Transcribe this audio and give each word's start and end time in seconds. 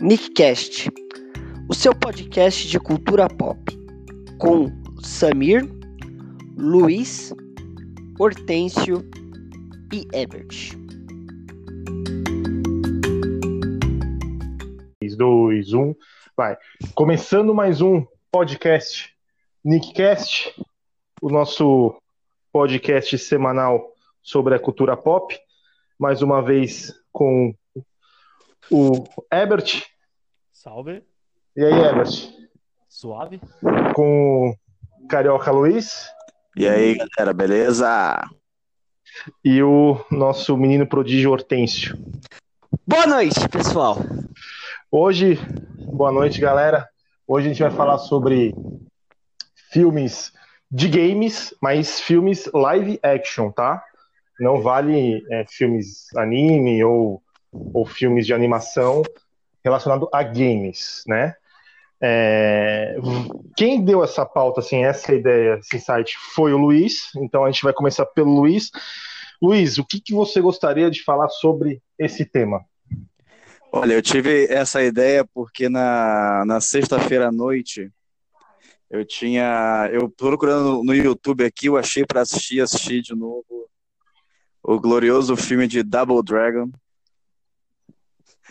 Nickcast, 0.00 0.88
o 1.68 1.74
seu 1.74 1.92
podcast 1.92 2.68
de 2.68 2.78
cultura 2.78 3.26
pop, 3.28 3.58
com 4.38 4.70
Samir, 5.02 5.68
Luiz, 6.56 7.34
Hortêncio 8.16 9.04
e 9.92 10.06
Ebert. 10.12 10.76
3, 15.00 15.16
2, 15.16 15.72
1, 15.72 15.94
vai. 16.36 16.56
Começando 16.94 17.52
mais 17.52 17.80
um 17.80 18.06
podcast, 18.30 19.12
Nickcast, 19.64 20.54
o 21.20 21.28
nosso 21.28 22.00
podcast 22.52 23.18
semanal 23.18 23.92
sobre 24.22 24.54
a 24.54 24.60
cultura 24.60 24.96
pop. 24.96 25.36
Mais 25.98 26.22
uma 26.22 26.40
vez 26.40 26.94
com 27.10 27.52
o 28.70 29.04
Ebert. 29.32 29.87
Salve. 30.68 31.02
E 31.56 31.64
aí, 31.64 31.72
Ebert? 31.72 32.30
Suave. 32.90 33.40
Com 33.94 34.50
o 34.50 35.08
Carioca 35.08 35.50
Luiz. 35.50 36.06
E 36.54 36.68
aí, 36.68 36.94
galera, 36.94 37.32
beleza? 37.32 38.22
E 39.42 39.62
o 39.62 39.98
nosso 40.10 40.54
menino 40.58 40.86
prodígio 40.86 41.30
Hortêncio. 41.30 41.96
Boa 42.86 43.06
noite, 43.06 43.48
pessoal. 43.48 43.96
Hoje, 44.90 45.38
boa 45.90 46.12
noite, 46.12 46.38
galera. 46.38 46.86
Hoje 47.26 47.46
a 47.46 47.48
gente 47.48 47.62
vai 47.62 47.70
falar 47.70 47.96
sobre 47.96 48.54
filmes 49.72 50.34
de 50.70 50.86
games, 50.86 51.54
mas 51.62 51.98
filmes 51.98 52.44
live 52.52 53.00
action, 53.02 53.50
tá? 53.50 53.82
Não 54.38 54.60
vale 54.60 55.24
é, 55.30 55.46
filmes 55.48 56.14
anime 56.14 56.84
ou, 56.84 57.22
ou 57.50 57.86
filmes 57.86 58.26
de 58.26 58.34
animação 58.34 59.02
relacionado 59.64 60.08
a 60.12 60.22
games, 60.22 61.02
né? 61.06 61.34
É, 62.00 62.96
quem 63.56 63.84
deu 63.84 64.04
essa 64.04 64.24
pauta, 64.24 64.60
assim, 64.60 64.84
essa 64.84 65.12
ideia, 65.12 65.58
esse 65.58 65.80
site, 65.80 66.16
foi 66.34 66.52
o 66.52 66.58
Luiz. 66.58 67.10
Então 67.16 67.44
a 67.44 67.50
gente 67.50 67.62
vai 67.62 67.72
começar 67.72 68.06
pelo 68.06 68.32
Luiz. 68.32 68.70
Luiz, 69.42 69.78
o 69.78 69.84
que, 69.84 70.00
que 70.00 70.14
você 70.14 70.40
gostaria 70.40 70.90
de 70.90 71.02
falar 71.02 71.28
sobre 71.28 71.82
esse 71.98 72.24
tema? 72.24 72.64
Olha, 73.70 73.94
eu 73.94 74.02
tive 74.02 74.46
essa 74.46 74.82
ideia 74.82 75.24
porque 75.34 75.68
na, 75.68 76.44
na 76.46 76.60
sexta-feira 76.60 77.28
à 77.28 77.32
noite 77.32 77.90
eu 78.90 79.04
tinha. 79.04 79.88
Eu 79.92 80.08
procurando 80.08 80.82
no 80.82 80.94
YouTube 80.94 81.44
aqui, 81.44 81.66
eu 81.66 81.76
achei 81.76 82.04
para 82.06 82.22
assistir, 82.22 82.60
assistir 82.60 83.02
de 83.02 83.14
novo 83.14 83.68
o 84.62 84.80
glorioso 84.80 85.36
filme 85.36 85.66
de 85.66 85.82
Double 85.82 86.22
Dragon. 86.22 86.70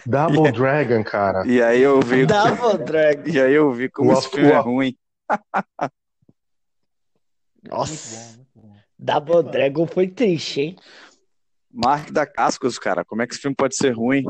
Double 0.06 0.52
Dragon, 0.52 1.04
cara. 1.04 1.46
E 1.46 1.62
aí 1.62 1.82
eu 1.82 2.00
vi. 2.02 2.26
Double 2.28 2.84
Dragon. 2.86 3.24
E 3.30 3.40
aí 3.40 3.54
eu 3.54 3.72
vi 3.72 3.90
como 3.90 4.12
Uau, 4.12 4.20
esse 4.20 4.30
filme 4.30 4.52
é 4.52 4.58
ruim. 4.58 4.98
Nossa, 7.64 8.40
Double 8.98 9.44
Dragon 9.44 9.86
foi 9.86 10.08
triste, 10.08 10.62
hein? 10.62 10.76
Mark 11.72 12.12
da 12.12 12.26
Cascos, 12.26 12.80
cara. 12.80 13.04
Como 13.04 13.22
é 13.22 13.28
que 13.28 13.34
esse 13.34 13.42
filme 13.42 13.56
pode 13.56 13.76
ser 13.76 13.92
ruim? 13.92 14.24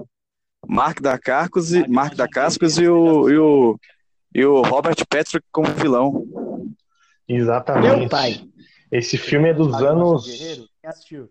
Mark 0.67 0.99
da 0.99 1.17
Cascos 1.17 1.73
e 1.73 1.87
Mark 1.87 2.15
da 2.15 2.27
Cascos 2.27 2.77
e 2.77 2.87
o, 2.87 3.29
e 3.29 3.37
o 3.37 3.79
e 4.33 4.45
o 4.45 4.61
Robert 4.61 4.95
Patrick 5.09 5.45
como 5.51 5.67
vilão. 5.73 6.25
Exatamente. 7.27 7.99
Meu 7.99 8.09
pai. 8.09 8.47
Esse 8.91 9.17
filme 9.17 9.49
é 9.49 9.53
dos 9.53 9.71
Lágrimas 9.71 9.91
anos. 9.97 10.25
Guerreiro? 10.25 10.61
Quem 10.81 10.89
assistiu? 10.89 11.29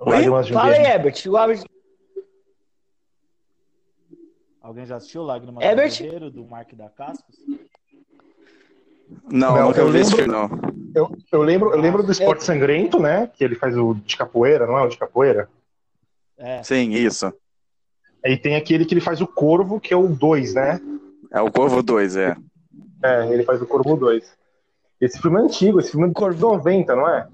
Lágrimas 0.00 0.46
de 0.46 0.52
Fala 0.52 0.72
aí. 0.72 0.84
Ebert. 0.86 1.26
O 1.26 1.38
Ebert- 1.38 1.64
Alguém 4.62 4.86
já 4.86 4.96
assistiu 4.96 5.22
Lágrimas 5.22 5.62
Herbert? 5.64 5.90
do 5.90 5.98
Guerreiro, 5.98 6.30
do 6.30 6.44
Mark 6.44 6.72
da 6.74 6.88
Cascos? 6.88 7.36
Não, 9.30 9.54
Não, 9.56 9.72
eu 9.72 9.90
vi 9.90 9.98
esse 10.00 10.14
lembro- 10.14 10.38
filme, 10.48 10.62
não. 10.62 10.72
Eu, 10.94 11.16
eu 11.32 11.42
lembro, 11.42 11.70
eu 11.72 11.80
lembro 11.80 12.02
do 12.02 12.12
Esporte 12.12 12.44
Sangrento, 12.44 12.98
né? 13.00 13.26
Que 13.34 13.42
ele 13.44 13.54
faz 13.54 13.76
o 13.76 13.94
de 13.94 14.16
capoeira, 14.16 14.66
não 14.66 14.78
é 14.78 14.82
o 14.82 14.88
de 14.88 14.96
capoeira? 14.98 15.48
É, 16.38 16.62
Sim, 16.62 16.90
isso. 16.92 17.32
Aí 18.24 18.36
tem 18.36 18.56
aquele 18.56 18.84
que 18.84 18.94
ele 18.94 19.00
faz 19.00 19.20
o 19.20 19.26
Corvo, 19.26 19.80
que 19.80 19.92
é 19.92 19.96
o 19.96 20.06
2, 20.08 20.54
né? 20.54 20.80
É 21.30 21.40
o 21.40 21.50
Corvo 21.50 21.82
2, 21.82 22.16
é. 22.16 22.36
É, 23.02 23.26
ele 23.32 23.42
faz 23.42 23.60
o 23.60 23.66
Corvo 23.66 23.96
2. 23.96 24.24
Esse 25.00 25.18
filme 25.20 25.40
é 25.40 25.42
antigo, 25.42 25.80
esse 25.80 25.90
filme 25.90 26.06
é 26.06 26.30
de 26.30 26.40
90, 26.40 26.94
não 26.94 27.08
é? 27.08 27.26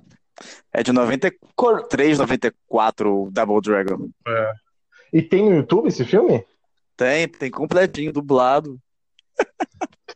É 0.72 0.82
de 0.82 0.92
93, 0.92 2.18
94, 2.18 3.24
o 3.24 3.30
Double 3.30 3.60
Dragon. 3.60 4.08
E 5.12 5.20
tem 5.20 5.50
no 5.50 5.56
YouTube 5.56 5.88
esse 5.88 6.04
filme? 6.04 6.44
Tem, 6.98 7.28
tem 7.28 7.48
completinho, 7.48 8.12
dublado. 8.12 8.76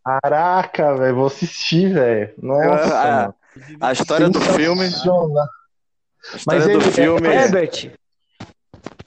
Caraca, 0.05 0.97
velho, 0.97 1.15
vou 1.15 1.27
assistir, 1.27 1.95
velho. 1.95 2.35
Nossa, 2.39 2.99
Ah, 3.01 3.17
mano. 3.23 3.35
A 3.81 3.93
história 3.93 4.29
do 4.29 4.41
filme. 4.41 4.83
A 4.83 4.87
história 4.89 5.45
Mas 6.45 6.65
do 6.65 6.71
ele- 6.71 6.81
filme. 6.91 7.29
Ebert. 7.29 7.93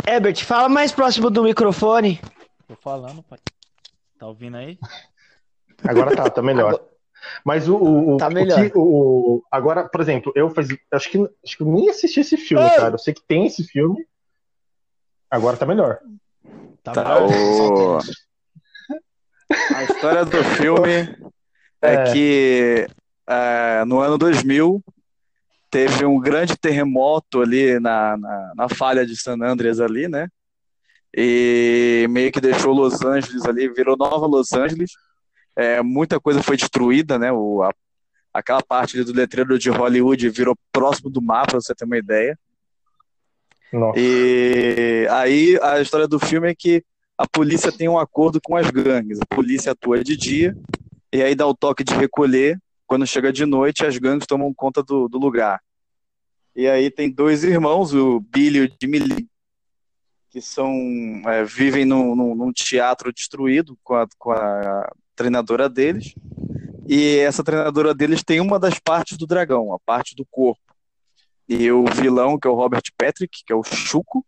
Ebert, 0.08 0.44
fala 0.46 0.70
mais 0.70 0.94
próximo 0.94 1.30
do 1.30 1.44
microfone. 1.44 2.22
tô 2.66 2.76
falando, 2.78 3.22
pai. 3.24 3.40
Tá 4.18 4.28
ouvindo 4.28 4.56
aí? 4.56 4.80
Agora 5.84 6.16
tá, 6.16 6.30
tá 6.30 6.42
melhor. 6.42 6.80
Mas 7.44 7.68
o, 7.68 7.76
o, 7.76 8.14
o- 8.14 8.18
Tá 8.18 8.30
o 8.30 8.32
melhor. 8.32 8.56
que- 8.56 8.72
o- 8.78 9.44
agora, 9.52 9.90
por 9.90 10.00
exemplo, 10.00 10.32
eu 10.34 10.50
faz, 10.50 10.70
acho 10.94 11.10
que 11.12 11.18
acho 11.44 11.58
que 11.58 11.64
eu 11.64 11.68
nem 11.68 11.90
assisti 11.90 12.22
esse 12.22 12.38
filme, 12.38 12.64
Ei! 12.64 12.76
cara. 12.78 12.94
Eu 12.94 13.00
sei 13.00 13.14
que 13.14 13.22
tem 13.28 13.46
esse 13.48 13.66
filme. 13.66 14.08
Agora 15.30 15.58
tá 15.58 15.66
melhor. 15.66 16.00
Tá, 16.94 17.04
Tá, 17.04 17.26
o... 17.26 18.00
A 19.76 19.84
história 19.84 20.26
do 20.26 20.44
filme 20.44 21.16
é, 21.82 21.94
É. 21.94 22.12
que 22.14 22.88
é, 23.28 23.84
no 23.86 24.00
ano 24.00 24.18
2000 24.18 24.84
teve 25.70 26.06
um 26.06 26.20
grande 26.20 26.56
terremoto 26.58 27.42
ali 27.42 27.80
na, 27.80 28.16
na, 28.18 28.54
na 28.56 28.70
falha 28.70 29.06
de 29.06 29.16
San 29.20 29.38
Andreas 29.44 29.80
ali, 29.80 30.08
né? 30.08 30.28
E 31.16 32.08
meio 32.10 32.32
que 32.32 32.42
deixou 32.42 32.74
Los 32.74 33.02
Angeles 33.04 33.46
ali, 33.46 33.68
virou 33.70 33.96
nova 33.98 34.26
Los 34.26 34.52
Angeles. 34.54 34.92
É, 35.56 35.82
muita 35.82 36.20
coisa 36.20 36.42
foi 36.44 36.58
destruída, 36.58 37.18
né? 37.18 37.32
O, 37.32 37.62
a- 37.64 37.72
aquela 38.34 38.62
parte 38.62 39.02
do 39.04 39.14
letreiro 39.14 39.58
de 39.58 39.70
Hollywood 39.70 40.30
virou 40.30 40.56
próximo 40.72 41.10
do 41.10 41.22
mar, 41.22 41.46
pra 41.48 41.60
você 41.60 41.74
ter 41.74 41.86
uma 41.86 41.98
ideia. 41.98 42.38
Nossa. 43.80 44.00
E 44.00 45.08
aí 45.12 45.60
a 45.62 45.82
história 45.82 46.08
do 46.08 46.20
filme 46.20 46.50
é 46.50 46.56
que 46.56 46.84
a 47.18 47.28
polícia 47.28 47.72
tem 47.72 47.88
um 47.90 48.00
acordo 48.00 48.40
com 48.42 48.56
as 48.56 48.70
gangues. 48.70 49.20
A 49.20 49.36
polícia 49.36 49.72
atua 49.72 50.04
de 50.04 50.16
dia 50.18 50.56
e 51.14 51.22
aí 51.22 51.36
dá 51.36 51.46
o 51.46 51.56
toque 51.56 51.84
de 51.84 51.94
recolher. 51.94 52.60
Quando 52.88 53.06
chega 53.08 53.34
de 53.34 53.46
noite, 53.46 53.86
as 53.86 53.98
gangues 53.98 54.28
tomam 54.28 54.54
conta 54.54 54.84
do, 54.84 55.08
do 55.08 55.18
lugar. 55.18 55.60
E 56.56 56.68
aí 56.68 56.90
tem 56.90 57.10
dois 57.12 57.44
irmãos, 57.44 57.94
o 57.94 58.20
Billy 58.20 58.60
e 58.60 58.66
o 58.66 58.72
Jimmy 58.82 59.00
Lee, 59.00 59.28
que 60.30 60.40
são 60.40 60.72
é, 61.26 61.44
vivem 61.44 61.84
num, 61.84 62.16
num- 62.16 62.36
num 62.36 62.52
teatro 62.52 63.12
destruído 63.12 63.78
com 63.84 63.96
a, 63.96 64.08
com 64.18 64.32
a 64.32 64.90
treinadora 65.16 65.68
deles. 65.68 66.14
E 66.88 67.18
essa 67.18 67.44
treinadora 67.44 67.94
deles 67.94 68.24
tem 68.24 68.40
uma 68.40 68.60
das 68.60 68.78
partes 68.80 69.18
do 69.18 69.26
dragão, 69.26 69.74
a 69.74 69.80
parte 69.80 70.16
do 70.16 70.26
corpo. 70.30 70.62
E 71.48 71.72
o 71.72 71.86
vilão, 71.86 72.40
que 72.40 72.48
é 72.48 72.52
o 72.52 72.56
Robert 72.56 72.84
Patrick, 72.98 73.44
que 73.46 73.54
é 73.54 73.56
o 73.56 73.64
Chuco, 73.64 74.26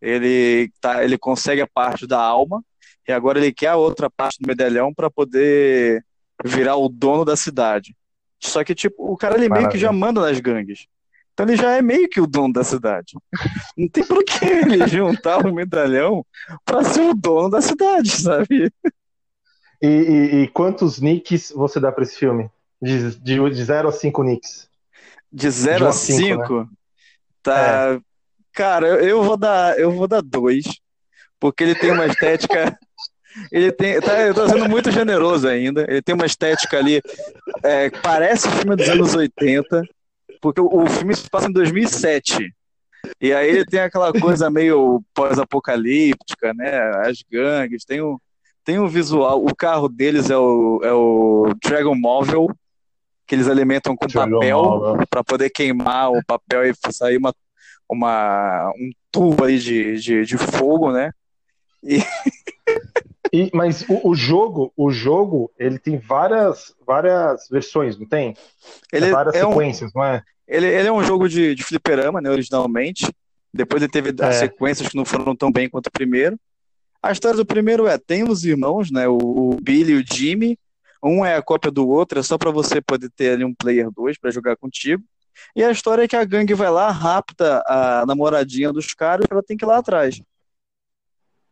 ele, 0.00 0.70
tá, 0.80 1.04
ele 1.04 1.16
consegue 1.18 1.60
a 1.60 1.66
parte 1.66 2.06
da 2.06 2.20
alma 2.20 2.64
e 3.06 3.12
agora 3.12 3.38
ele 3.38 3.52
quer 3.52 3.68
a 3.68 3.76
outra 3.76 4.08
parte 4.10 4.38
do 4.40 4.46
medalhão 4.48 4.92
para 4.94 5.10
poder 5.10 6.04
virar 6.44 6.76
o 6.76 6.88
dono 6.88 7.24
da 7.24 7.36
cidade. 7.36 7.94
Só 8.38 8.64
que, 8.64 8.74
tipo, 8.74 9.12
o 9.12 9.16
cara 9.16 9.36
ele 9.36 9.48
meio 9.48 9.68
que 9.68 9.78
já 9.78 9.92
manda 9.92 10.20
nas 10.22 10.40
gangues. 10.40 10.86
Então 11.34 11.46
ele 11.46 11.56
já 11.56 11.72
é 11.72 11.82
meio 11.82 12.08
que 12.08 12.20
o 12.20 12.26
dono 12.26 12.52
da 12.52 12.64
cidade. 12.64 13.16
Não 13.76 13.88
tem 13.88 14.04
por 14.04 14.24
que 14.24 14.44
ele 14.44 14.86
juntar 14.88 15.46
o 15.46 15.54
medalhão 15.54 16.24
para 16.64 16.82
ser 16.84 17.02
o 17.02 17.14
dono 17.14 17.50
da 17.50 17.60
cidade, 17.60 18.10
sabe? 18.10 18.72
E, 19.82 19.86
e- 19.86 20.42
e 20.42 20.48
quantos 20.48 20.98
nicks 21.00 21.52
você 21.54 21.78
dá 21.78 21.92
pra 21.92 22.02
esse 22.04 22.16
filme? 22.16 22.50
De 22.80 23.10
0 23.64 23.88
a 23.88 23.92
5 23.92 24.22
nicks. 24.22 24.69
De 25.32 25.50
0 25.50 25.84
um 25.84 25.86
a 25.86 25.90
a 25.90 25.92
cinco, 25.92 26.58
5, 26.58 26.70
tá. 27.42 28.00
Cara, 28.52 28.88
eu, 29.02 29.22
vou 29.22 29.36
dar, 29.36 29.78
eu 29.78 29.92
vou 29.92 30.08
dar 30.08 30.20
dois, 30.20 30.64
porque 31.38 31.62
ele 31.62 31.74
tem 31.74 31.92
uma 31.92 32.06
estética. 32.06 32.76
Ele 33.52 33.70
tem. 33.70 34.00
Tá, 34.00 34.20
eu 34.22 34.34
tô 34.34 34.48
sendo 34.48 34.68
muito 34.68 34.90
generoso 34.90 35.46
ainda. 35.46 35.86
Ele 35.88 36.02
tem 36.02 36.16
uma 36.16 36.26
estética 36.26 36.76
ali. 36.78 37.00
é, 37.62 37.88
parece 37.88 38.48
o 38.48 38.50
filme 38.50 38.74
dos 38.74 38.88
anos 38.88 39.14
80, 39.14 39.84
porque 40.40 40.60
o, 40.60 40.66
o 40.66 40.86
filme 40.90 41.14
se 41.14 41.30
passa 41.30 41.48
em 41.48 41.52
2007. 41.52 42.52
E 43.20 43.32
aí 43.32 43.48
ele 43.48 43.64
tem 43.64 43.80
aquela 43.80 44.12
coisa 44.12 44.50
meio 44.50 45.02
pós-apocalíptica, 45.14 46.52
né? 46.54 46.76
As 47.06 47.22
gangues, 47.30 47.84
tem 47.84 48.00
o, 48.00 48.20
tem 48.64 48.78
o 48.78 48.88
visual. 48.88 49.44
O 49.44 49.54
carro 49.54 49.88
deles 49.88 50.28
é 50.28 50.36
o, 50.36 50.80
é 50.82 50.92
o 50.92 51.54
Dragon 51.64 51.94
Móvel, 51.94 52.48
que 53.30 53.36
eles 53.36 53.46
alimentam 53.46 53.94
com 53.94 54.08
papel 54.08 54.58
Móvel. 54.60 55.06
para 55.08 55.22
poder 55.22 55.50
queimar 55.50 56.10
o 56.10 56.20
papel 56.26 56.68
e 56.68 56.74
sair 56.92 57.16
uma, 57.16 57.32
uma, 57.88 58.72
um 58.76 58.90
tubo 59.08 59.44
aí 59.44 59.56
de, 59.56 60.00
de, 60.00 60.24
de 60.24 60.36
fogo, 60.36 60.90
né? 60.90 61.12
E, 61.80 61.98
E, 63.32 63.48
mas 63.54 63.82
o, 63.88 64.08
o 64.08 64.14
jogo, 64.16 64.72
o 64.76 64.90
jogo, 64.90 65.52
ele 65.56 65.78
tem 65.78 65.96
várias, 65.96 66.74
várias 66.84 67.46
versões, 67.48 67.96
não 67.96 68.04
tem? 68.04 68.34
Ele 68.92 69.12
várias 69.12 69.36
é 69.36 69.46
um, 69.46 69.50
sequências, 69.50 69.92
não 69.94 70.02
é? 70.02 70.24
ele, 70.48 70.66
ele 70.66 70.88
é 70.88 70.92
um 70.92 71.04
jogo 71.04 71.28
de, 71.28 71.54
de 71.54 71.62
fliperama, 71.62 72.20
né, 72.20 72.28
originalmente. 72.28 73.06
Depois 73.54 73.80
ele 73.80 73.92
teve 73.92 74.12
É. 74.20 74.24
as 74.26 74.34
sequências 74.34 74.88
que 74.88 74.96
não 74.96 75.04
foram 75.04 75.36
tão 75.36 75.52
bem 75.52 75.70
quanto 75.70 75.86
o 75.86 75.92
primeiro. 75.92 76.36
A 77.00 77.12
história 77.12 77.36
do 77.36 77.46
primeiro 77.46 77.86
é, 77.86 77.96
tem 77.96 78.24
os 78.28 78.44
irmãos, 78.44 78.90
né, 78.90 79.06
o, 79.06 79.16
o 79.16 79.56
Billy 79.62 79.92
e 79.92 80.02
o 80.02 80.04
Jimmy. 80.04 80.58
Um 81.02 81.24
é 81.24 81.36
a 81.36 81.42
cópia 81.42 81.70
do 81.70 81.88
outro, 81.88 82.18
é 82.18 82.22
só 82.22 82.36
pra 82.36 82.50
você 82.50 82.80
poder 82.80 83.10
ter 83.10 83.32
ali 83.32 83.44
um 83.44 83.54
player 83.54 83.90
2 83.90 84.18
pra 84.18 84.30
jogar 84.30 84.56
contigo. 84.56 85.02
E 85.56 85.64
a 85.64 85.70
história 85.70 86.04
é 86.04 86.08
que 86.08 86.16
a 86.16 86.24
gangue 86.24 86.54
vai 86.54 86.70
lá, 86.70 86.90
rapta 86.90 87.62
a 87.66 88.04
namoradinha 88.06 88.72
dos 88.72 88.92
caras, 88.92 89.26
ela 89.30 89.42
tem 89.42 89.56
que 89.56 89.64
ir 89.64 89.68
lá 89.68 89.78
atrás. 89.78 90.20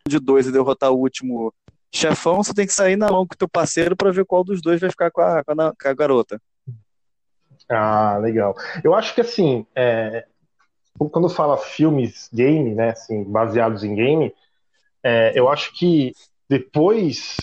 De 0.06 0.18
dois 0.18 0.46
e 0.46 0.52
derrotar 0.52 0.90
o 0.90 0.98
último 0.98 1.52
chefão, 1.94 2.42
você 2.42 2.52
tem 2.52 2.66
que 2.66 2.72
sair 2.72 2.96
na 2.96 3.10
mão 3.10 3.26
com 3.26 3.34
o 3.34 3.38
teu 3.38 3.48
parceiro 3.48 3.96
pra 3.96 4.10
ver 4.10 4.24
qual 4.24 4.44
dos 4.44 4.60
dois 4.60 4.80
vai 4.80 4.90
ficar 4.90 5.10
com 5.10 5.20
a, 5.20 5.42
com 5.42 5.52
a, 5.52 5.72
com 5.74 5.88
a 5.88 5.94
garota. 5.94 6.40
Ah, 7.68 8.18
legal. 8.18 8.54
Eu 8.82 8.94
acho 8.94 9.14
que 9.14 9.20
assim, 9.20 9.66
é, 9.74 10.26
quando 11.10 11.28
fala 11.28 11.56
filmes 11.56 12.28
game, 12.32 12.74
né, 12.74 12.90
assim, 12.90 13.24
baseados 13.24 13.84
em 13.84 13.94
game, 13.94 14.34
é, 15.02 15.32
eu 15.38 15.48
acho 15.48 15.72
que 15.74 16.12
depois 16.48 17.36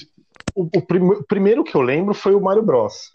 o, 0.56 0.63
o 0.75 0.81
prime- 0.81 1.16
o 1.16 1.24
primeiro 1.24 1.63
que 1.63 1.75
eu 1.75 1.81
lembro 1.81 2.13
foi 2.13 2.34
o 2.34 2.42
Mario 2.42 2.63
Bros. 2.63 3.12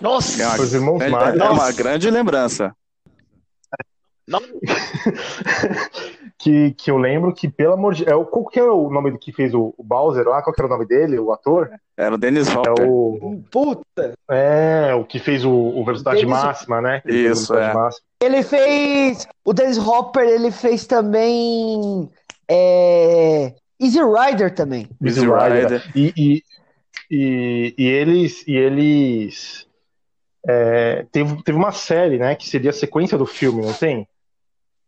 Nossa! 0.00 0.42
É 0.42 0.60
Os 0.60 0.74
irmãos 0.74 1.00
é- 1.00 1.08
Mario. 1.08 1.40
é 1.42 1.48
uma 1.50 1.70
grande 1.72 2.10
lembrança. 2.10 2.74
que, 6.38 6.72
que 6.72 6.90
eu 6.90 6.96
lembro 6.98 7.34
que, 7.34 7.48
pelo 7.48 7.74
amor 7.74 7.94
de. 7.94 8.08
É, 8.08 8.14
o- 8.14 8.24
qual 8.24 8.46
que 8.46 8.58
era 8.58 8.72
o 8.72 8.90
nome 8.90 9.10
do 9.10 9.18
que 9.18 9.32
fez 9.32 9.54
o, 9.54 9.74
o 9.76 9.82
Bowser 9.84 10.26
lá? 10.26 10.42
Qual 10.42 10.54
que 10.54 10.60
era 10.60 10.66
o 10.66 10.70
nome 10.70 10.86
dele, 10.86 11.18
o 11.18 11.32
ator? 11.32 11.70
Era 11.96 12.14
o 12.14 12.18
Dennis 12.18 12.48
É 12.48 12.58
Hopper. 12.58 12.88
o. 12.88 13.42
Puta! 13.50 14.14
É, 14.30 14.94
o 14.94 15.04
que 15.04 15.18
fez 15.18 15.44
o, 15.44 15.50
o 15.52 15.84
Velocidade 15.84 16.20
Dennis- 16.20 16.30
Máxima, 16.42 16.80
né? 16.80 17.02
O 17.04 17.10
Isso, 17.10 17.54
é. 17.54 17.72
Máxima. 17.74 18.04
Ele 18.22 18.42
fez. 18.42 19.26
O 19.44 19.52
Dennis 19.52 19.78
Hopper, 19.78 20.26
ele 20.26 20.50
fez 20.50 20.86
também. 20.86 22.10
É, 22.48 23.54
Easy 23.84 23.98
Rider 24.00 24.54
também. 24.54 24.88
Easy 25.02 25.20
Rider. 25.20 25.62
Rider. 25.82 25.82
E, 25.94 26.12
e, 26.16 26.42
e, 27.10 27.74
e 27.78 27.86
eles. 27.86 28.44
E 28.46 28.56
eles 28.56 29.66
é, 30.46 31.06
teve, 31.10 31.42
teve 31.42 31.56
uma 31.58 31.72
série, 31.72 32.18
né? 32.18 32.34
Que 32.34 32.48
seria 32.48 32.70
a 32.70 32.72
sequência 32.74 33.16
do 33.18 33.26
filme, 33.26 33.62
não 33.64 33.72
tem? 33.72 34.06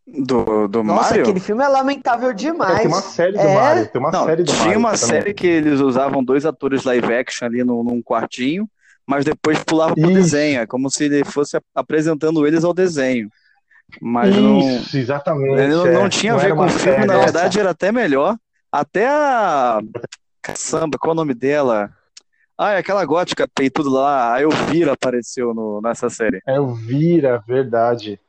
Do, 0.05 0.67
do 0.69 0.83
Nossa, 0.83 1.09
Mario? 1.09 1.23
aquele 1.23 1.39
filme 1.39 1.63
é 1.63 1.67
lamentável 1.67 2.29
É, 2.29 2.33
demais. 2.33 2.77
tem 2.79 2.87
uma 2.87 3.01
série 3.01 3.33
do 3.33 3.39
É? 3.39 3.53
Mario. 3.55 3.87
Tem 3.87 3.99
uma 3.99 4.11
Não, 4.11 4.25
série 4.25 4.43
do 4.43 4.51
tinha 4.51 4.63
Mario 4.65 4.79
uma 4.79 4.91
também. 4.93 5.07
série 5.07 5.33
que 5.33 5.47
eles 5.47 5.79
usavam 5.81 6.23
dois 6.23 6.45
atores 6.45 6.83
live 6.85 7.13
action 7.13 7.45
ali 7.45 7.61
no, 7.63 7.83
num 7.83 8.01
quartinho, 8.01 8.69
mas 9.05 9.25
depois 9.25 9.61
pulava 9.65 9.93
pro 9.95 10.09
Isso. 10.09 10.13
desenho, 10.13 10.61
é 10.61 10.65
como 10.65 10.89
se 10.89 11.03
ele 11.05 11.25
fosse 11.25 11.57
ap- 11.57 11.65
apresentando 11.75 12.47
eles 12.47 12.63
ao 12.63 12.73
desenho. 12.73 13.29
Mas 14.01 14.33
não, 14.35 14.59
Isso, 14.59 14.97
exatamente. 14.97 15.59
ele 15.61 15.73
não, 15.75 15.87
é. 15.87 15.93
não 15.93 16.09
tinha 16.09 16.31
a 16.33 16.35
Não 16.35 16.41
ver 16.41 16.47
era 16.47 16.55
com 16.55 16.65
o 16.65 16.69
filme, 16.69 16.83
série. 16.95 17.05
na 17.05 17.13
Nossa. 17.13 17.23
verdade 17.25 17.59
era 17.59 17.69
até 17.71 17.91
melhor. 17.91 18.37
Até 18.71 19.07
a. 19.07 19.79
Caçamba, 20.41 20.97
qual 20.99 21.11
é 21.11 21.13
o 21.13 21.15
nome 21.15 21.33
dela? 21.33 21.89
Ah, 22.57 22.71
é 22.73 22.77
aquela 22.77 23.03
gótica 23.05 23.47
peitudo 23.47 23.89
lá, 23.89 24.33
a 24.33 24.41
Elvira 24.41 24.93
apareceu 24.93 25.53
no, 25.53 25.79
nessa 25.81 26.09
série. 26.09 26.41
É 26.47 26.59
o 26.59 26.73
Vira, 26.73 27.43
verdade. 27.47 28.19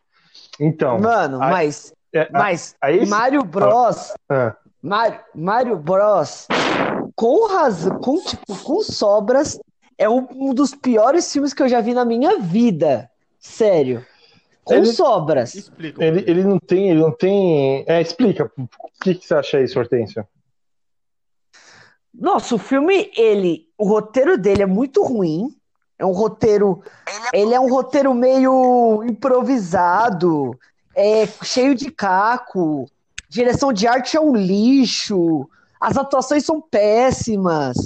Então, 0.60 0.98
Mano, 0.98 1.40
Aí- 1.42 1.50
mas. 1.50 1.92
é, 2.12 2.22
a- 2.22 2.28
Mas 2.32 2.74
aí 2.80 2.98
esse- 2.98 3.10
Mario 3.10 3.42
Bros. 3.44 4.12
ah, 4.28 4.54
Mario, 4.82 5.20
Mario 5.34 5.76
Bros. 5.76 6.46
Com 7.16 7.48
razão, 7.48 7.98
com, 8.00 8.20
tipo, 8.22 8.56
com 8.62 8.80
sobras, 8.82 9.58
é 9.96 10.08
um, 10.08 10.26
um 10.32 10.54
dos 10.54 10.74
piores 10.74 11.32
filmes 11.32 11.54
que 11.54 11.62
eu 11.62 11.68
já 11.68 11.80
vi 11.80 11.94
na 11.94 12.04
minha 12.04 12.38
vida. 12.38 13.10
Sério. 13.40 14.04
Com 14.68 14.74
Ele- 14.74 14.92
sobras. 14.92 15.54
Explica. 15.54 16.04
ele, 16.04 16.24
ele 16.26 16.44
não 16.44 16.58
tem, 16.58 16.90
ele 16.90 17.00
não 17.00 17.10
tem. 17.10 17.84
É, 17.86 18.00
explica. 18.02 18.52
O 18.58 18.68
que, 19.02 19.14
que 19.14 19.26
você 19.26 19.34
acha 19.34 19.56
aí, 19.56 19.64
Hortência? 19.74 20.28
Nossa, 22.14 22.54
o 22.54 22.58
filme, 22.58 23.10
ele, 23.16 23.66
o 23.78 23.88
roteiro 23.88 24.36
dele 24.36 24.62
é 24.62 24.66
muito 24.66 25.02
ruim. 25.02 25.54
É 25.98 26.04
um 26.06 26.12
roteiro, 26.12 26.82
ele 27.32 27.54
é 27.54 27.58
um 27.58 27.68
roteiro 27.68 28.14
meio 28.14 29.02
improvisado, 29.04 30.56
é 30.94 31.26
cheio 31.42 31.74
de 31.74 31.90
caco. 31.90 32.88
Direção 33.28 33.72
de 33.72 33.86
arte 33.86 34.16
é 34.16 34.20
um 34.20 34.32
lixo. 34.34 35.48
As 35.80 35.96
atuações 35.96 36.44
são 36.44 36.60
péssimas. 36.60 37.76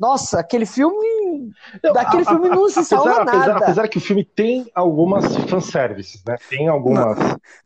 Nossa, 0.00 0.40
aquele 0.40 0.64
filme, 0.64 1.52
daquele 1.92 2.24
filme 2.24 2.48
não 2.48 2.70
se 2.70 2.82
salva 2.86 3.20
apesar, 3.20 3.46
nada. 3.48 3.58
apesar 3.58 3.86
que 3.86 3.98
o 3.98 4.00
filme 4.00 4.24
tem 4.24 4.66
algumas 4.74 5.36
fanservices, 5.46 6.22
né? 6.26 6.36
Tem 6.48 6.68
algumas 6.68 7.18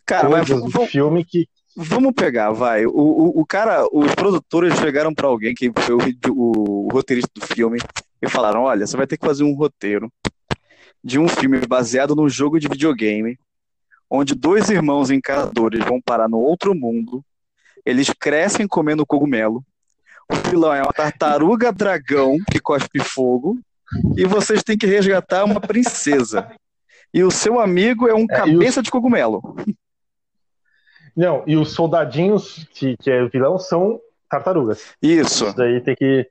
Cara, 0.04 0.28
mas 0.28 0.48
coisas 0.48 0.64
do 0.64 0.70
vamos- 0.70 0.90
filme 0.90 1.24
que. 1.24 1.46
Vamos 1.76 2.12
pegar, 2.12 2.50
vai. 2.52 2.86
O, 2.86 2.90
o, 2.92 3.40
o 3.40 3.46
cara, 3.46 3.84
os 3.92 4.12
produtores 4.14 4.76
chegaram 4.78 5.12
pra 5.14 5.26
alguém 5.28 5.54
que 5.54 5.72
foi 5.76 5.94
o, 5.94 5.98
o, 6.32 6.86
o 6.86 6.88
roteirista 6.92 7.30
do 7.34 7.46
filme 7.46 7.78
e 8.20 8.28
falaram: 8.28 8.62
Olha, 8.62 8.84
você 8.86 8.96
vai 8.96 9.06
ter 9.06 9.16
que 9.16 9.26
fazer 9.26 9.44
um 9.44 9.54
roteiro 9.54 10.08
de 11.02 11.18
um 11.18 11.28
filme 11.28 11.58
baseado 11.66 12.14
num 12.16 12.28
jogo 12.28 12.58
de 12.60 12.68
videogame, 12.68 13.38
onde 14.10 14.34
dois 14.34 14.70
irmãos 14.70 15.10
encanadores 15.10 15.84
vão 15.84 16.00
parar 16.00 16.28
no 16.28 16.38
outro 16.38 16.74
mundo, 16.74 17.24
eles 17.84 18.08
crescem 18.18 18.66
comendo 18.68 19.04
cogumelo. 19.06 19.62
O 20.30 20.34
vilão 20.50 20.72
é 20.72 20.82
uma 20.82 20.92
tartaruga 20.92 21.72
dragão 21.72 22.36
que 22.50 22.58
cospe 22.60 22.98
fogo, 23.00 23.58
e 24.16 24.24
vocês 24.24 24.62
têm 24.62 24.76
que 24.78 24.86
resgatar 24.86 25.44
uma 25.44 25.60
princesa. 25.60 26.50
E 27.12 27.22
o 27.22 27.30
seu 27.30 27.60
amigo 27.60 28.08
é 28.08 28.14
um 28.14 28.24
É, 28.28 28.36
cabeça 28.36 28.82
de 28.82 28.90
cogumelo. 28.90 29.54
Não, 31.16 31.44
e 31.46 31.56
os 31.56 31.72
soldadinhos 31.72 32.66
que, 32.74 32.96
que 32.96 33.10
é 33.10 33.24
vilão 33.28 33.58
são 33.58 34.00
tartarugas. 34.28 34.94
Isso. 35.00 35.44
Isso 35.46 35.56
daí 35.56 35.80
tem 35.80 35.94
que. 35.94 36.26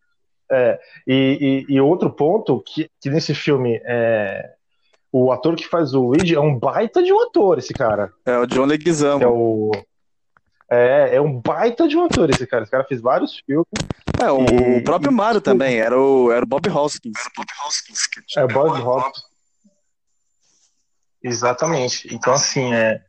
é, 0.52 0.80
e, 1.08 1.66
e- 1.70 1.76
e 1.76 1.80
outro 1.82 2.10
ponto, 2.12 2.62
que, 2.66 2.90
que 3.00 3.10
nesse 3.10 3.34
filme 3.34 3.80
é. 3.86 4.52
O 5.16 5.32
ator 5.32 5.56
que 5.56 5.68
faz 5.68 5.94
o 5.94 6.08
Luigi 6.08 6.34
é 6.36 6.40
um 6.40 6.58
baita 6.58 7.02
de 7.04 7.14
um 7.14 7.22
ator, 7.22 7.60
esse 7.60 7.72
cara. 7.72 8.12
É 8.26 8.36
o 8.38 8.48
John 8.48 8.66
Leguizamo. 8.66 9.24
É 9.24 9.28
o. 9.28 9.72
É, 10.76 11.16
é 11.18 11.22
um 11.22 11.40
baita 11.40 11.88
de 11.88 11.96
um 11.96 12.04
ator 12.06 12.30
esse 12.32 12.48
cara. 12.48 12.64
Esse 12.64 12.72
cara 12.72 12.84
fez 12.84 13.00
vários 13.00 13.38
filmes. 13.46 13.68
É, 14.20 14.32
o, 14.32 14.42
E- 14.42 14.78
o 14.80 14.84
próprio 14.84 15.12
e, 15.12 15.14
Mario 15.14 15.40
tipo, 15.40 15.52
também, 15.52 15.80
era 15.80 16.00
o, 16.00 16.32
era 16.32 16.44
o 16.44 16.48
Bob 16.48 16.68
Hoskins. 16.70 17.14
É 18.36 18.44
o 18.44 18.48
Bob 18.48 18.82
Hope. 18.82 19.20
Exatamente. 21.22 22.14
Então, 22.14 22.34
assim, 22.34 22.74
é. 22.74 23.04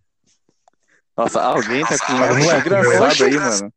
Nossa, 1.16 1.40
alguém 1.42 1.84
tá 1.86 1.98
com 1.98 2.12
um 2.12 2.18
Cara, 2.18 2.34
não 2.34 2.52
é- 2.52 2.58
engraçado 2.58 3.24
aí, 3.24 3.38
mano. 3.38 3.72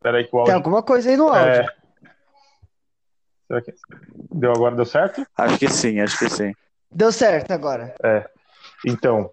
Peraí, 0.00 0.24
que 0.24 0.28
o 0.28 0.30
Tem 0.30 0.38
áudio. 0.40 0.54
alguma 0.54 0.82
coisa 0.82 1.10
aí 1.10 1.16
no 1.16 1.28
áudio. 1.28 1.62
É... 1.62 1.66
Será 3.46 3.62
que 3.62 3.74
deu 4.32 4.52
agora? 4.52 4.76
Deu 4.76 4.84
certo? 4.86 5.26
Acho 5.36 5.58
que 5.58 5.68
sim, 5.68 6.00
acho 6.00 6.18
que 6.18 6.28
sim. 6.28 6.52
Deu 6.90 7.10
certo 7.12 7.50
agora. 7.52 7.94
Então, 8.84 9.30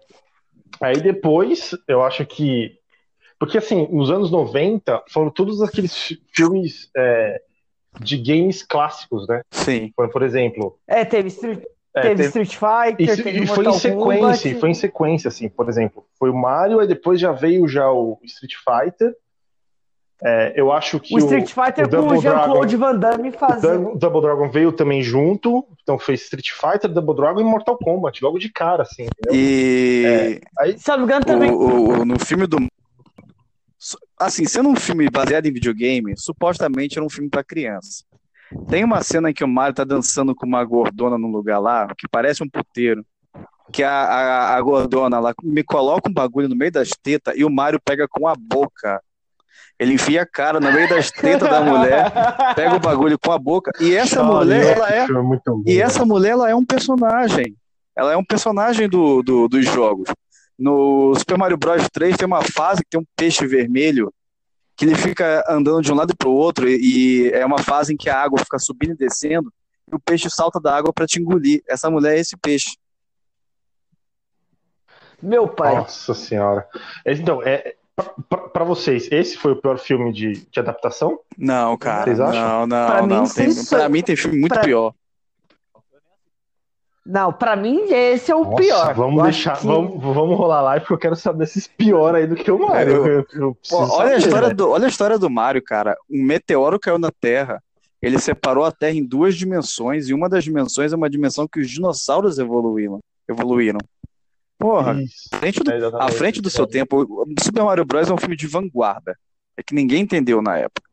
aí 0.80 1.00
depois, 1.00 1.70
eu 1.88 2.02
acho 2.02 2.24
que. 2.26 2.78
Porque, 3.38 3.58
assim, 3.58 3.86
nos 3.90 4.10
anos 4.10 4.30
90, 4.30 5.02
foram 5.10 5.30
todos 5.30 5.60
aqueles 5.62 5.94
fi- 5.96 6.22
filmes 6.34 6.90
é, 6.96 7.40
de 8.00 8.16
games 8.16 8.62
clássicos, 8.62 9.26
né? 9.28 9.42
Sim. 9.50 9.92
Por, 9.94 10.08
por 10.08 10.22
exemplo. 10.22 10.78
É, 10.86 11.04
teve 11.04 11.28
Street, 11.28 11.60
é, 11.94 12.00
teve 12.00 12.14
teve- 12.14 12.28
Street 12.42 12.54
Fighter, 12.54 13.04
e, 13.04 13.16
teve 13.22 13.30
e 13.42 13.46
foi 13.46 13.64
em 13.64 13.66
Mortal 13.68 13.72
sequência, 13.74 14.20
Kombat. 14.20 14.54
foi 14.60 14.70
em 14.70 14.74
sequência, 14.74 15.28
assim, 15.28 15.48
por 15.50 15.68
exemplo. 15.68 16.06
Foi 16.18 16.30
o 16.30 16.34
Mario, 16.34 16.80
aí 16.80 16.86
depois 16.86 17.20
já 17.20 17.30
veio 17.32 17.68
já 17.68 17.90
o 17.90 18.18
Street 18.24 18.54
Fighter. 18.54 19.14
É, 20.24 20.54
eu 20.56 20.72
acho 20.72 20.98
que 20.98 21.14
O 21.14 21.18
Street 21.18 21.48
Fighter 21.52 21.84
o 21.86 21.90
com 21.90 21.96
o 21.96 22.00
Double 22.00 22.20
Jean-Claude 22.20 22.76
Van 22.76 22.98
Damme 22.98 23.28
O 23.28 23.32
fazendo. 23.32 23.84
Dou- 23.84 23.98
Double 23.98 24.20
Dragon 24.22 24.48
veio 24.50 24.72
também 24.72 25.02
junto, 25.02 25.66
então 25.82 25.98
fez 25.98 26.22
Street 26.22 26.50
Fighter, 26.52 26.90
Double 26.90 27.14
Dragon 27.14 27.40
e 27.40 27.44
Mortal 27.44 27.76
Kombat, 27.76 28.24
logo 28.24 28.38
de 28.38 28.50
cara, 28.50 28.82
assim, 28.82 29.02
entendeu? 29.06 29.34
E 29.34 30.40
Se 30.78 30.88
não 30.90 30.98
me 30.98 31.04
engano, 31.04 31.20
o, 31.22 31.26
também. 31.26 31.50
o- 31.50 32.00
o- 32.00 32.04
no 32.06 32.18
filme 32.18 32.46
do. 32.46 32.56
Assim, 34.18 34.46
sendo 34.46 34.68
um 34.70 34.76
filme 34.76 35.08
baseado 35.10 35.46
em 35.46 35.52
videogame, 35.52 36.14
supostamente 36.16 36.96
era 36.96 37.04
um 37.04 37.10
filme 37.10 37.28
pra 37.28 37.44
criança. 37.44 38.02
Tem 38.68 38.82
uma 38.84 39.02
cena 39.02 39.30
em 39.30 39.34
que 39.34 39.44
o 39.44 39.48
Mario 39.48 39.74
tá 39.74 39.84
dançando 39.84 40.34
com 40.34 40.46
uma 40.46 40.64
gordona 40.64 41.18
num 41.18 41.30
lugar 41.30 41.58
lá, 41.58 41.88
que 41.98 42.08
parece 42.08 42.42
um 42.42 42.48
puteiro. 42.48 43.04
Que 43.72 43.82
a, 43.82 43.90
a, 43.92 44.56
a 44.56 44.60
gordona 44.62 45.18
lá 45.18 45.34
me 45.42 45.62
coloca 45.62 46.08
um 46.08 46.12
bagulho 46.12 46.48
no 46.48 46.56
meio 46.56 46.72
das 46.72 46.88
tetas 47.02 47.34
e 47.36 47.44
o 47.44 47.50
Mario 47.50 47.80
pega 47.84 48.06
com 48.08 48.26
a 48.26 48.34
boca. 48.34 49.02
Ele 49.78 49.92
enfia 49.94 50.22
a 50.22 50.26
cara 50.26 50.58
no 50.58 50.72
meio 50.72 50.88
das 50.88 51.10
tetas 51.10 51.48
da 51.50 51.60
mulher, 51.60 52.10
pega 52.54 52.76
o 52.76 52.80
bagulho 52.80 53.18
com 53.18 53.30
a 53.32 53.38
boca. 53.38 53.70
E 53.80 53.94
essa 53.94 54.22
mulher, 54.22 54.62
ela 54.76 54.90
é. 54.90 55.06
E 55.66 55.80
essa 55.82 56.04
mulher, 56.04 56.30
ela 56.30 56.48
é 56.50 56.54
um 56.54 56.64
personagem. 56.64 57.54
Ela 57.94 58.12
é 58.12 58.16
um 58.16 58.24
personagem 58.24 58.88
do, 58.88 59.22
do- 59.22 59.48
dos 59.48 59.64
jogos. 59.66 60.08
No 60.58 61.14
Super 61.16 61.36
Mario 61.36 61.58
Bros 61.58 61.86
3 61.92 62.16
tem 62.16 62.26
uma 62.26 62.42
fase 62.42 62.82
que 62.82 62.88
tem 62.90 63.00
um 63.00 63.04
peixe 63.14 63.46
vermelho 63.46 64.10
que 64.74 64.84
ele 64.86 64.94
fica 64.94 65.44
andando 65.48 65.82
de 65.82 65.92
um 65.92 65.94
lado 65.94 66.14
para 66.16 66.28
o 66.28 66.32
outro 66.34 66.68
e, 66.68 67.26
e 67.26 67.30
é 67.32 67.44
uma 67.44 67.58
fase 67.58 67.92
em 67.92 67.96
que 67.96 68.08
a 68.10 68.18
água 68.20 68.38
fica 68.38 68.58
subindo 68.58 68.92
e 68.92 68.96
descendo 68.96 69.52
e 69.90 69.94
o 69.94 69.98
peixe 70.00 70.28
salta 70.30 70.58
da 70.60 70.74
água 70.76 70.92
para 70.92 71.06
te 71.06 71.20
engolir. 71.20 71.62
Essa 71.68 71.90
mulher 71.90 72.16
é 72.16 72.20
esse 72.20 72.36
peixe. 72.36 72.76
Meu 75.22 75.48
pai. 75.48 75.74
Nossa 75.76 76.14
senhora. 76.14 76.66
Então, 77.04 77.42
é, 77.42 77.74
para 78.52 78.64
vocês, 78.64 79.08
esse 79.10 79.36
foi 79.38 79.52
o 79.52 79.56
pior 79.56 79.78
filme 79.78 80.12
de, 80.12 80.46
de 80.50 80.60
adaptação? 80.60 81.18
Não, 81.38 81.76
cara. 81.78 82.04
Vocês 82.04 82.20
acham? 82.20 82.42
Não, 82.42 82.66
não, 82.66 82.86
Pra 82.86 83.06
não. 83.06 83.22
mim, 83.22 83.28
Tem, 83.28 83.64
pra 83.64 83.88
mim 83.88 84.02
tem 84.02 84.16
filme 84.16 84.38
muito 84.38 84.52
pra- 84.52 84.62
pior. 84.62 84.92
Não, 87.08 87.32
pra 87.32 87.54
mim 87.54 87.82
esse 87.88 88.32
é 88.32 88.34
o 88.34 88.42
Nossa, 88.44 88.56
pior. 88.56 88.94
Vamos 88.94 89.18
Eu 89.18 89.22
deixar, 89.24 89.56
que- 89.58 89.66
vamos, 89.66 90.02
vamos 90.02 90.36
rolar 90.36 90.60
lá 90.60 90.80
porque 90.80 90.92
eu 90.92 90.98
quero 90.98 91.14
saber 91.16 91.44
esses 91.44 91.66
pior 91.68 92.16
aí 92.16 92.26
do 92.26 92.34
que 92.34 92.50
o 92.50 92.58
Mario. 92.58 93.06
Eu- 93.06 93.26
Eu- 93.32 93.56
Pô, 93.70 93.76
olha, 93.96 94.14
a 94.14 94.18
história 94.18 94.48
velho. 94.48 94.56
do, 94.56 94.70
olha 94.70 94.84
a 94.86 94.88
história 94.88 95.18
do 95.18 95.30
Mario, 95.30 95.62
cara. 95.62 95.96
Um 96.10 96.22
meteoro 96.24 96.80
caiu 96.80 96.98
na 96.98 97.10
Terra. 97.12 97.62
Ele 98.02 98.18
separou 98.18 98.64
a 98.64 98.72
Terra 98.72 98.92
em 98.96 99.04
duas 99.04 99.36
dimensões, 99.36 100.08
e 100.08 100.14
uma 100.14 100.28
das 100.28 100.42
dimensões 100.44 100.92
é 100.92 100.96
uma 100.96 101.08
dimensão 101.08 101.46
que 101.46 101.60
os 101.60 101.70
dinossauros 101.70 102.38
evoluíram. 102.38 102.98
evoluíram. 103.28 103.78
Porra, 104.58 105.02
Isso, 105.02 105.28
à 105.32 105.36
frente 105.38 105.60
do, 105.62 105.70
é 105.70 106.02
à 106.02 106.08
frente 106.08 106.40
do 106.40 106.50
seu 106.50 106.66
tempo. 106.66 107.06
Super 107.42 107.64
Mario 107.64 107.84
Bros. 107.84 108.08
é 108.08 108.12
um 108.12 108.16
filme 108.18 108.36
de 108.36 108.46
vanguarda. 108.46 109.16
É 109.56 109.62
que 109.62 109.74
ninguém 109.74 110.02
entendeu 110.02 110.40
na 110.42 110.58
época. 110.58 110.86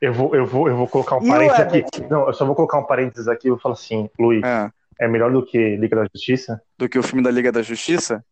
Eu 0.00 0.14
vou, 0.14 0.34
eu 0.34 0.46
vou, 0.46 0.68
eu 0.68 0.76
vou 0.76 0.88
colocar 0.88 1.16
um 1.16 1.28
parênteses 1.28 1.60
aqui. 1.60 1.84
Não, 2.10 2.26
eu 2.26 2.32
só 2.32 2.46
vou 2.46 2.54
colocar 2.54 2.78
um 2.78 2.86
parênteses 2.86 3.28
aqui 3.28 3.48
e 3.48 3.50
vou 3.50 3.60
falar 3.60 3.74
assim, 3.74 4.08
Luiz, 4.18 4.42
É. 4.42 4.70
é 4.98 5.08
melhor 5.08 5.30
do 5.30 5.44
que 5.44 5.76
Liga 5.76 5.96
da 5.96 6.06
Justiça? 6.12 6.62
Do 6.78 6.88
que 6.88 6.98
o 6.98 7.02
filme 7.02 7.22
da 7.22 7.30
Liga 7.30 7.52
da 7.52 7.60
Justiça? 7.60 8.24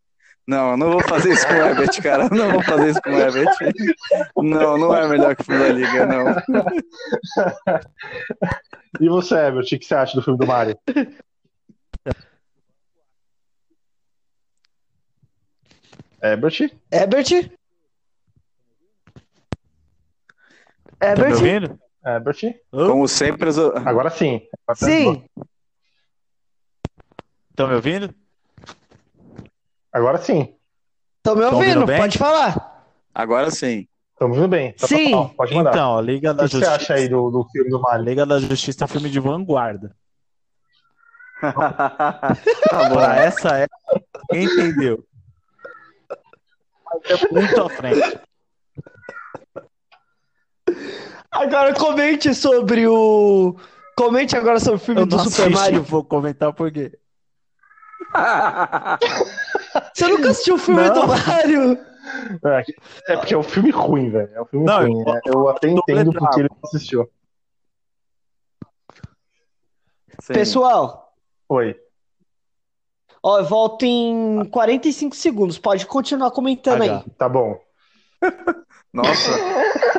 Não, 0.46 0.70
eu 0.70 0.76
não 0.78 0.92
vou 0.92 1.02
fazer 1.02 1.30
isso 1.34 1.46
com 1.46 1.52
o 1.52 1.56
Herbert, 1.58 2.02
cara. 2.02 2.24
Eu 2.24 2.30
Não 2.30 2.52
vou 2.52 2.62
fazer 2.62 2.88
isso 2.88 3.02
com 3.02 3.10
o 3.10 3.18
Herbert. 3.18 3.54
Não, 4.34 4.78
não 4.78 4.96
é 4.96 5.06
melhor 5.06 5.36
que 5.36 5.42
o 5.42 5.44
filme 5.44 5.62
da 5.62 5.68
Liga, 5.68 6.06
não. 6.06 6.24
E 9.00 9.08
você, 9.08 9.34
Herbert, 9.34 9.64
o 9.64 9.78
que 9.78 9.84
você 9.84 9.94
acha 9.94 10.16
do 10.16 10.22
filme 10.22 10.38
do 10.38 10.46
Mario? 10.46 10.76
Herbert? 16.22 16.70
Herbert? 16.92 17.50
Tá 20.98 21.14
me 21.14 21.22
Herbert? 21.22 21.34
ouvindo? 21.34 21.78
Herbert? 22.04 22.38
Como 22.70 23.06
sempre, 23.08 23.48
as- 23.48 23.58
Agora 23.58 24.10
sim. 24.10 24.40
Sim. 24.74 25.24
Estão 27.50 27.68
me 27.68 27.74
ouvindo? 27.74 28.14
Agora 29.92 30.18
sim. 30.18 30.56
Tô 31.22 31.34
me 31.34 31.42
Tão 31.42 31.54
ouvindo, 31.54 31.80
ouvindo 31.80 31.98
pode 31.98 32.18
falar. 32.18 32.86
agora 33.14 33.50
sim. 33.50 33.86
Estamos 34.12 34.36
indo 34.38 34.48
bem. 34.48 34.72
Tá 34.72 34.88
Sim. 34.88 35.04
total, 35.12 35.28
Pode 35.36 35.54
mandar. 35.54 35.70
Então, 35.70 35.96
a 35.98 36.02
Liga 36.02 36.30
o 36.32 36.34
da 36.34 36.42
que 36.44 36.50
você 36.50 36.56
Justiça. 36.56 36.74
acha 36.74 36.94
aí 36.94 37.08
do, 37.08 37.30
do 37.30 37.44
filme 37.50 37.70
do 37.70 37.80
Mario? 37.80 38.04
Liga 38.04 38.26
da 38.26 38.40
Justiça 38.40 38.82
é 38.82 38.84
um 38.84 38.88
filme 38.88 39.08
de 39.08 39.20
vanguarda. 39.20 39.94
tá 41.40 41.52
bom. 42.88 42.94
Pra 42.96 43.16
essa 43.20 43.56
época, 43.58 44.02
quem 44.28 44.44
entendeu? 44.44 45.04
É 47.04 47.32
muito 47.32 47.60
à 47.62 47.68
frente. 47.68 48.20
Agora 51.30 51.74
comente 51.74 52.34
sobre 52.34 52.86
o. 52.86 53.56
Comente 53.96 54.36
agora 54.36 54.60
sobre 54.60 54.76
o 54.76 54.78
filme 54.80 55.00
Eu 55.02 55.06
do 55.06 55.16
não 55.16 55.24
Super 55.24 55.42
assisti, 55.42 55.54
Mario. 55.54 55.82
vou 55.82 56.04
comentar 56.04 56.52
por 56.52 56.70
quê. 56.70 56.98
Você 59.94 60.06
nunca 60.08 60.30
assistiu 60.30 60.54
o 60.54 60.58
filme 60.58 60.82
Não. 60.88 60.94
do 60.94 61.06
Mario? 61.08 61.78
É, 62.44 63.12
é 63.12 63.16
porque 63.16 63.34
é 63.34 63.38
um 63.38 63.42
filme 63.42 63.70
ruim, 63.70 64.08
velho. 64.10 64.30
É 64.34 64.40
um 64.40 64.46
filme 64.46 64.64
Não, 64.66 64.78
ruim. 64.80 65.00
eu- 65.06 65.12
né? 65.14 65.20
Eu 65.26 65.48
até 65.48 65.68
entendo 65.68 66.12
porque 66.12 66.40
ele 66.40 66.48
não 66.48 66.58
assistiu. 66.64 67.10
Sim. 70.20 70.32
Pessoal, 70.32 71.14
Oi. 71.48 71.78
Ó, 73.22 73.38
eu 73.38 73.44
volto 73.44 73.84
em 73.84 74.44
45 74.50 75.14
segundos. 75.16 75.58
Pode 75.58 75.86
continuar 75.86 76.30
comentando 76.30 76.82
aí. 76.82 76.88
H. 76.90 77.04
Tá 77.16 77.28
bom. 77.28 77.58
Nossa, 78.90 79.30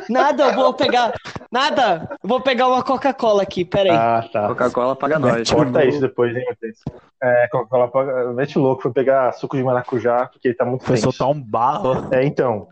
Nada, 0.08 0.46
eu 0.46 0.54
vou 0.54 0.74
pegar. 0.74 1.14
Nada, 1.50 2.08
eu 2.22 2.28
vou 2.28 2.40
pegar 2.40 2.66
uma 2.66 2.82
Coca-Cola 2.82 3.42
aqui, 3.42 3.64
peraí. 3.64 3.96
Ah, 3.96 4.28
tá. 4.32 4.48
Coca-Cola 4.48 4.96
paga 4.96 5.16
nós. 5.18 5.48
Corta 5.50 5.84
isso 5.84 6.00
depois, 6.00 6.34
hein, 6.36 6.44
Matheus? 6.48 6.78
É, 7.22 7.48
Coca-Cola 7.52 7.88
paga- 7.88 8.32
mete 8.32 8.58
louco, 8.58 8.82
foi 8.82 8.92
pegar 8.92 9.32
suco 9.32 9.56
de 9.56 9.62
maracujá, 9.62 10.26
porque 10.26 10.48
ele 10.48 10.54
tá 10.56 10.64
muito 10.64 10.84
Foi 10.84 10.96
quente. 10.96 11.04
soltar 11.04 11.28
um 11.28 11.40
barro. 11.40 12.12
É, 12.12 12.24
então. 12.24 12.66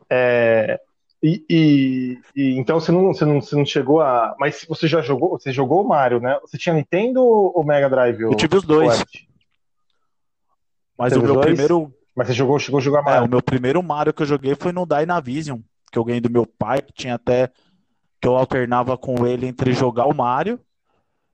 É, 0.09 0.79
e, 1.23 1.45
e- 1.49 2.19
e- 2.35 2.59
então 2.59 2.79
você 2.79 2.91
não, 2.91 3.05
você, 3.13 3.23
não, 3.25 3.41
você 3.41 3.55
não 3.55 3.65
chegou 3.65 4.01
a. 4.01 4.35
Mas 4.39 4.65
você 4.67 4.87
já 4.87 5.01
jogou? 5.01 5.39
Você 5.39 5.51
jogou 5.51 5.83
o 5.83 5.87
Mario, 5.87 6.19
né? 6.19 6.37
Você 6.41 6.57
tinha 6.57 6.75
Nintendo 6.75 7.23
ou 7.23 7.63
Mega 7.63 7.89
Drive? 7.89 8.19
Eu 8.21 8.35
tive 8.35 8.57
os 8.57 8.63
dois. 8.63 9.03
Mas 10.97 11.13
Teve 11.13 11.23
o 11.23 11.25
meu 11.25 11.35
dois? 11.35 11.47
primeiro. 11.47 11.93
Mas 12.15 12.27
você 12.27 12.33
jogou, 12.33 12.59
chegou 12.59 12.77
a 12.79 12.81
jogar 12.83 12.99
É, 12.99 13.03
Mario? 13.05 13.25
o 13.25 13.29
meu 13.29 13.41
primeiro 13.41 13.81
Mario 13.81 14.13
que 14.13 14.21
eu 14.21 14.27
joguei 14.27 14.53
foi 14.55 14.71
no 14.71 14.85
Dynavision, 14.85 15.59
que 15.91 15.97
eu 15.97 16.03
ganhei 16.03 16.21
do 16.21 16.29
meu 16.29 16.45
pai, 16.45 16.81
que 16.81 16.93
tinha 16.93 17.15
até. 17.15 17.49
que 18.21 18.27
eu 18.27 18.35
alternava 18.35 18.97
com 18.97 19.25
ele 19.25 19.47
entre 19.47 19.73
jogar 19.73 20.05
o 20.05 20.13
Mario 20.13 20.59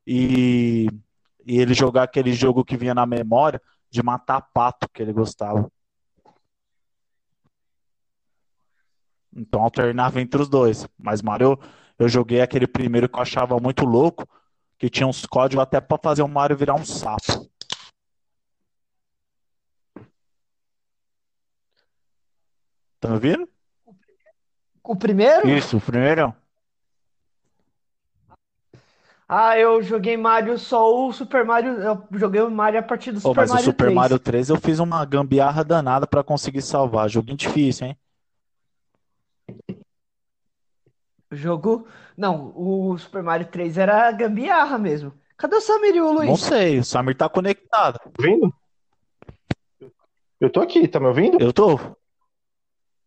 e, 0.07 0.87
e 1.45 1.59
ele 1.59 1.73
jogar 1.73 2.03
aquele 2.03 2.31
jogo 2.33 2.63
que 2.63 2.77
vinha 2.77 2.95
na 2.95 3.05
memória 3.05 3.61
de 3.91 4.01
matar 4.01 4.41
pato 4.53 4.87
que 4.93 5.01
ele 5.01 5.11
gostava. 5.13 5.69
Então 9.35 9.61
alternava 9.61 10.19
entre 10.21 10.41
os 10.41 10.49
dois. 10.49 10.87
Mas 10.97 11.21
Mario, 11.21 11.59
eu 11.97 12.07
joguei 12.07 12.41
aquele 12.41 12.67
primeiro 12.67 13.07
que 13.07 13.17
eu 13.17 13.21
achava 13.21 13.59
muito 13.59 13.85
louco, 13.85 14.27
que 14.77 14.89
tinha 14.89 15.07
uns 15.07 15.25
códigos 15.25 15.63
até 15.63 15.79
pra 15.79 15.97
fazer 16.01 16.21
o 16.21 16.27
Mario 16.27 16.57
virar 16.57 16.75
um 16.75 16.85
sapo. 16.85 17.49
Tá 22.99 23.07
me 23.07 23.13
ouvindo? 23.15 23.47
O 24.83 24.95
primeiro? 24.95 25.47
Isso, 25.47 25.77
o 25.77 25.81
primeiro. 25.81 26.33
Ah, 29.31 29.59
eu 29.59 29.83
joguei 29.83 30.17
Mario 30.17 30.57
só 30.57 30.91
o 30.91 31.13
Super 31.13 31.45
Mario. 31.45 31.73
Eu 31.73 32.03
joguei 32.13 32.41
o 32.41 32.49
Mario 32.49 32.79
a 32.79 32.83
partir 32.83 33.11
do 33.11 33.19
Super 33.19 33.35
mas 33.35 33.51
o 33.51 33.53
Mario 33.53 33.65
Super 33.65 33.83
3. 33.83 33.95
Mario 33.95 34.19
3 34.19 34.49
eu 34.49 34.57
fiz 34.59 34.79
uma 34.79 35.05
gambiarra 35.05 35.63
danada 35.63 36.07
pra 36.07 36.23
conseguir 36.23 36.63
salvar. 36.63 37.07
Joguinho 37.07 37.37
difícil, 37.37 37.87
hein? 37.87 37.97
Jogo. 41.31 41.87
Não, 42.17 42.51
o 42.55 42.97
Super 42.97 43.21
Mario 43.23 43.47
3 43.47 43.77
era 43.77 44.11
gambiarra 44.11 44.77
mesmo. 44.77 45.13
Cadê 45.37 45.55
o 45.55 45.61
Samir 45.61 45.95
e 45.95 46.01
o 46.01 46.05
Não 46.05 46.13
Luiz? 46.13 46.41
sei, 46.41 46.79
o 46.79 46.83
Samir 46.83 47.15
tá 47.15 47.29
conectado. 47.29 47.97
Tá 47.99 48.09
ouvindo? 48.19 48.53
Eu 50.39 50.49
tô 50.49 50.61
aqui, 50.61 50.87
tá 50.87 50.99
me 50.99 51.07
ouvindo? 51.07 51.39
Eu 51.41 51.53
tô. 51.53 51.79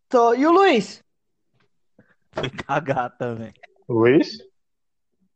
Tô- 0.09 0.33
E 0.33 0.45
o 0.45 0.51
Luiz? 0.51 1.03
Foi 2.31 2.49
cagar 2.49 3.15
também. 3.17 3.53
Luiz? 3.87 4.37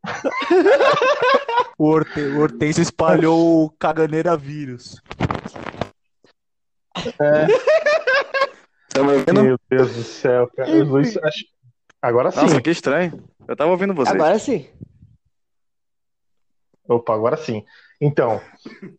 O, 1.80 1.90
Horte... 1.90 2.20
o 2.22 2.64
espalhou 2.66 3.66
o 3.66 3.70
caganeira 3.70 4.36
vírus. 4.36 5.00
Tá 8.90 9.04
me 9.04 9.14
ouvindo? 9.14 9.44
Meu 9.44 9.60
Deus 9.70 9.96
do 9.96 10.04
céu, 10.04 10.50
cara. 10.56 10.72
O 10.72 10.84
Luiz, 10.84 11.16
acho- 11.18 11.46
Agora 12.08 12.32
sim. 12.32 12.40
Nossa, 12.40 12.62
que 12.62 12.70
estranho. 12.70 13.22
Eu 13.46 13.54
tava 13.56 13.70
ouvindo 13.72 13.94
vocês. 13.94 14.16
Agora 14.16 14.40
sim. 14.40 14.66
Opa, 16.88 17.14
agora 17.14 17.36
sim. 17.36 17.66
Então, 18.00 18.40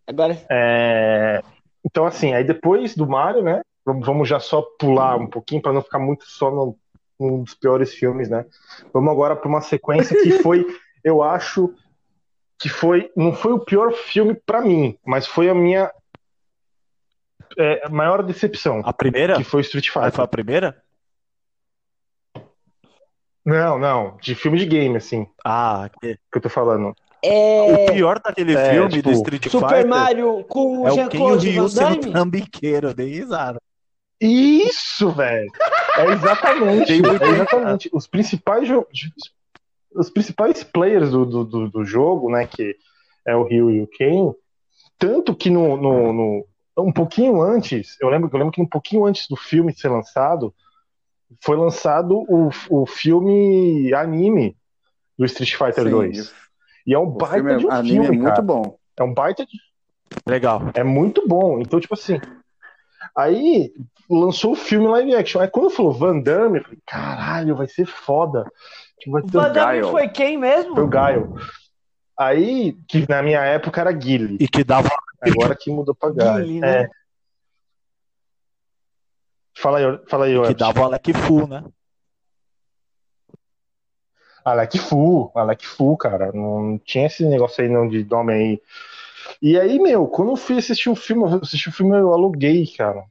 Agora. 0.06 0.36
É, 0.50 1.42
Então, 1.82 2.04
assim, 2.04 2.34
aí 2.34 2.44
depois 2.44 2.94
do 2.94 3.06
Mario, 3.08 3.42
né? 3.42 3.62
Vamos 3.86 4.28
já 4.28 4.38
só 4.38 4.60
pular 4.78 5.16
um 5.16 5.26
pouquinho 5.26 5.62
para 5.62 5.72
não 5.72 5.80
ficar 5.80 5.98
muito 5.98 6.26
só 6.26 6.50
no, 6.50 6.76
num 7.18 7.42
dos 7.44 7.54
piores 7.54 7.94
filmes, 7.94 8.28
né? 8.28 8.44
Vamos 8.92 9.10
agora 9.10 9.34
para 9.34 9.48
uma 9.48 9.62
sequência 9.62 10.14
que 10.22 10.30
foi, 10.42 10.66
eu 11.02 11.22
acho 11.22 11.74
que 12.58 12.68
foi, 12.68 13.10
não 13.16 13.32
foi 13.32 13.52
o 13.52 13.60
pior 13.60 13.90
filme 13.94 14.34
para 14.34 14.60
mim, 14.60 14.98
mas 15.06 15.26
foi 15.26 15.48
a 15.48 15.54
minha 15.54 15.90
é, 17.56 17.88
maior 17.88 18.22
decepção, 18.22 18.82
A 18.84 18.92
primeira? 18.92 19.36
que 19.36 19.44
foi 19.44 19.62
Street 19.62 19.86
Aí 19.88 19.92
foi 19.92 20.02
Fighter. 20.10 20.20
a 20.24 20.28
primeira? 20.28 20.82
Não, 23.48 23.78
não, 23.78 24.16
de 24.20 24.34
filme 24.34 24.58
de 24.58 24.66
game, 24.66 24.96
assim, 24.96 25.26
Ah, 25.44 25.88
que- 26.00 26.16
que 26.16 26.36
eu 26.36 26.40
tô 26.42 26.48
falando. 26.50 26.94
É. 27.22 27.88
o 27.88 27.92
pior 27.94 28.20
daquele 28.20 28.54
É, 28.54 28.70
filme 28.72 28.88
tipo, 28.90 29.08
do 29.08 29.14
Street 29.16 29.48
Super 29.48 29.68
Fighter 29.68 29.88
Mario 29.88 30.44
com 30.44 30.86
é 30.86 30.90
o 30.90 30.90
e 30.90 30.92
o 30.92 30.94
Jean-Claude 30.94 31.48
Ryu 31.50 31.62
Van 31.62 31.68
sendo 31.68 32.00
Damme? 32.00 32.12
trambiqueiro, 32.12 32.94
dei 32.94 33.08
risada. 33.08 33.58
Isso, 34.20 35.10
velho! 35.12 35.50
É 35.96 36.04
exatamente, 36.12 36.92
é 36.92 36.96
exatamente. 36.96 37.90
Os 37.92 38.06
principais 38.06 38.68
os 39.94 40.10
principais 40.10 40.62
players 40.62 41.10
do, 41.10 41.24
do, 41.24 41.44
do, 41.44 41.70
do 41.70 41.84
jogo, 41.84 42.30
né, 42.30 42.46
que 42.46 42.76
é 43.26 43.34
o 43.34 43.44
Ryu 43.44 43.70
e 43.70 43.80
o 43.82 43.86
Ken, 43.86 44.32
tanto 44.98 45.34
que 45.34 45.48
no, 45.50 45.76
no, 45.76 46.12
no- 46.12 46.46
um 46.78 46.92
pouquinho 46.92 47.40
antes, 47.42 47.96
eu 48.00 48.08
lembro, 48.10 48.30
eu 48.32 48.38
lembro 48.38 48.52
que 48.52 48.60
um 48.62 48.66
pouquinho 48.68 49.04
antes 49.06 49.26
do 49.26 49.34
filme 49.36 49.72
ser 49.72 49.88
lançado, 49.88 50.54
foi 51.42 51.56
lançado 51.56 52.24
o, 52.28 52.50
o 52.70 52.86
filme 52.86 53.92
anime 53.94 54.56
do 55.18 55.24
Street 55.26 55.54
Fighter 55.54 55.84
Sim. 55.84 55.90
2. 55.90 56.34
E 56.86 56.94
é 56.94 56.98
um 56.98 57.02
O 57.02 57.06
baita 57.10 57.34
filme, 57.36 57.56
de 57.58 57.66
um 57.66 57.70
anime 57.70 57.92
filme, 58.06 58.06
é 58.06 58.20
muito 58.20 58.28
cara. 58.30 58.42
bom. 58.42 58.78
É 58.96 59.02
um 59.02 59.12
baita 59.14 59.44
de... 59.44 59.52
Legal. 60.26 60.62
É 60.74 60.82
muito 60.82 61.26
bom. 61.28 61.60
Então, 61.60 61.78
tipo 61.78 61.94
assim. 61.94 62.18
Aí 63.16 63.72
lançou 64.08 64.52
o 64.52 64.56
filme 64.56 64.86
live 64.88 65.14
action. 65.14 65.40
Aí 65.40 65.48
quando 65.48 65.70
falou 65.70 65.92
Van 65.92 66.18
Damme, 66.18 66.58
eu 66.58 66.64
falei, 66.64 66.78
caralho, 66.86 67.56
vai 67.56 67.66
ser 67.68 67.86
foda. 67.86 68.50
Tipo, 68.98 69.12
vai 69.12 69.22
O 69.22 69.26
ter 69.26 69.36
o 69.36 69.40
Van 69.40 69.52
Damme 69.52 69.80
Gaio. 69.80 69.90
foi 69.90 70.08
quem 70.08 70.38
mesmo? 70.38 70.74
Foi 70.74 70.84
o 70.84 70.88
Gaio. 70.88 71.34
Aí, 72.18 72.76
que 72.88 73.08
na 73.08 73.22
minha 73.22 73.40
época 73.44 73.80
era 73.80 73.92
Guile. 73.92 74.38
E 74.40 74.48
que 74.48 74.64
dava. 74.64 74.88
Agora 75.20 75.54
que 75.54 75.70
mudou 75.70 75.94
pra 75.94 76.10
Gaio. 76.10 76.44
Guile, 76.44 76.60
né? 76.60 76.82
É. 76.82 76.88
Fala 79.60 79.78
aí, 79.78 79.98
fala 80.06 80.26
aí, 80.26 80.40
Que 80.46 80.54
dava 80.54 80.80
o 80.80 80.84
Alec 80.84 81.12
Fu, 81.12 81.48
né? 81.48 81.64
Alec 84.44 84.78
Fu, 84.78 85.32
Alec 85.34 85.66
Fu, 85.66 85.96
cara. 85.96 86.30
Não 86.32 86.78
tinha 86.84 87.06
esse 87.06 87.24
negócio 87.26 87.62
aí 87.62 87.68
não 87.68 87.88
de 87.88 88.04
nome 88.04 88.32
aí. 88.32 88.62
E 89.42 89.58
aí, 89.58 89.80
meu, 89.80 90.06
quando 90.06 90.30
eu 90.30 90.36
fui 90.36 90.58
assistir 90.58 90.88
o 90.88 90.94
filme, 90.94 91.24
eu 91.24 91.40
assisti 91.42 91.68
o 91.68 91.72
filme, 91.72 91.98
eu 91.98 92.12
aluguei, 92.12 92.66
cara. 92.76 93.04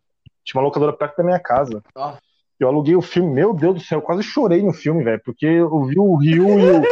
Tinha 0.43 0.61
uma 0.61 0.65
locadora 0.65 0.93
perto 0.93 1.17
da 1.17 1.23
minha 1.25 1.39
casa. 1.39 1.83
Ó. 1.93 2.13
Eu 2.57 2.69
aluguei 2.69 2.95
o 2.95 3.01
filme, 3.01 3.29
meu 3.29 3.53
Deus 3.53 3.75
do 3.75 3.81
céu, 3.81 3.99
eu 3.99 4.01
quase 4.01 4.23
chorei 4.23 4.63
no 4.63 4.73
filme, 4.73 5.03
velho, 5.03 5.21
porque 5.23 5.45
eu 5.45 5.83
vi 5.83 5.99
o 5.99 6.15
Ryu 6.15 6.59
e 6.59 6.71
o, 6.71 6.83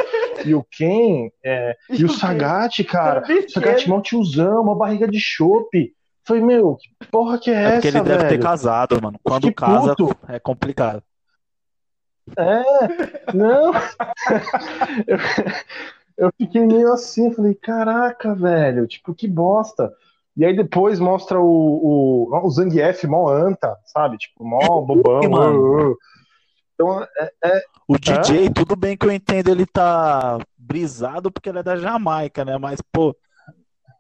e 0.46 0.54
o 0.54 0.64
Ken 0.64 1.32
é, 1.44 1.76
e 1.90 2.06
o 2.06 2.10
Sagat, 2.10 2.84
cara. 2.84 3.24
Sagat 3.48 3.88
mal 3.88 4.02
tiozão, 4.02 4.62
uma 4.62 4.76
barriga 4.76 5.08
de 5.08 5.20
chope. 5.20 5.95
Falei, 6.26 6.42
meu, 6.42 6.76
que 6.76 7.08
porra 7.12 7.38
que 7.38 7.52
é, 7.52 7.54
É 7.54 7.72
porque 7.74 7.88
essa, 7.90 7.98
ele 8.00 8.08
deve 8.08 8.24
ter 8.24 8.30
velho? 8.30 8.44
casado, 8.44 9.02
mano. 9.02 9.20
Quando 9.24 9.48
fiquei 9.48 9.54
casa 9.54 9.96
puto. 9.96 10.18
é 10.28 10.40
complicado. 10.40 11.04
É, 12.38 13.32
não. 13.34 13.72
Eu, 15.08 15.18
eu 16.18 16.32
fiquei 16.38 16.66
meio 16.66 16.92
assim, 16.92 17.32
falei, 17.32 17.54
caraca, 17.54 18.34
velho, 18.34 18.88
tipo, 18.88 19.14
que 19.14 19.28
bosta. 19.28 19.94
E 20.36 20.44
aí 20.44 20.56
depois 20.56 21.00
mostra 21.00 21.40
o, 21.40 21.46
o, 21.46 22.46
o 22.46 22.50
Zangief 22.50 23.06
mó 23.06 23.30
anta, 23.30 23.78
sabe? 23.86 24.18
Tipo, 24.18 24.44
mó 24.44 24.82
bobão. 24.82 25.30
mano. 25.30 25.60
uh, 25.60 25.92
uh. 25.92 25.98
Então, 26.74 27.08
é, 27.44 27.62
O 27.88 27.98
DJ, 27.98 28.50
tudo 28.50 28.76
bem 28.76 28.98
que 28.98 29.06
eu 29.06 29.12
entendo 29.12 29.50
ele 29.50 29.66
tá 29.66 30.38
brisado 30.58 31.32
porque 31.32 31.50
ele 31.50 31.60
é 31.60 31.64
da 31.64 31.78
Jamaica, 31.78 32.44
né? 32.44 32.58
Mas, 32.58 32.82
pô, 32.92 33.16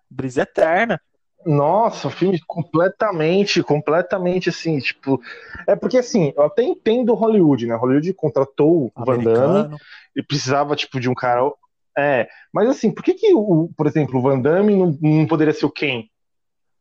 brisa 0.09 0.41
eterna. 0.41 0.99
Nossa, 1.45 2.07
o 2.07 2.11
filme 2.11 2.39
completamente, 2.47 3.61
completamente 3.61 4.49
assim, 4.49 4.79
tipo. 4.79 5.21
É 5.67 5.75
porque 5.75 5.97
assim, 5.97 6.33
eu 6.35 6.43
até 6.43 6.63
entendo 6.63 7.13
Hollywood, 7.13 7.67
né? 7.67 7.75
Hollywood 7.75 8.13
contratou 8.13 8.91
o 8.95 9.05
Van 9.05 9.23
Damme 9.23 9.77
e 10.15 10.23
precisava, 10.23 10.75
tipo, 10.75 10.99
de 10.99 11.09
um 11.09 11.13
cara. 11.13 11.41
É, 11.97 12.27
mas 12.51 12.67
assim, 12.69 12.91
por 12.91 13.03
que 13.03 13.13
que, 13.13 13.33
o, 13.33 13.69
por 13.77 13.87
exemplo, 13.87 14.19
o 14.19 14.21
Van 14.21 14.39
Damme 14.39 14.75
não, 14.75 14.97
não 15.01 15.27
poderia 15.27 15.53
ser 15.53 15.65
o 15.65 15.71
Ken? 15.71 16.09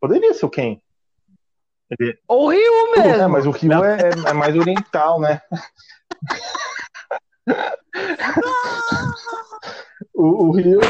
Poderia 0.00 0.35
ser 0.35 0.47
o 0.47 0.50
Ken. 0.50 0.80
Ele- 1.99 2.18
O 2.26 2.49
Rio 2.50 2.92
mesmo. 2.92 3.23
é, 3.23 3.26
mas 3.28 3.47
o 3.47 3.50
Rio 3.50 3.85
é, 3.85 4.00
é- 4.00 4.30
é 4.30 4.33
mais 4.33 4.56
oriental, 4.56 5.21
né? 5.21 5.40
o, 10.14 10.49
o 10.49 10.52
Rio, 10.52 10.80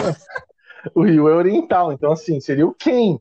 o 0.94 1.02
Rio 1.02 1.28
é 1.28 1.34
oriental, 1.34 1.92
então 1.92 2.12
assim, 2.12 2.40
seria 2.40 2.66
o 2.66 2.74
Ken. 2.74 3.18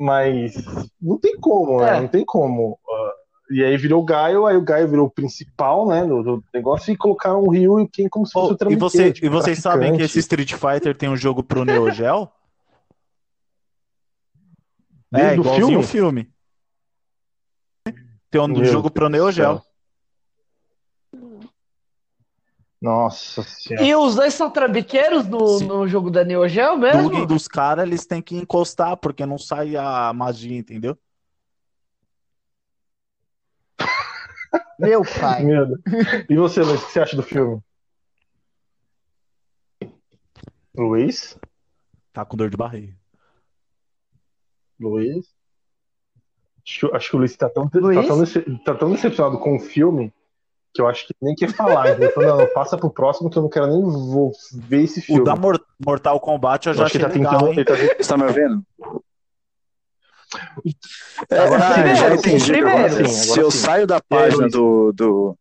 Mas 0.00 0.54
não 0.98 1.18
tem 1.18 1.38
como, 1.38 1.78
né? 1.82 1.98
É. 1.98 2.00
Não 2.00 2.08
tem 2.08 2.24
como. 2.24 2.78
Ah, 2.88 3.12
E 3.50 3.62
aí 3.62 3.76
virou 3.76 4.00
o 4.00 4.04
Gaio, 4.04 4.46
aí 4.46 4.56
o 4.56 4.62
Gaio 4.62 4.88
virou 4.88 5.06
o 5.06 5.10
principal, 5.10 5.86
né, 5.86 6.06
do, 6.06 6.22
do 6.22 6.44
negócio, 6.54 6.90
e 6.90 6.96
colocaram 6.96 7.42
o 7.42 7.50
Rio 7.50 7.78
e 7.78 7.86
Ken 7.86 8.08
como 8.08 8.24
se 8.24 8.32
fosse 8.32 8.56
Pô, 8.56 8.66
o 8.66 8.72
e, 8.72 8.76
você, 8.76 9.12
tipo, 9.12 9.26
e 9.26 9.28
vocês 9.28 9.58
sabem 9.58 9.94
que 9.94 10.02
esse 10.02 10.18
Street 10.20 10.54
Fighter 10.54 10.96
tem 10.96 11.10
um 11.10 11.16
jogo 11.18 11.42
pro 11.42 11.66
Neo 11.66 11.90
Geo? 11.90 12.30
É, 15.12 15.32
o 15.32 15.34
igualzinho 15.34 15.66
filme? 15.66 15.76
o 15.76 15.82
filme. 15.82 16.30
Tem 18.30 18.40
um 18.40 18.48
Meu 18.48 18.64
jogo 18.64 18.90
pro 18.90 19.10
Neo 19.10 19.24
Deus 19.24 19.34
do 19.34 19.42
céu. 19.42 19.52
Geo. 19.56 19.69
Nossa 22.80 23.42
senhora. 23.42 23.86
E 23.86 23.94
os 23.94 24.14
dois 24.14 24.32
são 24.32 24.50
trambiqueiros 24.50 25.26
no, 25.26 25.46
Sim. 25.58 25.66
no 25.66 25.86
jogo 25.86 26.10
da 26.10 26.24
Neo 26.24 26.48
Geo 26.48 26.78
mesmo? 26.78 27.10
plugin 27.10 27.26
dos 27.26 27.46
caras, 27.46 27.84
eles 27.86 28.06
têm 28.06 28.22
que 28.22 28.34
encostar, 28.36 28.96
porque 28.96 29.26
não 29.26 29.36
sai 29.36 29.76
a 29.76 30.12
magia, 30.14 30.56
entendeu? 30.58 30.96
Meu 34.78 35.02
pai. 35.20 35.44
Meu. 35.44 35.66
E 36.28 36.36
você, 36.36 36.62
Luiz, 36.62 36.82
o 36.82 36.86
que 36.86 36.92
você 36.92 37.00
acha 37.00 37.16
do 37.16 37.22
filme? 37.22 37.60
Luiz? 40.74 41.38
Tá 42.12 42.24
com 42.24 42.36
dor 42.36 42.48
de 42.48 42.56
barriga. 42.56 42.96
Luiz? 44.78 45.26
Acho, 46.66 46.88
que- 46.88 46.96
acho 46.96 47.10
que 47.10 47.16
o 47.16 47.18
Luiz 47.18 47.36
tá 47.36 47.50
tão, 47.50 47.68
tá, 47.68 47.78
Luiz? 47.78 48.06
tão 48.06 48.18
dece- 48.20 48.58
tá 48.64 48.74
tão 48.74 48.90
decepcionado 48.92 49.38
com 49.38 49.56
o 49.56 49.60
filme 49.60 50.12
que 50.72 50.80
eu 50.80 50.86
acho 50.88 51.06
que 51.06 51.14
nem 51.20 51.34
quer 51.34 51.52
falar. 51.52 51.88
Ele 51.90 52.08
falou, 52.10 52.30
não, 52.30 52.38
não, 52.38 52.46
passa 52.52 52.76
pro 52.78 52.90
próximo 52.90 53.28
que 53.30 53.36
eu 53.38 53.42
não 53.42 53.50
quero 53.50 53.66
nem 53.66 53.82
vou 53.82 54.32
ver 54.52 54.82
esse 54.84 55.00
O 55.00 55.02
filme. 55.02 55.24
da 55.24 55.34
Mor- 55.36 55.60
Mortal 55.84 56.20
Kombat 56.20 56.66
eu 56.68 56.72
Eu 56.72 56.78
já 56.78 56.84
acho 56.84 56.92
que 56.98 57.04
achei 57.04 57.16
ele 57.18 57.24
tá 57.24 57.30
legal, 57.32 57.54
tentando. 57.54 57.88
tá, 57.88 57.94
Você 58.02 58.08
tá 58.08 58.16
me 58.16 58.24
ouvindo? 58.24 58.62
É, 61.28 61.38
Agora 61.38 61.66
ah, 61.66 61.74
sim, 61.74 61.94
já 61.96 62.00
agora 62.06 62.14
entendi. 62.14 62.44
sim, 62.44 62.52
Agora 62.54 62.72
primeiro. 62.88 62.94
sim, 62.94 63.04
sim, 63.06 63.12
Se 63.24 63.30
agora 63.32 63.40
eu 63.42 63.50
sim. 63.50 63.58
saio 63.58 63.86
da 63.86 63.96
aí, 63.96 64.02
página 64.08 64.48
do, 64.48 64.92
do, 64.92 65.36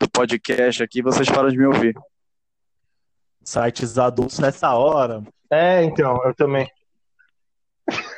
do 0.00 0.10
podcast 0.10 0.82
aqui, 0.82 1.00
vocês 1.00 1.28
param 1.30 1.48
de 1.48 1.56
me 1.56 1.66
ouvir. 1.66 1.94
Sites 3.44 3.98
adultos 3.98 4.38
nessa 4.40 4.72
hora. 4.74 5.22
é, 5.50 5.84
então, 5.84 6.20
eu 6.24 6.34
também. 6.34 6.68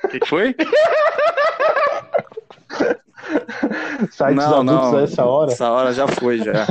O 0.05 0.09
que 0.09 0.21
que 0.21 0.27
foi? 0.29 0.55
Sites 4.11 4.37
Não, 4.37 4.61
adultos 4.61 4.93
não. 4.93 4.99
a 4.99 5.03
essa 5.03 5.25
hora. 5.25 5.53
Essa 5.53 5.71
hora 5.71 5.93
já 5.93 6.09
foi, 6.09 6.39
já. 6.39 6.53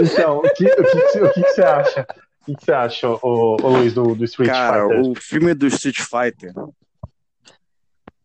Então, 0.00 0.38
o 0.38 0.42
que, 0.42 0.64
o 0.64 0.76
que, 0.76 1.20
o 1.20 1.32
que 1.32 1.40
você 1.42 1.62
acha? 1.62 2.06
O 2.46 2.56
que 2.56 2.64
você 2.64 2.72
acha, 2.72 3.08
ô, 3.08 3.56
ô, 3.60 3.68
Luiz, 3.68 3.92
do, 3.92 4.14
do 4.14 4.24
Street 4.24 4.50
Cara, 4.50 4.88
Fighter? 4.88 5.10
o 5.10 5.14
filme 5.16 5.54
do 5.54 5.66
Street 5.66 5.98
Fighter, 5.98 6.52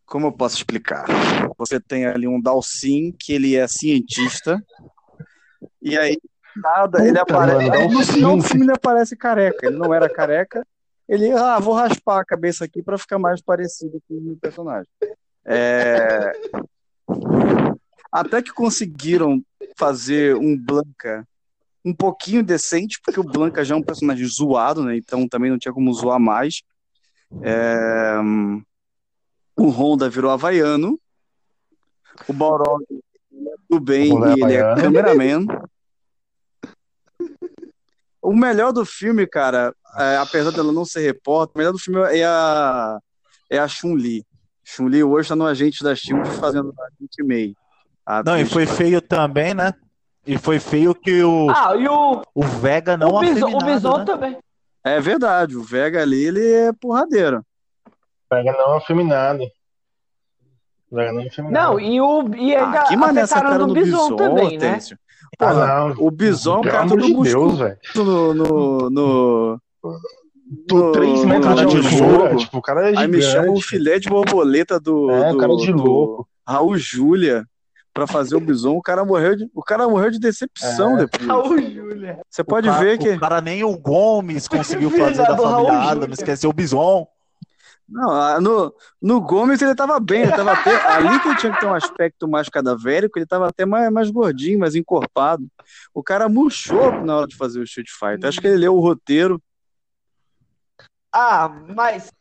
como 0.06 0.28
eu 0.28 0.32
posso 0.32 0.58
explicar? 0.58 1.06
Você 1.58 1.80
tem 1.80 2.06
ali 2.06 2.28
um 2.28 2.39
Dalsin, 2.39 3.12
que 3.19 3.34
ele 3.34 3.56
é 3.56 3.67
cientista, 3.67 4.63
e 5.82 5.98
aí, 5.98 6.17
nada, 6.56 7.00
ele 7.00 7.19
Puta, 7.19 7.22
aparece. 7.22 7.69
mano, 7.69 7.74
aí, 7.74 7.88
no 7.89 8.06
final 8.06 8.38
do 8.38 8.43
filme 8.43 8.65
ele 8.65 8.74
aparece 8.74 9.15
careca. 9.15 9.67
Ele 9.67 9.78
não 9.78 9.93
era 9.93 10.08
careca. 10.08 10.65
Ele, 11.10 11.32
ah, 11.32 11.60
vou 11.60 11.74
raspar 11.74 12.22
a 12.22 12.26
cabeça 12.26 12.63
aqui 12.63 12.82
pra 12.82 12.98
ficar 12.98 13.19
mais 13.19 13.41
parecido 13.41 14.02
com 14.08 14.15
o 14.15 14.38
personagem. 14.38 14.88
É... 15.45 16.32
Até 18.12 18.41
que 18.41 18.51
conseguiram 18.51 19.41
fazer 19.75 20.36
um 20.36 20.58
Blanca 20.58 21.27
um 21.86 21.93
pouquinho 21.93 22.43
decente, 22.43 22.99
porque 23.03 23.19
o 23.19 23.23
Blanca 23.23 23.63
já 23.65 23.75
é 23.75 23.77
um 23.77 23.84
personagem 23.84 24.25
zoado, 24.25 24.84
né? 24.84 24.95
Então 24.95 25.27
também 25.27 25.51
não 25.51 25.58
tinha 25.58 25.73
como 25.73 25.93
zoar 25.93 26.19
mais. 26.19 26.62
É, 27.41 28.15
O 29.58 29.69
Honda 29.69 30.10
virou 30.10 30.32
havaiano. 30.32 30.99
O 32.27 32.34
Balrog 32.34 32.86
é 32.91 33.56
do 33.69 33.79
bem 33.79 34.13
Honda 34.13 34.32
é 34.32 34.36
e 34.36 34.43
ele 34.43 34.53
é 34.53 34.75
cameraman. 34.75 35.45
O 38.21 38.34
melhor 38.34 38.71
do 38.71 38.86
filme, 38.86 39.27
cara, 39.27 39.75
é, 39.97 40.17
apesar 40.17 40.51
dela 40.51 40.71
não 40.71 40.86
ser 40.86 41.01
repórter, 41.01 41.56
o 41.56 41.58
melhor 41.58 41.73
do 41.73 41.79
filme 41.79 41.99
é 42.17 42.23
a, 42.23 42.97
é 43.49 43.58
a 43.58 43.67
Chun-Li. 43.67 44.25
Chun-Li 44.63 45.04
hoje 45.04 45.30
tá 45.30 45.36
no 45.36 45.45
agente 45.45 45.84
da 45.84 45.95
Shield 45.95 46.28
fazendo 46.39 46.73
a 46.80 46.86
Agente. 46.86 47.56
A 48.06 48.23
Não, 48.23 48.38
e 48.38 48.45
foi 48.45 48.65
feio 48.65 49.02
também, 49.02 49.54
né? 49.54 49.73
E 50.26 50.38
foi 50.38 50.60
feio 50.60 50.95
que 50.95 51.21
o, 51.23 51.49
Ah, 51.49 51.76
e 51.76 51.88
o, 51.88 52.21
o 52.34 52.43
Vega 52.43 52.95
não 52.95 53.10
o, 53.15 53.19
Bison, 53.19 53.47
o 53.54 53.58
Bison 53.58 53.97
né? 53.97 54.06
também. 54.06 54.38
É 54.84 54.99
verdade, 54.99 55.56
o 55.58 55.63
Vega 55.63 56.02
ali, 56.02 56.26
ele 56.26 56.45
é 56.54 56.71
porradeiro. 56.73 57.43
Pega 58.30 58.52
não 58.54 58.78
afeminado. 58.78 59.43
Pega 60.89 61.12
não 61.12 61.28
afeminado. 61.28 61.71
Não, 61.73 61.80
e, 61.80 61.99
o, 61.99 62.34
e 62.36 62.56
ainda 62.56 62.82
Ah, 62.82 62.84
que 62.88 62.95
mané 62.95 63.21
essa 63.21 63.41
cara 63.41 63.58
no 63.60 63.67
do 63.67 63.73
Bison, 63.73 63.97
Bison, 64.04 64.15
também, 64.15 64.58
né? 64.58 64.80
Porra, 65.38 65.63
Ah, 65.63 65.89
não. 65.89 66.06
o 66.06 66.12
Bison, 66.12 66.62
Pelo 66.62 66.71
cara, 66.71 66.84
amor 66.84 66.89
todo 66.97 67.06
de 67.08 67.13
musculoso 67.13 67.58
Deus, 67.58 67.60
velho. 67.60 67.80
no, 67.95 68.34
no, 68.34 68.89
no, 68.89 69.62
No- 70.72 70.92
3 70.92 71.20
no 71.22 71.28
metros 71.28 71.56
cara 71.56 71.66
de 71.68 71.78
altura, 71.78 72.36
tipo, 72.36 72.58
o 72.58 72.62
cara 72.62 72.89
é 72.92 72.98
Aí 72.98 73.08
me 73.08 73.22
chama 73.22 73.44
o 73.44 73.56
gigante. 73.56 73.63
filé 73.68 74.00
de 74.00 74.10
borboleta 74.10 74.80
do, 74.80 75.10
É, 75.10 75.32
do, 75.32 75.38
cara 75.38 75.56
de 75.56 75.72
do 75.72 75.78
louco. 75.84 76.28
Raul 76.48 76.78
Júlia 76.78 77.46
pra 77.94 78.06
fazer 78.08 78.36
o 78.36 78.39
Bison. 78.39 78.76
O 78.76 78.82
cara 78.82 79.06
morreu 79.06 79.36
de, 79.36 79.48
o 79.54 79.62
cara 79.63 79.88
morreu 79.88 80.12
de 80.12 80.20
decepção 80.20 80.96
É. 80.98 81.06
depois. 81.06 81.26
Raul 81.28 81.58
Júlia. 81.62 82.20
Você 82.30 82.44
pode 82.44 82.68
cara, 82.68 82.80
ver 82.84 82.98
que 82.98 83.10
O 83.10 83.20
cara 83.20 83.39
nem 83.42 83.63
o 83.63 83.78
Gomes 83.78 84.48
conseguiu 84.48 84.89
fazer 84.92 85.24
da 85.24 85.38
família. 85.38 85.80
Adams, 85.92 86.18
esqueceu 86.20 86.50
o 86.50 86.54
Bison. 86.54 87.08
Não, 87.88 88.42
no, 88.42 88.74
no 89.02 89.22
Gomes 89.22 89.62
ele 89.62 89.76
tava 89.76 90.00
bem, 90.00 90.22
ele 90.24 90.32
tava 90.32 90.54
até. 90.54 90.74
Ali 90.96 91.20
que 91.20 91.28
ele 91.28 91.38
tinha 91.38 91.52
que 91.54 91.60
ter 91.60 91.66
um 91.66 91.74
aspecto 91.76 92.28
mais 92.28 92.48
cadavérico, 92.50 93.20
ele 93.20 93.26
tava 93.26 93.48
até 93.48 93.66
mais, 93.66 93.92
mais 93.92 94.10
gordinho, 94.10 94.58
mais 94.60 94.74
encorpado. 94.76 95.46
O 95.94 96.02
cara 96.02 96.28
murchou 96.30 96.92
na 97.04 97.18
hora 97.18 97.28
de 97.28 97.36
fazer 97.36 97.60
o 97.60 97.63
Street 97.63 97.89
Fighter. 97.89 98.28
Acho 98.30 98.39
que 98.42 98.48
ele 98.48 98.58
leu 98.58 98.76
o 98.76 98.80
roteiro. 98.80 99.39
Ah, 101.13 101.49
mas. 101.76 102.12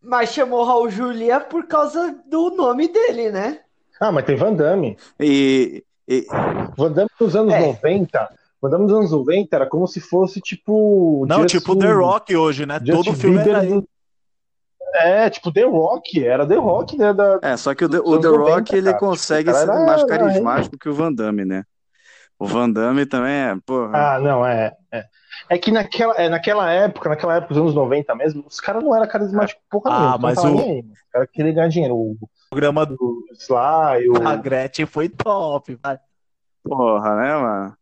Mas 0.00 0.28
chamou 0.32 0.64
Raul 0.64 0.90
Julia 0.90 1.40
por 1.40 1.66
causa 1.66 2.14
do 2.28 2.50
nome 2.50 2.86
dele, 2.88 3.30
né? 3.32 3.60
Ah, 4.00 4.12
mas 4.12 4.24
tem 4.24 4.36
Van 4.36 4.54
Damme. 4.54 4.96
E. 5.18 5.82
e... 6.06 6.24
Van 6.76 6.92
Damme 6.92 7.10
nos 7.20 7.34
anos 7.34 7.52
É. 7.52 7.60
90. 7.66 8.28
Van 8.62 8.70
Damme 8.70 8.84
nos 8.84 8.92
anos 8.92 9.10
90 9.10 9.56
era 9.56 9.66
como 9.66 9.86
se 9.88 10.00
fosse 10.00 10.40
tipo. 10.40 11.26
Não, 11.28 11.42
Justin- 11.42 11.58
tipo 11.58 11.76
The 11.76 11.90
Rock 11.92 12.36
hoje, 12.36 12.64
né? 12.64 12.78
Justin 12.78 12.92
Todo 12.92 13.16
filme 13.16 13.38
era 13.38 13.64
do- 13.64 13.88
É, 14.94 15.28
tipo 15.30 15.52
The 15.52 15.64
Rock. 15.64 16.24
Era 16.24 16.46
The 16.46 16.56
Rock, 16.56 16.96
né? 16.96 17.12
Da... 17.12 17.40
É, 17.42 17.56
só 17.56 17.74
que 17.74 17.84
o 17.84 17.88
The, 17.88 17.98
o 17.98 18.18
The 18.20 18.28
90, 18.28 18.38
Rock 18.54 18.74
ele 18.76 18.86
cara. 18.86 18.98
consegue 18.98 19.50
Tipo, 19.52 19.56
o 19.56 19.60
ser 19.60 19.66
cara 19.66 19.84
mais 19.86 20.02
era- 20.02 20.08
carismático 20.18 20.78
que 20.78 20.88
o 20.88 20.94
Van 20.94 21.12
Damme, 21.12 21.44
né? 21.44 21.64
O 22.38 22.46
Van 22.46 22.70
Damme 22.70 23.04
também 23.04 23.32
é, 23.32 23.56
porra. 23.66 24.14
Ah, 24.14 24.20
não, 24.20 24.46
é. 24.46 24.72
É, 24.92 25.04
é 25.48 25.58
que 25.58 25.70
naquela, 25.70 26.14
é, 26.14 26.28
naquela 26.28 26.70
época, 26.72 27.08
naquela 27.08 27.36
época 27.36 27.54
dos 27.54 27.62
anos 27.62 27.74
90 27.74 28.14
mesmo, 28.14 28.44
os 28.46 28.60
caras 28.60 28.82
não 28.82 28.94
eram 28.94 29.06
carismáticos 29.08 29.62
porra 29.70 29.90
Ah, 29.90 29.98
nenhuma. 30.18 30.32
então 30.32 30.44
mas 30.44 30.44
o- 30.44 30.58
aí, 30.64 30.80
Os 30.80 31.10
caras 31.12 31.28
queriam 31.32 31.54
ganhar 31.54 31.68
dinheiro. 31.68 31.94
O, 31.96 32.16
programa 32.50 32.86
do 32.86 32.94
o 32.94 33.24
Sly, 33.34 34.08
o. 34.08 34.26
a 34.28 34.36
Gretchen 34.36 34.86
foi 34.86 35.08
top. 35.08 35.78
vai. 35.82 35.98
Porra, 36.64 37.16
né, 37.16 37.36
mano? 37.36 37.76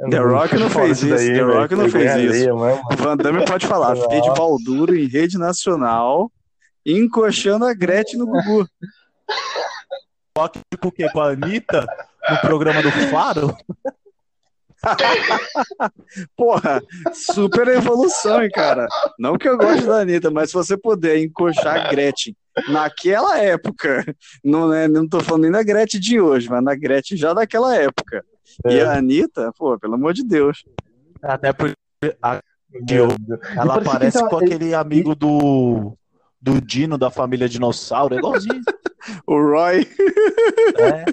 Eu 0.00 0.10
The 0.10 0.18
Rock 0.18 0.56
não 0.56 0.68
fez 0.70 1.02
isso, 1.02 1.08
The 1.16 1.16
velho, 1.32 1.52
Rock 1.60 1.74
não 1.76 1.88
fez 1.88 2.14
isso. 2.16 2.52
O 2.54 2.96
Van 2.96 3.16
Damme 3.16 3.44
pode 3.44 3.66
falar, 3.66 3.94
fiquei 3.96 4.20
de 4.20 4.34
pau 4.34 4.56
duro 4.64 4.94
em 4.96 5.06
rede 5.06 5.38
nacional, 5.38 6.30
encoxando 6.84 7.64
a 7.64 7.72
Gretchen 7.74 8.18
no 8.18 8.26
Gugu. 8.26 8.66
Rock 10.36 10.60
com 10.80 10.88
o 10.88 10.92
quê? 10.92 11.08
Com 11.12 11.20
a 11.20 11.28
Anitta 11.30 11.86
no 12.28 12.38
programa 12.40 12.82
do 12.82 12.90
Faro? 13.10 13.54
Porra, 16.36 16.82
super 17.12 17.68
evolução, 17.68 18.42
hein, 18.42 18.50
cara. 18.52 18.86
Não 19.18 19.36
que 19.36 19.48
eu 19.48 19.56
goste 19.56 19.86
da 19.86 20.00
Anitta, 20.00 20.30
mas 20.30 20.50
se 20.50 20.54
você 20.54 20.76
puder 20.76 21.18
encoxar 21.18 21.86
a 21.86 21.90
Gretchen 21.90 22.36
naquela 22.68 23.38
época, 23.38 24.04
não, 24.44 24.72
é, 24.72 24.86
não 24.88 25.08
tô 25.08 25.20
falando 25.20 25.42
nem 25.42 25.50
da 25.52 25.62
Gretchen 25.62 26.00
de 26.00 26.20
hoje, 26.20 26.48
mas 26.48 26.62
na 26.62 26.74
Gretchen 26.74 27.16
já 27.16 27.32
daquela 27.32 27.74
época. 27.76 28.24
E 28.66 28.78
É. 28.78 28.84
a 28.84 28.98
Anitta, 28.98 29.52
pô, 29.58 29.78
pelo 29.78 29.94
amor 29.94 30.12
de 30.14 30.22
Deus. 30.24 30.64
Até 31.22 31.52
porque 31.52 31.74
a- 32.22 32.40
Deus. 32.82 33.12
ela 33.56 33.74
parecia 33.74 33.82
que 33.82 33.90
parece 33.98 34.18
tava- 34.18 34.30
com 34.30 34.36
aquele 34.38 34.74
amigo 34.74 35.14
do, 35.14 35.96
do 36.40 36.60
Dino 36.60 36.98
da 36.98 37.10
família 37.10 37.48
Dinossauro, 37.48 38.14
é 38.14 38.18
igualzinho. 38.18 38.60
O 39.26 39.34
Roy. 39.40 39.86
É. 40.78 41.04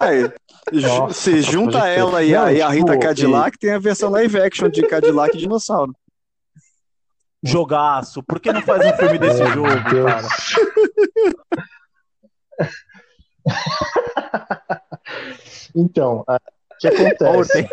Aí, 0.00 0.32
Nossa, 0.72 1.14
se 1.14 1.40
junta 1.42 1.78
pode 1.78 1.84
crer. 1.84 1.98
ela 1.98 2.22
e 2.22 2.34
a, 2.34 2.52
e 2.52 2.62
a 2.62 2.68
Rita 2.68 2.92
tipo, 2.92 3.02
Cadillac, 3.02 3.58
tem 3.58 3.72
a 3.72 3.78
versão 3.78 4.10
live 4.10 4.40
action 4.40 4.68
de 4.68 4.82
Cadillac 4.86 5.36
e 5.36 5.40
Dinossauro. 5.40 5.94
Jogaço. 7.42 8.22
Por 8.22 8.40
que 8.40 8.52
não 8.52 8.62
faz 8.62 8.84
um 8.86 8.96
filme 8.96 9.18
desse 9.18 9.42
Meu 9.42 9.52
jogo, 9.52 9.90
Deus. 9.90 10.06
cara? 10.12 10.28
Então, 15.74 16.24
a- 16.26 16.36
o 16.36 16.76
que 16.78 16.88
acontece? 16.88 17.52
tem- 17.52 17.68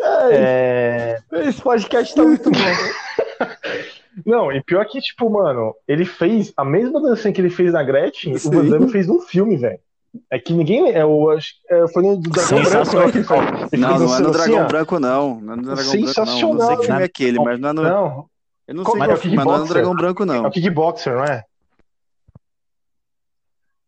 É, 0.00 1.18
Esse 1.32 1.60
podcast 1.60 2.14
tá 2.14 2.22
muito 2.22 2.50
bom. 2.50 2.58
Não, 4.24 4.52
e 4.52 4.62
pior 4.62 4.84
que, 4.86 5.00
tipo, 5.00 5.28
mano, 5.30 5.74
ele 5.86 6.04
fez 6.04 6.52
a 6.56 6.64
mesma 6.64 7.00
dancinha 7.00 7.32
que 7.32 7.40
ele 7.40 7.50
fez 7.50 7.72
na 7.72 7.82
Gretchen, 7.82 8.36
Sim. 8.38 8.48
o 8.48 8.52
Van 8.52 8.68
Damme 8.68 8.90
fez 8.90 9.06
no 9.06 9.20
filme, 9.20 9.56
velho. 9.56 9.78
É 10.30 10.38
que 10.38 10.52
ninguém. 10.54 10.90
É, 10.92 11.04
o, 11.04 11.30
acho- 11.30 11.54
é, 11.70 11.86
foi 11.88 12.02
no 12.02 12.16
Dragão 12.18 12.62
Branco, 12.62 12.86
Sensacional. 12.86 13.06
né, 13.08 13.68
ele 13.72 13.82
Não, 13.82 13.88
não 13.90 13.96
é 13.96 14.20
no 14.20 14.28
assim, 14.30 14.32
Dragão. 14.32 14.66
Branco, 14.66 14.98
não. 14.98 15.40
Não 15.40 15.52
é 15.52 15.56
no 15.56 15.62
Dragão 15.62 15.74
Branco, 15.74 15.74
não. 15.74 15.74
Eu 15.74 15.74
não 15.74 15.76
sei 15.76 16.04
Sensacional, 16.06 16.76
que 16.78 16.86
filme 16.86 17.00
é 17.00 17.04
aquele, 17.04 17.38
mas 17.38 17.60
não 17.60 17.68
é 17.68 17.72
no. 17.72 17.82
Não, 17.82 18.26
Eu 18.66 18.74
não 18.74 18.84
Qual 18.84 18.96
sei 18.96 19.04
que 19.04 19.10
é 19.10 19.14
o 19.14 19.16
filme, 19.18 19.36
mas 19.36 19.46
não 19.46 19.54
é 19.54 19.58
no? 19.58 19.66
Dragão 19.66 19.94
Branco, 19.94 20.22
é 20.22 20.26
não. 20.26 20.46
o 20.46 20.50
Kickboxer, 20.50 21.14
não 21.14 21.24
é? 21.24 21.44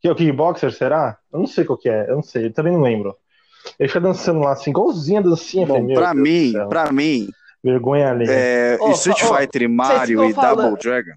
Que 0.00 0.08
é 0.08 0.12
o 0.12 0.14
Kickboxer, 0.14 0.72
será? 0.72 1.18
Eu 1.32 1.40
não 1.40 1.46
sei 1.46 1.64
qual 1.64 1.78
que 1.78 1.88
é, 1.88 2.10
eu 2.10 2.16
não 2.16 2.22
sei, 2.22 2.46
eu 2.46 2.52
também 2.52 2.72
não 2.72 2.80
lembro. 2.82 3.14
Ele 3.78 3.88
fica 3.88 4.00
dançando 4.00 4.40
lá, 4.40 4.52
assim, 4.52 4.70
igualzinho 4.70 5.18
a 5.20 5.22
dancinha. 5.22 5.66
Bom, 5.66 5.82
meu 5.82 5.94
pra 5.94 6.12
Deus 6.14 6.22
mim, 6.28 6.52
pra 6.68 6.92
mim, 6.92 7.28
Vergonha 7.62 8.10
ali. 8.10 8.24
é, 8.28 8.78
Ô, 8.80 8.90
Street 8.92 9.22
ô, 9.22 9.34
Fighter 9.36 9.62
e 9.62 9.68
Mario 9.68 10.24
e 10.24 10.32
falando- 10.32 10.62
Double 10.62 10.78
Dragon 10.80 11.12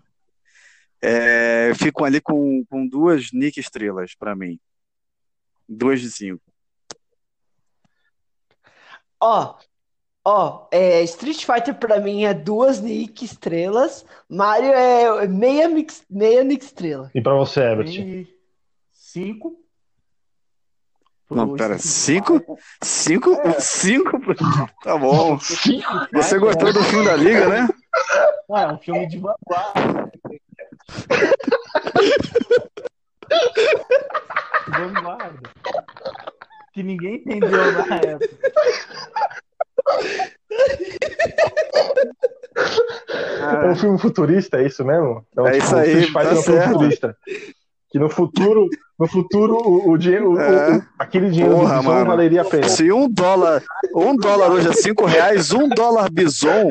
é, 1.01 1.73
ficam 1.75 2.05
ali 2.05 2.21
com, 2.21 2.63
com 2.69 2.87
duas 2.87 3.31
Nick 3.33 3.59
estrelas 3.59 4.15
pra 4.15 4.33
mim. 4.35 4.57
Duas 5.67 5.99
de 5.99 6.09
cinco. 6.09 6.41
Ó, 9.19 9.55
ó, 10.25 10.67
é, 10.71 11.01
Street 11.03 11.45
Fighter 11.45 11.75
pra 11.75 11.99
mim 11.99 12.25
é 12.25 12.33
duas 12.33 12.79
Nick 12.81 13.23
estrelas, 13.23 14.05
Mario 14.29 14.71
é 14.73 15.27
meia, 15.27 15.67
mix, 15.69 16.03
meia 16.09 16.43
Nick 16.43 16.65
estrela. 16.65 17.09
E 17.15 17.21
pra 17.21 17.33
você, 17.35 17.61
Herbert? 17.61 17.89
E 17.89 18.27
Cinco. 18.91 19.62
Não, 21.35 21.55
pera, 21.55 21.77
cinco? 21.77 22.41
Cinco? 22.81 23.33
É. 23.43 23.59
Cinco? 23.59 24.19
Tá 24.83 24.97
bom. 24.97 25.39
Cinco? 25.41 25.87
Você 26.13 26.37
gostou 26.39 26.71
do 26.73 26.83
filme 26.83 27.05
da 27.05 27.15
Liga, 27.15 27.47
né? 27.47 27.67
Ah, 28.51 28.61
é 28.63 28.67
um 28.67 28.77
filme 28.77 29.07
de 29.07 29.17
vanguarda. 29.19 30.11
vanguarda. 34.67 35.49
Que 36.73 36.83
ninguém 36.83 37.15
entendeu 37.15 37.71
na 37.87 37.95
época. 37.97 38.29
É 43.41 43.69
um 43.71 43.75
filme 43.75 43.99
futurista, 43.99 44.57
é 44.57 44.67
isso 44.67 44.83
mesmo? 44.85 45.25
Então, 45.31 45.47
É 45.47 45.57
isso 45.57 45.75
aí, 45.75 46.11
tá 46.11 46.23
é 46.23 46.33
um 46.33 46.41
filme 46.41 46.43
certo. 46.59 46.71
futurista. 46.73 47.17
Que 47.89 47.99
no 47.99 48.09
futuro, 48.09 48.67
no 49.03 49.07
futuro, 49.09 49.55
o, 49.57 49.91
o 49.91 49.97
dinheiro, 49.97 50.39
É. 50.39 50.77
o- 50.77 50.83
aquele 50.97 51.29
dinheiro 51.29 51.55
Porra, 51.55 51.73
do 51.75 51.79
Bison 51.81 51.93
mano. 51.93 52.05
valeria 52.05 52.41
a 52.41 52.45
pena. 52.45 52.69
Se 52.69 52.89
um 52.89 53.09
dólar, 53.09 53.61
um 53.93 54.15
dólar 54.15 54.49
hoje 54.49 54.69
é 54.69 54.73
cinco 54.73 55.03
reais, 55.05 55.51
um 55.51 55.67
dólar 55.67 56.09
bison 56.09 56.69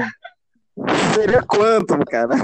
seria 1.14 1.42
quanto, 1.42 1.98
cara? 2.06 2.34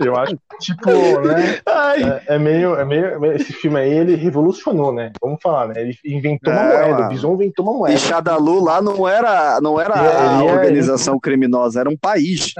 Eu 0.00 0.16
acho 0.16 0.34
que, 0.36 0.58
tipo, 0.60 0.90
né? 1.20 1.58
É, 2.26 2.34
é 2.34 2.38
meio, 2.38 2.74
é 2.76 2.84
meio, 2.84 3.04
é 3.06 3.18
meio- 3.18 3.32
Esse 3.34 3.52
filme 3.52 3.78
aí, 3.78 3.90
ele 3.92 4.14
revolucionou, 4.14 4.92
né? 4.92 5.12
Vamos 5.20 5.38
falar, 5.42 5.68
né? 5.68 5.74
Ele 5.82 5.96
inventou 6.04 6.52
uma 6.52 6.62
É, 6.62 6.66
moeda. 6.78 6.88
mano. 6.94 7.04
O 7.04 7.08
Bison 7.10 7.34
inventou 7.34 7.64
uma 7.66 7.78
moeda. 7.78 7.94
E 7.94 7.98
Shadalu 7.98 8.64
lá 8.64 8.80
não 8.80 9.06
era, 9.06 9.60
não 9.60 9.78
era 9.80 9.94
é- 9.96 10.42
organização 10.42 11.18
criminosa, 11.20 11.80
era 11.80 11.90
um 11.90 11.96
país. 11.96 12.54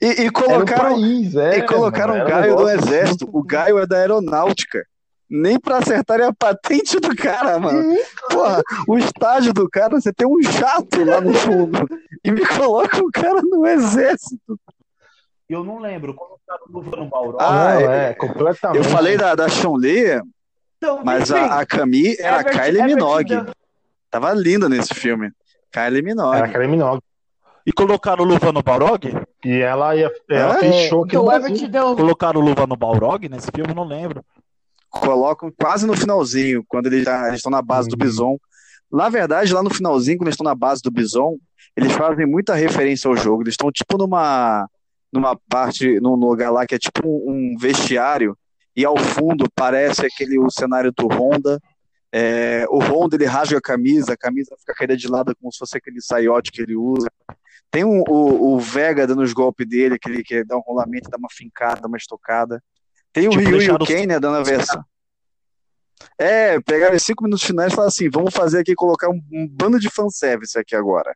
E, 0.00 0.06
e 0.06 0.20
Era 0.20 0.28
um 0.28 0.32
colocaram, 0.32 0.94
país, 0.94 1.34
é, 1.36 1.58
e 1.58 1.62
colocaram 1.62 2.14
mano, 2.14 2.24
um 2.24 2.28
Gaio 2.28 2.56
do 2.56 2.68
exército. 2.68 3.28
O 3.32 3.42
Gaio 3.42 3.78
é 3.78 3.86
da 3.86 3.96
aeronáutica. 3.98 4.84
Nem 5.28 5.58
pra 5.58 5.78
acertarem 5.78 6.24
a 6.26 6.32
patente 6.32 7.00
do 7.00 7.14
cara, 7.16 7.58
mano. 7.58 7.96
Porra, 8.30 8.62
o 8.86 8.96
estágio 8.96 9.52
do 9.52 9.68
cara, 9.68 10.00
você 10.00 10.12
tem 10.12 10.26
um 10.26 10.40
jato 10.40 11.04
lá 11.04 11.20
no 11.20 11.34
fundo. 11.34 11.88
E 12.24 12.30
me 12.30 12.46
coloca 12.46 12.98
o 13.04 13.10
cara 13.10 13.42
no 13.42 13.66
exército. 13.66 14.58
Eu 15.48 15.64
não 15.64 15.78
lembro. 15.80 16.14
Colocaram 16.14 16.64
luva 16.68 16.96
no 16.96 17.08
Balrog. 17.08 17.36
Ah, 17.40 17.74
Não, 17.74 17.90
é- 17.90 18.10
é, 18.10 18.14
completamente. 18.14 18.78
Eu 18.78 18.84
falei 18.84 19.16
da, 19.16 19.34
da 19.34 19.48
Chun-Li, 19.48 20.20
Então, 20.76 21.02
mas 21.04 21.30
a, 21.32 21.60
a 21.60 21.66
Camille 21.66 22.16
era 22.20 22.38
Herbert- 22.38 22.60
Kylie 22.64 22.82
Minogue. 22.84 23.52
Tava 24.10 24.32
linda 24.32 24.68
nesse 24.68 24.94
filme. 24.94 25.32
Kylie 25.72 26.02
Minogue. 26.02 26.36
Era 26.36 26.48
Kylie 26.48 26.68
Minogue. 26.68 27.02
E 27.66 27.72
colocaram 27.72 28.24
luva 28.24 28.52
no 28.52 28.62
Balrog? 28.62 29.02
E 29.44 29.60
ela, 29.60 29.96
ia, 29.96 30.10
ela 30.30 30.56
É? 30.56 30.60
fez 30.60 30.88
show 30.88 31.02
aqui 31.02 31.16
Então 31.16 31.24
no 31.24 31.30
Brasil. 31.40 31.68
Deu. 31.68 31.96
Colocaram 31.96 32.40
luva 32.40 32.66
no 32.66 32.76
Balrog 32.76 33.28
nesse 33.28 33.50
filme? 33.54 33.74
Não 33.74 33.84
lembro. 33.84 34.24
colocam 34.88 35.52
quase 35.60 35.86
no 35.86 35.94
finalzinho, 35.94 36.64
quando 36.66 36.86
eles 36.86 37.04
já- 37.04 37.24
eles 37.26 37.36
estão 37.36 37.50
na 37.50 37.60
base 37.60 37.86
do 37.86 37.92
Uhum. 37.92 37.98
Bison. 37.98 38.38
Na 38.90 39.10
verdade, 39.10 39.52
lá 39.52 39.62
no 39.62 39.68
finalzinho, 39.68 40.16
quando 40.16 40.28
eles 40.28 40.34
estão 40.34 40.44
na 40.44 40.54
base 40.54 40.80
do 40.80 40.90
Bison, 40.90 41.36
eles 41.76 41.92
fazem 41.92 42.24
muita 42.24 42.54
referência 42.54 43.06
ao 43.08 43.14
jogo. 43.16 43.42
Eles 43.42 43.52
estão 43.52 43.70
tipo 43.70 43.98
numa 43.98 44.66
numa 45.12 45.36
parte, 45.50 46.00
num 46.00 46.14
lugar 46.14 46.50
lá 46.50 46.64
que 46.66 46.74
é 46.74 46.78
tipo 46.78 47.02
um 47.06 47.52
um 47.54 47.56
vestiário, 47.58 48.38
e 48.74 48.84
ao 48.86 48.96
fundo 48.96 49.46
parece 49.54 50.06
aquele 50.06 50.38
o 50.38 50.50
cenário 50.50 50.90
do 50.92 51.06
Honda. 51.08 51.60
É, 52.10 52.64
o 52.70 52.78
Honda 52.78 53.16
ele 53.16 53.26
rasga 53.26 53.58
a 53.58 53.60
camisa, 53.60 54.14
a 54.14 54.16
camisa 54.16 54.56
fica 54.58 54.72
caída 54.74 54.96
de 54.96 55.08
lado 55.08 55.34
como 55.38 55.52
se 55.52 55.58
fosse 55.58 55.76
aquele 55.76 56.00
saiote 56.00 56.50
que 56.50 56.62
ele 56.62 56.74
usa. 56.74 57.08
Tem 57.70 57.84
um- 57.84 58.02
o, 58.08 58.54
o 58.54 58.58
Vega 58.60 59.06
dando 59.06 59.22
os 59.22 59.32
golpes 59.32 59.66
dele, 59.68 59.98
que 59.98 60.08
ele 60.08 60.22
quer 60.22 60.44
dar 60.44 60.56
um 60.56 60.60
rolamento, 60.60 61.10
dá 61.10 61.16
uma 61.18 61.28
fincada, 61.30 61.80
dá 61.82 61.88
uma 61.88 61.96
estocada. 61.96 62.62
Tem 63.12 63.26
o 63.28 63.30
Tipo, 63.30 63.44
Ryu 63.44 63.62
e 63.62 63.70
o 63.70 63.78
Ken, 63.78 64.06
né, 64.06 64.18
dando 64.20 64.36
a 64.36 64.42
versão. 64.42 64.82
É, 66.18 66.60
pegaram 66.60 66.94
os 66.94 67.02
cinco 67.02 67.24
minutos 67.24 67.44
finais 67.44 67.72
e 67.72 67.74
falaram 67.74 67.88
assim: 67.88 68.08
vamos 68.10 68.34
fazer 68.34 68.60
aqui, 68.60 68.74
colocar 68.74 69.08
um, 69.08 69.20
um 69.32 69.48
bando 69.48 69.78
de 69.80 69.88
fanservice 69.90 70.58
aqui 70.58 70.76
agora. 70.76 71.14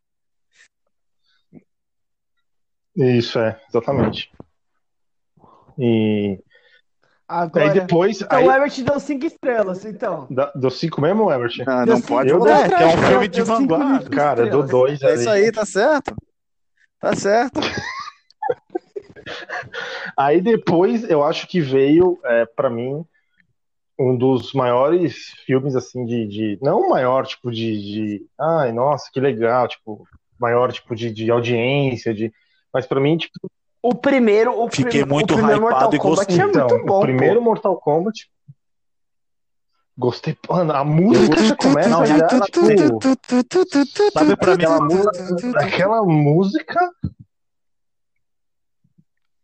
Isso, 2.97 3.39
é, 3.39 3.61
exatamente. 3.69 4.31
E 5.79 6.39
Agora, 7.29 7.67
aí 7.67 7.81
depois. 7.81 8.21
então 8.21 8.37
aí, 8.39 8.47
o 8.47 8.51
Everett 8.51 8.83
deu 8.83 8.99
cinco 8.99 9.25
estrelas, 9.25 9.85
então. 9.85 10.27
da- 10.31 10.53
deu 10.55 10.71
cinco 10.71 11.01
mesmo, 11.01 11.31
Everett? 11.31 11.63
Ah, 11.67 11.85
Deu 11.85 11.95
não 11.95 11.97
cinco- 11.97 12.09
pode 12.09 12.33
mudar. 12.35 12.61
É, 12.65 12.69
que 12.69 12.75
é 12.75 12.87
um 12.87 12.91
Deu- 12.97 13.09
filme 13.09 13.29
de 13.29 13.37
deu 13.37 13.45
vanguarda. 13.47 14.11
Cara, 14.11 14.41
eu 14.47 14.51
dou 14.51 14.65
estrelas. 14.65 14.71
dois 14.71 15.03
É 15.03 15.07
ali. 15.07 15.21
isso 15.21 15.31
aí, 15.31 15.53
tá 15.53 15.65
certo. 15.65 16.17
Tá 17.01 17.15
certo. 17.17 17.61
Aí 20.17 20.41
depois 20.41 21.09
eu 21.09 21.23
acho 21.25 21.47
que 21.47 21.61
veio, 21.61 22.19
é, 22.25 22.47
para 22.47 22.69
mim, 22.71 23.05
um 23.99 24.17
dos 24.17 24.53
maiores 24.53 25.27
filmes, 25.47 25.77
assim, 25.77 26.05
de. 26.05 26.27
de- 26.27 26.59
não 26.63 26.81
o 26.81 26.91
maior, 26.91 27.27
tipo, 27.27 27.51
de, 27.51 27.81
de. 27.81 28.27
Ai, 28.39 28.73
nossa, 28.73 29.11
que 29.13 29.21
legal, 29.21 29.69
tipo, 29.69 30.07
maior, 30.39 30.73
tipo, 30.73 30.95
de, 30.95 31.11
de 31.11 31.31
audiência, 31.31 32.15
de. 32.15 32.33
Mas 32.73 32.87
pra 32.87 33.01
mim, 33.01 33.17
tipo, 33.17 33.51
O 33.83 33.95
primeiro, 33.95 34.53
o, 34.59 34.71
Fiquei 34.71 35.03
prim- 35.03 35.11
muito 35.13 35.33
o 35.33 35.37
primeiro 35.37 35.61
hypado 35.67 35.81
Mortal 35.81 35.95
e 35.95 35.99
Kombat 35.99 36.27
gostei. 36.27 36.41
é 36.41 36.49
então, 36.49 36.69
muito 36.69 36.87
bom. 36.87 36.99
o 36.99 37.01
primeiro 37.01 37.43
Mortal 37.43 37.77
Kombat. 37.79 38.31
Gostei, 40.01 40.35
mano, 40.49 40.73
a 40.73 40.83
música 40.83 41.43
já 41.43 41.57
começa 41.57 41.89
Não, 41.91 42.07
já, 42.07 42.27
tipo, 42.47 42.61
Sabe 44.15 44.35
pra 44.35 44.57
mim, 44.57 44.65
aquela, 44.65 44.81
música, 44.81 45.61
aquela 45.61 46.03
música. 46.03 46.91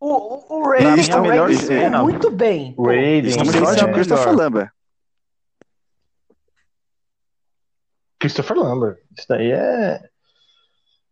O, 0.00 0.08
o, 0.08 0.58
o 0.60 0.68
Raiden, 0.70 1.14
o 1.14 1.20
melhor 1.20 1.52
cena- 1.52 2.02
muito 2.02 2.30
bem. 2.30 2.74
Raiden, 2.78 3.32
é 3.32 3.36
de 3.42 3.80
a 3.84 3.92
Christopher 3.92 4.28
melhor. 4.28 4.36
Lambert. 4.44 4.70
Christopher 8.18 8.56
Lambert. 8.56 8.96
Isso 9.14 9.26
daí 9.28 9.52
é. 9.52 10.08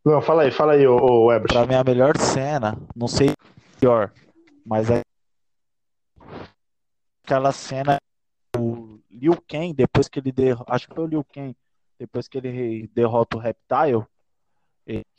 Não, 0.06 0.22
fala 0.22 0.44
aí, 0.44 0.50
fala 0.50 0.72
aí, 0.72 0.86
ô, 0.86 0.96
ô 0.96 1.32
Ebert. 1.32 1.52
pra 1.52 1.66
mim 1.66 1.74
a 1.74 1.84
melhor 1.84 2.16
cena, 2.16 2.78
não 2.96 3.08
sei 3.08 3.28
se 3.28 3.34
é 3.34 3.80
pior, 3.80 4.10
mas 4.64 4.88
é 4.90 5.02
aquela 7.26 7.52
cena 7.52 7.96
o 7.96 8.13
Liu 9.14 9.36
Kang, 9.48 9.72
depois 9.72 10.08
que 10.08 10.18
ele 10.18 10.32
derrota, 10.32 10.72
acho 10.74 10.88
que 10.88 10.94
foi 10.94 11.04
o 11.04 11.08
Liu 11.08 11.24
Kang, 11.24 11.56
depois 11.98 12.26
que 12.28 12.38
ele 12.38 12.88
derrota 12.88 13.36
o 13.36 13.40
Reptile, 13.40 14.04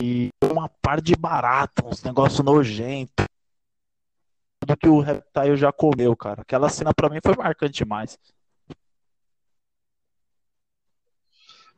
e 0.02 0.28
uma 0.44 0.68
par 0.68 1.00
de 1.00 1.16
barata, 1.16 1.84
uns 1.86 2.02
negócios 2.02 2.44
nojentos. 2.44 3.24
Tudo 4.60 4.76
que 4.76 4.88
o 4.88 5.00
Reptile 5.00 5.56
já 5.56 5.72
comeu, 5.72 6.14
cara. 6.16 6.42
Aquela 6.42 6.68
cena 6.68 6.92
pra 6.94 7.08
mim 7.08 7.18
foi 7.24 7.34
marcante 7.36 7.72
demais. 7.84 8.18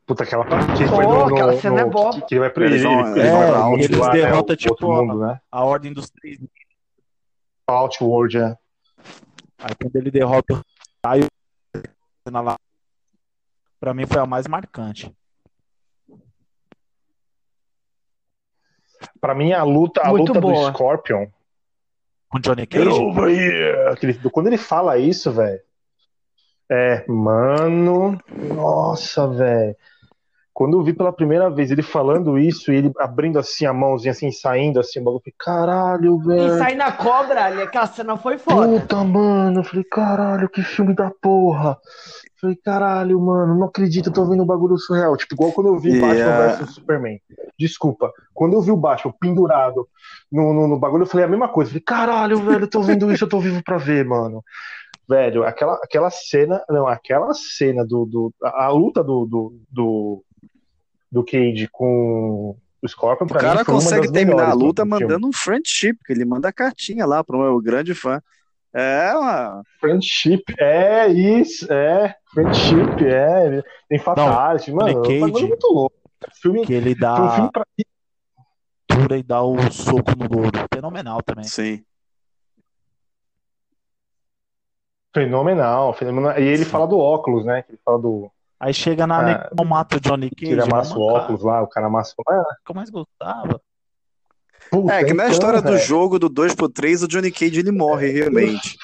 Puta, 0.07 0.25
aquela 0.25 0.45
parte 0.45 0.73
que 0.73 0.89
foi 0.89 1.05
no, 1.05 1.13
no, 1.27 1.35
aquela 1.35 1.61
cena 1.61 1.81
é 1.81 1.85
no- 1.85 1.91
boa. 1.91 2.13
que, 2.13 2.23
que 2.23 2.35
ele 2.35 2.41
vai 2.41 2.51
pra 2.51 2.65
Eles 2.65 2.81
ele, 2.83 2.89
vão- 2.89 3.17
ele, 3.17 3.21
é, 3.21 3.31
pra 3.31 3.73
eles 3.85 3.99
lá, 3.99 4.09
derrotam, 4.11 4.53
né, 4.55 4.57
tipo, 4.57 4.87
mundo, 4.87 5.19
né? 5.21 5.41
A 5.53 5.65
Ordem 5.65 5.93
dos 5.93 6.09
Três. 6.11 6.39
Outworld, 7.67 8.39
é. 8.39 8.57
Aí 9.59 9.75
quando 9.81 9.97
ele 9.97 10.11
derrota 10.11 10.55
o 10.55 10.57
Reptile, 11.05 11.29
a 12.29 12.31
cena 12.31 12.41
lá, 12.43 12.57
pra 13.81 13.95
mim 13.95 14.07
foi 14.07 14.21
a 14.21 14.27
mais 14.27 14.47
marcante. 14.47 15.11
Pra 19.21 19.35
mim, 19.35 19.53
a 19.53 19.63
luta, 19.65 20.03
a 20.03 20.09
Muito 20.11 20.33
luta 20.33 20.41
do. 20.41 20.73
Scorpion. 20.73 21.27
Com 22.29 22.39
Johnny 22.41 22.67
Cage. 22.67 22.89
over 22.89 23.29
here! 23.31 23.89
Aquele- 23.91 24.19
quando 24.31 24.49
ele 24.49 24.59
fala 24.59 24.99
isso, 24.99 25.33
velho. 25.33 25.61
É, 26.71 27.05
mano. 27.09 28.21
Nossa, 28.55 29.27
velho. 29.27 29.75
Quando 30.53 30.77
eu 30.77 30.83
vi 30.83 30.93
pela 30.93 31.13
primeira 31.13 31.49
vez 31.49 31.71
ele 31.71 31.83
falando 31.83 32.37
isso 32.37 32.73
e 32.73 32.77
ele 32.77 32.93
abrindo 32.99 33.39
assim 33.39 33.65
a 33.65 33.73
mãozinha, 33.73 34.11
assim, 34.11 34.31
saindo 34.33 34.81
assim, 34.81 34.99
o 34.99 35.05
bagulho, 35.05 35.21
eu 35.21 35.23
falei, 35.23 35.35
caralho, 35.39 36.21
E 36.21 36.27
velho. 36.27 36.59
sai 36.59 36.75
na 36.75 36.91
cobra 36.93 37.45
ali, 37.45 37.63
aquela 37.63 37.87
cena 37.87 38.17
foi 38.17 38.37
foda. 38.39 38.67
Puta, 38.81 38.97
mano. 39.05 39.61
Eu 39.61 39.65
falei, 39.65 39.85
caralho, 39.85 40.49
que 40.51 40.61
filme 40.63 40.95
da 40.95 41.11
porra. 41.23 41.79
Eu 42.39 42.41
Falei, 42.41 42.57
caralho, 42.57 43.21
mano, 43.21 43.57
não 43.57 43.67
acredito, 43.67 44.09
eu 44.09 44.13
tô 44.13 44.25
vendo 44.25 44.45
um 44.45 44.47
bagulho 44.47 44.79
surreal. 44.79 45.17
Tipo, 45.17 45.35
igual 45.35 45.53
quando 45.53 45.67
eu 45.67 45.79
vi 45.79 45.97
E 45.97 46.01
Batman 46.01 46.57
vs 46.57 46.75
Superman. 46.75 47.21
Desculpa. 47.59 48.13
Quando 48.33 48.53
eu 48.53 48.63
vi 48.63 48.71
o 48.71 48.77
Batman 48.77 49.13
pendurado 49.19 49.89
no, 50.31 50.53
no, 50.53 50.69
no 50.69 50.79
bagulho, 50.79 51.03
eu 51.03 51.07
falei 51.07 51.27
a 51.27 51.29
mesma 51.29 51.49
coisa. 51.49 51.71
Falei, 51.71 51.83
caralho, 51.83 52.41
velho, 52.41 52.65
eu 52.65 52.71
tô 52.71 52.81
vendo 52.81 53.13
isso, 53.13 53.25
eu 53.25 53.29
tô 53.29 53.41
vivo 53.41 53.61
pra 53.65 53.77
ver, 53.77 54.05
mano. 54.05 54.45
Velho, 55.09 55.43
aquela, 55.43 55.75
aquela 55.83 56.11
cena, 56.11 56.63
não, 56.69 56.87
aquela 56.87 57.35
cena 57.35 57.85
do, 57.85 58.05
do 58.05 58.35
a, 58.43 58.67
a 58.67 58.69
luta 58.71 59.03
do, 59.03 59.27
do, 59.27 59.61
do, 59.69 60.25
do 61.11 61.25
Cage 61.25 61.69
com 61.73 62.57
o 62.81 62.89
Scorpion, 62.89 63.25
O 63.25 63.29
pra 63.29 63.41
mim, 63.41 63.47
cara 63.47 63.59
uma 63.61 63.65
consegue 63.65 64.13
terminar 64.13 64.51
a 64.51 64.55
luta 64.55 64.85
mandando 64.85 65.27
um 65.27 65.33
friendship, 65.33 65.99
que 66.05 66.13
ele 66.13 66.25
manda 66.25 66.53
cartinha 66.53 67.05
lá 67.05 67.25
pro 67.25 67.39
meu 67.39 67.61
grande 67.61 67.95
fã. 67.95 68.23
É, 68.75 69.15
uma... 69.15 69.63
Friendship, 69.81 70.45
é 70.59 71.09
isso, 71.09 71.71
é. 71.73 72.15
Friendship, 72.33 73.05
é. 73.07 73.63
Tem 73.89 73.99
Fatality, 73.99 74.73
mano. 74.73 75.01
Nick 75.01 75.13
É 75.13 75.17
um 75.17 75.21
bagulho 75.21 75.33
Cage. 75.35 75.49
muito 75.49 75.67
louco. 75.73 75.97
Filme, 76.35 76.67
Que 76.67 76.73
ele 76.75 76.91
um 76.91 76.95
filme 76.95 77.01
dá 77.01 77.51
pra... 77.53 77.65
e 79.17 79.23
dá 79.23 79.43
o 79.43 79.57
soco 79.73 80.13
no 80.17 80.29
louro. 80.29 80.67
Fenomenal 80.75 81.23
também. 81.23 81.45
Sim. 81.45 81.85
fenomenal, 85.15 85.93
fenomenal. 85.95 86.39
E 86.39 86.43
ele 86.45 86.65
Sim. 86.65 86.71
fala 86.71 86.87
do 86.87 86.99
óculos, 86.99 87.45
né? 87.45 87.65
Ele 87.69 87.79
fala 87.85 87.99
do. 87.99 88.31
Aí 88.61 88.75
chega 88.75 89.07
na 89.07 89.47
Ah, 89.47 89.51
mata 89.65 89.97
o 89.97 90.01
Johnny 90.01 90.31
Cage. 90.31 90.53
ele 90.53 90.63
amassa 90.63 90.95
o 90.95 90.99
mano, 90.99 91.13
cara, 91.13 91.25
óculos 91.25 91.43
lá, 91.43 91.63
o 91.63 91.67
cara 91.69 91.87
amassa. 91.87 92.15
Ah, 92.29 92.43
que 92.65 92.71
eu 92.71 92.75
mais 92.75 92.91
gostava. 92.91 93.61
Puta, 94.71 94.93
É, 94.93 95.05
que 95.05 95.13
na 95.15 95.25
então, 95.25 95.33
história 95.35 95.61
do 95.63 95.73
velho. 95.73 95.85
jogo 95.85 96.19
do 96.19 96.29
2x3, 96.31 97.03
o 97.05 97.09
Johnny 97.09 97.31
Cage 97.31 97.61
ele 97.61 97.73
morre 97.73 98.09
realmente. 98.11 98.77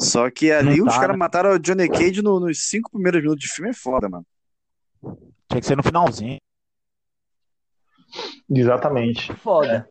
Só 0.00 0.30
que 0.30 0.50
ali 0.52 0.78
Não 0.78 0.86
os 0.86 0.94
tá, 0.94 1.00
caras 1.00 1.14
né? 1.14 1.18
mataram 1.18 1.50
o 1.52 1.58
Johnny 1.58 1.88
Cage 1.88 2.22
no- 2.22 2.38
nos 2.40 2.68
cinco 2.68 2.90
primeiros 2.90 3.22
minutos 3.22 3.42
de 3.44 3.52
filme, 3.52 3.70
é 3.70 3.74
foda, 3.74 4.08
mano. 4.08 4.26
Tinha 5.48 5.60
que 5.60 5.66
ser 5.66 5.76
no 5.76 5.82
finalzinho. 5.82 6.38
Exatamente. 8.48 9.32
Foda. 9.34 9.88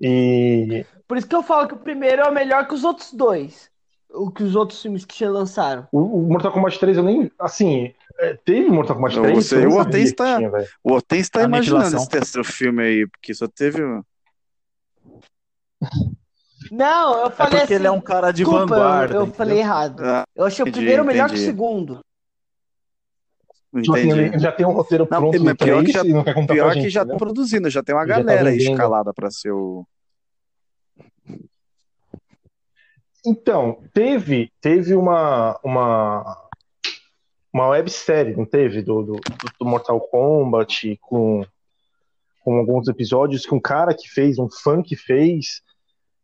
E 0.00 0.84
Por 1.08 1.16
isso 1.16 1.26
que 1.26 1.34
eu 1.34 1.42
falo 1.42 1.68
que 1.68 1.74
o 1.74 1.78
primeiro 1.78 2.22
é 2.22 2.28
o 2.28 2.34
melhor 2.34 2.66
que 2.66 2.74
os 2.74 2.84
outros 2.84 3.12
dois. 3.12 3.70
O 4.10 4.30
que 4.30 4.42
os 4.42 4.54
outros 4.54 4.80
filmes 4.80 5.04
que 5.04 5.18
já 5.18 5.28
lançaram. 5.30 5.86
o, 5.92 5.98
o 6.00 6.22
Mortal 6.28 6.52
Kombat 6.52 6.78
3, 6.78 6.96
eu 6.96 7.02
nem. 7.02 7.30
Assim, 7.38 7.92
é, 8.18 8.34
teve 8.44 8.68
Mortal 8.70 8.96
Kombat 8.96 9.16
Eu 9.16 9.22
3? 9.22 9.46
sei, 9.46 9.58
Eu 9.64 9.68
o 9.68 9.72
sabia 9.72 9.80
Hortense 9.84 10.10
que 10.12 10.16
tá- 10.16 10.36
tinha. 10.36 10.50
O 10.82 10.92
Hortense 10.92 11.30
tá 11.30 11.42
imaginando 11.42 11.96
esse 11.96 12.08
terceiro 12.08 12.44
filme 12.46 12.82
aí, 12.82 13.06
porque 13.06 13.34
só 13.34 13.46
teve. 13.48 13.84
um- 13.84 14.02
Não, 16.70 17.20
eu 17.20 17.26
É 17.26 17.30
falei 17.30 17.50
porque 17.60 17.64
assim. 17.64 17.74
ele 17.74 17.86
é 17.86 17.90
um 17.90 18.00
cara 18.00 18.30
de 18.32 18.38
desculpa, 18.38 18.60
eu- 18.62 18.68
vanguarda. 18.68 19.14
eu, 19.14 19.20
entendeu? 19.22 19.34
falei 19.36 19.58
errado. 19.58 20.00
Ah, 20.02 20.24
Eu 20.34 20.44
achei 20.44 20.62
o 20.62 20.68
entendi, 20.68 20.78
primeiro 20.78 21.04
melhor 21.04 21.28
que 21.28 21.34
o 21.34 21.38
segundo. 21.38 22.00
Assim, 23.74 23.90
Entendi. 23.90 24.18
ele 24.20 24.38
já 24.38 24.50
tem 24.52 24.64
um 24.64 24.72
roteiro 24.72 25.06
Não, 25.10 25.20
pronto 25.20 25.44
mas 25.44 25.54
pior 25.54 25.76
3 25.82 25.86
que 25.86 25.92
já- 25.92 26.04
e 26.04 26.12
não 26.12 26.24
quer 26.24 26.32
contar 26.34 26.54
Pior 26.54 26.64
pra 26.64 26.74
que 26.74 26.80
gente, 26.80 26.90
já 26.92 27.00
tá 27.00 27.04
entendeu? 27.12 27.18
produzindo, 27.18 27.68
já 27.70 27.82
tem 27.82 27.94
uma 27.94 28.06
Já 28.06 28.14
tá 28.16 28.22
galera 28.22 28.48
aí 28.48 28.56
vendendo. 28.56 28.72
escalada 28.72 29.12
pra 29.12 29.30
ser 29.30 29.50
o. 29.52 29.86
Então, 33.26 33.82
teve, 33.92 34.50
teve 34.60 34.94
uma, 34.94 35.58
uma, 35.64 36.45
uma 37.56 37.68
websérie, 37.68 38.36
não 38.36 38.44
teve? 38.44 38.82
Do, 38.82 39.02
do, 39.02 39.20
do 39.58 39.66
Mortal 39.66 40.00
Kombat, 40.00 40.98
com, 41.00 41.44
com 42.44 42.56
alguns 42.58 42.86
episódios 42.88 43.46
que 43.46 43.54
um 43.54 43.60
cara 43.60 43.94
que 43.94 44.08
fez, 44.08 44.38
um 44.38 44.48
fã 44.50 44.82
que 44.82 44.94
fez, 44.94 45.62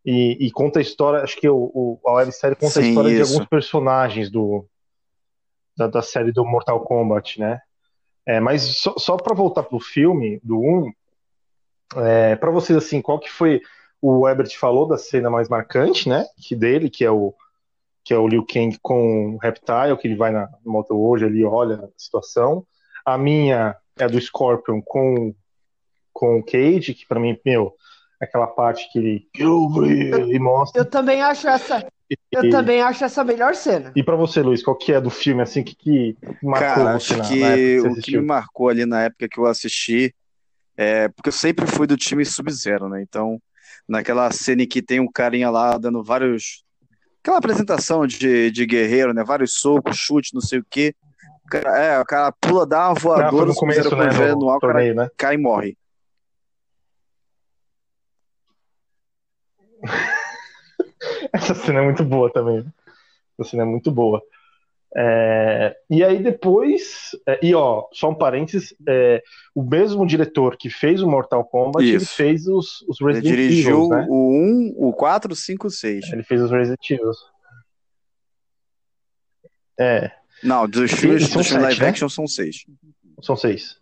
e, 0.05 0.37
e 0.47 0.51
conta 0.51 0.79
a 0.79 0.83
história, 0.83 1.23
acho 1.23 1.37
que 1.39 1.49
o, 1.49 1.71
o- 1.75 2.01
a 2.07 2.13
websérie 2.15 2.57
conta 2.57 2.81
a 2.81 2.83
Sim, 2.83 2.89
história 2.91 3.11
de 3.15 3.23
isso. 3.23 3.33
alguns 3.33 3.49
personagens 3.49 4.31
do, 4.31 4.67
da, 5.77 5.87
da 5.87 6.03
série 6.03 6.33
do 6.33 6.45
Mortal 6.45 6.81
Kombat, 6.81 7.41
né? 7.41 7.61
É, 8.27 8.39
mas 8.39 8.63
só, 8.79 8.95
só 8.99 9.17
para 9.17 9.35
voltar 9.35 9.63
pro 9.65 9.81
filme 9.81 10.39
do 10.45 10.59
1, 10.61 10.93
é, 11.97 12.37
para 12.37 12.51
vocês, 12.51 12.77
assim, 12.77 13.01
qual 13.01 13.19
que 13.19 13.31
foi 13.31 13.61
o 14.01 14.29
Ebert 14.29 14.57
falou 14.59 14.87
da 14.87 14.99
cena 14.99 15.31
mais 15.31 15.49
marcante, 15.49 16.09
né? 16.09 16.25
Que 16.37 16.55
dele, 16.57 16.91
que 16.91 17.05
é 17.05 17.11
o 17.11 17.35
que 18.05 18.13
é 18.13 18.19
o 18.19 18.27
Liu 18.27 18.45
Kang 18.45 18.77
com 18.83 19.35
o 19.35 19.39
Reptile, 19.39 19.97
que 20.01 20.09
ele 20.09 20.17
vai 20.17 20.31
na 20.31 20.49
moto 20.65 20.95
hoje 20.95 21.25
ali, 21.25 21.45
olha 21.45 21.77
a 21.77 21.89
situação. 21.97 22.67
A 23.05 23.17
minha 23.17 23.77
é 23.99 24.05
a 24.05 24.09
do 24.09 24.21
Scorpion 24.21 24.81
com 24.83 25.35
com 26.13 26.39
o 26.39 26.45
Cage, 26.45 26.95
que 26.95 27.07
pra 27.07 27.19
mim, 27.19 27.37
meu, 27.45 27.75
aquela 28.21 28.47
parte 28.47 28.89
que 28.93 28.99
ele 28.99 29.29
e 30.31 30.39
mostra. 30.39 30.83
Eu 30.83 30.85
também 30.85 31.23
acho 31.23 31.49
essa. 31.49 31.87
Eu 32.31 32.45
E- 32.45 32.51
também 32.51 32.83
acho 32.83 33.05
essa 33.05 33.23
a 33.23 33.25
melhor 33.25 33.55
cena. 33.55 33.93
E 33.97 34.03
pra 34.03 34.15
você, 34.17 34.43
Luiz, 34.43 34.63
qual 34.63 34.77
que 34.77 34.93
é 34.93 35.01
do 35.01 35.11
filme 35.11 35.43
assim 35.43 35.63
que, 35.63 35.75
que 35.75 36.17
marcou 36.43 36.59
Cara, 36.61 36.99
você 36.99 37.15
acho 37.15 37.19
na, 37.19 37.29
que 37.29 37.41
na 37.41 37.47
época 37.47 37.59
que 37.59 37.81
você 37.81 37.89
o 37.89 38.03
que 38.03 38.17
me 38.19 38.27
marcou 38.27 38.69
ali 38.69 38.87
na 38.87 39.03
época 39.03 39.29
que 39.29 39.39
eu 39.39 39.47
assisti 39.47 40.15
é 40.77 41.09
porque 41.09 41.29
eu 41.29 41.33
sempre 41.33 41.67
fui 41.67 41.87
do 41.87 41.97
time 41.97 42.25
Sub-Zero, 42.25 42.89
né? 42.89 43.03
Então, 43.03 43.41
naquela 43.89 44.31
cena 44.31 44.63
em 44.63 44.69
que 44.69 44.83
tem 44.83 45.01
um 45.01 45.11
carinha 45.11 45.51
lá 45.51 45.77
dando 45.79 46.03
vários 46.03 46.65
Aquela 47.23 47.39
apresentação 47.39 48.05
de, 48.07 48.51
de 48.51 48.67
guerreiro, 48.67 49.15
né? 49.15 49.23
Vários 49.23 49.55
socos, 49.55 49.97
chutes, 49.97 50.33
não 50.35 50.41
sei 50.41 50.59
o 50.59 50.67
quê. 50.69 50.93
O 51.47 51.49
cara- 51.49 51.79
É, 51.79 52.01
o 52.01 52.05
cara 52.05 52.33
pula, 52.33 52.67
dá 52.67 52.89
uma 52.89 52.95
voadora, 52.95 53.47
no 53.47 53.55
começo, 53.55 53.95
né? 53.97 54.07
No 54.11 54.41
no 54.41 54.51
ar, 54.51 54.57
o 54.57 54.61
cara 54.61 54.73
torneio, 54.73 54.95
né? 54.97 55.09
cai 55.17 55.35
e 55.37 55.39
morre. 55.39 55.77
Essa 61.33 61.55
cena 61.55 61.81
é 61.81 61.83
muito 61.85 62.05
boa 62.05 62.31
também. 62.33 62.65
Essa 63.39 63.51
cena 63.51 63.63
é 63.63 63.67
muito 63.67 63.91
boa. 63.91 64.21
É, 64.95 65.75
e 65.89 66.05
aí 66.05 66.23
depois, 66.23 67.11
é, 67.27 67.39
e 67.43 67.55
ó, 67.55 67.87
só 67.93 68.11
um 68.11 68.15
parênteses, 68.15 68.75
é, 68.87 69.23
o 69.55 69.63
mesmo 69.63 70.07
diretor 70.07 70.57
que 70.57 70.69
fez 70.69 71.03
o 71.03 71.09
Mortal 71.09 71.45
Kombat, 71.47 71.83
ele 71.87 71.97
Isso. 71.97 72.15
fez 72.15 72.47
os, 72.47 72.83
os 72.83 73.01
Ele 73.01 73.13
Resident 73.15 73.35
dirigiu 73.37 73.77
Evil, 73.85 73.89
né? 73.89 74.07
o 74.11 74.75
1, 74.85 74.89
o 74.89 74.93
4, 74.93 75.33
o 75.33 75.37
5, 75.37 75.67
o 75.67 75.71
6. 75.71 76.13
Ele 76.13 76.23
fez 76.23 76.43
os 76.43 76.51
Resident 76.51 76.91
Evil. 76.91 77.11
É, 79.81 80.13
Não, 80.43 80.69
dos 80.69 80.93
filmes, 80.93 81.27
filmes 81.27 81.49
sete, 81.49 81.59
live 81.61 81.81
né? 81.81 81.89
action 81.89 82.09
são 82.11 82.27
6. 82.27 82.67
são 83.23 83.35
seis. 83.37 83.81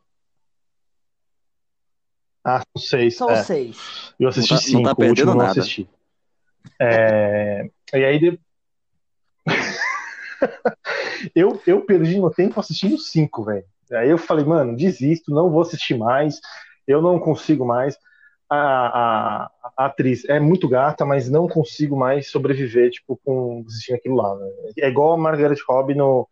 Ah, 2.45 2.63
são 2.77 2.83
seis. 2.87 3.17
São 3.17 3.31
é. 3.31 3.43
seis. 3.43 4.15
Eu 4.19 4.29
assisti 4.29 4.53
Não 4.53 4.59
tá- 4.61 4.65
cinco, 4.67 4.83
não 4.83 4.95
tá 4.95 5.03
o 5.03 5.09
último 5.09 5.15
perdendo 5.15 5.31
eu 5.31 5.35
não 5.35 5.47
nada. 5.47 5.61
assisti. 5.61 5.89
É, 6.81 7.69
e 7.95 8.05
aí 8.05 8.19
de- 8.19 8.41
eu, 11.35 11.61
eu 11.67 11.83
perdi 11.85 12.19
meu 12.19 12.31
tempo 12.31 12.59
assistindo 12.61 12.99
cinco, 12.99 13.45
velho. 13.45 13.65
Aí 13.93 14.09
eu 14.11 14.19
falei, 14.19 14.45
mano, 14.45 14.77
desisto, 14.77 15.33
não 15.33 15.51
vou 15.51 15.63
assistir 15.63 15.97
mais, 15.97 16.41
eu 16.87 17.03
não 17.03 17.19
consigo 17.19 17.65
mais. 17.67 17.97
A, 18.49 18.57
a- 19.47 19.51
a 19.77 19.87
atriz 19.87 20.25
é 20.29 20.41
muito 20.41 20.69
gata, 20.69 21.05
mas 21.05 21.31
não 21.31 21.47
consigo 21.49 21.97
mais 21.97 22.31
sobreviver, 22.31 22.91
tipo, 22.91 23.19
com 23.25 23.65
assistindo 23.67 23.97
aquilo 23.97 24.17
lá. 24.17 24.35
né? 24.37 24.47
É 24.79 24.89
igual 24.89 25.13
a 25.13 25.17
Margaret 25.19 25.57
Robbie 25.69 25.95
no, 25.95 26.29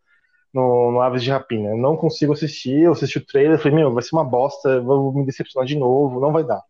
no, 0.53 0.91
no 0.93 1.01
Aves 1.01 1.23
de 1.23 1.31
Rapina. 1.31 1.69
Eu 1.71 1.77
não 1.77 1.97
consigo 1.97 2.33
assistir, 2.33 2.81
eu 2.83 2.93
assisti 2.93 3.19
o 3.19 3.25
trailer, 3.25 3.59
falei, 3.59 3.75
meu, 3.77 3.93
vai 3.93 4.03
ser 4.03 4.15
uma 4.15 4.25
bosta, 4.25 4.81
vou 4.81 5.13
me 5.13 5.25
decepcionar 5.25 5.67
de 5.67 5.77
novo, 5.77 6.19
não 6.19 6.31
vai 6.33 6.43
dar. 6.43 6.61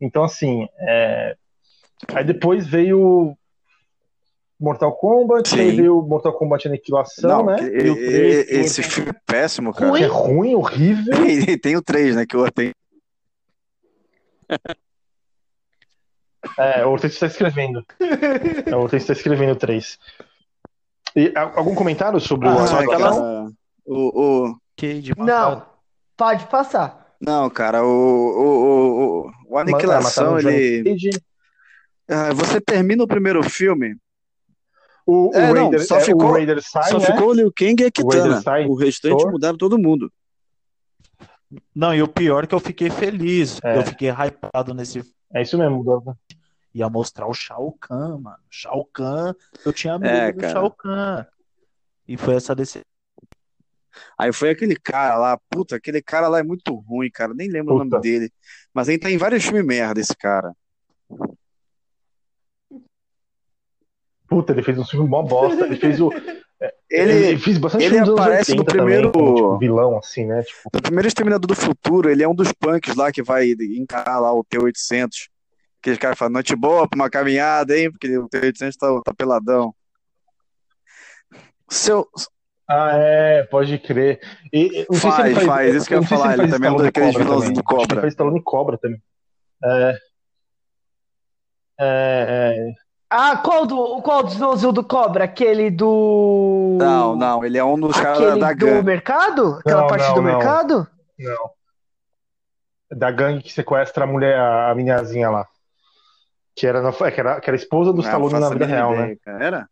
Então, 0.00 0.24
assim, 0.24 0.66
é, 0.80 1.36
aí 2.14 2.24
depois 2.24 2.66
veio 2.66 3.36
Mortal 4.58 4.92
Kombat, 4.96 5.48
Sim. 5.48 5.60
aí 5.60 5.76
veio 5.76 6.00
Mortal 6.02 6.32
Kombat 6.32 6.68
Aniquilação, 6.68 7.28
Não, 7.28 7.46
né? 7.46 7.56
E 7.62 7.90
o 7.90 7.96
e- 7.96 8.06
três, 8.06 8.48
e- 8.48 8.54
esse 8.60 8.82
que 8.82 8.88
filme 8.88 9.10
é 9.10 9.14
péssimo, 9.26 9.72
cara. 9.74 9.98
é 10.00 10.06
ruim, 10.06 10.54
horrível. 10.54 11.26
E 11.26 11.56
tem 11.58 11.76
o 11.76 11.82
3, 11.82 12.14
né? 12.16 12.24
Que 12.26 12.36
eu 12.36 12.50
tenho. 12.50 12.72
É, 16.58 16.84
o 16.84 16.90
Hortêncio 16.90 17.14
está 17.16 17.26
escrevendo. 17.26 17.82
É, 18.66 18.76
o 18.76 18.80
Hortêncio 18.80 19.04
está 19.04 19.12
escrevendo 19.14 19.52
o 19.52 19.56
3. 19.56 19.98
E, 21.16 21.32
algum 21.34 21.74
comentário 21.74 22.20
sobre 22.20 22.46
o 22.46 22.50
Ah, 22.50 22.66
Só 22.66 22.78
Aniquilação? 22.78 23.46
aquela. 23.46 23.52
O, 23.86 24.44
o... 24.50 24.56
Que 24.76 25.00
de 25.00 25.14
Não, 25.16 25.64
pode 26.16 26.46
passar. 26.46 27.14
Não, 27.20 27.48
cara, 27.48 27.82
o, 27.82 27.88
o, 27.88 28.42
o, 28.42 29.26
o, 29.26 29.32
o 29.54 29.58
Aniquilação, 29.58 30.34
o 30.34 30.38
Johnny 30.40 30.54
ele. 30.54 31.10
Ah, 32.08 32.34
você 32.34 32.60
termina 32.60 33.02
o 33.02 33.08
primeiro 33.08 33.42
filme, 33.42 33.96
O, 35.06 35.28
o 35.28 35.34
É, 35.34 35.52
não, 35.52 35.62
Raider, 35.64 35.86
só 35.86 35.96
é, 35.98 36.00
ficou- 36.00 36.30
o 36.30 36.32
Raider 36.32 36.62
sai, 36.62 36.90
só 36.90 36.98
né? 36.98 37.06
ficou 37.06 37.28
o 37.28 37.32
Liu 37.34 37.52
Kang 37.54 37.82
e 37.82 37.86
a 37.86 37.90
Kitana. 37.90 38.40
Sai, 38.40 38.66
O 38.66 38.74
restante 38.74 39.18
Thor. 39.22 39.30
mudaram 39.32 39.58
todo 39.58 39.78
mundo. 39.78 40.10
Não, 41.74 41.94
e 41.94 42.02
o 42.02 42.08
pior 42.08 42.44
é 42.44 42.46
que 42.46 42.54
eu 42.54 42.60
fiquei 42.60 42.90
feliz. 42.90 43.60
É. 43.62 43.78
Eu 43.78 43.82
fiquei 43.82 44.08
hypado 44.10 44.72
nesse. 44.74 45.02
É 45.32 45.42
isso 45.42 45.56
mesmo, 45.58 45.84
Dova. 45.84 46.18
Ia 46.74 46.88
mostrar 46.88 47.26
o 47.28 47.34
Shao 47.34 47.72
Kahn, 47.80 48.18
mano. 48.18 48.38
Shao 48.50 48.84
Kahn. 48.86 49.34
Eu 49.64 49.72
tinha 49.72 49.98
medo 49.98 50.12
É, 50.16 50.32
do 50.32 50.40
cara. 50.40 50.52
Shao 50.52 50.70
Kahn. 50.70 51.24
E 52.08 52.16
foi 52.16 52.34
essa 52.34 52.54
decisão. 52.54 52.82
Aí 54.18 54.32
foi 54.32 54.50
aquele 54.50 54.74
cara 54.74 55.16
lá, 55.16 55.38
puta, 55.48 55.76
aquele 55.76 56.02
cara 56.02 56.26
lá 56.26 56.40
é 56.40 56.42
muito 56.42 56.74
ruim, 56.74 57.08
cara. 57.10 57.32
Nem 57.32 57.48
lembro 57.48 57.74
o 57.76 57.78
Puta. 57.78 57.90
nome 57.90 58.02
dele. 58.02 58.32
Mas 58.72 58.88
ele 58.88 58.98
tá 58.98 59.08
em 59.10 59.16
vários 59.16 59.44
filmes 59.44 59.64
merda, 59.64 60.00
esse 60.00 60.16
cara. 60.16 60.52
Puta, 64.34 64.52
ele 64.52 64.62
fez 64.64 64.76
um 64.78 64.84
filme 64.84 65.08
mó 65.08 65.22
bosta. 65.22 65.64
Ele 65.66 65.76
fez 65.76 66.00
o. 66.00 66.10
Ele, 66.88 67.36
fez 67.36 67.58
bastante 67.58 67.84
ele 67.84 67.98
aparece 67.98 68.52
no 68.54 68.60
80 68.60 68.64
também, 68.78 68.86
primeiro- 68.86 69.12
como, 69.12 69.34
tipo, 69.34 69.58
vilão, 69.58 69.98
assim, 69.98 70.24
né? 70.24 70.42
Tipo, 70.42 70.70
no 70.72 70.80
primeiro 70.80 71.08
Exterminador 71.08 71.46
do 71.46 71.54
Futuro, 71.54 72.08
ele 72.08 72.22
é 72.22 72.28
um 72.28 72.34
dos 72.34 72.52
punks 72.52 72.94
lá 72.94 73.12
que 73.12 73.22
vai 73.22 73.50
encarar 73.76 74.18
lá 74.20 74.32
o 74.32 74.42
T-800. 74.44 75.28
Aqueles 75.82 75.98
caras 75.98 76.16
falam, 76.16 76.32
noite 76.32 76.54
boa 76.56 76.88
pra 76.88 76.96
uma 76.96 77.10
caminhada, 77.10 77.76
hein? 77.76 77.90
Porque 77.90 78.16
o 78.16 78.28
T-800 78.28 78.76
tá, 78.78 79.00
tá 79.04 79.12
peladão. 79.14 79.74
Seu, 81.68 82.06
Ah, 82.68 82.92
é, 82.94 83.42
pode 83.42 83.76
crer. 83.78 84.20
E, 84.52 84.86
não 84.88 84.98
sei 84.98 85.10
se 85.10 85.16
Faz, 85.16 85.36
ele 85.36 85.46
faz, 85.46 85.74
isso 85.74 85.86
que 85.88 85.94
eu 85.94 85.98
ia 85.98 86.02
se 86.02 86.08
falar, 86.08 86.28
ele 86.32 86.36
faz 86.42 86.50
também 86.52 86.68
é 86.68 86.72
um 86.72 86.76
daqueles 86.76 87.14
vilãozinhos 87.14 87.42
também. 87.42 87.54
do 87.54 87.64
Cobra. 87.64 87.94
ele 87.94 88.00
faz 88.00 88.12
Stallone 88.14 88.42
Cobra 88.42 88.78
também. 88.78 89.02
É, 89.62 89.98
é, 91.80 92.56
é, 92.70 92.83
Ah, 93.16 93.36
qual, 93.36 93.64
do, 93.64 94.02
qual 94.02 94.24
dos 94.24 94.34
vilãozinhos 94.34 94.74
do 94.74 94.82
Cobra? 94.82 95.22
Aquele 95.22 95.70
do. 95.70 96.76
Não, 96.80 97.14
não, 97.14 97.44
ele 97.44 97.56
é 97.56 97.64
um 97.64 97.78
dos 97.78 97.94
caras 97.96 98.36
da 98.40 98.52
do 98.52 98.56
gangue. 98.66 98.82
mercado? 98.82 99.54
Aquela 99.60 99.82
Não, 99.82 99.86
parte 99.86 100.08
não, 100.08 100.14
do 100.14 100.22
não. 100.22 100.30
mercado? 100.32 100.88
não. 101.16 101.50
Da 102.92 103.12
gangue 103.12 103.42
que 103.44 103.52
sequestra 103.52 104.02
a 104.02 104.06
mulher, 104.06 104.36
a 104.36 104.70
a 104.70 104.74
meninazinha 104.74 105.30
lá. 105.30 105.46
Que 106.56 106.66
era, 106.66 106.82
na- 106.82 106.92
que 106.92 107.20
era, 107.20 107.40
que 107.40 107.48
era 107.50 107.56
esposa 107.56 107.92
do 107.92 108.00
Stallone 108.00 108.38
na 108.40 108.48
vida 108.50 108.66
real, 108.66 108.90
né? 108.90 109.02
ideia, 109.02 109.18
cara. 109.24 109.44
Era? 109.44 109.68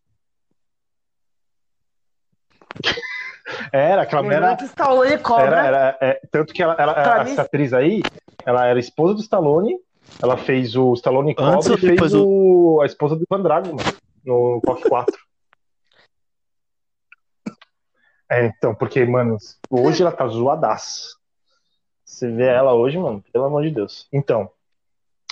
Era, 3.72 4.02
aquela 4.02 4.32
era, 4.32 4.56
que 4.56 4.64
Stallone 4.64 5.18
Cobra. 5.18 5.44
era, 5.44 5.66
era 5.66 5.98
é, 6.00 6.20
tanto 6.30 6.54
que 6.54 6.62
ela, 6.62 6.74
ela 6.78 6.94
Pra 6.94 7.24
mim- 7.24 7.32
essa 7.32 7.42
atriz 7.42 7.72
aí, 7.72 8.00
ela 8.46 8.64
era 8.66 8.78
esposa 8.78 9.14
do 9.14 9.20
Stallone, 9.20 9.76
ela 10.20 10.36
fez 10.36 10.76
o 10.76 10.92
Stallone 10.94 11.34
Cobra 11.34 11.56
Antes 11.56 11.68
e 11.68 11.76
fez 11.76 12.14
o, 12.14 12.80
a 12.82 12.86
esposa 12.86 13.16
do 13.16 13.24
Ivan 13.30 13.42
Drago, 13.42 13.68
mano, 13.68 13.98
no 14.24 14.60
Rock 14.66 14.88
4. 14.88 15.16
É, 18.30 18.46
então, 18.46 18.74
porque, 18.74 19.04
mano, 19.04 19.36
hoje 19.70 20.02
ela 20.02 20.10
tá 20.10 20.26
zoadaça. 20.26 21.16
Você 22.04 22.30
vê 22.30 22.46
ela 22.46 22.74
hoje, 22.74 22.98
mano, 22.98 23.22
pelo 23.32 23.44
amor 23.44 23.62
de 23.62 23.70
Deus. 23.70 24.08
Então, 24.12 24.50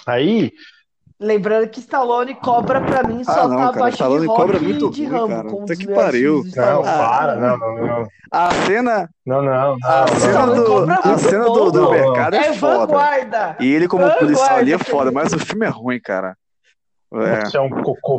aí, 0.06 0.52
Lembrando 1.22 1.68
que 1.68 1.80
Stallone 1.80 2.34
Cobra 2.34 2.80
pra 2.80 3.02
mim 3.02 3.22
só 3.22 3.42
Ah, 3.42 3.48
não, 3.48 3.50
tá 3.50 3.56
cara, 3.56 3.68
abaixo 3.76 3.94
Stallone 3.96 4.20
de 4.22 4.26
Rock 4.28 4.40
Cobra 4.40 4.58
muito 4.60 4.86
e 4.86 4.90
de 4.90 5.04
ruim, 5.04 5.18
Rambo. 5.18 5.28
cara. 5.34 5.48
Puta 5.50 5.76
que 5.76 5.86
pariu. 5.86 6.42
não, 6.56 6.82
para, 6.82 7.36
não, 7.36 7.58
não, 7.58 7.76
não, 7.86 8.08
A 8.32 8.50
cena, 8.66 9.10
não, 9.26 9.42
não, 9.42 9.76
a 9.84 10.00
não, 10.00 10.06
cena 10.18 10.46
não. 10.46 10.54
do, 10.54 10.90
a 10.90 11.18
cena 11.18 11.44
do, 11.44 11.70
do 11.70 11.90
mercado 11.90 12.36
é 12.36 12.38
É 12.46 12.52
foda. 12.54 12.86
vanguarda. 12.86 13.56
E 13.60 13.70
ele 13.70 13.86
como 13.86 14.02
Vanguarda, 14.04 14.24
policial 14.24 14.56
ali 14.56 14.72
é 14.72 14.78
foda, 14.78 15.12
mas 15.12 15.32
o 15.34 15.38
filme 15.38 15.66
é 15.66 15.68
ruim, 15.68 16.00
cara. 16.00 16.34
É. 17.12 17.44
Você 17.44 17.56
é 17.58 17.60
um 17.60 17.68
cocô. 17.68 18.16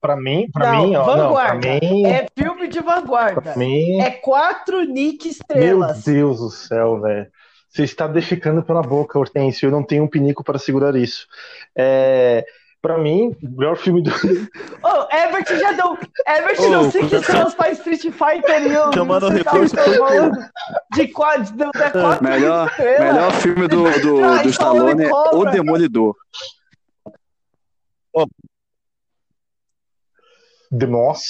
Pra 0.00 0.16
mim, 0.16 0.48
pra 0.52 0.72
Não, 0.72 0.86
mim, 0.88 0.96
ó, 0.96 1.06
não, 1.06 1.14
pra 1.14 1.22
vanguarda. 1.54 1.68
mim, 1.80 2.06
É 2.06 2.26
filme 2.36 2.66
de 2.66 2.80
vanguarda. 2.80 3.40
pra 3.40 3.56
mim, 3.56 4.00
É 4.00 4.10
quatro 4.10 4.82
Nick 4.82 5.26
meu 5.26 5.30
estrelas. 5.30 6.02
Deus 6.02 6.38
do 6.40 6.50
céu, 6.50 7.00
velho. 7.00 7.28
Você 7.76 7.82
está 7.84 8.06
defecando 8.06 8.62
pela 8.62 8.80
boca, 8.80 9.18
Hortêncio. 9.18 9.66
Eu 9.66 9.70
não 9.70 9.82
tenho 9.82 10.04
um 10.04 10.08
pinico 10.08 10.42
para 10.42 10.58
segurar 10.58 10.96
isso. 10.96 11.26
É, 11.76 12.42
para 12.80 12.96
mim, 12.96 13.36
o 13.42 13.50
melhor 13.50 13.76
filme 13.76 14.00
do. 14.02 14.10
Ô, 14.82 15.14
Everett 15.14 15.58
já 15.58 15.72
deu. 15.72 15.98
Everett 16.26 16.62
Ô, 16.62 16.70
deu 16.70 16.90
cinco 16.90 17.14
estrelas 17.16 17.54
pra 17.54 17.70
Street 17.72 18.00
Fighter 18.00 18.62
e 18.66 18.72
eu. 18.72 18.92
Chamando 18.94 19.26
você 19.30 19.44
tá 19.44 19.50
reforço. 19.52 19.76
falando 19.76 20.38
de 20.94 21.08
quatro, 21.08 21.52
deu 21.54 21.68
até 21.68 21.90
quatro 21.90 22.24
Melhor, 22.24 22.66
estrelas. 22.68 23.00
melhor 23.14 23.32
filme 23.32 23.68
do, 23.68 23.82
do, 24.00 24.24
Ah, 24.24 24.42
do 24.42 24.48
Stallone 24.48 25.04
é 25.04 25.10
O. 25.12 25.44
Demolidor. 25.50 26.14
de- 30.72 30.86
Nossa. 30.86 31.24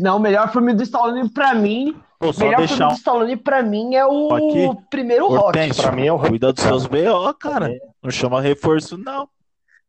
Não, 0.00 0.16
o 0.18 0.20
melhor 0.20 0.52
filme 0.52 0.74
do 0.74 0.82
Stallone 0.82 1.28
pra 1.30 1.54
mim. 1.54 1.96
Pô, 2.18 2.28
O 2.30 2.32
só 2.32 2.44
melhor 2.44 2.56
filme 2.56 2.68
deixar 2.68 2.88
do 2.88 2.94
Stallone 2.94 3.36
pra 3.36 3.62
mim 3.62 3.94
é 3.94 4.06
o 4.06 4.32
Aqui. 4.34 4.86
primeiro 4.90 5.28
Rock. 5.28 5.44
Hortêncio. 5.44 5.82
Pra 5.82 5.92
mim 5.92 6.06
é 6.06 6.12
o 6.12 6.18
Cuida 6.18 6.52
dos 6.52 6.64
seus 6.64 6.86
BO, 6.86 7.34
cara. 7.38 7.70
Não 8.02 8.10
chama 8.10 8.40
reforço, 8.40 8.96
não. 8.96 9.28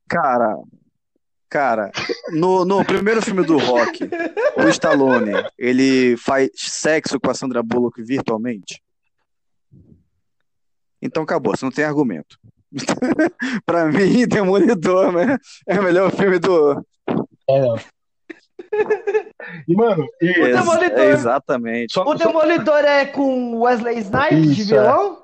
Cara, 0.09 0.57
cara, 1.49 1.91
no, 2.33 2.63
no 2.65 2.83
primeiro 2.85 3.21
filme 3.21 3.45
do 3.45 3.57
Rock, 3.57 4.09
o 4.57 4.67
Stallone, 4.69 5.31
ele 5.57 6.15
faz 6.17 6.49
sexo 6.55 7.19
com 7.19 7.29
a 7.29 7.33
Sandra 7.33 7.61
Bullock 7.61 8.01
virtualmente? 8.01 8.81
Então 11.01 11.23
acabou, 11.23 11.55
você 11.55 11.63
não 11.63 11.71
tem 11.71 11.85
argumento. 11.85 12.37
pra 13.65 13.85
mim, 13.85 14.27
Demolidor, 14.27 15.11
né? 15.11 15.37
É 15.65 15.79
o 15.79 15.83
melhor 15.83 16.11
filme 16.11 16.39
do. 16.39 16.85
É, 17.49 17.61
não. 17.61 17.75
E, 19.67 19.75
mano, 19.75 20.05
e- 20.21 20.31
O 20.41 20.51
Demolidor. 20.57 20.99
É, 20.99 21.09
exatamente. 21.11 21.93
só, 21.93 22.03
O 22.03 22.17
só- 22.17 22.25
Demolidor 22.27 22.79
é 22.83 23.05
com 23.05 23.59
Wesley 23.59 23.99
Snipes 23.99 24.55
de 24.55 24.61
é. 24.73 24.77
vilão? 24.81 25.23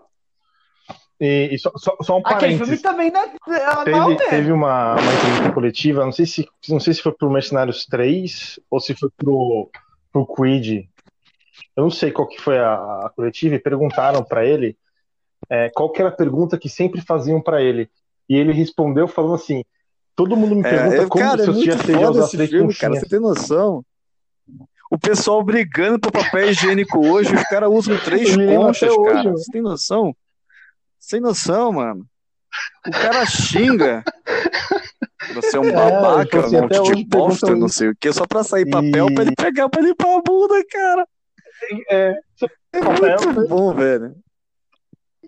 E, 1.19 1.49
e 1.53 1.59
só, 1.59 1.71
só, 1.77 1.95
só 2.01 2.17
um 2.17 2.21
Aquele 2.25 2.57
filme 2.57 2.57
parênteses. 2.59 2.81
também 2.81 3.11
não 3.11 3.21
é 3.21 3.25
é 3.25 3.83
Teve, 3.85 3.97
mal, 3.97 4.15
teve 4.17 4.51
uma, 4.51 4.93
uma 4.95 5.13
entrevista 5.13 5.51
coletiva, 5.53 6.03
não 6.05 6.11
sei 6.11 6.25
se, 6.25 6.47
não 6.67 6.79
sei 6.79 6.93
se 6.93 7.01
foi 7.01 7.11
pro 7.13 7.29
Mercenários 7.31 7.85
3 7.85 8.59
ou 8.69 8.79
se 8.79 8.93
foi 8.93 9.09
pro, 9.15 9.69
pro 10.11 10.25
Creed. 10.27 10.85
Eu 11.77 11.83
não 11.83 11.91
sei 11.91 12.11
qual 12.11 12.27
que 12.27 12.41
foi 12.41 12.57
a, 12.57 12.73
a 12.73 13.11
coletiva 13.15 13.55
e 13.55 13.59
perguntaram 13.59 14.23
pra 14.23 14.45
ele 14.45 14.75
é, 15.49 15.69
qual 15.69 15.91
que 15.91 16.01
era 16.01 16.09
a 16.09 16.15
pergunta 16.15 16.57
que 16.57 16.67
sempre 16.67 16.99
faziam 17.01 17.41
pra 17.41 17.61
ele. 17.61 17.89
E 18.27 18.35
ele 18.35 18.51
respondeu 18.51 19.07
falando 19.07 19.35
assim: 19.35 19.63
todo 20.15 20.35
mundo 20.37 20.55
me 20.55 20.63
pergunta 20.63 20.95
É, 21.03 21.07
como 21.07 21.23
cara, 21.23 21.43
se 21.43 21.49
é 21.49 21.53
esse 21.53 22.31
três 22.37 22.49
filme, 22.49 22.73
cara. 22.75 22.95
Você 22.95 23.07
tem 23.07 23.19
noção? 23.19 23.83
O 24.91 24.97
pessoal 24.97 25.43
brigando 25.43 25.99
por 25.99 26.11
papel 26.11 26.49
higiênico 26.51 26.99
hoje, 27.05 27.33
os 27.33 27.43
caras 27.43 27.69
usam 27.71 27.97
três 27.97 28.35
conchas, 28.35 28.91
hoje, 28.91 29.05
cara. 29.05 29.23
mano. 29.23 29.37
Você 29.37 29.51
tem 29.51 29.61
noção? 29.61 30.15
Sem 30.99 31.19
noção, 31.19 31.71
mano. 31.73 32.05
O 32.87 32.91
cara 32.91 33.25
xinga. 33.25 34.03
Você 35.33 35.57
é 35.57 35.59
um 35.59 35.65
É, 35.65 35.71
babaca, 35.71 36.39
assim, 36.41 36.57
um 36.57 36.61
monte 36.61 36.79
hoje 36.79 36.95
de 36.95 37.05
bosta, 37.05 37.55
não 37.55 37.67
sei 37.67 37.89
o 37.89 37.95
que, 37.99 38.11
só 38.13 38.27
pra 38.27 38.43
sair 38.43 38.69
papel 38.69 39.07
E- 39.09 39.13
pra 39.15 39.23
ele 39.23 39.35
pegar 39.35 39.67
pra 39.69 39.81
limpar 39.81 40.17
a 40.17 40.21
bunda, 40.21 40.63
cara. 40.69 41.07
É, 41.89 42.19
É 42.73 42.79
Papel, 42.79 43.17
muito 43.23 43.41
né? 43.41 43.47
bom, 43.47 43.73
velho. 43.73 44.15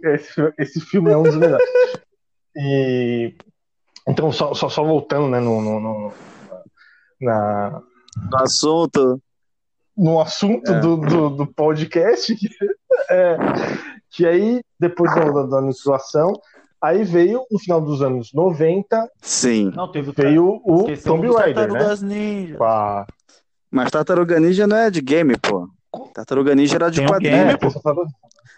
esse, 0.03 0.53
esse 0.59 0.81
filme 0.81 1.11
é 1.11 1.17
um 1.17 1.23
dos 1.23 1.35
melhores. 1.37 1.65
E 2.55 3.33
então 4.07 4.31
só, 4.31 4.53
só, 4.53 4.69
só 4.69 4.83
voltando, 4.83 5.27
né, 5.29 5.39
no, 5.39 5.61
no, 5.61 5.79
no- 5.79 6.13
na, 7.21 7.81
No 8.31 8.37
assunto. 8.37 9.21
no 9.97 10.19
assunto 10.19 10.71
É. 10.71 10.79
do, 10.79 10.97
do, 10.97 11.29
do 11.29 11.47
podcast, 11.47 12.35
que, 12.35 12.47
é, 13.09 13.37
que 14.11 14.25
aí, 14.25 14.61
depois 14.79 15.13
da, 15.15 15.25
da, 15.31 15.43
da 15.43 15.57
aniquilação, 15.59 16.33
aí 16.81 17.03
veio, 17.03 17.45
no 17.49 17.57
final 17.59 17.81
dos 17.81 18.01
anos 18.01 18.31
90, 18.33 19.09
Sim. 19.21 19.71
Não, 19.75 19.89
teve 19.91 20.11
veio 20.11 20.61
o 20.65 20.85
Tomb 21.03 21.31
Raider, 21.33 21.71
né? 21.71 21.95
Ninja. 22.01 22.57
A- 22.61 23.05
Mas 23.71 23.89
Tartaruga 23.91 24.39
Ninja 24.39 24.67
não 24.67 24.77
é 24.77 24.89
de 24.91 25.01
game, 25.01 25.35
pô. 25.37 25.67
Tartaruga 26.13 26.53
Ninja 26.53 26.75
era 26.75 26.89
de 26.91 26.97
Tem 26.97 27.05
um 27.07 27.09
quadrinho. 27.09 27.45
game, 27.45 27.57
pô. 27.57 27.69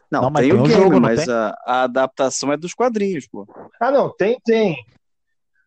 Não, 0.10 0.22
Não, 0.24 0.30
mas 0.32 0.42
tem 0.42 0.52
tem 0.52 0.60
o 0.60 0.64
um 0.64 0.68
game, 0.68 0.82
jogo, 0.84 1.00
mas 1.02 1.28
a, 1.30 1.56
a 1.66 1.84
adaptação 1.84 2.52
é 2.52 2.58
dos 2.58 2.74
quadrinhos, 2.74 3.28
pô. 3.28 3.46
Ah, 3.80 3.92
não, 3.92 4.10
tem, 4.10 4.38
tem. 4.44 4.76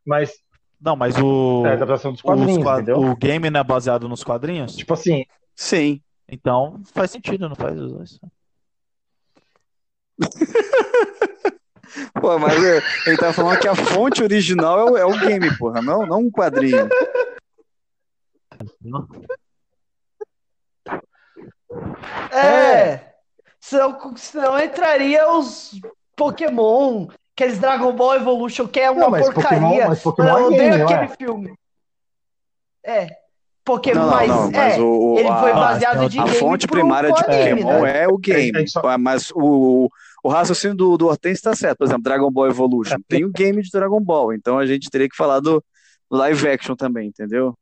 Mas 0.04 0.32
Não, 0.80 0.96
mas 0.96 1.14
o, 1.16 1.62
é 1.66 1.70
a 1.70 1.72
adaptação 1.74 2.12
dos 2.12 2.20
os 2.20 2.22
quadrinhos, 2.22 2.62
quad- 2.62 2.82
entendeu? 2.82 3.00
o 3.00 3.16
game 3.16 3.50
não 3.50 3.60
é 3.60 3.64
baseado 3.64 4.08
nos 4.08 4.24
quadrinhos? 4.24 4.76
Tipo 4.76 4.94
assim, 4.94 5.24
Sim. 5.54 6.00
Então 6.28 6.80
faz 6.94 7.10
sentido, 7.10 7.48
não 7.48 7.56
faz 7.56 7.78
os 7.78 7.92
dois. 7.92 8.20
Pô, 12.20 12.38
mas 12.38 12.62
é, 12.64 12.80
ele 13.06 13.16
tá 13.16 13.32
falando 13.32 13.58
que 13.58 13.66
a 13.66 13.74
fonte 13.74 14.22
original 14.22 14.78
é 14.78 14.84
o, 14.84 14.96
é 14.96 15.04
o 15.04 15.18
game, 15.18 15.56
porra, 15.58 15.82
não, 15.82 16.06
não 16.06 16.20
um 16.20 16.30
quadrinho. 16.30 16.88
É. 22.32 23.10
Senão, 23.60 24.16
senão 24.16 24.58
entraria 24.58 25.30
os 25.30 25.78
Pokémon, 26.16 27.08
aqueles 27.42 27.58
Dragon 27.58 27.92
Ball 27.92 28.16
Evolution, 28.16 28.68
que 28.68 28.80
é 28.80 28.90
uma 28.90 29.00
Não, 29.02 29.10
mas 29.10 29.24
porcaria. 29.26 29.58
Pokémon- 29.60 29.88
mas 29.88 30.02
Pokémon 30.02 30.28
eu 30.28 30.36
é 30.38 30.42
odeio 30.46 30.60
game, 30.60 30.78
não 30.78 30.84
aquele 30.86 31.04
é? 31.04 31.08
filme. 31.16 31.54
É. 32.84 33.06
Pokémon, 33.64 34.00
Não, 34.00 34.10
mas, 34.10 34.28
não, 34.28 34.50
mas 34.50 34.76
é, 34.76 34.80
o, 34.80 35.16
ele 35.18 35.28
foi 35.28 35.50
a, 35.50 35.54
baseado 35.54 36.08
de 36.08 36.18
a 36.18 36.24
game 36.24 36.36
fonte 36.36 36.66
primária 36.66 37.12
de 37.12 37.24
anime, 37.24 37.62
Pokémon 37.62 37.82
né? 37.82 38.02
é 38.04 38.08
o 38.08 38.16
game. 38.18 38.64
A 38.82 38.98
Mas 38.98 39.30
o, 39.34 39.88
o 40.24 40.28
raciocínio 40.28 40.76
do, 40.76 40.96
do 40.96 41.06
Hortense 41.06 41.42
tá 41.42 41.54
certo. 41.54 41.78
Por 41.78 41.84
exemplo, 41.84 42.02
Dragon 42.02 42.30
Ball 42.30 42.48
Evolution. 42.48 42.96
Tem 43.06 43.24
o 43.24 43.30
game 43.30 43.62
de 43.62 43.70
Dragon 43.70 44.00
Ball. 44.00 44.32
Então 44.32 44.58
a 44.58 44.66
gente 44.66 44.88
teria 44.90 45.08
que 45.08 45.16
falar 45.16 45.40
do 45.40 45.62
live 46.10 46.48
action 46.48 46.74
também, 46.74 47.08
entendeu? 47.08 47.54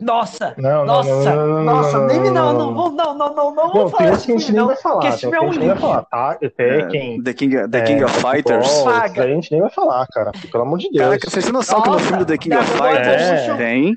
Nossa, 0.00 0.54
não, 0.58 0.84
não, 0.84 0.86
nossa, 0.86 1.08
não, 1.08 1.46
não, 1.46 1.54
não, 1.54 1.64
nossa, 1.64 1.98
não, 1.98 2.06
nem 2.08 2.20
me 2.20 2.30
não, 2.30 2.52
não, 2.52 2.58
não, 2.58 2.74
vou- 2.74 2.90
não, 2.90 3.14
não, 3.16 3.34
não, 3.34 3.54
não, 3.54 3.54
Não, 3.54 3.72
vou 3.72 3.88
falar 3.88 3.88
uns 3.88 3.96
que 3.96 4.02
a 4.02 4.10
desse 4.10 4.26
gente 4.26 4.38
filme, 4.44 4.52
nem 4.52 4.60
não, 4.60 4.66
vai 4.66 4.76
falar, 4.76 4.94
porque 4.96 5.08
esse 5.08 5.18
filme 5.20 5.36
é 5.36 5.40
um 5.40 5.44
gente 5.52 5.58
nem 5.58 5.68
vai 5.68 5.76
lixo. 5.76 5.86
falar, 5.88 6.02
tá? 6.04 6.34
Tekken, 6.34 7.22
The 7.22 7.32
King, 7.32 7.68
The 7.68 7.78
é, 7.78 7.82
King 7.82 8.04
of 8.04 8.14
Fighters. 8.20 8.82
Paga. 8.82 9.22
a 9.22 9.26
gente 9.28 9.52
nem 9.52 9.60
vai 9.60 9.70
falar, 9.70 10.06
cara. 10.08 10.32
Pelo 10.50 10.62
amor 10.64 10.78
de 10.78 10.90
Deus. 10.90 11.04
Caraca, 11.04 11.30
vocês 11.30 11.44
têm 11.44 11.52
noção 11.52 11.80
que 11.80 11.88
no 11.90 11.98
filme 12.00 12.18
do 12.18 12.26
The 12.26 12.38
King 12.38 12.56
of 12.56 12.70
Fighters 12.72 13.56
tem? 13.56 13.94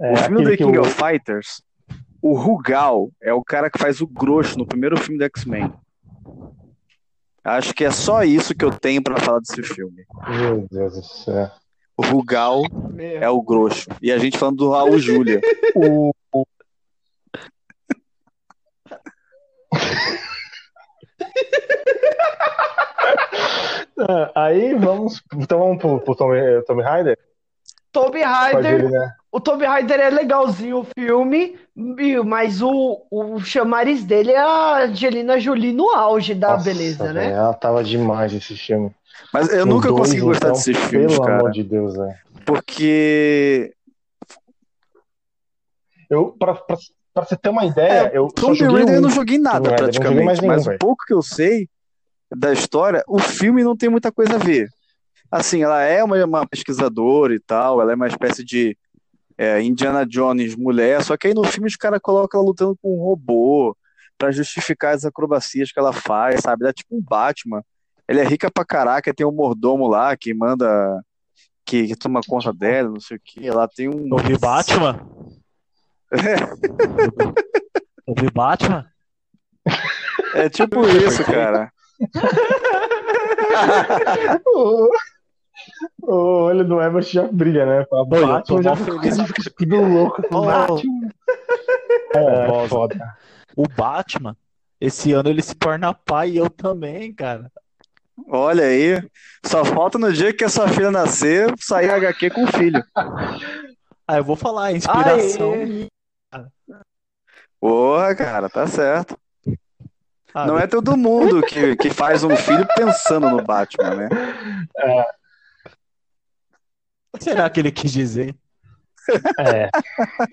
É, 0.00 0.12
o 0.12 0.16
filme 0.18 0.44
The 0.44 0.56
King 0.56 0.78
of 0.78 0.90
Fighters, 0.90 1.62
o 2.22 2.34
Rugal 2.34 3.08
é 3.20 3.32
o 3.34 3.42
cara 3.42 3.68
que 3.68 3.78
faz 3.78 4.00
o 4.00 4.06
grosso 4.06 4.56
no 4.56 4.64
primeiro 4.66 4.96
filme 5.00 5.18
do 5.18 5.24
X-Men. 5.24 5.72
Acho 7.42 7.74
que 7.74 7.84
é 7.84 7.90
só 7.90 8.22
isso 8.22 8.54
que 8.54 8.64
eu 8.64 8.70
tenho 8.70 9.02
pra 9.02 9.18
falar 9.18 9.40
desse 9.40 9.62
filme. 9.62 10.04
Meu 10.28 10.66
Deus 10.70 10.94
do 10.94 11.02
céu. 11.02 11.50
O 12.00 12.02
Rugal 12.02 12.62
é 12.98 13.28
o 13.28 13.42
grosso. 13.42 13.86
E 14.00 14.10
a 14.10 14.16
gente 14.16 14.38
falando 14.38 14.56
do 14.56 14.70
Raul 14.70 14.98
Júlia. 14.98 15.38
O, 15.74 16.12
Ah, 24.02 24.32
Aí 24.46 24.72
vamos. 24.74 25.22
Então 25.34 25.58
vamos 25.58 25.76
pro, 25.78 26.00
pro 26.00 26.14
Tommy, 26.14 26.62
Tommy 26.66 26.82
Raider? 26.82 27.18
Tomb 27.92 28.22
Raider, 28.22 28.90
né? 28.90 29.12
o 29.32 29.40
Tomb 29.40 29.64
Raider 29.64 29.98
é 30.00 30.10
legalzinho 30.10 30.78
o 30.78 30.86
filme, 30.98 31.58
mas 32.24 32.62
o, 32.62 33.04
o 33.10 33.40
chamariz 33.40 34.04
dele 34.04 34.30
é 34.32 34.38
a 34.38 34.84
Angelina 34.84 35.38
Jolie 35.40 35.72
no 35.72 35.90
auge 35.90 36.34
da 36.34 36.52
Nossa, 36.52 36.64
beleza, 36.64 37.12
né? 37.12 37.24
velho, 37.24 37.34
Ela 37.34 37.54
tava 37.54 37.82
demais 37.82 38.32
esse 38.32 38.56
filme. 38.56 38.90
Mas 39.32 39.52
eu 39.52 39.64
O 39.64 39.66
nunca 39.66 39.88
dois, 39.88 40.00
consegui 40.00 40.20
gostar 40.22 40.48
então, 40.48 40.56
desses 40.58 40.76
filmes, 40.84 41.12
Pelo 41.12 41.22
cara. 41.24 41.38
amor 41.38 41.50
de 41.50 41.62
Deus, 41.62 41.96
velho. 41.96 42.14
Porque 42.44 43.72
Eu, 46.08 46.34
pra, 46.38 46.54
pra, 46.54 46.76
pra 47.14 47.24
você 47.24 47.36
ter 47.36 47.48
uma 47.50 47.64
ideia, 47.64 48.10
eu 48.12 48.28
só 48.30 48.46
Tomb 48.46 48.56
joguei 48.56 48.76
Raider 48.78 48.94
eu 48.94 48.98
um. 48.98 49.02
não 49.02 49.10
joguei 49.10 49.38
nada 49.38 49.58
Tomb 49.58 49.68
Raider, 49.70 49.82
eu 49.82 49.86
não 49.86 50.02
joguei 50.02 50.24
mais 50.24 50.38
praticamente. 50.40 50.42
nenhum, 50.42 50.64
Mas 50.66 50.76
o 50.76 50.78
pouco 50.78 51.04
que 51.06 51.14
eu 51.14 51.22
sei 51.22 51.68
da 52.34 52.52
história, 52.52 53.02
o 53.08 53.18
filme 53.18 53.62
não 53.62 53.76
tem 53.76 53.88
muita 53.88 54.10
coisa 54.12 54.36
a 54.36 54.38
ver. 54.38 54.68
Assim, 55.30 55.62
ela 55.62 55.82
é 55.82 56.02
uma, 56.02 56.24
uma 56.24 56.46
pesquisadora 56.46 57.34
e 57.34 57.38
tal, 57.38 57.80
ela 57.80 57.92
é 57.92 57.94
uma 57.94 58.08
espécie 58.08 58.44
de 58.44 58.76
é, 59.38 59.62
Indiana 59.62 60.04
Jones 60.04 60.56
mulher, 60.56 61.02
só 61.02 61.16
que 61.16 61.28
aí 61.28 61.34
no 61.34 61.44
filme 61.44 61.68
os 61.68 61.76
caras 61.76 62.00
colocam 62.02 62.40
ela 62.40 62.48
lutando 62.48 62.76
com 62.82 62.94
um 62.94 63.02
robô 63.02 63.76
pra 64.18 64.30
justificar 64.30 64.94
as 64.94 65.04
acrobacias 65.04 65.72
que 65.72 65.78
ela 65.78 65.92
faz, 65.92 66.40
sabe? 66.40 66.62
Ela 66.62 66.70
é 66.70 66.74
tipo 66.74 66.94
um 66.94 67.00
Batman. 67.00 67.64
Ela 68.06 68.20
é 68.20 68.24
rica 68.24 68.50
pra 68.50 68.64
caraca, 68.64 69.14
tem 69.14 69.26
um 69.26 69.32
mordomo 69.32 69.88
lá 69.88 70.14
que 70.16 70.34
manda, 70.34 71.02
que, 71.64 71.86
que 71.86 71.96
toma 71.96 72.20
conta 72.26 72.52
dela, 72.52 72.90
não 72.90 73.00
sei 73.00 73.16
o 73.16 73.20
que. 73.24 73.46
Ela 73.46 73.66
tem 73.66 73.88
um. 73.88 74.08
Eu 74.10 74.18
vi 74.18 74.36
Batman. 74.36 75.00
Eu 78.06 78.14
vi 78.14 78.30
Batman. 78.30 78.86
É 80.34 80.50
tipo 80.50 80.86
isso, 80.86 81.24
cara. 81.24 81.72
O 86.02 86.12
o 86.12 86.42
olho 86.44 86.64
do 86.64 86.80
Herbert 86.80 87.04
já 87.04 87.22
brilha, 87.24 87.64
né? 87.66 87.86
Oi, 87.90 88.22
eu 88.22 88.26
Batman 88.26 88.62
já 88.62 88.76
feliz. 88.76 89.16
tudo 89.56 89.76
louco 89.80 90.22
Ô, 90.30 90.46
Batman. 90.46 91.10
É, 92.14 92.46
Bosa. 92.46 92.68
foda. 92.68 93.16
O 93.56 93.68
Batman, 93.68 94.36
esse 94.80 95.12
ano 95.12 95.28
ele 95.28 95.42
se 95.42 95.54
torna 95.54 95.94
pai 95.94 96.30
e 96.30 96.36
eu 96.38 96.48
também, 96.50 97.12
cara. 97.12 97.50
Olha 98.28 98.64
aí, 98.64 99.02
só 99.44 99.64
falta 99.64 99.98
no 99.98 100.12
dia 100.12 100.32
que 100.32 100.44
a 100.44 100.48
sua 100.48 100.68
filha 100.68 100.90
nascer 100.90 101.52
sair 101.58 101.90
HQ 101.90 102.30
com 102.30 102.44
o 102.44 102.46
filho. 102.48 102.84
Ah, 104.06 104.16
eu 104.18 104.24
vou 104.24 104.36
falar, 104.36 104.66
a 104.66 104.72
inspiração. 104.72 105.52
Aê. 105.54 105.88
Porra, 107.60 108.14
cara, 108.14 108.48
tá 108.48 108.66
certo. 108.66 109.18
Ah, 110.32 110.46
Não 110.46 110.58
é 110.58 110.66
todo 110.66 110.96
mundo 110.96 111.42
que, 111.42 111.76
que 111.76 111.90
faz 111.90 112.22
um 112.22 112.34
filho 112.36 112.66
pensando 112.76 113.28
no 113.30 113.42
Batman, 113.42 113.94
né? 113.96 114.08
o 114.08 115.04
que 115.04 115.19
será 117.18 117.50
que 117.50 117.60
ele 117.60 117.72
quis 117.72 117.92
dizer? 117.92 118.34
É, 119.38 119.70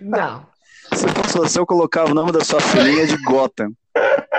Não. 0.02 0.46
Se 0.94 1.08
fosse 1.08 1.38
você, 1.38 1.60
eu 1.60 1.66
colocava 1.66 2.12
o 2.12 2.14
nome 2.14 2.32
da 2.32 2.44
sua 2.44 2.62
filhinha 2.62 3.06
de 3.06 3.18
Gotham. 3.24 3.72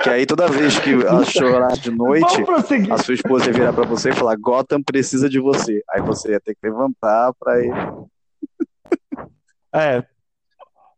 Que 0.02 0.10
aí 0.10 0.24
toda 0.24 0.48
vez 0.48 0.78
que 0.78 0.92
ela 0.92 1.24
chorar 1.24 1.72
de 1.72 1.90
noite, 1.90 2.42
a 2.90 2.98
sua 2.98 3.14
esposa 3.14 3.46
ia 3.46 3.52
virar 3.52 3.72
pra 3.72 3.84
você 3.84 4.10
e 4.10 4.14
falar: 4.14 4.36
Gotham 4.36 4.82
precisa 4.82 5.28
de 5.28 5.40
você. 5.40 5.82
Aí 5.90 6.00
você 6.00 6.32
ia 6.32 6.40
ter 6.40 6.54
que 6.54 6.66
levantar 6.66 7.32
pra 7.38 7.60
ir. 7.60 7.72
É. 9.74 10.04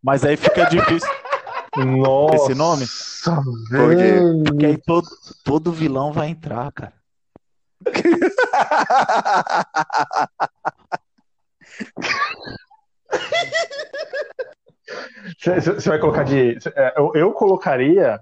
Mas 0.03 0.25
aí 0.25 0.37
fica 0.37 0.65
difícil, 0.67 1.09
nossa. 1.77 2.37
Esse 2.37 2.55
nome? 2.55 2.87
Por 3.71 3.97
quê? 3.97 3.97
velho. 3.97 4.45
porque 4.45 4.67
aí 4.67 4.79
todo, 4.79 5.09
todo 5.45 5.73
vilão 5.73 6.13
vai 6.13 6.29
entrar, 6.29 6.71
cara. 6.73 6.93
Você 15.39 15.89
vai 15.89 15.99
colocar 15.99 16.25
de. 16.25 16.59
é, 16.75 16.95
Eu, 16.97 17.13
eu 17.15 17.33
colocaria. 17.33 18.21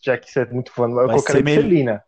já 0.00 0.16
que 0.18 0.30
você 0.30 0.40
é 0.40 0.46
muito 0.46 0.72
fã, 0.72 0.84
eu 0.88 0.94
Vai 0.94 1.06
colocaria 1.06 1.40
de 1.40 1.44
meio- 1.44 1.60
Celina. 1.62 2.04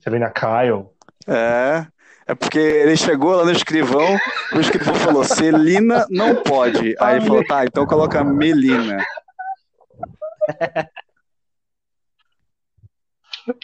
Celina 0.00 0.30
Kyle. 0.30 0.88
É. 1.26 1.86
É 2.26 2.34
porque 2.34 2.58
ele 2.58 2.94
chegou 2.96 3.34
lá 3.34 3.42
no 3.44 3.50
escrivão, 3.52 4.04
o 4.54 4.60
escrivão 4.60 4.94
falou, 4.96 5.24
Celina 5.24 6.06
não 6.10 6.42
pode. 6.42 6.94
Aí 7.00 7.16
ele 7.16 7.26
falou, 7.26 7.46
tá, 7.46 7.64
então 7.64 7.86
coloca 7.86 8.22
Melina. 8.22 8.98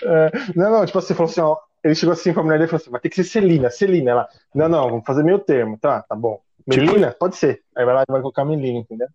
É, 0.03 0.31
não, 0.57 0.71
não, 0.71 0.87
tipo 0.87 0.99
assim, 0.99 1.13
falou 1.15 1.31
assim, 1.31 1.41
ó, 1.43 1.59
ele 1.85 1.95
chegou 1.95 2.15
assim 2.15 2.33
pra 2.33 2.43
mulher 2.43 2.57
dele 2.57 2.65
e 2.65 2.71
falou 2.71 2.81
assim, 2.81 2.91
vai 2.91 3.01
ter 3.01 3.11
que 3.11 3.17
ser 3.17 3.25
Celina, 3.25 3.71
Celina. 3.71 4.11
Ela, 4.11 4.29
não, 4.55 4.69
não, 4.69 4.89
vamos 4.89 5.05
fazer 5.05 5.23
meio 5.23 5.39
termo, 5.39 5.79
tá, 5.79 6.03
tá 6.03 6.17
bom. 6.17 6.41
Melina? 6.67 7.15
Pode 7.19 7.37
ser. 7.37 7.61
Aí 7.77 7.85
vai 7.85 7.95
lá 7.95 8.03
e 8.03 8.11
vai 8.13 8.23
colocar 8.23 8.43
Melina, 8.43 8.79
entendeu? 8.79 9.07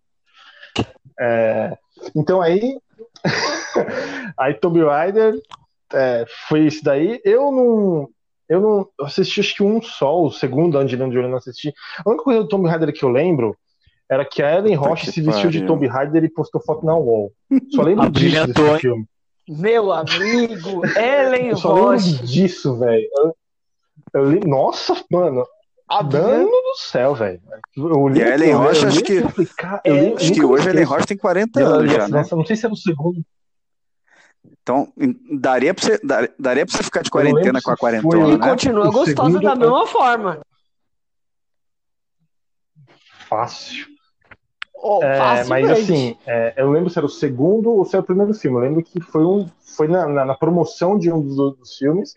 É, 1.18 1.76
então 2.14 2.40
aí, 2.40 2.78
aí 4.38 4.54
Tomb 4.54 4.84
Raider 4.84 5.34
é, 5.92 6.24
foi 6.48 6.60
isso 6.60 6.84
daí. 6.84 7.20
Eu 7.24 7.50
não, 7.50 8.08
eu 8.48 8.60
não 8.60 8.88
eu 8.98 9.04
assisti 9.04 9.40
acho 9.40 9.56
que 9.56 9.62
um 9.64 9.82
só, 9.82 10.22
o 10.22 10.30
segundo 10.30 10.78
Angelina 10.78 11.12
Jolie 11.12 11.28
não 11.28 11.38
assisti. 11.38 11.74
A 12.04 12.08
única 12.08 12.22
coisa 12.22 12.42
do 12.42 12.48
Tomb 12.48 12.68
Raider 12.68 12.94
que 12.94 13.04
eu 13.04 13.08
lembro 13.08 13.56
era 14.08 14.24
que 14.24 14.42
a 14.42 14.58
Ellen 14.58 14.76
Roche 14.76 15.10
se 15.10 15.20
vestiu 15.20 15.50
de 15.50 15.58
pariu. 15.58 15.74
Tomb 15.74 15.86
Raider 15.88 16.22
e 16.22 16.28
postou 16.28 16.60
foto 16.60 16.86
na 16.86 16.94
wall. 16.94 17.32
Só 17.74 17.82
lembro 17.82 18.08
disso 18.10 18.46
desse 18.46 18.78
filme. 18.78 19.06
Meu 19.48 19.92
amigo, 19.92 20.82
Ellen 20.96 21.48
Eu 21.48 21.56
só 21.56 21.74
lembro 21.74 21.90
Roche. 21.92 22.22
disso, 22.24 22.78
velho. 22.78 23.08
Eu, 23.12 23.36
eu 24.14 24.30
li... 24.30 24.40
Nossa, 24.40 24.94
mano. 25.10 25.44
A 25.88 26.02
Dano 26.02 26.48
do 26.48 26.74
céu, 26.76 27.14
velho. 27.16 27.40
E 28.14 28.22
a 28.22 28.34
Ellen 28.34 28.50
eu 28.50 28.62
li 28.62 28.68
acho 28.68 29.02
que- 29.02 29.12
eu 29.84 29.96
li- 29.96 30.14
Acho 30.14 30.32
que 30.32 30.44
hoje 30.44 30.68
a 30.68 30.70
Ellen. 30.70 30.84
Roche 30.84 31.06
tem 31.06 31.16
40 31.16 31.60
Ela 31.60 31.76
anos 31.76 31.90
li 31.90 31.96
já, 31.96 32.06
né? 32.08 32.24
Não 32.30 32.46
sei 32.46 32.54
se 32.56 32.64
era 32.64 32.72
o 32.72 32.76
segundo. 32.76 33.20
Então, 34.62 34.92
daria 35.32 35.74
pra 35.74 35.84
você, 35.84 35.98
dar- 36.04 36.30
daria 36.38 36.64
pra 36.64 36.76
você 36.76 36.82
ficar 36.84 37.02
de 37.02 37.10
quarentena 37.10 37.60
com 37.60 37.70
a 37.72 37.76
foi- 37.76 37.80
quarentona, 37.80 38.34
E 38.34 38.38
né? 38.38 38.48
continua 38.50 38.90
gostosa 38.90 39.40
da 39.40 39.56
mesma 39.56 39.86
forma. 39.86 40.40
Fácil. 43.28 43.86
Oh, 44.82 45.00
É, 45.02 45.44
mas 45.44 45.68
assim, 45.70 46.16
é, 46.26 46.54
eu 46.56 46.70
lembro 46.70 46.88
se 46.88 46.98
era 46.98 47.06
o 47.06 47.10
segundo 47.10 47.70
ou 47.70 47.84
se 47.84 47.94
era 47.94 48.02
o 48.02 48.06
primeiro 48.06 48.32
filme. 48.34 48.56
Eu 48.56 48.62
lembro 48.62 48.82
que 48.82 49.00
foi, 49.00 49.24
um, 49.24 49.46
foi 49.76 49.86
na, 49.88 50.06
na- 50.06 50.24
na 50.24 50.34
promoção 50.34 50.98
de 50.98 51.12
um 51.12 51.20
dos, 51.20 51.36
dos 51.58 51.76
filmes. 51.76 52.14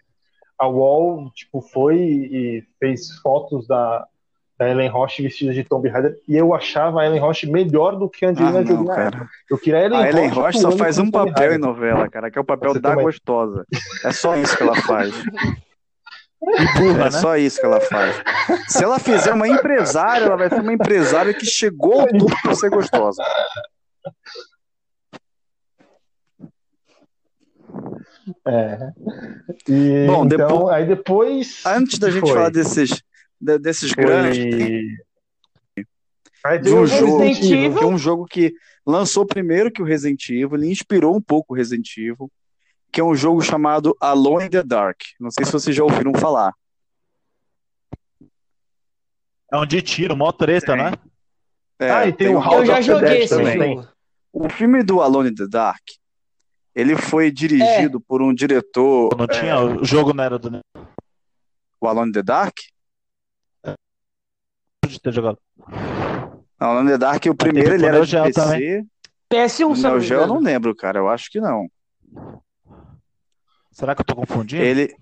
A 0.57 0.67
Wall, 0.67 1.29
tipo, 1.35 1.61
foi 1.61 1.97
e 1.97 2.63
fez 2.79 3.17
fotos 3.21 3.67
da, 3.67 4.05
da 4.57 4.69
Ellen 4.69 4.87
Roche 4.89 5.21
vestida 5.23 5.53
de 5.53 5.63
Tomb 5.63 5.89
Raider. 5.89 6.17
E 6.27 6.37
eu 6.37 6.53
achava 6.53 7.01
a 7.01 7.05
Ellen 7.05 7.19
Roche 7.19 7.49
melhor 7.49 7.97
do 7.97 8.09
que 8.09 8.23
a 8.25 8.29
Ah, 8.29 8.31
Angelina 8.31 8.61
não, 8.61 8.65
Jolie 8.65 8.87
cara. 8.87 9.29
Eu 9.49 9.57
queria 9.57 9.79
a 9.79 9.83
Ellen, 9.83 9.99
A 9.99 10.09
Ellen 10.09 10.27
Roche 10.29 10.59
só 10.59 10.67
atuando 10.67 10.77
faz 10.77 10.99
um 10.99 11.11
papel 11.11 11.53
em 11.55 11.57
novela, 11.57 12.07
cara, 12.07 12.31
que 12.31 12.37
é 12.37 12.41
o 12.41 12.45
papel 12.45 12.71
Você 12.71 12.79
da 12.79 12.91
também. 12.91 13.03
gostosa. 13.05 13.65
É 14.05 14.11
só 14.11 14.37
isso 14.37 14.55
que 14.55 14.63
ela 14.63 14.75
faz. 14.77 15.13
E 16.45 16.79
burra, 16.79 17.01
É 17.01 17.03
né? 17.05 17.11
só 17.11 17.37
isso 17.37 17.59
que 17.59 17.65
ela 17.65 17.79
faz. 17.81 18.15
Se 18.67 18.83
ela 18.83 18.99
fizer 18.99 19.33
uma 19.33 19.47
empresária, 19.47 20.25
ela 20.25 20.35
vai 20.35 20.49
ser 20.49 20.59
uma 20.61 20.73
empresária 20.73 21.33
que 21.33 21.45
chegou 21.45 22.01
ao 22.01 22.07
topo 22.07 22.35
por 22.43 22.55
ser 22.55 22.69
gostosa. 22.69 23.23
É. 28.45 28.91
E, 29.67 30.05
Bom, 30.07 30.25
então, 30.25 30.27
depois- 30.27 30.69
aí 30.75 30.85
depois. 30.87 31.63
Antes 31.65 31.99
da 31.99 32.09
gente 32.09 32.21
foi? 32.21 32.33
falar 32.33 32.49
desses, 32.49 33.01
de- 33.39 33.59
desses 33.59 33.91
grandes, 33.93 34.37
Foi. 34.43 35.83
Aí 36.45 36.57
de 36.59 36.65
veio 36.69 36.81
um 36.81 36.85
jogo, 36.87 37.19
que 37.35 37.55
é 37.65 37.85
um 37.85 37.97
jogo 37.97 38.25
que 38.25 38.53
lançou 38.85 39.25
primeiro 39.25 39.71
que 39.71 39.81
o 39.81 39.85
Resident 39.85 40.27
Evil, 40.29 40.55
ele 40.55 40.69
inspirou 40.69 41.15
um 41.15 41.21
pouco 41.21 41.53
o 41.53 41.57
Resident 41.57 41.89
Evil, 41.97 42.29
que 42.93 43.01
é 43.01 43.03
um 43.03 43.15
jogo 43.15 43.41
chamado 43.41 43.97
Alone 43.99 44.45
in 44.45 44.49
the 44.49 44.61
Dark. 44.63 44.99
Não 45.19 45.31
sei 45.31 45.43
se 45.45 45.51
vocês 45.51 45.75
já 45.75 45.83
ouviram 45.83 46.13
falar. 46.13 46.53
É 49.51 49.57
um 49.57 49.65
de 49.65 49.81
tiro, 49.81 50.15
mó 50.15 50.31
treta, 50.31 50.75
né? 50.75 50.91
É, 51.79 51.89
Ah, 51.91 52.07
e 52.07 52.13
tem 52.13 52.27
o 52.29 52.37
um 52.37 52.41
House 52.41 52.55
Eu 52.59 52.65
já 52.67 52.73
of 52.73 52.81
the 52.85 52.93
joguei 52.93 53.09
Dead 53.09 53.21
esse 53.23 53.35
também. 53.35 53.75
jogo. 53.75 53.87
O 54.31 54.49
filme 54.49 54.83
do 54.83 55.01
Alone 55.01 55.29
in 55.31 55.35
the 55.35 55.47
Dark, 55.47 55.81
ele 56.75 56.95
foi 56.95 57.31
dirigido 57.31 57.99
por 57.99 58.21
um 58.21 58.33
diretor, 58.33 59.15
Não 59.17 59.27
tinha, 59.27 59.59
o 59.59 59.83
jogo 59.83 60.13
não 60.13 60.23
era 60.23 60.37
do 60.39 60.61
o 61.81 61.87
Alone 61.87 62.09
in 62.09 62.13
the 62.13 62.23
Dark? 62.23 62.55
de 64.87 64.99
ter 65.01 65.11
jogado. 65.13 65.39
Alone 66.59 66.87
in 66.89 66.91
the 66.91 66.97
Dark, 66.99 67.25
o 67.25 67.35
primeiro 67.35 67.73
ele 67.73 67.85
era 67.85 68.05
de 68.05 68.15
PC. 68.15 68.31
também. 68.33 68.87
PS1, 69.31 69.71
O 69.71 69.75
se 69.75 69.83
eu 69.83 69.89
não 69.89 69.89
Neo 69.91 69.99
Geo 69.99 70.21
eu 70.21 70.27
não 70.27 70.39
lembro, 70.39 70.75
cara, 70.75 70.99
eu 70.99 71.09
acho 71.09 71.29
que 71.31 71.39
não. 71.39 71.67
Será 73.73 73.95
que 73.95 74.01
eu 74.01 74.05
tô 74.05 74.15
confundindo? 74.15 74.63
Ele, 74.63 74.95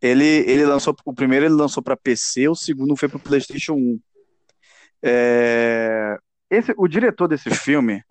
ele, 0.00 0.24
ele 0.24 0.64
lançou, 0.64 0.96
o 1.04 1.14
primeiro 1.14 1.44
ele 1.44 1.54
lançou 1.54 1.82
para 1.82 1.96
PC, 1.96 2.48
o 2.48 2.54
segundo 2.54 2.96
foi 2.96 3.08
para 3.08 3.18
PlayStation 3.18 3.74
1. 3.74 4.00
É, 5.02 6.18
esse, 6.50 6.74
o 6.76 6.88
diretor 6.88 7.28
desse 7.28 7.50
filme 7.50 8.02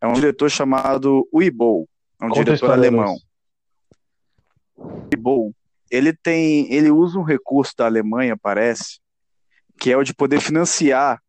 é 0.00 0.06
um 0.06 0.14
diretor 0.14 0.50
chamado 0.50 1.28
Uibo, 1.32 1.88
é 2.20 2.24
um 2.24 2.28
Conta 2.30 2.44
diretor 2.44 2.70
alemão. 2.70 3.16
Uibo, 4.76 5.54
ele 5.90 6.14
tem, 6.14 6.72
ele 6.72 6.90
usa 6.90 7.18
um 7.18 7.22
recurso 7.22 7.74
da 7.76 7.84
Alemanha, 7.84 8.36
parece, 8.36 9.00
que 9.78 9.92
é 9.92 9.96
o 9.96 10.02
de 10.02 10.14
poder 10.14 10.40
financiar, 10.40 11.20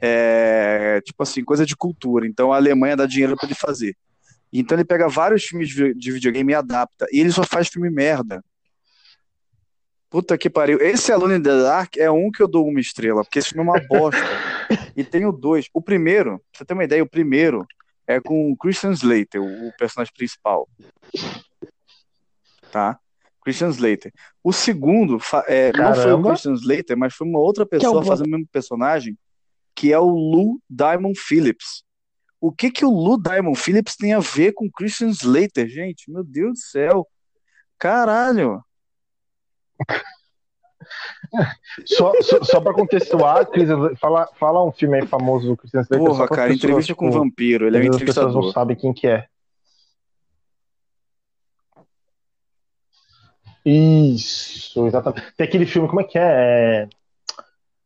é, 0.00 1.00
tipo 1.04 1.20
assim, 1.22 1.44
coisa 1.44 1.66
de 1.66 1.76
cultura. 1.76 2.26
Então 2.26 2.52
a 2.52 2.56
Alemanha 2.56 2.96
dá 2.96 3.06
dinheiro 3.06 3.36
para 3.36 3.46
ele 3.46 3.56
fazer. 3.56 3.96
Então 4.60 4.76
ele 4.76 4.84
pega 4.84 5.08
vários 5.08 5.44
filmes 5.44 5.68
de 5.68 5.74
vi- 5.74 5.94
de 5.94 6.12
videogame 6.12 6.52
e 6.52 6.54
adapta. 6.54 7.06
E 7.12 7.20
ele 7.20 7.30
só 7.32 7.42
faz 7.44 7.68
filme 7.68 7.90
merda. 7.90 8.44
Puta 10.08 10.38
que 10.38 10.48
pariu. 10.48 10.80
Esse 10.80 11.10
Alone 11.12 11.34
in 11.36 11.42
the 11.42 11.62
Dark 11.62 11.96
é 11.96 12.10
um 12.10 12.30
que 12.30 12.42
eu 12.42 12.48
dou 12.48 12.66
uma 12.68 12.80
estrela, 12.80 13.22
porque 13.24 13.38
esse 13.40 13.48
filme 13.50 13.68
é 13.68 13.72
uma 13.72 13.80
bosta. 13.88 14.20
e 14.96 15.02
tem 15.04 15.26
o 15.26 15.32
dois. 15.32 15.68
O 15.74 15.82
primeiro, 15.82 16.38
pra 16.38 16.58
você 16.58 16.64
ter 16.64 16.74
uma 16.74 16.84
ideia, 16.84 17.02
o 17.02 17.08
primeiro 17.08 17.66
é 18.06 18.20
com 18.20 18.50
o 18.52 18.56
Christian 18.56 18.92
Slater, 18.92 19.42
o 19.42 19.72
personagem 19.76 20.12
principal. 20.16 20.68
Tá? 22.70 22.98
Christian 23.44 23.68
Slater. 23.70 24.12
O 24.42 24.52
segundo 24.52 25.18
é, 25.46 25.72
não 25.72 25.94
foi 25.94 26.12
o. 26.12 26.16
Christian 26.30 26.54
Slater, 26.54 26.96
mas 26.96 27.14
foi 27.14 27.26
uma 27.26 27.38
outra 27.38 27.64
pessoa 27.66 28.00
o- 28.00 28.04
fazendo 28.04 28.26
o 28.26 28.30
mesmo 28.30 28.46
personagem, 28.50 29.16
que 29.74 29.92
é 29.92 29.98
o 29.98 30.08
Lou 30.08 30.58
Diamond 30.68 31.18
Phillips. 31.18 31.84
O 32.40 32.52
que 32.52 32.70
que 32.70 32.84
o 32.84 32.90
Lou 32.90 33.20
Diamond 33.20 33.58
Phillips 33.58 33.96
tem 33.96 34.12
a 34.12 34.20
ver 34.20 34.52
com 34.52 34.70
Christian 34.70 35.08
Slater, 35.08 35.66
gente? 35.68 36.10
Meu 36.10 36.22
Deus 36.22 36.52
do 36.52 36.58
céu. 36.58 37.06
Caralho. 37.78 38.62
Só, 41.84 42.12
só, 42.22 42.44
só 42.44 42.60
pra 42.60 42.72
contextuar, 42.72 43.44
Cris, 43.50 43.68
fala, 43.98 44.28
fala 44.38 44.64
um 44.64 44.70
filme 44.70 45.00
aí 45.00 45.06
famoso 45.06 45.48
do 45.48 45.56
Christian 45.56 45.80
Slater. 45.80 46.06
Porra, 46.06 46.28
cara, 46.28 46.42
pessoas, 46.42 46.56
entrevista 46.56 46.94
com 46.94 47.10
tipo, 47.10 47.18
vampiro. 47.18 47.66
Ele 47.66 47.76
é 47.76 47.80
um 47.80 47.82
vezes 47.82 47.96
as 47.96 48.02
pessoas 48.02 48.26
não 48.32 48.40
entrevistador. 48.40 48.52
sabem 48.52 48.76
quem 48.76 48.94
que 48.94 49.08
é. 49.08 49.26
Isso, 53.64 54.86
exatamente. 54.86 55.32
Tem 55.36 55.46
aquele 55.46 55.66
filme, 55.66 55.88
como 55.88 56.00
é 56.00 56.04
que 56.04 56.18
é? 56.18 56.82
É- 56.82 56.88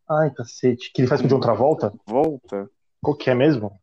Ai, 0.08 0.30
cacete, 0.32 0.90
que 0.92 1.00
ele 1.00 1.08
faz 1.08 1.20
com 1.20 1.26
o 1.26 1.30
John 1.30 1.40
Travolta? 1.40 1.92
Volta. 2.04 2.68
Qual 3.00 3.16
que 3.16 3.30
é 3.30 3.34
mesmo? 3.34 3.80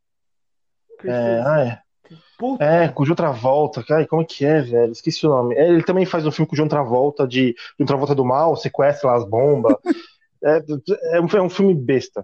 É, 1.03 1.43
ah, 1.45 1.61
é. 1.61 1.87
Puta. 2.37 2.63
É, 2.63 2.87
com 2.87 3.03
o 3.03 3.05
John 3.05 3.15
Travolta. 3.15 3.83
Ai, 3.89 4.05
como 4.05 4.21
é 4.21 4.25
que 4.25 4.45
é, 4.45 4.61
velho? 4.61 4.91
Esqueci 4.91 5.25
o 5.25 5.29
nome. 5.29 5.55
É, 5.55 5.67
Ele 5.67 5.83
também 5.83 6.05
faz 6.05 6.25
um 6.25 6.31
filme 6.31 6.47
com 6.47 6.55
o 6.55 6.57
John 6.57 6.67
Travolta 6.67 7.27
de 7.27 7.55
John 7.79 7.85
Travolta 7.85 8.15
do 8.15 8.23
mal, 8.23 8.55
sequestra 8.55 9.09
lá 9.09 9.17
as 9.17 9.27
bombas. 9.27 9.75
É, 10.43 10.63
é, 11.17 11.19
um, 11.19 11.25
é 11.25 11.41
um 11.41 11.49
filme 11.49 11.73
besta. 11.73 12.23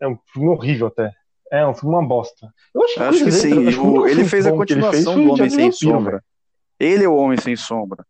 É 0.00 0.08
um 0.08 0.18
filme 0.32 0.48
horrível 0.48 0.88
até. 0.88 1.12
É 1.52 1.64
um 1.64 1.72
filme 1.72 1.94
uma 1.94 2.04
bosta. 2.04 2.52
Eu 2.74 2.82
acho 2.82 2.94
que, 2.94 3.00
Acho 3.00 3.24
que 3.24 3.30
sim. 3.30 3.68
Acho 3.68 3.80
o 3.80 4.08
ele 4.08 4.24
fez 4.24 4.44
a 4.44 4.50
fez 4.50 4.58
continuação 4.58 5.14
foi 5.14 5.24
do 5.24 5.32
Homem 5.32 5.48
Sem 5.48 5.70
Sombra. 5.70 6.24
Ele 6.80 7.04
é 7.04 7.08
o 7.08 7.14
Homem 7.14 7.38
Sem 7.38 7.54
Sombra. 7.54 8.04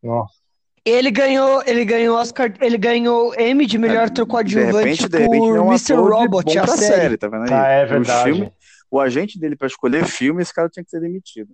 Nossa. 0.00 0.43
Ele 0.86 1.10
ganhou, 1.10 1.62
ele 1.66 1.82
ganhou 1.84 2.18
Oscar, 2.18 2.52
ele 2.60 2.76
ganhou 2.76 3.34
Emmy 3.40 3.64
de 3.64 3.78
melhor 3.78 4.06
ator 4.06 4.26
De 4.26 4.30
coadjuvante 4.30 5.08
de 5.08 5.16
repente, 5.18 5.22
é 5.22 5.26
por 5.26 5.60
um 5.60 5.68
Mr. 5.68 5.94
Robot, 5.94 6.58
a 6.58 6.66
série. 6.66 6.82
série, 7.00 7.16
tá 7.16 7.26
vendo 7.28 7.44
aí? 7.44 7.52
Ah, 7.52 7.66
é 7.68 7.86
verdade. 7.86 8.24
filmes- 8.32 8.52
o 8.90 9.00
agente 9.00 9.38
dele 9.40 9.56
pra 9.56 9.66
escolher 9.66 10.04
filme, 10.04 10.42
esse 10.42 10.52
cara 10.52 10.68
tinha 10.68 10.84
que 10.84 10.90
ser 10.90 11.00
demitido. 11.00 11.50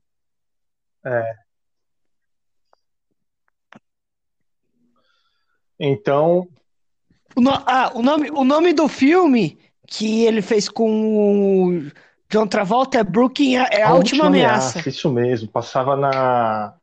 Então, 5.78 6.46
O, 7.34 7.40
no- 7.40 7.50
ah, 7.66 7.92
o 7.94 8.02
nome, 8.02 8.30
o 8.30 8.44
nome 8.44 8.72
do 8.72 8.88
filme 8.88 9.58
que 9.86 10.24
ele 10.24 10.42
fez 10.42 10.68
com 10.68 11.66
o 11.68 11.90
John 12.28 12.46
Travolta 12.46 12.98
é 12.98 13.04
Brooklyn, 13.04 13.56
é 13.56 13.82
a, 13.82 13.94
última, 13.94 14.26
ameaça. 14.26 14.86
Isso 14.88 15.10
mesmo. 15.10 15.48
Passava 15.48 15.96
na, 15.96 16.74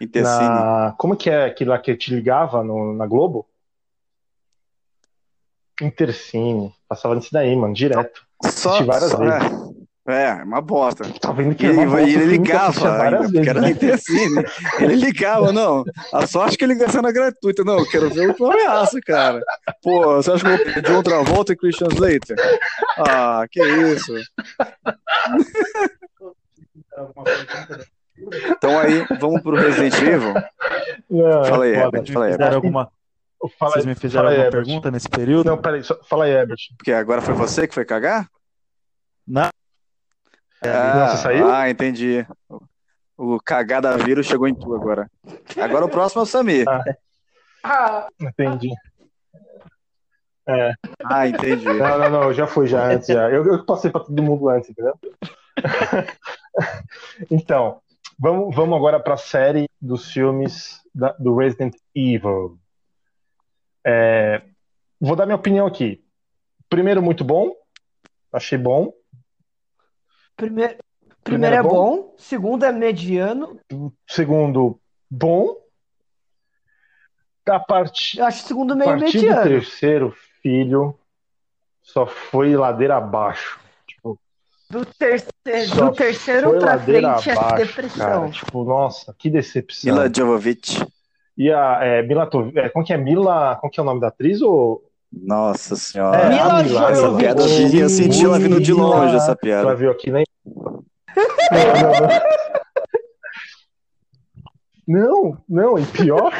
Intercine. 0.00 0.48
na. 0.48 0.94
Como 0.98 1.16
que 1.16 1.28
é 1.30 1.46
aquilo 1.46 1.70
lá 1.70 1.78
que 1.78 1.96
te 1.96 2.14
ligava 2.14 2.62
no- 2.62 2.94
na 2.94 3.06
Globo? 3.06 3.46
Intercine. 5.80 6.72
Passava 6.88 7.14
nisso 7.14 7.28
daí, 7.32 7.54
mano, 7.54 7.72
direto. 7.74 8.22
Só, 8.44 8.82
várias 8.84 9.10
só- 9.10 9.18
vezes. 9.18 9.68
É, 10.08 10.28
é, 10.30 10.42
uma 10.42 10.60
bosta. 10.60 11.04
Tá 11.20 11.30
vendo 11.32 11.54
que 11.54 11.66
E 11.66 11.68
era 11.68 11.76
ele, 11.76 11.86
uma 11.86 11.96
bosta, 11.96 12.08
e 12.08 12.14
ele 12.14 12.22
assistia 12.24 12.38
ligava, 12.42 13.02
ainda, 13.02 13.22
porque 13.30 13.38
era 13.48 13.60
né? 13.60 13.60
na 13.60 13.70
Intercine. 13.70 14.44
Ele 14.80 14.94
ligava, 14.96 15.52
não. 15.52 15.84
A 16.12 16.26
sorte 16.26 16.56
que 16.56 16.64
a 16.64 16.68
ligação 16.68 17.00
era 17.00 17.12
gratuita. 17.12 17.62
Não, 17.62 17.78
eu 17.78 17.86
quero 17.88 18.08
ver 18.10 18.34
o 18.40 18.46
ameaça, 18.50 18.98
cara. 19.04 19.40
Pô, 19.82 20.14
você 20.16 20.32
acha 20.32 20.44
que 20.44 20.50
eu 20.50 20.56
vou 20.56 20.74
pedir 20.74 20.92
outra 20.92 21.22
volta 21.22 21.52
e 21.52 21.56
Christian 21.56 21.88
Slater? 21.92 22.36
Ah, 22.98 23.44
que 23.50 23.60
isso. 23.62 24.14
Então 28.50 28.78
aí, 28.78 29.06
vamos 29.20 29.42
pro 29.42 29.56
Resident 29.56 29.94
Evil. 30.02 30.34
Não, 31.08 31.42
é 31.42 31.48
Fala 31.48 31.64
aí. 31.64 31.72
Herbert, 31.72 32.12
fala 32.12 32.26
aí, 32.26 32.32
Fizeram 32.32 32.56
alguma, 32.56 32.90
Fala 33.58 33.72
vocês 33.72 33.84
aí, 33.84 33.88
me 33.88 33.94
fizeram 33.94 34.24
fala 34.24 34.30
aí, 34.30 34.36
alguma 34.36 34.46
Herbert. 34.46 34.64
pergunta 34.64 34.90
nesse 34.90 35.08
período? 35.08 35.46
Não, 35.46 35.58
peraí, 35.58 35.82
só, 35.84 35.96
fala 36.04 36.24
aí, 36.24 36.32
Herbert. 36.32 36.58
Porque 36.76 36.92
agora 36.92 37.22
foi 37.22 37.34
você 37.34 37.68
que 37.68 37.74
foi 37.74 37.84
cagar? 37.84 38.28
Não. 39.26 39.48
Não, 40.62 41.08
você 41.08 41.16
saiu? 41.18 41.48
Ah, 41.48 41.70
entendi. 41.70 42.26
O 43.16 43.40
cagada 43.40 43.96
vírus 43.96 44.26
chegou 44.26 44.48
em 44.48 44.54
tu 44.54 44.74
agora. 44.74 45.08
Agora 45.60 45.84
o 45.84 45.88
próximo 45.88 46.20
é 46.20 46.22
o 46.24 46.26
Samir. 46.26 46.66
Entendi. 48.20 48.70
Ah, 51.04 51.28
entendi. 51.28 51.64
Não, 51.64 51.98
não, 51.98 52.10
não, 52.10 52.22
eu 52.24 52.34
já 52.34 52.46
fui 52.46 52.66
já 52.66 52.86
antes. 52.86 53.06
Já. 53.08 53.30
Eu, 53.30 53.44
eu 53.44 53.64
passei 53.64 53.90
pra 53.90 54.00
todo 54.00 54.22
mundo 54.22 54.48
antes, 54.48 54.70
entendeu? 54.70 54.94
então, 57.30 57.80
vamos, 58.18 58.54
vamos 58.54 58.76
agora 58.76 58.98
pra 59.00 59.16
série 59.16 59.68
dos 59.80 60.10
filmes 60.10 60.82
da- 60.94 61.12
do 61.12 61.36
Resident 61.36 61.74
Evil. 61.94 62.58
É, 63.84 64.42
vou 65.00 65.16
dar 65.16 65.26
minha 65.26 65.36
opinião 65.36 65.66
aqui. 65.66 66.04
Primeiro, 66.68 67.02
muito 67.02 67.24
bom. 67.24 67.52
Achei 68.32 68.58
bom. 68.58 68.92
Primeiro, 70.36 70.76
Primeiro 71.24 71.24
primeiro 71.24 71.54
é 71.56 71.58
é 71.58 71.62
bom? 71.62 71.68
bom, 71.70 72.14
segundo 72.18 72.64
é 72.64 72.72
mediano. 72.72 73.58
Segundo, 74.06 74.80
bom. 75.10 75.56
A 77.46 77.58
partir, 77.58 78.18
Eu 78.18 78.26
acho 78.26 78.42
segundo 78.46 78.72
a 78.72 78.76
meio 78.76 78.98
mediano. 78.98 79.42
terceiro 79.42 80.14
filho, 80.42 80.98
só 81.82 82.06
foi 82.06 82.54
ladeira 82.54 82.96
abaixo. 82.98 83.58
Do, 84.70 84.84
terceiro, 84.84 85.68
Só 85.68 85.86
do 85.86 85.92
terceiro 85.92 86.58
pra 86.58 86.78
frente 86.78 87.30
é 87.30 87.32
abaixo, 87.32 87.66
depressão. 87.66 88.06
cara. 88.06 88.30
Tipo, 88.30 88.64
nossa, 88.64 89.14
que 89.18 89.30
decepção. 89.30 89.94
Mila 89.94 90.12
Jovovich. 90.14 90.86
E 91.36 91.50
a 91.50 91.78
é, 91.82 92.02
Mila 92.02 92.28
é, 92.56 92.68
como 92.68 92.84
que 92.84 92.92
é 92.92 92.98
Mila? 92.98 93.56
Como 93.56 93.70
que 93.72 93.80
é 93.80 93.82
o 93.82 93.86
nome 93.86 94.00
da 94.00 94.08
atriz? 94.08 94.42
Ou... 94.42 94.82
Nossa 95.10 95.74
senhora. 95.74 96.18
É, 96.18 96.28
Mila 96.28 96.60
a 96.60 96.62
Mila, 96.62 96.90
Essa 96.90 97.16
piada 97.16 97.42
eu 97.42 97.48
eu 97.80 97.88
senti 97.88 98.24
ela 98.24 98.38
vindo 98.38 98.60
de 98.60 98.72
longe, 98.74 99.16
essa 99.16 99.34
piada. 99.34 99.74
viu 99.74 99.90
aqui, 99.90 100.10
né? 100.10 100.24
Não, 104.88 105.36
não, 105.46 105.78
e 105.78 105.84
pior, 105.84 106.32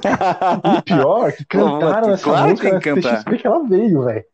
e 0.00 0.82
pior 0.82 1.32
que 1.32 1.44
cantaram 1.44 2.10
essa 2.10 2.24
Claro 2.24 2.56
que 2.56 2.68
música 2.68 3.24
que 3.24 3.38
que 3.38 3.46
ela 3.46 3.62
veio, 3.62 4.02
velho. 4.02 4.24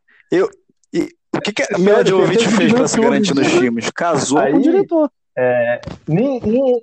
O 1.35 1.41
que, 1.41 1.51
que 1.51 1.63
a 1.63 1.77
Mila 1.77 2.05
Jovovich 2.05 2.47
fez 2.47 2.71
pra 2.71 2.87
se 2.87 2.99
garantir 2.99 3.33
nos 3.33 3.47
filmes? 3.47 3.89
Casou 3.89 4.39
Aí- 4.39 4.51
com 4.51 4.59
o 4.59 4.61
diretor. 4.61 5.11
Nem, 6.07 6.39
nem... 6.41 6.81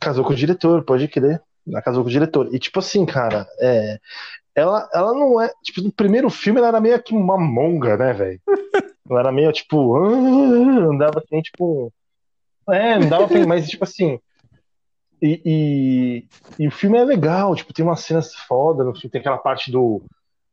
Casou 0.00 0.24
com 0.24 0.32
o 0.32 0.36
diretor, 0.36 0.84
pode 0.84 1.08
crer. 1.08 1.42
Ela 1.66 1.82
casou 1.82 2.02
com 2.02 2.08
o 2.08 2.12
diretor. 2.12 2.54
E 2.54 2.58
tipo 2.58 2.78
assim, 2.78 3.04
cara, 3.04 3.46
é... 3.58 3.98
ela, 4.54 4.88
ela 4.94 5.12
não 5.12 5.40
é. 5.40 5.50
Tipo, 5.64 5.82
no 5.82 5.92
primeiro 5.92 6.30
filme 6.30 6.60
ela 6.60 6.68
era 6.68 6.80
meio 6.80 7.02
que 7.02 7.12
uma 7.12 7.36
monga, 7.36 7.96
né, 7.96 8.12
velho? 8.12 8.40
Ela 9.08 9.20
era 9.20 9.30
meio 9.30 9.52
tipo. 9.52 9.96
Andava 10.90 11.22
nem 11.30 11.40
tipo. 11.40 11.92
É, 12.68 12.98
não 12.98 13.08
dava 13.08 13.28
pra. 13.28 13.46
Mas 13.46 13.68
tipo 13.68 13.84
assim. 13.84 14.18
E, 15.22 15.40
e, 15.44 16.28
e 16.58 16.68
o 16.68 16.70
filme 16.70 16.98
é 16.98 17.04
legal, 17.04 17.54
tipo, 17.54 17.72
tem 17.72 17.84
umas 17.84 18.00
cenas 18.00 18.34
foda 18.34 18.84
no 18.84 18.92
filme, 18.92 19.10
tem 19.10 19.20
aquela 19.20 19.38
parte 19.38 19.70
do. 19.70 20.02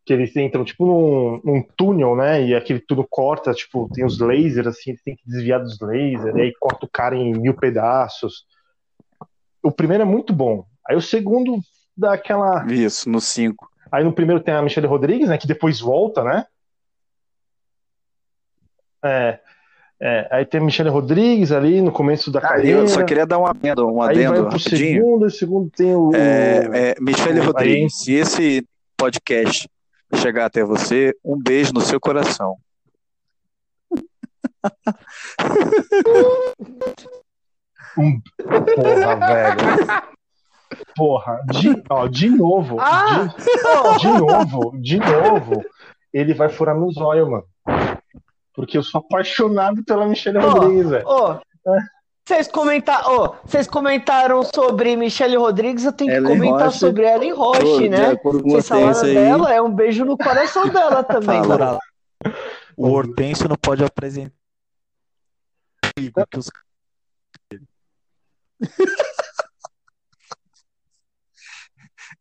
Que 0.05 0.11
eles 0.11 0.35
entram, 0.35 0.65
tipo, 0.65 0.85
num, 0.85 1.41
num 1.43 1.63
túnel, 1.77 2.15
né? 2.15 2.43
E 2.45 2.53
aquele 2.53 2.79
túnel 2.79 3.07
corta, 3.09 3.53
tipo, 3.53 3.89
tem 3.93 4.03
os 4.05 4.19
lasers, 4.19 4.67
assim, 4.67 4.91
eles 4.91 5.01
têm 5.01 5.15
que 5.15 5.23
desviar 5.25 5.61
dos 5.61 5.79
lasers, 5.79 6.35
e 6.35 6.41
aí 6.41 6.53
corta 6.59 6.85
o 6.85 6.89
cara 6.89 7.15
em 7.15 7.31
mil 7.33 7.53
pedaços. 7.53 8.45
O 9.63 9.71
primeiro 9.71 10.03
é 10.03 10.05
muito 10.05 10.33
bom. 10.33 10.65
Aí 10.85 10.97
o 10.97 11.01
segundo 11.01 11.57
dá 11.95 12.13
aquela. 12.13 12.65
Isso, 12.69 13.09
no 13.09 13.21
5. 13.21 13.69
Aí 13.89 14.03
no 14.03 14.11
primeiro 14.11 14.43
tem 14.43 14.53
a 14.53 14.61
Michelle 14.61 14.87
Rodrigues, 14.87 15.29
né? 15.29 15.37
Que 15.37 15.47
depois 15.47 15.79
volta, 15.79 16.21
né? 16.23 16.45
É. 19.05 19.39
é, 20.01 20.27
aí 20.31 20.45
tem 20.45 20.59
a 20.59 20.63
Michelle 20.63 20.89
Rodrigues 20.89 21.51
ali 21.51 21.81
no 21.81 21.91
começo 21.91 22.31
da 22.31 22.41
carreira. 22.41 22.79
Eu 22.79 22.87
só 22.87 23.03
queria 23.03 23.25
dar 23.25 23.37
um 23.37 23.45
adendo, 23.45 23.87
um 23.87 24.01
Aí 24.01 24.15
vai 24.15 24.25
adendo 24.25 24.47
pro 24.47 24.57
rapidinho. 24.57 25.01
segundo, 25.01 25.25
e 25.25 25.27
o 25.27 25.31
segundo 25.31 25.69
tem 25.69 25.95
o. 25.95 26.11
É, 26.15 26.91
é, 26.91 26.95
Michele 26.99 27.39
Aí- 27.39 27.45
Rodrigues, 27.45 27.99
se 27.99 28.13
esse 28.13 28.67
podcast 28.97 29.69
chegar 30.17 30.45
até 30.45 30.63
você, 30.63 31.15
um 31.23 31.37
beijo 31.37 31.73
no 31.73 31.81
seu 31.81 31.99
coração. 31.99 32.57
Porra, 38.75 39.15
velho. 39.15 39.57
Porra, 40.95 41.39
de, 41.51 41.83
ó, 41.89 42.07
de 42.07 42.29
novo. 42.29 42.77
Ah! 42.79 43.27
De, 43.97 44.01
de 44.01 44.07
novo, 44.07 44.79
de 44.79 44.97
novo. 44.99 45.63
Ele 46.11 46.33
vai 46.33 46.49
furar 46.49 46.75
meus 46.75 46.97
olhos, 46.97 47.29
mano. 47.29 47.45
Porque 48.53 48.77
eu 48.77 48.83
sou 48.83 48.99
apaixonado 49.01 49.83
pela 49.83 50.05
Michelle 50.05 50.37
Ó, 50.37 50.49
Rodrigues, 50.49 50.89
velho. 50.89 51.07
Ô, 51.07 51.39
vocês 52.25 52.47
comenta... 52.47 53.09
ô, 53.09 53.35
vocês 53.45 53.67
comentaram 53.67 54.43
sobre 54.43 54.95
Michelle 54.95 55.35
Rodrigues, 55.35 55.83
eu 55.83 55.91
tenho 55.91 56.11
que 56.11 56.17
Ellen 56.17 56.37
comentar 56.37 56.67
Roche. 56.67 56.79
sobre 56.79 57.05
Ellen 57.05 57.33
Roche, 57.33 57.61
Pô, 57.61 57.79
né? 57.79 58.15
Vocês 58.23 58.67
falaram 58.67 59.01
dela, 59.01 59.53
é 59.53 59.61
um 59.61 59.71
beijo 59.71 60.05
no 60.05 60.17
coração 60.17 60.67
dela 60.69 61.03
também. 61.05 61.43
Fala. 61.43 61.77
O 62.77 62.89
Hortêncio 62.89 63.49
não 63.49 63.57
pode 63.57 63.83
apresentar 63.83 64.33
que 65.95 66.37
os 66.37 66.49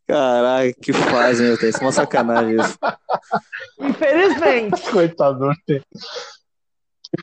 Caraca, 0.07 0.72
que 0.82 0.92
fazem, 0.92 1.46
meu 1.46 1.57
é 1.57 1.78
uma 1.80 1.92
sacanagem 1.92 2.57
isso. 2.61 2.76
Infelizmente. 3.80 4.82
Coitado, 4.90 5.50
tem. 5.64 5.80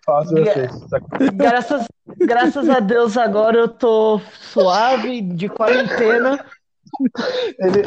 Fácil 0.09 0.39
eu 0.39 0.45
sei. 0.45 0.67
Graças, 1.33 1.85
graças 2.17 2.67
a 2.67 2.79
Deus 2.79 3.15
agora 3.15 3.57
eu 3.59 3.67
tô 3.67 4.19
suave, 4.39 5.21
de 5.21 5.47
quarentena. 5.47 6.43
Ele, 7.59 7.83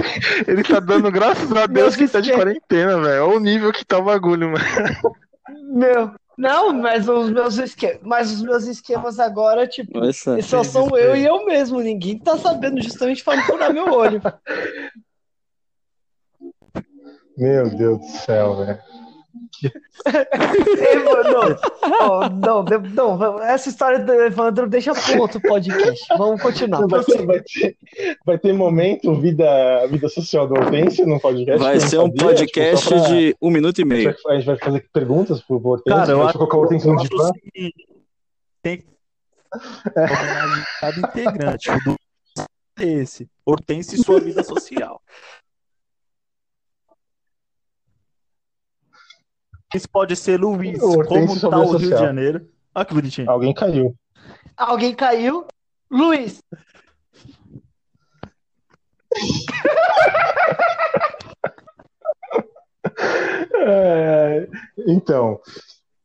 ele 0.47 0.62
tá 0.62 0.79
dando 0.79 1.11
graças 1.11 1.51
a 1.53 1.66
Deus 1.66 1.97
que 1.97 2.07
tá 2.07 2.20
de 2.20 2.33
quarentena, 2.33 3.01
velho. 3.01 3.27
Olha 3.27 3.37
o 3.37 3.41
nível 3.41 3.73
que 3.73 3.85
tá 3.85 3.99
o 3.99 4.05
bagulho, 4.05 4.53
mano. 4.53 4.64
Meu, 5.75 6.12
não, 6.39 6.73
mas 6.73 7.09
os 7.09 7.29
meus 7.29 7.59
esquemas, 7.59 7.99
mas 8.03 8.31
os 8.31 8.41
meus 8.41 8.66
esquemas 8.66 9.18
agora, 9.18 9.66
tipo, 9.66 9.99
Nossa, 9.99 10.41
só 10.43 10.62
são 10.62 10.97
eu 10.97 11.16
e 11.16 11.25
eu 11.25 11.45
mesmo. 11.45 11.81
Ninguém 11.81 12.18
tá 12.18 12.39
sabendo 12.39 12.81
justamente 12.81 13.25
pra 13.25 13.35
não 13.35 13.43
furar 13.43 13.75
meu 13.75 13.93
olho. 13.93 14.23
Meu 17.37 17.68
Deus 17.68 17.99
do 17.99 18.07
céu, 18.07 18.59
velho. 18.59 18.91
Não, 21.82 22.28
não, 22.28 22.62
não, 22.64 23.16
não, 23.16 23.42
essa 23.42 23.68
história 23.68 23.98
do 23.98 24.12
Evandro 24.12 24.68
deixa 24.68 24.92
pro 24.94 25.20
outro 25.20 25.40
podcast. 25.40 26.04
Vamos 26.16 26.40
continuar. 26.42 26.86
Vai 26.86 27.04
ter, 27.04 27.26
vai, 27.26 27.40
ter, 27.42 27.76
vai 28.24 28.38
ter 28.38 28.52
momento 28.52 29.14
vida, 29.20 29.86
vida 29.88 30.08
social 30.08 30.46
do 30.46 30.54
Hortêncio 30.54 31.06
no 31.06 31.20
podcast? 31.20 31.62
Vai 31.62 31.80
ser 31.80 31.98
um 31.98 32.06
sabia, 32.06 32.24
podcast 32.26 32.88
tipo, 32.88 33.00
pra- 33.00 33.08
de 33.08 33.36
um 33.40 33.50
minuto 33.50 33.78
e 33.78 33.82
A 33.82 33.86
meio. 33.86 34.10
gente 34.10 34.22
vai- 34.22 34.34
a 34.34 34.38
gente 34.38 34.46
vai 34.46 34.58
fazer 34.58 34.88
perguntas 34.92 35.40
pro 35.42 35.56
Hortêncio. 35.66 36.00
Cara, 36.00 36.12
eu 36.12 36.22
acho, 36.22 36.38
colocar 36.38 36.56
o 36.56 36.60
Hortêncio 36.60 36.90
eu 36.90 36.94
no 36.94 37.02
divã. 37.02 37.30
tem 38.62 38.76
que 38.78 38.86
cada 40.80 40.98
integrante. 40.98 41.70
O 41.70 41.78
do 41.84 41.96
é 42.80 42.84
esse. 42.84 43.28
Hortência 43.44 43.96
e 43.96 44.02
sua 44.02 44.18
vida 44.20 44.42
social. 44.42 45.00
Esse 49.75 49.89
pode 49.89 50.14
ser 50.16 50.39
Luiz. 50.39 50.79
Como 50.81 51.37
e 51.37 51.41
tá 51.41 51.49
vida 51.49 51.57
o 51.61 51.77
Rio 51.77 51.91
de. 51.91 51.97
Janeiro? 51.97 52.49
Olha 52.75 52.85
que 52.85 52.95
bonitinho. 52.95 53.31
Alguém 53.31 53.55
caiu. 53.55 53.95
Alguém 54.57 54.95
caiu? 54.95 55.47
Luiz, 55.91 56.41
É, 63.55 64.49
então, 64.87 65.41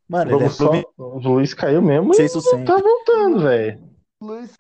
Mano, 0.07 0.32
é 0.32 0.34
vamos 0.34 0.55
só. 0.55 0.70
provi- 0.70 0.86
O 0.97 1.20
Luiz 1.20 1.53
caiu 1.53 1.82
mesmo 1.82 2.13
Sem 2.13 2.26
e 2.26 2.30
tá 2.65 2.78
voltando, 2.78 3.39
velho. 3.41 3.84
Luiz. 4.22 4.55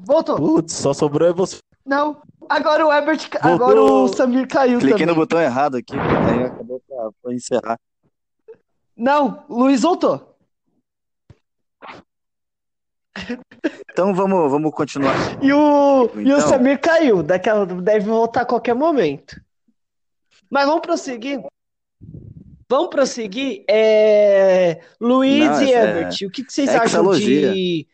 Voltou. 0.00 0.36
Putz, 0.36 0.74
só 0.74 0.92
sobrou 0.94 1.28
é 1.28 1.32
você. 1.32 1.58
Não, 1.88 2.20
Agora 2.48 2.86
o 2.86 2.92
Herbert. 2.92 3.28
Agora 3.40 3.80
o 3.82 4.08
Samir 4.08 4.46
caiu 4.48 4.78
Cliquei 4.78 4.92
também. 5.00 5.06
no 5.06 5.14
botão 5.14 5.40
errado 5.40 5.76
aqui, 5.76 5.94
aí 5.96 6.44
acabou 6.44 6.80
pra, 6.88 7.10
pra 7.22 7.34
encerrar. 7.34 7.78
Não, 8.96 9.44
Luiz 9.48 9.82
voltou. 9.82 10.34
Então 13.90 14.14
vamos, 14.14 14.50
vamos 14.50 14.72
continuar. 14.72 15.14
E 15.42 15.52
o, 15.52 16.04
e 16.14 16.18
o 16.32 16.36
Então. 16.36 16.40
Samir 16.48 16.80
caiu. 16.80 17.22
Daquela, 17.22 17.66
deve 17.66 18.06
voltar 18.06 18.42
a 18.42 18.46
qualquer 18.46 18.74
momento. 18.74 19.40
Mas 20.50 20.66
vamos 20.66 20.80
prosseguir. 20.82 21.42
Vamos 22.68 22.88
prosseguir. 22.90 23.64
É... 23.68 24.80
Luiz 25.00 25.44
Não, 25.44 25.62
e 25.62 25.72
essa 25.72 25.86
é- 25.86 25.98
Herbert, 25.98 26.16
o 26.26 26.30
que, 26.30 26.44
que 26.44 26.52
vocês 26.52 26.68
acham 26.68 26.84
exalogia. 26.84 27.52
de 27.52 27.86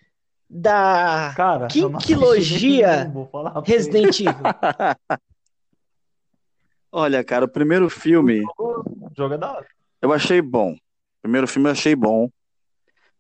da 0.48 1.32
Cara, 1.36 1.66
Que 1.68 1.80
eu 1.80 1.88
não 1.88 1.96
assisti 1.98 2.14
quilogia 2.14 2.96
nenhum, 3.04 3.12
vou 3.14 3.26
falar 3.26 3.50
pra 3.50 3.60
você. 3.62 3.72
Resident 3.72 4.20
Evil? 4.20 4.34
Olha, 6.92 7.24
cara, 7.24 7.44
o 7.44 7.48
primeiro 7.48 7.90
filme 7.90 8.42
O 8.58 9.10
jogo 9.16 9.34
é 9.34 9.38
da 9.38 9.52
hora. 9.52 9.66
eu 10.00 10.12
achei 10.12 10.40
bom. 10.40 10.72
O 10.72 11.22
primeiro 11.22 11.48
filme 11.48 11.68
eu 11.68 11.72
achei 11.72 11.96
bom. 11.96 12.28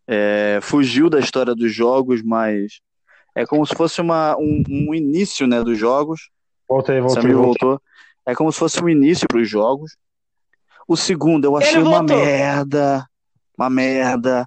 É, 0.06 0.58
fugiu 0.62 1.08
da 1.10 1.18
história 1.18 1.54
dos 1.54 1.74
jogos, 1.74 2.22
mas 2.22 2.80
é 3.34 3.44
como 3.46 3.66
se 3.66 3.74
fosse 3.74 4.00
uma, 4.00 4.36
um, 4.36 4.62
um 4.68 4.94
início, 4.94 5.46
né, 5.46 5.62
dos 5.62 5.78
jogos. 5.78 6.30
Voltei, 6.68 7.00
voltei, 7.00 7.22
Samir 7.22 7.34
voltei. 7.36 7.66
voltou. 7.66 7.82
É 8.26 8.34
como 8.34 8.52
se 8.52 8.58
fosse 8.58 8.82
um 8.82 8.88
início 8.88 9.26
para 9.26 9.40
os 9.40 9.48
jogos. 9.48 9.96
O 10.86 10.96
segundo 10.96 11.46
eu 11.46 11.56
achei 11.56 11.82
uma 11.82 12.02
merda. 12.02 13.06
Uma 13.58 13.70
merda. 13.70 14.46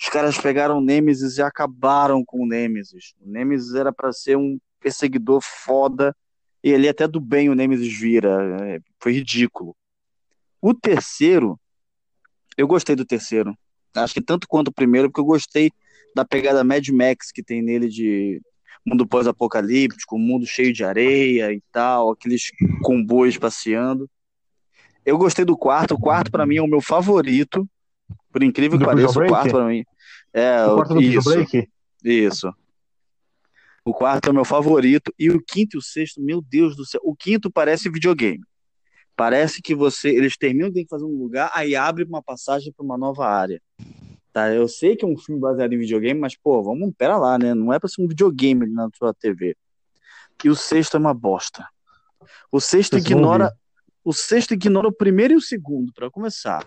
Os 0.00 0.08
caras 0.08 0.38
pegaram 0.38 0.78
o 0.78 0.80
Nemesis 0.80 1.38
e 1.38 1.42
acabaram 1.42 2.24
com 2.24 2.42
o 2.42 2.46
Nemesis. 2.46 3.14
O 3.20 3.28
Nemesis 3.28 3.74
era 3.74 3.92
para 3.92 4.12
ser 4.12 4.36
um 4.36 4.58
perseguidor 4.80 5.40
foda. 5.42 6.14
E 6.62 6.70
ele 6.70 6.88
até 6.88 7.08
do 7.08 7.20
bem 7.20 7.48
o 7.48 7.54
Nemesis 7.54 7.92
vira. 7.98 8.58
É, 8.62 8.80
Foi 9.00 9.12
ridículo. 9.12 9.76
O 10.60 10.72
terceiro, 10.72 11.58
eu 12.56 12.66
gostei 12.66 12.94
do 12.94 13.04
terceiro. 13.04 13.56
Acho 13.94 14.14
que 14.14 14.20
tanto 14.20 14.46
quanto 14.46 14.68
o 14.68 14.72
primeiro, 14.72 15.08
porque 15.08 15.20
eu 15.20 15.24
gostei 15.24 15.70
da 16.14 16.24
pegada 16.24 16.64
Mad 16.64 16.86
Max 16.88 17.32
que 17.32 17.42
tem 17.42 17.62
nele 17.62 17.88
de 17.88 18.40
mundo 18.84 19.06
pós-apocalíptico, 19.06 20.18
mundo 20.18 20.46
cheio 20.46 20.72
de 20.72 20.84
areia 20.84 21.52
e 21.52 21.62
tal, 21.72 22.10
aqueles 22.10 22.50
comboios 22.82 23.36
passeando. 23.36 24.08
Eu 25.04 25.18
gostei 25.18 25.44
do 25.44 25.56
quarto. 25.56 25.94
O 25.94 26.00
quarto, 26.00 26.30
pra 26.30 26.46
mim, 26.46 26.56
é 26.56 26.62
o 26.62 26.66
meu 26.66 26.80
favorito. 26.80 27.68
Por 28.32 28.42
incrível 28.42 28.78
que 28.78 28.84
Do 28.84 28.88
pareça, 28.88 29.20
o 29.20 29.26
quarto 29.26 29.50
pra 29.50 29.66
mim. 29.66 29.84
É, 30.32 30.64
O 30.66 30.76
quarto 30.76 30.94
do 30.94 31.02
isso, 31.02 31.30
Break? 31.30 31.68
isso. 32.04 32.52
O 33.84 33.94
quarto 33.94 34.28
é 34.28 34.30
o 34.30 34.34
meu 34.34 34.44
favorito. 34.44 35.12
E 35.18 35.30
o 35.30 35.42
quinto 35.42 35.76
e 35.76 35.78
o 35.78 35.82
sexto, 35.82 36.20
meu 36.20 36.42
Deus 36.42 36.76
do 36.76 36.84
céu. 36.84 37.00
O 37.02 37.16
quinto 37.16 37.50
parece 37.50 37.88
videogame. 37.88 38.44
Parece 39.16 39.62
que 39.62 39.74
você. 39.74 40.10
Eles 40.10 40.36
terminam, 40.36 40.70
que 40.70 40.86
fazer 40.88 41.04
um 41.04 41.18
lugar, 41.18 41.50
aí 41.54 41.74
abre 41.74 42.04
uma 42.04 42.22
passagem 42.22 42.72
para 42.72 42.84
uma 42.84 42.98
nova 42.98 43.26
área. 43.26 43.60
Tá? 44.32 44.52
Eu 44.54 44.68
sei 44.68 44.94
que 44.94 45.04
é 45.04 45.08
um 45.08 45.16
filme 45.16 45.40
baseado 45.40 45.72
em 45.72 45.78
videogame, 45.78 46.20
mas, 46.20 46.36
pô, 46.36 46.62
vamos, 46.62 46.92
pera 46.96 47.16
lá, 47.16 47.38
né? 47.38 47.54
Não 47.54 47.72
é 47.72 47.78
pra 47.78 47.88
ser 47.88 48.02
um 48.02 48.06
videogame 48.06 48.64
ali 48.64 48.72
na 48.72 48.88
sua 48.96 49.12
TV. 49.12 49.56
E 50.44 50.48
o 50.48 50.54
sexto 50.54 50.96
é 50.96 51.00
uma 51.00 51.14
bosta. 51.14 51.66
O 52.52 52.60
sexto 52.60 52.92
Vocês 52.92 53.04
ignora. 53.04 53.52
O 54.04 54.12
sexto 54.12 54.54
ignora 54.54 54.86
o 54.86 54.92
primeiro 54.92 55.34
e 55.34 55.36
o 55.36 55.40
segundo, 55.40 55.92
para 55.92 56.10
começar. 56.10 56.66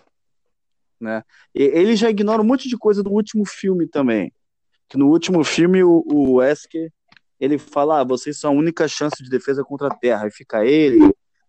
Né? 1.02 1.24
E 1.56 1.64
ele 1.64 1.95
já 1.95 2.10
ignora 2.10 2.41
um 2.41 2.45
monte 2.45 2.70
de 2.70 2.78
coisa 2.78 3.02
do 3.02 3.12
último 3.12 3.43
filme 3.45 3.88
também. 3.88 4.32
Que 4.88 4.97
no 4.97 5.08
último 5.10 5.43
filme 5.43 5.84
o, 5.84 6.04
o 6.06 6.34
Wesker 6.36 6.91
ele 7.39 7.58
fala: 7.58 8.02
ah, 8.02 8.04
vocês 8.04 8.39
são 8.39 8.52
a 8.52 8.56
única 8.56 8.88
chance 8.88 9.22
de 9.24 9.30
defesa 9.30 9.64
contra 9.64 9.88
a 9.88 9.95
Terra. 9.95 10.28
E 10.28 10.32
fica 10.32 10.64
ele, 10.64 10.99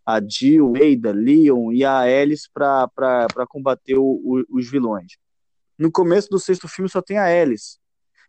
a 0.06 0.20
Jill, 0.26 0.72
Ada, 0.76 1.12
Leon 1.12 1.70
e 1.72 1.84
a 1.84 1.98
Alice 1.98 2.48
para 2.52 2.88
combater 3.48 3.96
o- 3.96 4.20
o- 4.24 4.44
os 4.48 4.70
vilões. 4.70 5.12
No 5.78 5.92
começo 5.92 6.30
do 6.30 6.38
sexto 6.38 6.66
filme 6.66 6.88
só 6.88 7.02
tem 7.02 7.18
a 7.18 7.24
Alice. 7.24 7.76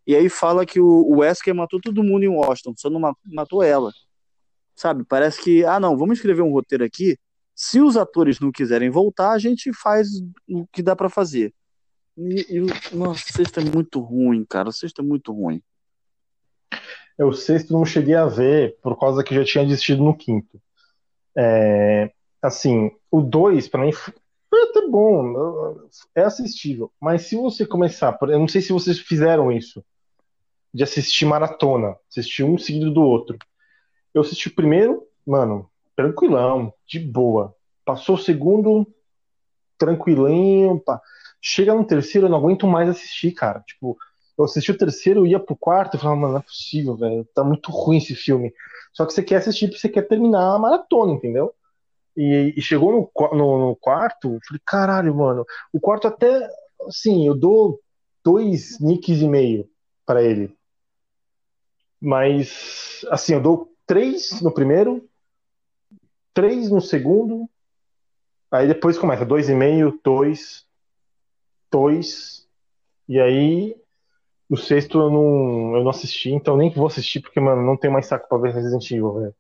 E 0.06 0.14
aí 0.16 0.28
fala 0.28 0.66
que 0.66 0.82
o, 0.82 0.86
o 0.86 1.20
Wesker 1.20 1.56
matou 1.56 1.80
todo 1.80 2.04
mundo 2.04 2.24
em 2.24 2.28
Washington, 2.28 2.74
só 2.76 2.90
não 2.90 3.00
ma- 3.00 3.16
matou 3.26 3.64
ela. 3.64 3.92
Sabe? 4.76 5.06
Parece 5.06 5.42
que, 5.42 5.64
ah, 5.64 5.80
não, 5.80 5.96
vamos 5.98 6.18
escrever 6.18 6.42
um 6.42 6.52
roteiro 6.52 6.84
aqui. 6.84 7.18
Se 7.56 7.80
os 7.80 7.96
atores 7.98 8.40
não 8.40 8.52
quiserem 8.52 8.90
voltar, 8.90 9.32
a 9.32 9.40
gente 9.40 9.72
faz 9.74 10.08
o 10.50 10.66
que 10.68 10.82
dá 10.82 10.96
para 10.96 11.10
fazer. 11.10 11.54
E, 12.18 12.58
e 12.58 12.96
nossa, 12.96 13.24
o 13.30 13.34
sexto 13.34 13.60
é 13.60 13.64
muito 13.64 14.00
ruim, 14.00 14.46
cara. 14.46 14.70
O 14.70 14.74
sexto 14.74 15.02
é 15.02 15.06
muito 15.06 15.32
ruim. 15.32 15.62
Eu, 17.18 17.28
o 17.28 17.34
sexto 17.34 17.72
não 17.74 17.86
cheguei 17.86 18.16
a 18.16 18.26
ver, 18.26 18.78
por 18.82 19.00
causa 19.00 19.24
que 19.24 19.36
já 19.36 19.44
tinha 19.44 19.66
desistido 19.66 20.04
no 20.04 20.18
quinto. 20.18 20.60
É, 21.38 22.12
assim, 22.42 22.92
o 23.12 23.22
dois, 23.22 23.68
pra 23.68 23.82
mim, 23.82 23.92
foi 23.92 24.62
até 24.70 24.88
bom, 24.88 25.88
é 26.16 26.24
assistível. 26.24 26.92
Mas 27.00 27.24
se 27.24 27.36
você 27.36 27.66
começar, 27.66 28.18
eu 28.22 28.40
não 28.40 28.48
sei 28.48 28.62
se 28.62 28.74
vocês 28.74 29.00
fizeram 29.00 29.52
isso, 29.52 29.84
de 30.74 30.84
assistir 30.84 31.26
maratona, 31.26 31.96
assistir 32.10 32.44
um 32.44 32.58
seguido 32.58 32.92
do 32.92 33.02
outro. 33.02 33.38
Eu 34.14 34.22
assisti 34.22 34.48
o 34.48 34.56
primeiro, 34.56 35.04
mano, 35.26 35.70
tranquilão, 35.96 36.74
de 36.88 37.00
boa. 37.00 37.56
Passou 37.86 38.16
o 38.16 38.20
segundo, 38.20 38.88
tranquilinho, 39.78 40.80
pá. 40.80 41.02
Chega 41.42 41.74
no 41.74 41.86
terceiro, 41.86 42.28
eu 42.28 42.32
não 42.32 42.38
aguento 42.38 42.66
mais 42.66 42.90
assistir, 42.90 43.32
cara. 43.32 43.60
Tipo, 43.62 43.98
eu 44.38 44.46
assisti 44.46 44.72
o 44.72 44.78
terceiro, 44.78 45.22
eu 45.22 45.28
ia 45.28 45.40
pro 45.40 45.56
quarto 45.56 45.96
e 45.96 46.00
falava, 46.00 46.20
mano, 46.20 46.34
não 46.34 46.40
é 46.40 46.44
possível, 46.44 46.96
velho. 46.96 47.28
Tá 47.34 47.44
muito 47.44 47.72
ruim 47.72 47.98
esse 47.98 48.16
filme. 48.16 48.54
Só 48.94 49.06
que 49.06 49.14
você 49.14 49.22
quer 49.22 49.38
assistir 49.38 49.68
porque 49.68 49.80
você 49.80 49.90
quer 49.90 50.04
terminar 50.04 50.56
a 50.56 50.60
maratona, 50.60 51.14
entendeu? 51.14 51.54
E, 52.16 52.54
e 52.56 52.62
chegou 52.62 52.92
no, 52.92 53.38
no, 53.38 53.68
no 53.68 53.76
quarto, 53.76 54.40
falei, 54.48 54.62
caralho, 54.66 55.16
mano. 55.16 55.46
O 55.72 55.80
quarto 55.80 56.08
até, 56.08 56.48
assim, 56.88 57.28
eu 57.28 57.36
dou 57.36 57.80
dois 58.24 58.80
nicks 58.80 59.22
e 59.22 59.28
meio 59.28 59.68
pra 60.06 60.24
ele. 60.24 60.56
Mas, 62.00 63.06
assim, 63.10 63.34
eu 63.34 63.42
dou 63.42 63.72
três 63.86 64.42
no 64.42 64.54
primeiro, 64.54 65.08
três 66.34 66.70
no 66.70 66.82
segundo, 66.82 67.50
aí 68.52 68.68
depois 68.68 68.98
começa 68.98 69.26
dois 69.26 69.50
e 69.50 69.54
meio, 69.54 70.00
dois, 70.04 70.66
dois, 71.72 72.48
e 73.08 73.20
aí 73.20 73.76
o 74.50 74.58
sexto 74.58 75.00
eu 75.00 75.10
não, 75.10 75.78
eu 75.78 75.84
não 75.84 75.90
assisti, 75.90 76.32
então 76.32 76.56
nem 76.58 76.70
vou 76.70 76.88
assistir, 76.88 77.22
porque, 77.22 77.40
mano, 77.40 77.62
não 77.62 77.78
tenho 77.78 77.94
mais 77.94 78.06
saco 78.06 78.28
pra 78.28 78.38
ver 78.38 78.54
Resident 78.54 78.90
Evil, 78.92 79.14
velho. 79.14 79.36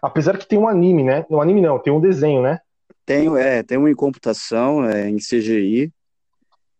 Apesar 0.00 0.38
que 0.38 0.46
tem 0.46 0.58
um 0.58 0.68
anime, 0.68 1.02
né? 1.02 1.26
Um 1.28 1.40
anime 1.40 1.60
não, 1.60 1.78
tem 1.78 1.92
um 1.92 2.00
desenho, 2.00 2.40
né? 2.40 2.60
Tem, 3.04 3.28
é, 3.36 3.62
tem 3.62 3.76
um 3.76 3.86
em 3.86 3.94
computação, 3.94 4.84
é, 4.84 5.08
em 5.08 5.18
CGI. 5.18 5.92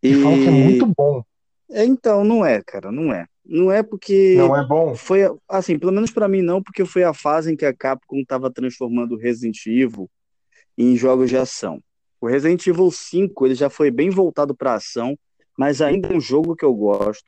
Que 0.00 0.14
falam 0.14 0.38
que 0.38 0.48
é 0.48 0.50
muito 0.50 0.86
bom. 0.86 1.22
É, 1.70 1.84
então, 1.84 2.24
não 2.24 2.44
é, 2.44 2.62
cara, 2.62 2.90
não 2.90 3.12
é. 3.12 3.26
Não 3.44 3.70
é 3.70 3.82
porque 3.82 4.34
Não 4.36 4.56
é 4.56 4.66
bom? 4.66 4.94
foi, 4.94 5.20
assim, 5.48 5.78
pelo 5.78 5.92
menos 5.92 6.10
pra 6.10 6.28
mim 6.28 6.40
não, 6.42 6.62
porque 6.62 6.84
foi 6.84 7.02
a 7.02 7.12
fase 7.12 7.52
em 7.52 7.56
que 7.56 7.64
a 7.66 7.74
Capcom 7.74 8.18
estava 8.20 8.50
transformando 8.50 9.14
o 9.14 9.18
Resident 9.18 9.66
Evil 9.66 10.08
em 10.78 10.96
jogos 10.96 11.28
de 11.28 11.36
ação. 11.36 11.80
O 12.20 12.26
Resident 12.26 12.66
Evil 12.66 12.90
5, 12.90 13.46
ele 13.46 13.54
já 13.54 13.68
foi 13.68 13.90
bem 13.90 14.08
voltado 14.08 14.54
pra 14.54 14.74
ação, 14.74 15.16
mas 15.58 15.82
ainda 15.82 16.08
é 16.08 16.16
um 16.16 16.20
jogo 16.20 16.56
que 16.56 16.64
eu 16.64 16.74
gosto. 16.74 17.24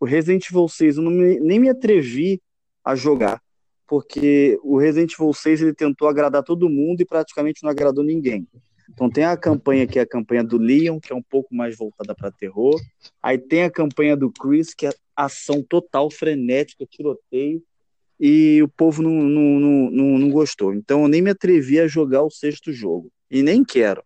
O 0.00 0.06
Resident 0.06 0.48
Evil 0.48 0.68
6, 0.68 0.96
eu 0.96 1.02
me- 1.02 1.38
nem 1.40 1.60
me 1.60 1.68
atrevi 1.68 2.40
a 2.82 2.94
jogar, 2.94 3.42
porque 3.86 4.58
o 4.62 4.78
Resident 4.78 5.12
Evil 5.12 5.34
6 5.34 5.60
ele 5.60 5.74
tentou 5.74 6.08
agradar 6.08 6.42
todo 6.42 6.68
mundo 6.68 7.00
e 7.02 7.04
praticamente 7.04 7.62
não 7.62 7.70
agradou 7.70 8.02
ninguém. 8.02 8.46
Então 8.90 9.10
tem 9.10 9.24
a 9.24 9.36
campanha 9.36 9.86
que 9.86 9.98
é 9.98 10.02
a 10.02 10.06
campanha 10.06 10.42
do 10.42 10.56
Leon, 10.56 10.98
que 10.98 11.12
é 11.12 11.16
um 11.16 11.22
pouco 11.22 11.54
mais 11.54 11.76
voltada 11.76 12.14
para 12.14 12.32
terror. 12.32 12.80
Aí 13.22 13.36
tem 13.36 13.64
a 13.64 13.70
campanha 13.70 14.16
do 14.16 14.32
Chris, 14.32 14.72
que 14.74 14.86
é 14.86 14.90
ação 15.24 15.62
total, 15.62 16.10
frenética, 16.10 16.86
tiroteio. 16.86 17.62
E 18.20 18.60
o 18.62 18.68
povo 18.68 19.02
não, 19.02 19.10
não, 19.10 19.60
não, 19.60 19.90
não, 19.90 20.18
não 20.18 20.30
gostou. 20.30 20.74
Então 20.74 21.02
eu 21.02 21.08
nem 21.08 21.22
me 21.22 21.30
atrevi 21.30 21.78
a 21.78 21.86
jogar 21.86 22.22
o 22.22 22.30
sexto 22.30 22.72
jogo. 22.72 23.10
E 23.30 23.42
nem 23.42 23.64
quero. 23.64 24.02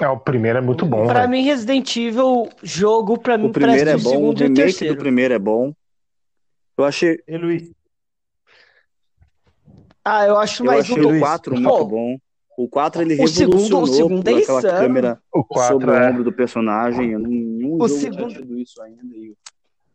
É, 0.00 0.08
o 0.08 0.18
primeiro 0.18 0.58
é 0.58 0.60
muito 0.60 0.86
bom, 0.86 1.06
Pra 1.06 1.14
velho. 1.20 1.30
mim, 1.30 1.42
Resident 1.42 1.96
Evil, 1.96 2.48
jogo, 2.62 3.18
pra 3.18 3.36
mim, 3.36 3.46
O 3.46 3.52
primeiro 3.52 3.90
é 3.90 3.96
o 3.96 3.98
bom, 3.98 4.10
o 4.10 4.12
segundo 4.12 4.40
e 4.40 4.44
o 4.44 4.48
remake 4.48 4.54
do 4.54 4.62
terceiro. 4.68 4.96
primeiro 4.98 5.34
é 5.34 5.38
bom. 5.38 5.72
Eu 6.76 6.84
achei, 6.84 7.18
E 7.26 7.36
Luiz, 7.36 7.72
Ah, 10.04 10.24
eu 10.26 10.36
acho 10.38 10.62
eu 10.62 10.66
mais 10.66 10.80
achei 10.82 11.02
um. 11.02 11.06
o 11.06 11.08
Luiz, 11.08 11.20
4 11.20 11.54
pô, 11.54 11.60
muito 11.60 11.84
bom. 11.86 12.16
O 12.60 12.68
4 12.68 13.02
ele 13.02 13.22
o 13.22 13.28
segundo- 13.28 13.54
o 13.54 13.58
revolucionou 13.60 13.86
segundo 13.86 14.28
é 14.28 14.42
aquela 14.42 14.58
insano. 14.58 14.78
câmera 14.80 15.22
O 15.32 15.38
sobre 15.42 15.54
4 15.54 15.90
o 15.90 15.94
é. 15.94 16.10
ombro 16.10 16.24
do 16.24 16.32
personagem. 16.32 17.12
Eu 17.12 17.20
não- 17.20 17.28
Nenhum 17.30 17.74
O 17.76 17.86
jogo 17.86 18.00
segundo- 18.00 18.28
tinha 18.30 18.40
tido 18.40 18.58
isso 18.58 18.82
ainda. 18.82 19.00
E 19.16 19.32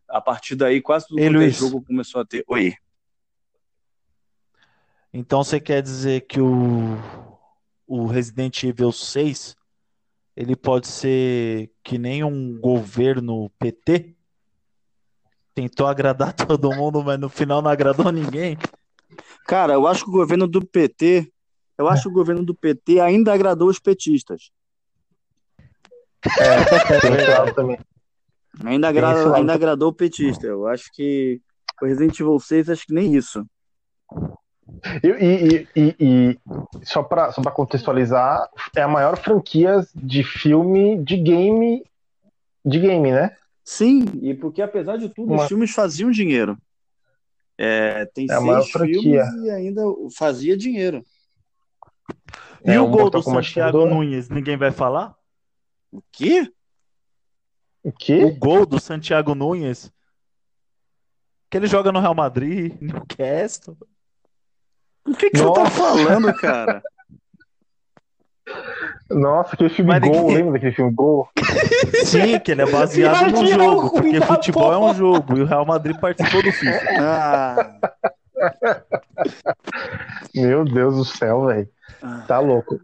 a 0.07 0.21
partir 0.21 0.55
daí, 0.55 0.79
quase 0.81 1.07
é 1.17 1.29
Luiz. 1.29 1.57
jogo 1.57 1.83
começou 1.85 2.21
a 2.21 2.25
ter. 2.25 2.45
Oi. 2.47 2.73
então 5.13 5.43
você 5.43 5.59
quer 5.59 5.81
dizer 5.81 6.21
que 6.21 6.39
o, 6.39 6.97
o 7.85 8.05
Resident 8.07 8.63
Evil 8.63 8.91
6 8.91 9.55
ele 10.35 10.55
pode 10.55 10.87
ser 10.87 11.69
que 11.83 11.97
nem 11.97 12.23
um 12.23 12.57
governo 12.59 13.49
PT? 13.59 14.15
tentou 15.55 15.85
agradar 15.85 16.33
todo 16.57 16.75
mundo, 16.75 17.03
mas 17.03 17.19
no 17.19 17.29
final 17.29 17.61
não 17.61 17.69
agradou 17.69 18.11
ninguém. 18.11 18.57
Cara, 19.45 19.73
eu 19.73 19.85
acho 19.85 20.03
que 20.05 20.09
o 20.09 20.13
governo 20.13 20.47
do 20.47 20.65
PT, 20.65 21.31
eu 21.77 21.87
acho 21.87 22.03
que 22.03 22.09
o 22.09 22.13
governo 22.13 22.43
do 22.43 22.53
PT 22.55 22.99
ainda 22.99 23.33
agradou 23.33 23.67
os 23.69 23.79
petistas. 23.79 24.51
É, 26.25 27.51
também. 27.53 27.77
Ainda, 28.63 28.87
agrada, 28.87 29.35
ainda 29.35 29.53
agradou 29.53 29.89
o 29.89 29.93
petista. 29.93 30.45
Eu 30.47 30.67
acho 30.67 30.91
que 30.93 31.41
o 31.81 31.85
Resident 31.85 32.19
Evil 32.19 32.39
6, 32.39 32.69
acho 32.69 32.85
que 32.85 32.93
nem 32.93 33.15
isso. 33.15 33.45
E, 35.03 35.07
e, 35.07 35.67
e, 35.75 35.95
e 35.99 36.39
só 36.85 37.03
para 37.03 37.31
só 37.31 37.41
pra 37.41 37.51
contextualizar, 37.51 38.47
é 38.75 38.81
a 38.81 38.87
maior 38.87 39.17
franquia 39.17 39.85
de 39.95 40.23
filme 40.23 41.03
de 41.03 41.17
game 41.17 41.83
de 42.65 42.79
game, 42.79 43.11
né? 43.11 43.35
Sim, 43.65 44.05
e 44.21 44.33
porque 44.33 44.61
apesar 44.61 44.97
de 44.97 45.09
tudo, 45.09 45.33
Uma- 45.33 45.41
os 45.43 45.47
filmes 45.47 45.71
faziam 45.71 46.11
dinheiro. 46.11 46.57
É, 47.57 48.05
tem 48.13 48.27
É 48.29 48.33
a 48.35 48.41
maior 48.41 48.61
seis 48.61 48.71
franquia. 48.71 49.25
filmes 49.25 49.43
e 49.45 49.49
ainda 49.49 49.81
fazia 50.15 50.55
dinheiro. 50.57 51.03
E 52.65 52.71
É, 52.71 52.79
o 52.79 52.85
um 52.85 52.91
gol 52.91 53.09
do 53.09 53.21
Santiago 53.21 53.85
né? 53.85 53.91
Nunes, 53.91 54.29
ninguém 54.29 54.57
vai 54.57 54.71
falar? 54.71 55.15
O 55.91 56.01
quê? 56.11 56.49
O 57.83 57.89
O 57.89 57.91
quê? 57.91 58.31
gol 58.31 58.65
do 58.65 58.79
Santiago 58.79 59.35
Nunes, 59.35 59.91
que 61.49 61.57
ele 61.57 61.67
joga 61.67 61.91
no 61.91 61.99
Real 61.99 62.15
Madrid, 62.15 62.73
Newcastle. 62.81 63.77
O 65.05 65.13
que, 65.13 65.29
que 65.29 65.37
você 65.37 65.53
tá 65.53 65.69
falando, 65.69 66.33
cara? 66.33 66.81
Nossa, 69.09 69.53
aquele 69.53 69.69
filme 69.69 69.91
Mas 69.91 70.01
Gol, 70.01 70.13
ninguém- 70.21 70.35
lembra 70.37 70.53
daquele 70.53 70.71
filme 70.73 70.91
Gol? 70.93 71.29
Sim, 72.05 72.39
que 72.39 72.51
ele 72.51 72.61
é 72.61 72.71
baseado 72.71 73.31
no 73.31 73.39
que 73.43 73.51
é 73.51 73.55
jogo, 73.55 73.91
porque 73.91 74.21
futebol 74.21 74.71
é 74.73 74.77
um 74.77 74.81
porra. 74.81 74.93
jogo 74.93 75.37
e 75.37 75.41
o 75.41 75.45
Real 75.45 75.65
Madrid 75.65 75.97
participou 75.99 76.41
do 76.41 76.51
FIFA. 76.51 76.79
Ah, 76.99 77.79
Meu 80.33 80.65
Deus 80.65 80.95
do 80.95 81.05
céu, 81.05 81.45
velho. 81.45 81.69
Tá 82.27 82.39
louco. 82.39 82.79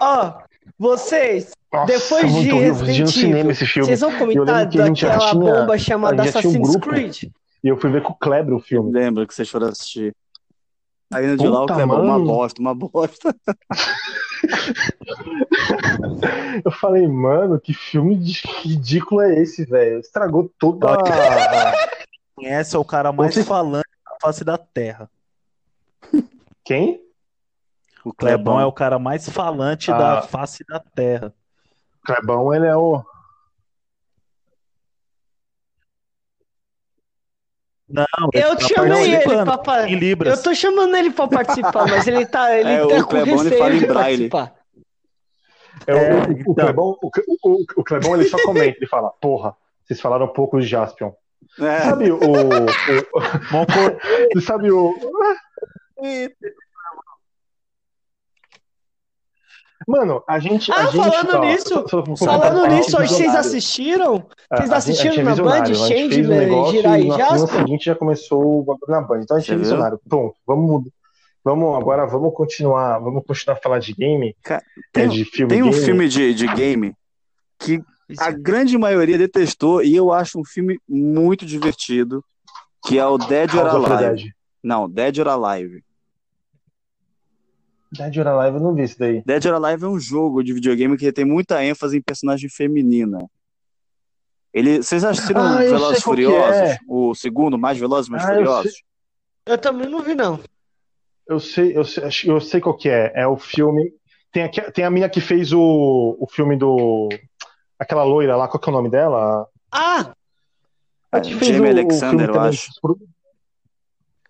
Ó, 0.00 0.32
vocês, 0.78 1.52
Nossa, 1.72 1.86
Depois 1.92 2.32
de 2.34 2.52
Resident 2.52 3.08
cinema 3.08 3.38
Evil, 3.40 3.50
esse 3.52 3.66
filme. 3.66 3.86
vocês 3.86 4.00
vão 4.00 4.16
comentar 4.18 4.64
daquela 4.66 4.92
tinha- 4.92 5.34
bomba 5.34 5.78
chamada 5.78 6.22
um 6.22 6.26
Assassin's 6.26 6.70
grupo. 6.70 6.88
Creed? 6.90 7.24
E 7.64 7.68
eu 7.68 7.76
fui 7.76 7.90
ver 7.90 8.02
com 8.02 8.12
o 8.12 8.16
Kleber 8.16 8.54
o 8.54 8.60
filme. 8.60 8.92
lembro 8.92 9.26
que 9.26 9.34
vocês 9.34 9.48
foram 9.48 9.68
assistir. 9.68 10.14
Aí 11.12 11.26
no 11.26 11.36
de 11.36 11.46
lá 11.46 11.62
o 11.62 11.66
Clebão, 11.66 12.02
uma 12.04 12.18
bosta, 12.18 12.60
uma 12.60 12.74
bosta. 12.74 13.34
Eu 16.64 16.70
falei, 16.72 17.06
mano, 17.08 17.58
que 17.60 17.72
filme 17.72 18.14
ridículo 18.62 19.20
é 19.22 19.40
esse, 19.40 19.64
velho? 19.64 19.98
Estragou 20.00 20.50
toda 20.58 20.94
a. 20.94 21.72
Esse 22.40 22.76
é 22.76 22.78
o 22.78 22.84
cara 22.84 23.12
mais 23.12 23.34
Você- 23.34 23.44
falante 23.44 23.88
da 24.04 24.16
face 24.20 24.44
da 24.44 24.58
terra. 24.58 25.10
Quem? 26.64 27.02
O 28.04 28.12
Clebão 28.12 28.60
é 28.60 28.66
o 28.66 28.72
cara 28.72 28.98
mais 28.98 29.28
falante 29.28 29.90
Ah. 29.90 29.98
da 29.98 30.22
face 30.22 30.64
da 30.68 30.78
terra. 30.80 31.32
Clebão, 32.04 32.54
ele 32.54 32.66
é 32.66 32.76
o. 32.76 33.02
Não, 37.88 38.04
Eu 38.32 38.50
ele 38.52 38.56
tá 38.60 38.66
chamei 38.68 39.14
ele 39.14 39.44
pra 39.44 39.58
pa- 39.58 39.88
em 39.88 39.94
Libras. 39.96 40.36
Eu 40.38 40.42
tô 40.42 40.54
chamando 40.54 40.96
ele 40.96 41.10
pra 41.12 41.28
participar, 41.28 41.86
mas 41.86 42.06
ele 42.06 42.26
tá, 42.26 42.56
ele 42.56 42.68
É, 42.70 42.78
tá 42.80 42.84
o 42.84 42.88
com 43.04 43.08
Clebão, 43.10 43.34
ele 43.34 43.42
receio 43.44 43.58
fala 43.58 43.74
em 43.74 43.78
de 43.78 43.86
braille. 43.86 44.28
participar. 44.28 44.56
É, 45.86 45.94
o- 45.94 45.96
É, 45.98 46.14
o, 46.14 46.28
o, 46.28 46.32
então. 46.32 46.54
Clebão, 46.54 46.98
o, 47.00 47.10
o, 47.44 47.64
o 47.76 47.84
Clebão, 47.84 48.14
ele 48.16 48.24
só 48.28 48.36
comenta, 48.44 48.76
ele 48.76 48.86
fala, 48.88 49.10
porra, 49.10 49.56
vocês 49.84 50.00
falaram 50.00 50.26
pouco 50.28 50.60
de 50.60 50.66
Jaspion. 50.66 51.12
É, 51.60 51.80
Sabe 51.80 52.10
o. 52.12 52.16
o- 52.16 52.66
você 54.34 54.40
sabe 54.42 54.70
o. 54.70 54.94
Mano, 59.86 60.22
a 60.26 60.38
gente. 60.38 60.72
Ah, 60.72 60.80
a 60.80 60.86
gente, 60.86 60.96
falando 60.96 61.34
ó, 61.36 61.40
nisso, 61.44 61.68
só- 61.68 61.86
só 61.88 62.02
vou 62.02 62.16
Falando 62.16 62.66
nisso, 62.74 62.96
a 62.96 63.00
hoje 63.00 63.14
é 63.14 63.16
vocês 63.18 63.34
assistiram? 63.36 64.26
É, 64.50 64.56
Vocês 64.56 64.72
a 64.72 64.76
assistiram 64.78 65.12
gente 65.14 65.20
é 65.20 65.24
na 65.24 65.36
Band, 65.36 65.62
a 65.62 65.64
gente 65.66 65.76
fez 65.76 65.80
um 65.80 65.86
Changeman, 65.88 66.38
negócio 66.38 66.72
Jirai 66.76 66.98
e 66.98 67.02
semana 67.02 67.18
Jasper? 67.30 67.58
seguinte 67.60 67.84
já 67.84 67.94
começou 67.94 68.58
o 68.60 68.62
bagulho 68.64 68.90
na 68.90 69.00
Band. 69.02 69.20
Então 69.22 69.36
a 69.36 69.40
gente 69.40 69.46
Você 69.46 69.52
é 69.52 69.56
viu? 69.56 69.62
visionário. 69.64 70.00
Pronto, 70.08 70.34
vamos, 70.46 70.88
vamos 71.44 71.76
agora, 71.78 72.06
vamos 72.06 72.34
continuar, 72.34 72.98
vamos 72.98 73.22
continuar 73.26 73.56
a 73.58 73.60
falar 73.60 73.78
de 73.78 73.92
game, 73.92 74.34
Ca- 74.42 74.56
é, 74.56 74.60
tem, 74.92 75.08
de 75.08 75.24
filme 75.24 75.50
tem 75.52 75.62
um 75.62 75.70
game. 75.70 75.84
filme 75.84 76.08
de, 76.08 76.34
de 76.34 76.46
game 76.54 76.94
que 77.58 77.80
a 78.18 78.30
grande 78.30 78.76
maioria 78.78 79.18
detestou 79.18 79.82
e 79.82 79.94
eu 79.94 80.12
acho 80.12 80.38
um 80.38 80.44
filme 80.44 80.78
muito 80.88 81.44
divertido, 81.44 82.24
que 82.86 82.98
é 82.98 83.06
o 83.06 83.18
Dead 83.18 83.54
or 83.54 83.64
the 83.70 83.94
Alive. 83.94 84.32
Não, 84.62 84.88
Dead 84.88 85.18
or 85.18 85.28
Alive. 85.28 85.82
Dead 87.92 88.16
or 88.18 88.26
Alive 88.26 88.56
eu 88.56 88.62
não 88.62 88.74
vi 88.74 88.82
isso 88.82 88.98
daí. 88.98 89.22
Dead 89.24 89.44
or 89.46 89.54
Alive 89.54 89.84
é 89.84 89.88
um 89.88 89.98
jogo 89.98 90.42
de 90.42 90.52
videogame 90.52 90.96
que 90.96 91.10
tem 91.12 91.24
muita 91.24 91.64
ênfase 91.64 91.96
em 91.96 92.02
personagem 92.02 92.48
feminina. 92.48 93.18
Ele, 94.52 94.78
vocês 94.78 95.04
assistiram 95.04 95.42
Ah, 95.42 95.64
eu 95.64 95.70
Velozes 95.70 95.98
e 95.98 96.00
que 96.00 96.04
Furiosos? 96.04 96.56
é. 96.56 96.78
O 96.88 97.14
segundo, 97.14 97.58
mais 97.58 97.78
Velozes 97.78 98.08
e 98.08 98.10
mais 98.10 98.24
Ah, 98.24 98.28
eu 98.28 98.36
Furiosos? 98.36 98.82
Eu 99.44 99.58
também 99.58 99.88
não 99.88 100.02
vi, 100.02 100.14
não. 100.14 100.40
Eu 101.28 101.38
sei, 101.38 101.76
eu 101.76 101.84
sei, 101.84 102.04
eu 102.24 102.40
sei 102.40 102.60
qual 102.60 102.76
que 102.76 102.88
é. 102.88 103.12
É 103.14 103.26
o 103.26 103.36
filme. 103.36 103.92
Tem, 104.32 104.42
aqui, 104.44 104.60
tem 104.72 104.84
a 104.84 104.90
mina 104.90 105.08
que 105.08 105.20
fez 105.20 105.52
o, 105.52 106.16
o 106.18 106.26
filme 106.30 106.56
do. 106.56 107.08
Aquela 107.78 108.04
loira 108.04 108.36
lá, 108.36 108.48
qual 108.48 108.60
que 108.60 108.68
é 108.68 108.72
o 108.72 108.76
nome 108.76 108.88
dela? 108.90 109.46
Ah, 109.72 110.12
A 111.12 111.20
que 111.20 111.32
É, 111.34 111.36
fez 111.36 111.50
Jamie 111.56 111.70
o- 111.70 111.74
o 111.74 111.78
Alexander, 111.78 112.26
filme 112.26 112.36
eu 112.38 112.40
acho. 112.40 112.70
pro- 112.80 112.98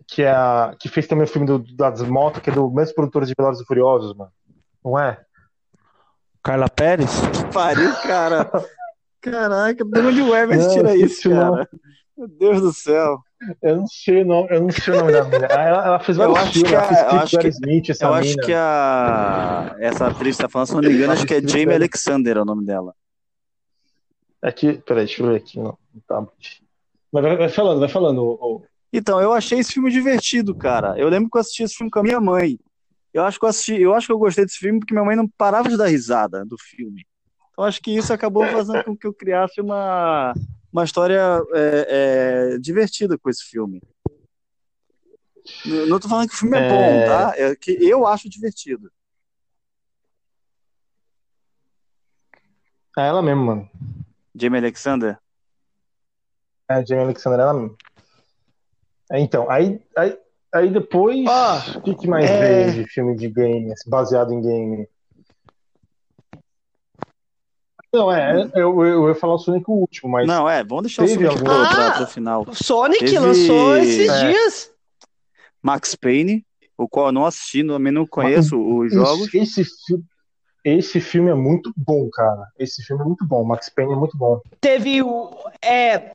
Que, 0.08 0.22
é 0.22 0.30
a, 0.30 0.74
que 0.78 0.88
fez 0.88 1.06
também 1.06 1.24
o 1.24 1.28
filme 1.28 1.46
do, 1.46 1.58
das 1.58 2.00
motos, 2.02 2.40
que 2.42 2.50
é 2.50 2.52
do 2.52 2.70
mesmo 2.70 2.94
produtor 2.94 3.24
de 3.24 3.34
Velozes 3.36 3.62
e 3.62 3.66
Furiosos, 3.66 4.14
mano. 4.16 4.30
Não 4.84 4.98
é? 4.98 5.20
Carla 6.42 6.68
Pérez? 6.68 7.10
Pariu, 7.52 7.92
cara. 8.02 8.48
Caraca, 9.20 9.84
de 9.84 10.00
onde 10.00 10.22
o 10.22 10.26
Não, 10.28 10.68
tira 10.74 10.94
isso, 10.96 11.28
o 11.28 11.34
cara? 11.34 11.68
Meu 12.16 12.28
Deus 12.28 12.60
do 12.62 12.72
céu. 12.72 13.18
Eu 13.60 13.76
não 13.78 13.86
sei 13.88 14.22
o 14.22 14.24
nome, 14.26 14.48
eu 14.50 14.62
não 14.62 14.70
sei 14.70 14.94
o 14.94 14.96
nome 14.98 15.12
da. 15.12 15.22
Ah, 15.50 15.62
Ela, 15.62 15.86
ela 15.86 15.98
fez 16.00 16.16
vários 16.16 16.38
filmes, 16.52 16.70
que 16.70 16.74
ela 16.76 16.84
a- 16.84 16.88
fez 16.88 17.00
eu 17.00 17.08
acho 17.18 17.30
que- 17.30 17.36
Aerosmith, 17.38 17.90
essa 17.90 18.04
Eu 18.06 18.14
mina. 18.14 18.20
acho 18.20 18.36
que 18.36 18.54
a 18.54 19.76
essa 19.80 20.06
atriz 20.06 20.36
que 20.36 20.42
tá 20.42 20.48
falando, 20.48 20.68
se 20.68 20.74
não 20.74 20.80
me 20.82 20.92
engano, 20.94 21.12
acho 21.12 21.26
que 21.26 21.34
é 21.34 21.40
Jamie. 21.40 21.74
Alexander 21.74 22.36
é 22.36 22.40
o 22.40 22.44
nome 22.44 22.64
dela. 22.64 22.94
Aqui, 24.42 24.74
peraí, 24.74 25.06
deixa 25.06 25.22
eu 25.22 25.28
ver 25.28 25.36
aqui. 25.36 25.58
Não, 25.58 25.76
tá. 26.06 26.26
Mas 27.12 27.22
vai, 27.22 27.36
vai 27.36 27.48
falando, 27.48 27.80
vai 27.80 27.88
falando. 27.88 28.62
Então, 28.92 29.20
eu 29.20 29.32
achei 29.32 29.58
esse 29.58 29.72
filme 29.72 29.90
divertido, 29.90 30.54
cara. 30.54 30.98
Eu 30.98 31.08
lembro 31.08 31.30
que 31.30 31.36
eu 31.36 31.40
assisti 31.40 31.62
esse 31.62 31.74
filme 31.74 31.90
com 31.90 31.98
a 31.98 32.02
minha 32.02 32.20
mãe. 32.20 32.58
Eu 33.12 33.24
acho 33.24 33.38
que 33.38 33.44
eu 33.44 33.48
assisti, 33.48 33.80
eu 33.80 33.94
acho 33.94 34.06
que 34.06 34.12
eu 34.12 34.18
gostei 34.18 34.44
desse 34.44 34.58
filme 34.58 34.78
porque 34.78 34.92
minha 34.92 35.04
mãe 35.04 35.16
não 35.16 35.26
parava 35.26 35.68
de 35.68 35.76
dar 35.76 35.86
risada 35.86 36.44
do 36.44 36.56
filme. 36.58 37.06
Então, 37.50 37.64
acho 37.64 37.80
que 37.80 37.90
isso 37.90 38.12
acabou 38.12 38.46
fazendo 38.46 38.84
com 38.84 38.94
que 38.96 39.06
eu 39.06 39.14
criasse 39.14 39.60
uma, 39.60 40.34
uma 40.70 40.84
história 40.84 41.40
é, 41.54 42.52
é, 42.54 42.58
divertida 42.58 43.16
com 43.16 43.30
esse 43.30 43.42
filme. 43.44 43.80
Não 45.64 45.86
não 45.86 45.98
tô 45.98 46.08
falando 46.08 46.28
que 46.28 46.34
o 46.34 46.38
filme 46.38 46.58
é, 46.58 46.60
É. 46.60 46.68
bom, 46.68 47.06
tá? 47.06 47.32
É 47.36 47.56
que 47.56 47.72
eu 47.80 48.06
acho 48.06 48.28
divertido. 48.28 48.90
É 52.98 53.08
ela 53.08 53.22
mesmo, 53.22 53.44
mano. 53.44 53.70
Jamie 54.38 54.58
Alexander? 54.58 55.18
É 56.68 56.84
Jamie 56.84 57.04
Alexander, 57.04 57.40
ela 57.40 57.54
mesmo. 57.54 57.76
É, 59.10 59.20
então, 59.20 59.48
aí, 59.50 59.80
aí, 59.96 60.18
aí 60.52 60.70
depois, 60.70 61.24
Ó, 61.28 61.78
o 61.78 61.82
que, 61.82 61.94
que 61.94 62.08
mais 62.08 62.28
é- 62.28 62.64
veio 62.70 62.72
de 62.84 62.90
filme 62.90 63.16
de 63.16 63.28
game, 63.30 63.72
baseado 63.86 64.32
em 64.32 64.40
game? 64.42 64.88
Não, 67.92 68.12
é, 68.12 68.42
eu, 68.42 68.50
eu, 68.54 68.84
eu 68.84 69.08
ia 69.08 69.14
falar 69.14 69.34
o 69.34 69.38
Sonic 69.38 69.64
o 69.70 69.74
último, 69.74 70.10
mas 70.10 70.26
Não, 70.26 70.48
é, 70.48 70.62
vamos 70.62 70.84
deixar 70.84 71.04
o 71.04 71.08
Sonic 71.08 71.24
algum- 71.26 71.44
pra- 71.44 71.88
Ah! 71.88 71.92
pro 71.96 72.06
final. 72.06 72.44
o 72.46 72.54
Sonic 72.54 72.98
Teve- 73.04 73.18
lançou 73.20 73.76
esses 73.78 74.08
É. 74.08 74.26
dias. 74.28 74.70
Max 75.62 75.94
Payne, 75.94 76.44
o 76.76 76.88
qual 76.88 77.06
eu 77.06 77.12
não 77.12 77.24
assisti, 77.24 77.64
também 77.66 77.92
não 77.92 78.06
conheço 78.06 78.58
os 78.60 78.92
jogos. 78.92 79.32
esse, 79.34 79.64
fi- 79.64 80.02
esse 80.68 81.00
filme 81.00 81.30
é 81.30 81.34
muito 81.34 81.72
bom, 81.76 82.08
cara. 82.12 82.46
Esse 82.58 82.82
filme 82.82 83.02
é 83.02 83.06
muito 83.06 83.24
bom. 83.26 83.44
Max 83.44 83.68
Payne 83.68 83.92
é 83.92 83.96
muito 83.96 84.16
bom. 84.18 84.40
Teve 84.60 85.02
o. 85.02 85.30
É, 85.62 86.12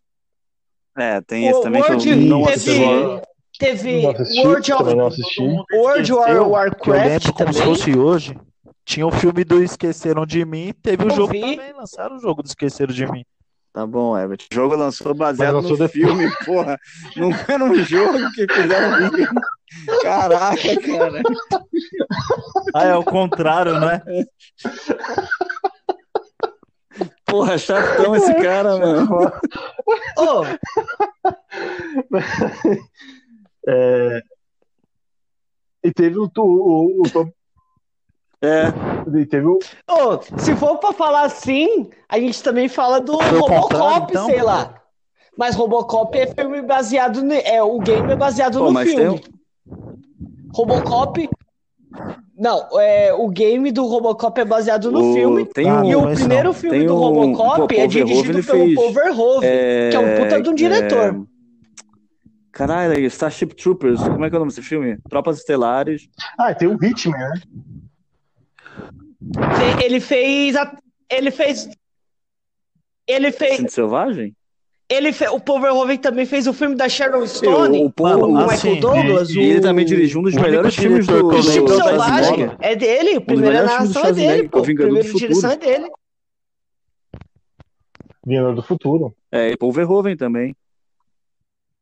É, 0.98 1.22
tem 1.22 1.48
esse 1.48 1.60
o 1.60 1.62
também 1.64 1.82
que 1.82 1.88
eu 1.90 1.96
World, 1.96 2.16
não 2.16 2.44
teve, 2.44 2.54
assisti. 2.54 3.22
teve 3.58 4.02
Não 4.02 4.10
assisti, 4.12 4.46
World 4.48 4.74
of, 4.74 4.96
não 4.96 5.08
assisti. 5.08 5.42
World 5.74 6.14
War 6.14 6.30
eu 6.32 6.50
Warcraft 6.50 7.06
lembro 7.08 7.34
como 7.34 7.54
se 7.54 7.60
também. 7.60 7.76
fosse 7.76 7.98
hoje. 7.98 8.38
Tinha 8.84 9.08
o 9.08 9.12
filme 9.12 9.44
do 9.46 9.64
Esqueceram 9.64 10.26
de 10.26 10.44
Mim, 10.44 10.74
teve 10.82 11.04
o 11.06 11.08
Eu 11.10 11.16
jogo 11.16 11.32
vi. 11.32 11.40
também, 11.40 11.72
lançaram 11.74 12.18
o 12.18 12.20
jogo 12.20 12.44
do 12.44 12.48
Esqueceram 12.48 12.94
de 12.94 13.10
Mim. 13.10 13.24
Tá 13.72 13.88
bom, 13.88 14.18
Everett. 14.18 14.48
O 14.52 14.54
jogo 14.56 14.76
lançou 14.76 15.14
baseado 15.14 15.54
lançou 15.56 15.78
no 15.78 15.88
filme, 15.88 16.30
porra. 16.46 16.78
Não 17.16 17.30
era 17.48 17.64
um 17.64 17.74
jogo 17.76 18.18
que 18.34 18.46
fizeram. 18.54 19.10
Caraca, 20.02 20.82
cara. 20.82 21.24
Ah, 22.74 22.86
é 22.88 22.96
o 22.96 23.04
contrário, 23.04 23.80
né? 23.80 24.02
Porra, 27.26 27.58
chatão 27.58 28.16
esse 28.16 28.34
cara, 28.36 28.78
mano. 28.78 29.32
Ô, 30.18 30.44
É, 33.68 34.22
E 35.84 35.92
teve 35.94 36.18
o, 36.18 36.30
o, 36.38 37.02
o, 37.06 37.10
Tom- 37.12 37.32
É, 38.44 38.68
e 39.20 39.26
teve 39.26 39.46
o. 39.48 39.60
ô, 39.90 40.22
se 40.40 40.56
for 40.56 40.78
pra 40.80 40.92
falar 40.94 41.24
assim, 41.24 41.90
a 42.10 42.20
gente 42.20 42.42
também 42.44 42.68
fala 42.68 43.00
do 43.00 43.18
Foi 43.18 43.40
Robocop, 43.40 44.12
então? 44.12 44.26
sei 44.26 44.42
lá. 44.42 44.82
Mas 45.38 45.56
Robocop 45.56 46.18
é 46.18 46.28
filme 46.28 46.62
baseado 46.62 47.24
no. 47.24 47.34
É, 47.34 47.64
o 47.64 47.80
game 47.80 48.12
é 48.12 48.16
baseado 48.16 48.60
Pô, 48.60 48.66
no 48.66 48.72
mas 48.74 48.90
filme. 48.92 49.20
tem 49.20 49.41
Robocop. 50.54 51.30
Não, 52.38 52.68
é, 52.80 53.14
o 53.14 53.28
game 53.30 53.72
do 53.72 53.86
Robocop 53.86 54.40
é 54.40 54.46
baseado 54.46 54.92
no 54.92 55.12
o- 55.12 55.14
filme. 55.14 55.46
Tem 55.46 55.72
um, 55.72 55.84
E 55.86 55.96
o 55.96 56.12
primeiro 56.14 56.46
não. 56.46 56.54
filme 56.54 56.78
Tem 56.80 56.88
do 56.88 56.96
um- 56.96 57.00
Robocop 57.00 57.74
pô, 57.76 57.82
é 57.82 57.88
dirigido 57.88 58.42
Verhoeven, 58.42 58.44
pelo 58.44 58.64
fez, 58.66 58.76
Paul 58.76 58.94
Verhoeven, 58.94 59.50
é, 59.50 59.90
que 59.92 59.96
é 59.96 60.00
um 60.00 60.16
puta 60.24 60.42
de 60.42 60.50
um 60.50 60.56
diretor. 60.56 61.16
é, 61.16 61.32
Caralho, 62.52 63.00
Starship 63.06 63.54
Troopers, 63.56 64.02
como 64.02 64.26
é 64.26 64.30
que 64.30 64.36
é 64.36 64.38
o 64.38 64.40
nome 64.40 64.52
desse 64.52 64.62
filme? 64.62 64.98
Tropas 65.10 65.38
Estelares. 65.38 66.10
Ah, 66.38 66.54
tem 66.54 66.68
o 66.68 66.74
Hitman, 66.84 67.18
né? 67.18 67.34
Ele 69.84 70.00
fez. 70.00 70.56
a- 70.56 70.76
Ele 71.10 71.32
fez. 71.32 71.70
Ele 73.08 73.32
fez. 73.32 73.52
Instinto 73.54 73.72
Selvagem? 73.74 74.36
Ele 74.94 75.14
fe- 75.14 75.30
o 75.30 75.40
Paul 75.40 75.62
Verhoeven 75.62 75.98
também 75.98 76.26
fez 76.26 76.48
o 76.48 76.54
filme 76.54 76.76
da 76.76 76.90
Sharon 76.90 77.26
Stone, 77.26 77.86
o 77.86 77.90
Paul- 77.90 78.30
o 78.30 78.38
ah, 78.38 78.42
Michael 78.42 78.58
sim. 78.58 78.80
Douglas. 78.82 79.30
E 79.30 79.40
ele 79.40 79.62
também 79.62 79.86
dirigiu 79.86 80.20
um 80.20 80.24
dos 80.24 80.36
o 80.36 80.42
melhores 80.42 80.76
filmes 80.76 81.08
do, 81.08 81.30
do 81.30 81.42
Schwarzenegger. 81.42 81.84
Selvagem 81.84 82.52
é 82.60 82.76
dele, 82.76 83.16
a 83.16 83.22
primeira 83.22 83.60
filmes 83.60 83.72
do 83.72 83.94
narração 83.94 84.06
é 84.06 84.12
dele, 84.12 84.50
pô. 84.50 84.60
O 84.60 84.64
primeira 84.64 84.90
do 84.92 85.14
direção 85.14 85.52
é 85.52 85.54
Futuro. 85.54 85.72
dele. 85.72 85.92
Vingador 88.26 88.56
do 88.56 88.64
Futuro. 88.64 89.16
É, 89.32 89.52
e 89.52 89.58
Paul 89.58 89.72
Verhoeven 89.72 90.18
também. 90.18 90.56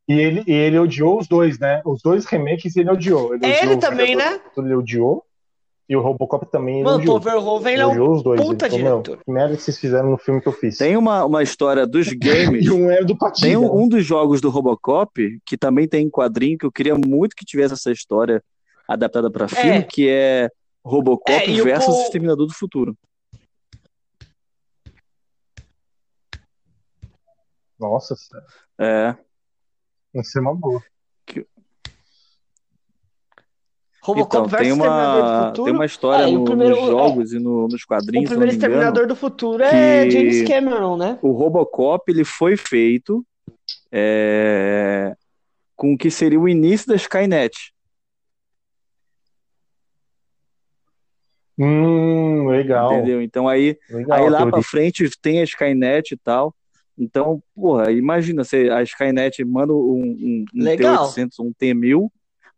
E 0.07 0.14
ele, 0.14 0.43
e 0.47 0.51
ele 0.51 0.78
odiou 0.78 1.20
os 1.20 1.28
dois, 1.28 1.57
né? 1.60 1.82
Os 1.86 2.01
dois 2.01 2.26
remakes 2.26 2.76
ele 2.76 2.91
odiou. 2.91 3.34
Ele, 3.34 3.45
É 3.45 3.49
odiou 3.49 3.64
ele 3.64 3.74
o 3.74 3.80
também, 3.80 4.16
né? 4.16 4.39
Futuro, 4.39 4.68
Ele 4.68 4.76
odiou. 4.76 5.26
E 5.90 5.96
o 5.96 6.02
Robocop 6.02 6.46
também 6.52 6.84
Mano. 6.84 7.04
Paul 7.04 7.20
Verhoeven 7.20 7.74
ele 7.74 7.82
é 7.82 7.88
um 7.88 8.22
dois. 8.22 8.40
puta 8.40 8.68
ele 8.68 8.78
diretor. 8.78 9.18
que 9.26 9.32
merda 9.32 9.56
que 9.58 9.64
vocês 9.64 9.80
fizeram 9.80 10.12
no 10.12 10.18
filme 10.20 10.40
que 10.40 10.48
eu 10.48 10.52
fiz. 10.54 10.78
Tem 10.78 10.96
uma, 10.96 11.26
uma 11.26 11.42
história 11.42 11.88
dos 11.88 12.08
games. 12.14 12.64
E 12.64 12.70
um 12.70 12.92
era 12.92 13.04
do 13.04 13.18
Patinho. 13.18 13.48
Tem 13.48 13.58
um, 13.58 13.76
um 13.84 13.88
dos 13.90 14.06
jogos 14.06 14.40
do 14.40 14.52
Robocop 14.52 15.40
que 15.44 15.58
também 15.58 15.88
tem 15.88 16.06
em 16.06 16.10
quadrinho 16.10 16.60
que 16.60 16.66
eu 16.68 16.72
queria 16.72 16.94
muito 16.94 17.36
que 17.36 17.44
tivesse 17.44 17.74
essa 17.74 17.92
história 17.92 18.44
adaptada 18.88 19.32
pra 19.32 19.48
filme, 19.48 19.78
É. 19.78 19.82
que 19.82 20.08
é 20.08 20.50
Robocop 20.86 21.32
É, 21.32 21.60
o 21.60 21.64
versus 21.64 21.88
Paul- 21.96 22.04
Exterminador 22.04 22.46
do 22.46 22.54
Futuro. 22.54 22.96
Nossa, 27.80 28.16
sério. 28.16 28.46
É. 28.80 29.16
Isso 30.14 30.38
é 30.38 30.42
uma 30.42 30.56
boa. 30.56 30.82
Robocop 34.02 34.47
Então, 34.47 34.47
versus 34.47 34.60
tem 34.68 34.72
Exterminador 34.78 35.22
do 35.22 35.28
uma, 35.30 35.47
Futuro. 35.47 35.66
tem 35.66 35.74
uma 35.74 35.86
história 35.86 36.24
É, 36.24 36.28
o 36.28 36.32
no- 36.32 36.45
primeiro- 36.45 36.76
nos 36.78 36.86
jogos 36.86 37.34
e 37.34 37.39
no- 37.39 37.68
nos 37.68 37.84
O 37.84 37.88
quadrinhos, 37.88 38.30
se 38.30 38.36
não 38.36 38.39
primeiro 38.39 38.39
me 38.39 38.56
engano. 38.58 38.74
Exterminador 38.74 39.08
do 39.08 39.16
Futuro 39.16 39.64
é 39.64 40.10
James 40.10 40.47
Cameron, 40.47 40.95
né? 40.97 41.20
O 41.22 41.32
Robocop 41.32 42.10
ele 42.12 42.24
foi 42.24 42.56
feito 42.56 43.26
é, 43.91 45.14
com 45.76 45.93
o 45.93 45.97
que 45.97 46.10
seria 46.12 46.39
o 46.39 46.47
início 46.47 46.88
da 46.88 46.95
Skynet. 46.95 47.74
Hum, 51.58 52.47
legal. 52.47 52.93
Entendeu? 52.93 53.22
Então 53.22 53.47
aí 53.47 53.78
legal 53.89 54.18
Aí 54.24 54.30
lá 54.30 54.45
pra 54.50 54.62
frente 54.64 55.10
tem 55.22 55.41
a 55.41 55.43
Skynet 55.43 56.14
e 56.14 56.18
tal. 56.18 56.56
Então, 56.97 57.41
porra, 57.56 57.91
imagina, 57.91 58.43
você, 58.43 58.70
a 58.70 58.82
Skynet 58.84 59.43
manda 59.45 59.74
um, 59.74 59.78
um, 59.78 60.45
um 60.54 60.64
Legal. 60.64 61.08
T-800, 61.14 61.39
um 61.39 61.52
T-1000 61.54 62.10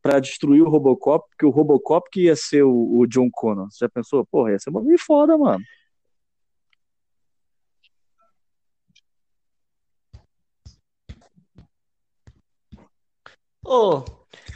pra 0.02 0.20
destruir 0.20 0.62
o 0.62 0.70
Robocop, 0.70 1.28
porque 1.30 1.46
o 1.46 1.50
Robocop 1.52 2.10
que 2.12 2.26
ia 2.26 2.36
ser 2.36 2.64
o, 2.64 3.00
o 3.00 3.08
John 3.08 3.30
Connor. 3.32 3.68
Você 3.70 3.86
já 3.86 3.90
pensou? 3.90 4.26
Porra, 4.26 4.52
ia 4.52 4.60
ser 4.60 4.70
uma 4.70 4.82
bem 4.84 4.98
foda, 4.98 5.38
mano. 5.38 5.64
Ô, 13.64 14.04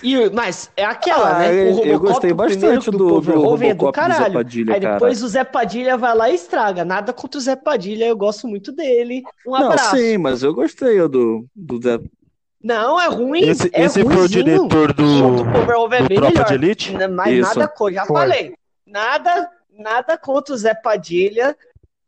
e, 0.01 0.29
mas 0.31 0.71
é 0.75 0.83
aquela, 0.83 1.35
Ah, 1.35 1.39
né? 1.39 1.53
eu- 1.53 1.75
O 1.75 1.85
eu 1.85 1.97
Robocop, 1.97 1.99
gostei 1.99 2.31
o 2.31 2.35
primeiro 2.37 2.75
bastante 2.75 2.91
do 2.91 2.97
do- 2.97 3.21
do 3.21 3.31
é 3.31 3.33
do 3.35 3.41
Robocop 3.41 3.77
do 3.77 3.83
Zé 3.83 3.91
caralho. 3.91 4.33
Padilha, 4.33 4.73
Aí 4.73 4.79
depois 4.79 5.23
o 5.23 5.27
Zé 5.27 5.43
Padilha 5.43 5.97
vai 5.97 6.15
lá 6.15 6.29
e 6.29 6.35
estraga. 6.35 6.83
Nada 6.83 7.13
contra 7.13 7.37
o 7.37 7.41
Zé 7.41 7.55
Padilha, 7.55 8.05
eu 8.05 8.17
gosto 8.17 8.47
muito 8.47 8.71
dele. 8.71 9.21
Um 9.45 9.51
Não, 9.51 9.67
abraço. 9.67 9.95
sim, 9.97 10.17
mas 10.17 10.41
eu 10.41 10.53
gostei 10.53 10.97
do, 11.07 11.45
do 11.55 11.79
Zé. 11.81 11.99
Não, 12.65 12.99
é 12.99 13.07
ruim. 13.07 13.41
Esse, 13.47 13.69
é 13.71 13.83
esse 13.83 14.03
foi 14.03 14.15
o 14.15 14.27
diretor 14.27 14.91
do, 14.91 15.43
do 15.43 15.51
Paul 15.51 15.65
Verhoeven 15.67 15.99
é 15.99 16.01
do 16.01 16.07
bem 16.09 16.17
Tropa 16.17 16.33
melhor. 16.33 16.47
de 16.47 16.53
Elite? 16.55 16.93
Mas 17.11 17.33
Isso. 17.33 17.59
nada 17.59 17.67
contra, 17.67 17.93
já 17.93 18.05
Foi. 18.07 18.17
falei. 18.19 18.55
Nada, 18.87 19.49
nada 19.77 20.17
contra 20.17 20.51
o 20.55 20.57
Zé 20.57 20.73
Padilha. 20.73 21.55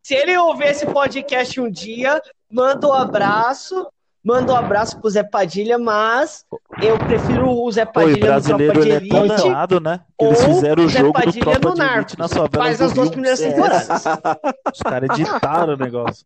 Se 0.02 0.16
ele 0.16 0.36
ouvir 0.36 0.70
esse 0.70 0.88
podcast 0.88 1.62
um 1.62 1.70
dia, 1.70 2.20
manda 2.52 2.88
um 2.88 2.94
abraço. 2.94 3.88
Manda 4.24 4.52
um 4.52 4.56
abraço 4.56 5.00
pro 5.00 5.10
Zé 5.12 5.22
Padilha, 5.24 5.78
mas 5.78 6.44
eu 6.82 6.98
prefiro 6.98 7.50
o 7.52 7.72
Zé 7.72 7.86
Pô, 7.86 8.02
e 8.02 8.20
Padilha 8.20 8.36
no 8.38 8.42
Tropa 8.42 8.58
brasileiro 8.58 8.82
de 8.82 8.90
ele 8.90 9.06
é 9.06 9.10
tão 9.10 9.26
Elite. 9.26 9.44
danado, 9.44 9.80
né? 9.80 10.00
Que 10.20 10.26
Eles 10.26 10.44
fizeram 10.44 10.84
o 10.86 10.90
Zé 10.90 11.00
jogo 11.00 11.12
do 11.12 11.24
Padilha 11.24 11.44
Tropa 11.46 11.70
no 11.70 11.76
de 11.76 11.82
Elite 11.84 12.20
na 12.20 12.28
favela 12.28 12.64
Faz 12.66 12.78
do 12.80 12.84
as 12.86 12.94
duas 12.94 13.10
primeiras 13.12 13.40
CS. 13.40 13.54
temporadas. 13.54 14.04
Os 14.74 14.80
caras 14.82 15.10
editaram 15.12 15.74
o 15.76 15.78
negócio. 15.78 16.26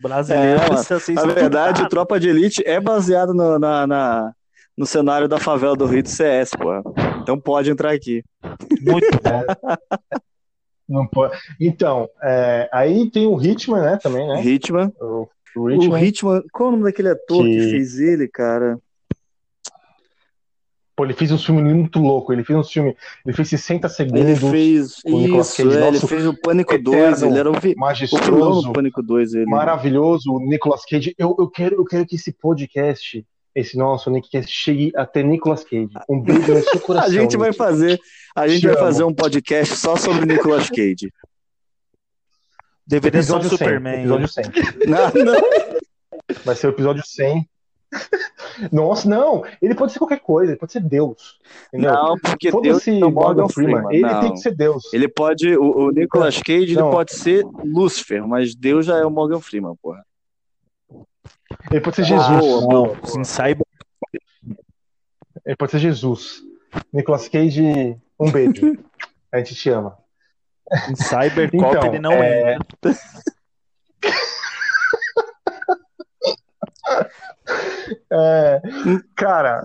Brasileiro 0.00 0.60
É, 0.60 1.14
Na 1.14 1.26
verdade, 1.26 1.82
o. 1.82 1.88
Tropa 1.88 2.18
de 2.20 2.28
Elite 2.28 2.62
é 2.66 2.80
baseado 2.80 3.32
no, 3.34 3.58
na, 3.58 3.86
na- 3.86 4.32
no 4.76 4.84
cenário 4.86 5.26
da 5.28 5.38
favela 5.38 5.74
do 5.76 5.86
Rio 5.86 6.02
do 6.02 6.08
CS, 6.08 6.50
pô. 6.50 6.82
Então 7.22 7.38
pode 7.40 7.70
entrar 7.70 7.92
aqui. 7.92 8.22
Muito 8.82 9.08
bom. 9.22 9.42
Não 10.88 11.06
pode. 11.06 11.36
Então, 11.60 12.08
é, 12.22 12.68
aí 12.72 13.10
tem 13.10 13.26
o 13.26 13.40
Hitman, 13.42 13.80
né, 13.82 13.98
também, 14.00 14.26
né? 14.28 14.40
Hitman. 14.40 14.92
O, 15.00 15.26
o 15.56 15.60
O 15.62 15.70
Hitman. 15.72 16.00
Hitman, 16.04 16.42
qual 16.52 16.66
é 16.66 16.68
o 16.68 16.72
nome 16.72 16.84
daquele 16.84 17.08
ator 17.08 17.42
que, 17.44 17.56
Que- 17.56 17.70
fez 17.70 17.98
ele, 17.98 18.28
cara? 18.28 18.78
Pô, 20.96 21.04
ele 21.04 21.12
fez 21.12 21.30
um 21.30 21.36
filme 21.38 21.62
muito 21.62 21.98
louco. 22.00 22.32
Ele 22.32 22.42
fez 22.42 22.58
um 22.58 22.64
filme. 22.64 22.96
Ele 23.24 23.36
fez 23.36 23.48
60 23.50 23.86
Ele 23.86 23.94
segundos. 23.94 24.50
fez 24.50 24.96
o 25.04 25.18
Nicolas 25.20 25.48
isso, 25.48 25.62
Cage, 25.62 25.76
é, 25.78 25.88
ele 25.88 26.00
fez 26.00 26.26
o 26.26 26.34
Pânico 26.40 26.72
eterno 26.72 27.10
2, 27.10 27.22
ele 27.22 27.38
era 27.38 27.50
o, 27.50 27.60
vi... 27.60 27.74
o 27.76 27.78
majestoso, 27.80 28.68
do 28.68 28.72
Pânico 28.72 29.02
2, 29.02 29.34
ele. 29.34 29.44
maravilhoso, 29.46 30.32
o 30.32 30.40
Nicolas 30.40 30.86
Cage. 30.86 31.14
Eu, 31.18 31.36
eu, 31.38 31.48
quero, 31.50 31.76
eu 31.76 31.84
quero 31.84 32.06
que 32.06 32.16
esse 32.16 32.32
podcast, 32.32 33.22
esse 33.54 33.76
nosso 33.76 34.10
Nickcast, 34.10 34.50
chegue 34.50 34.90
até 34.96 35.22
Nicolas 35.22 35.64
Cage. 35.64 35.90
Um 36.08 36.18
beijo 36.18 36.54
no 36.54 36.62
seu 36.62 36.80
coração. 36.80 37.06
A 37.10 37.12
gente 37.12 37.36
vai 37.36 37.48
Nick. 37.50 37.58
fazer, 37.58 38.00
a 38.34 38.48
gente 38.48 38.60
Te 38.60 38.66
vai 38.68 38.76
amo. 38.76 38.84
fazer 38.86 39.04
um 39.04 39.12
podcast 39.14 39.76
só 39.76 39.96
sobre 39.96 40.24
Nicolas 40.24 40.70
Cage. 40.70 41.12
Deveria 42.86 43.22
ser 43.22 43.32
o 43.32 43.36
Episódio 43.36 43.48
100. 43.50 43.58
Superman. 43.58 43.98
Episódio 44.00 44.28
100. 44.28 44.44
Não, 44.86 45.12
não. 45.24 45.40
Vai 46.44 46.54
ser 46.56 46.68
o 46.68 46.70
episódio 46.70 47.02
100. 47.04 47.46
Nossa, 48.72 49.08
não. 49.08 49.44
Ele 49.60 49.74
pode 49.74 49.92
ser 49.92 49.98
qualquer 49.98 50.20
coisa. 50.20 50.52
Ele 50.52 50.58
pode 50.58 50.72
ser 50.72 50.80
Deus. 50.80 51.38
Entendeu? 51.68 51.92
Não, 51.92 52.18
porque 52.18 52.50
Deus 52.50 52.64
Foda-se 52.84 53.00
é 53.00 53.04
o 53.04 53.10
Morgan 53.10 53.48
Freeman. 53.48 53.84
Ele 53.90 54.02
não. 54.02 54.20
tem 54.20 54.32
que 54.32 54.40
ser 54.40 54.54
Deus. 54.54 54.92
Ele 54.92 55.08
pode, 55.08 55.56
o, 55.56 55.86
o 55.86 55.90
Nicolas 55.90 56.40
Cage, 56.40 56.72
ele 56.72 56.76
Não. 56.76 56.90
pode 56.90 57.14
ser 57.14 57.44
Lúcifer, 57.64 58.26
mas 58.26 58.54
Deus 58.54 58.86
já 58.86 58.96
é 58.98 59.04
o 59.04 59.10
Morgan 59.10 59.40
Freeman, 59.40 59.76
porra. 59.76 60.04
Ele 61.70 61.80
pode 61.80 61.96
ser 61.96 62.04
Jesus. 62.04 62.38
Boa, 62.40 62.60
boa. 62.68 62.96
Sim, 63.04 63.24
saiba. 63.24 63.64
Ele 65.44 65.56
pode 65.56 65.72
ser 65.72 65.78
Jesus. 65.78 66.42
Nicolas 66.92 67.28
Cage, 67.28 67.96
um 68.18 68.30
beijo. 68.30 68.76
A 69.32 69.38
gente 69.38 69.54
te 69.54 69.68
ama. 69.70 69.98
Em 70.90 70.96
Cybercop 70.96 71.56
Então, 71.56 71.86
ele 71.86 71.98
não 71.98 72.12
é- 72.12 72.54
entra. 72.54 72.96
É, 78.12 78.60
cara. 79.14 79.64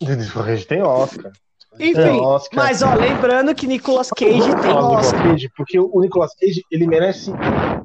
Nicolas 0.00 0.46
Cage 0.46 0.66
tem 0.66 0.82
Oscar. 0.82 1.32
Tem 1.76 1.90
Enfim, 1.92 2.20
Oscar. 2.20 2.64
mas 2.64 2.82
ó, 2.82 2.94
lembrando 2.94 3.54
que 3.54 3.66
Nicolas 3.66 4.10
Cage 4.10 4.32
tem 4.32 4.40
do 4.40 4.56
Nicolas 4.56 5.06
Oscar. 5.06 5.22
Cage, 5.22 5.50
porque 5.56 5.78
o 5.78 6.00
Nicolas 6.00 6.34
Cage 6.34 6.64
ele 6.70 6.86
merece 6.86 7.30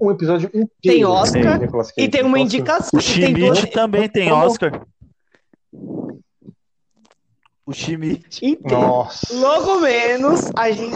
um 0.01 0.09
episódio 0.11 0.47
inteiro. 0.47 0.69
Tem 0.81 1.05
Oscar 1.05 1.59
Cage. 1.59 1.93
E 1.97 2.07
tem 2.09 2.21
uma 2.23 2.39
Então, 2.39 2.45
indicação. 2.45 2.99
O 2.99 3.03
tem 3.03 3.33
duas... 3.33 3.57
Schmidt 3.57 3.73
também 3.73 4.09
tem? 4.09 4.31
Oscar. 4.31 4.81
O 7.65 7.71
Schmidt. 7.73 8.39
Então, 8.45 8.81
Nossa. 8.81 9.33
logo 9.35 9.79
menos 9.81 10.49
a 10.55 10.71
gente. 10.71 10.95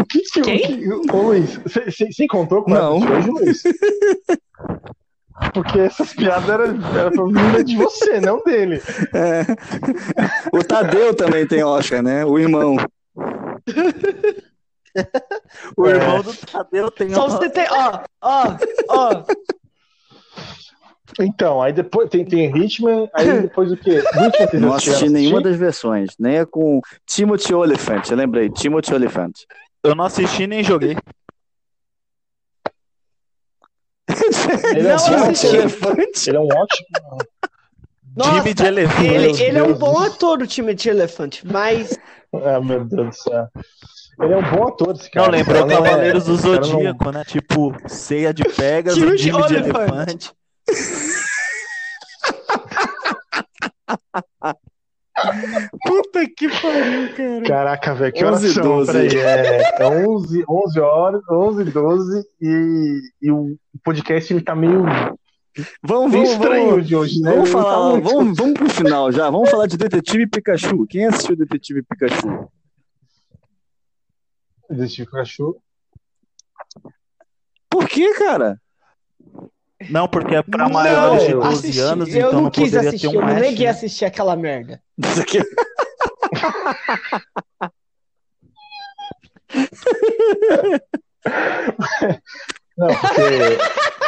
O 0.00 0.04
que 0.04 0.20
que 0.20 0.40
Quem? 0.42 0.58
que- 0.58 0.88
Ô 1.12 1.22
Luiz, 1.22 1.56
você- 1.56 2.24
encontrou 2.24 2.62
com 2.62 2.70
Não. 2.70 2.96
ela 3.02 3.16
hoje, 3.18 3.30
Luiz? 3.30 3.62
Porque 5.52 5.80
essas 5.80 6.12
piadas 6.12 6.48
eram 6.48 6.64
era 6.96 7.10
pra 7.10 7.24
vinda 7.24 7.64
de 7.64 7.76
você, 7.76 8.20
não 8.20 8.42
dele. 8.44 8.80
O 10.52 10.62
Tadeu 10.62 11.14
também 11.14 11.46
tem 11.46 11.64
Oscar, 11.64 12.02
né? 12.02 12.24
O 12.24 12.38
irmão. 12.38 12.76
O 15.76 15.86
É. 15.88 15.90
irmão 15.96 16.22
do 16.22 16.32
Tadeu 16.34 16.90
tem 16.90 17.10
Só 17.10 17.26
uma... 17.26 17.36
você 17.36 17.50
tem. 17.50 17.66
Ó, 17.68 18.00
ó, 18.22 18.56
ó. 18.88 19.24
Então, 21.20 21.60
aí 21.62 21.72
depois 21.72 22.08
tem, 22.08 22.24
tem 22.24 22.46
Hitman, 22.56 23.08
aí 23.14 23.26
depois 23.42 23.70
o 23.70 23.76
quê? 23.76 23.98
Hitman, 24.00 24.60
Não 24.60 24.72
assisti 24.74 25.08
nenhuma 25.08 25.40
das 25.40 25.56
versões, 25.56 26.10
nem 26.18 26.38
a 26.38 26.46
com 26.46 26.80
Timothy 27.06 27.52
Olyphant, 27.54 28.10
eu 28.10 28.16
lembrei, 28.16 28.48
Timothy 28.50 28.94
Olyphant. 28.94 29.32
Eu 29.82 29.94
não 29.94 30.04
assisti 30.04 30.46
nem 30.46 30.64
joguei. 30.64 30.96
Ele 34.74 34.80
é 34.80 34.82
Não 34.82 34.90
um 34.92 34.94
assisti. 34.94 35.46
ótimo- 35.46 35.90
Ele 36.28 36.36
é 36.36 36.40
um 36.40 36.44
ótimo. 36.46 36.88
Nossa, 38.16 38.30
Time 38.42 38.54
de 38.54 38.64
elefante. 38.64 39.06
ele, 39.06 39.42
ele 39.42 39.58
é 39.58 39.62
um 39.62 39.74
bom 39.74 39.98
ator, 39.98 40.40
o 40.40 40.46
time 40.46 40.72
de 40.74 40.88
elefante, 40.88 41.46
mas. 41.46 41.98
Ah, 42.36 42.60
meu 42.60 42.84
Deus 42.84 43.08
do 43.10 43.14
céu. 43.14 43.46
Ele 44.20 44.32
é 44.32 44.36
um 44.36 44.42
bom 44.50 44.66
ator, 44.66 44.92
esse 44.96 45.08
cara. 45.08 45.26
Não, 45.30 45.32
lembrou 45.38 45.64
não 45.66 45.70
é- 45.70 45.82
Cavaleiros 45.82 46.24
do 46.24 46.34
esse 46.34 46.42
cara 46.42 46.56
não- 46.56 46.64
Zodíaco, 46.66 47.10
né? 47.12 47.24
Tipo, 47.24 47.76
ceia 47.86 48.34
de 48.34 48.42
Pegasus, 48.42 48.98
Time 48.98 49.16
de 49.16 49.22
time 49.22 49.46
de 49.46 49.54
elefante. 49.54 49.90
elefante. 49.92 50.32
Puta 55.86 56.26
que 56.36 56.48
pariu, 56.48 57.14
cara. 57.16 57.42
Caraca, 57.46 57.94
velho, 57.94 58.12
que 58.12 58.24
11 58.24 58.44
horas 58.44 58.54
são? 58.54 58.62
12. 58.62 58.92
Peraí, 58.92 59.16
é, 59.18 59.82
é 59.82 59.86
11, 59.86 60.44
11 60.48 60.80
horas, 60.80 61.22
11, 61.30 61.64
12 61.70 62.28
e, 62.40 63.00
e 63.22 63.30
o 63.30 63.56
podcast 63.82 64.32
ele 64.32 64.42
tá 64.42 64.54
meio, 64.56 64.82
Vamos, 65.82 66.10
meio 66.10 66.24
vamos, 66.24 66.30
estranho 66.30 66.70
vamos. 66.70 66.86
de 66.88 66.96
hoje, 66.96 67.20
né? 67.20 67.30
Vamos 67.30 67.50
tá 67.52 67.62
falar, 67.62 67.90
muito- 67.92 68.08
vamos, 68.10 68.36
vamos 68.36 68.54
pro 68.54 68.68
final 68.70 69.12
já. 69.12 69.30
Vamos 69.30 69.50
falar 69.50 69.66
de 69.66 69.76
Detetive 69.76 70.26
Pikachu. 70.26 70.86
Quem 70.86 71.06
assistiu 71.06 71.36
Detetive 71.36 71.82
Pikachu? 71.82 72.50
Detetive 74.68 75.06
Cachorro. 75.10 75.62
Por 77.70 77.88
que, 77.88 78.14
cara? 78.14 78.60
Não, 79.90 80.08
porque 80.08 80.34
é 80.36 80.42
pra 80.42 80.68
maiores 80.68 81.24
de 81.26 81.32
12 81.32 81.48
assisti. 81.48 81.80
anos, 81.80 82.08
eu 82.08 82.14
então 82.18 82.32
não 82.32 82.40
não 82.42 82.50
quis 82.50 82.64
poderia 82.70 82.88
assistir, 82.88 83.08
ter 83.10 83.16
um 83.16 83.20
eu 83.20 83.26
não 83.26 83.34
neguei 83.34 83.66
né? 83.66 83.70
assistir 83.72 84.04
aquela 84.04 84.36
merda. 84.36 84.80
Isso 84.98 85.20
aqui- 85.20 85.40
Não, 92.76 92.88
porque. 92.88 93.58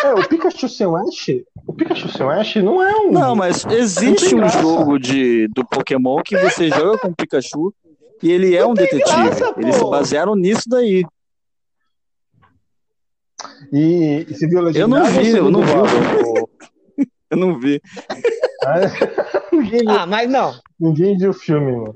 É, 0.04 0.12
o 0.14 0.28
Pikachu 0.28 0.68
sem 0.68 0.86
o 0.86 0.96
Ash. 0.96 1.30
O 1.66 1.72
Pikachu 1.72 2.08
sem 2.08 2.26
o 2.26 2.30
Ash 2.30 2.56
não 2.56 2.82
é 2.82 2.94
um. 2.96 3.12
Não, 3.12 3.34
mas 3.34 3.64
existe 3.66 4.34
um 4.34 4.48
jogo 4.48 4.98
de, 4.98 5.48
do 5.48 5.64
Pokémon 5.64 6.16
que 6.24 6.36
você 6.36 6.68
joga 6.68 6.98
com 6.98 7.08
o 7.08 7.14
Pikachu 7.14 7.72
e 8.22 8.30
ele 8.30 8.54
é 8.56 8.66
um 8.66 8.74
detetive. 8.74 9.02
graça. 9.04 9.54
Eles 9.56 9.76
se 9.76 9.84
basearam 9.84 10.34
nisso 10.34 10.64
daí. 10.68 11.04
E, 13.72 14.26
e 14.28 14.34
a 14.34 14.70
Eu 14.80 14.88
não 14.88 15.04
vi, 15.06 15.28
eu 15.30 15.50
não 15.50 15.60
vi. 15.62 15.72
Eu 17.28 17.36
não 17.38 17.58
vi. 17.58 17.80
ninguém, 19.52 19.82
Ah, 19.88 20.06
mas 20.06 20.30
não. 20.30 20.54
ninguém 20.78 21.16
viu 21.18 21.30
o 21.30 21.34
filme, 21.34 21.72
mano. 21.72 21.94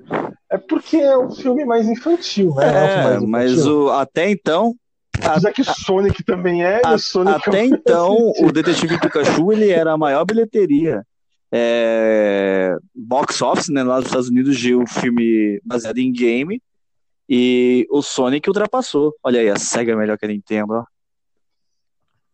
É 0.50 0.58
porque 0.58 0.96
é 0.96 1.16
um 1.16 1.30
filme 1.30 1.64
mais 1.64 1.86
infantil, 1.88 2.52
né? 2.56 2.66
É, 2.66 3.04
mais 3.04 3.22
mas 3.22 3.52
infantil. 3.52 3.76
o, 3.84 3.90
até 3.90 4.28
então, 4.30 4.74
Apesar 5.22 5.52
que 5.52 5.60
o 5.60 5.64
Sonic 5.64 6.24
também 6.24 6.64
é, 6.64 6.80
e 6.82 6.86
A- 6.86 6.94
o 6.94 6.98
Sonic 6.98 7.32
é 7.32 7.48
até 7.48 7.62
um- 7.62 7.64
então, 7.66 8.32
o 8.40 8.50
Detetive 8.50 8.98
Pikachu 8.98 9.52
ele 9.52 9.68
era 9.70 9.92
a 9.92 9.98
maior 9.98 10.24
bilheteria 10.24 11.04
é, 11.52 12.76
box 12.94 13.40
office, 13.42 13.68
né, 13.68 13.82
lá 13.82 13.96
nos 13.96 14.06
Estados 14.06 14.28
Unidos 14.28 14.56
de 14.58 14.74
um 14.74 14.86
filme 14.86 15.60
baseado 15.64 15.98
em 15.98 16.10
game. 16.12 16.60
E 17.28 17.86
o 17.90 18.02
Sonic 18.02 18.48
ultrapassou. 18.48 19.14
Olha 19.22 19.40
aí, 19.40 19.48
a 19.48 19.56
SEGA 19.56 19.92
é 19.92 19.96
melhor 19.96 20.18
que 20.18 20.24
a 20.24 20.28
Nintendo, 20.28 20.72
ó. 20.74 20.84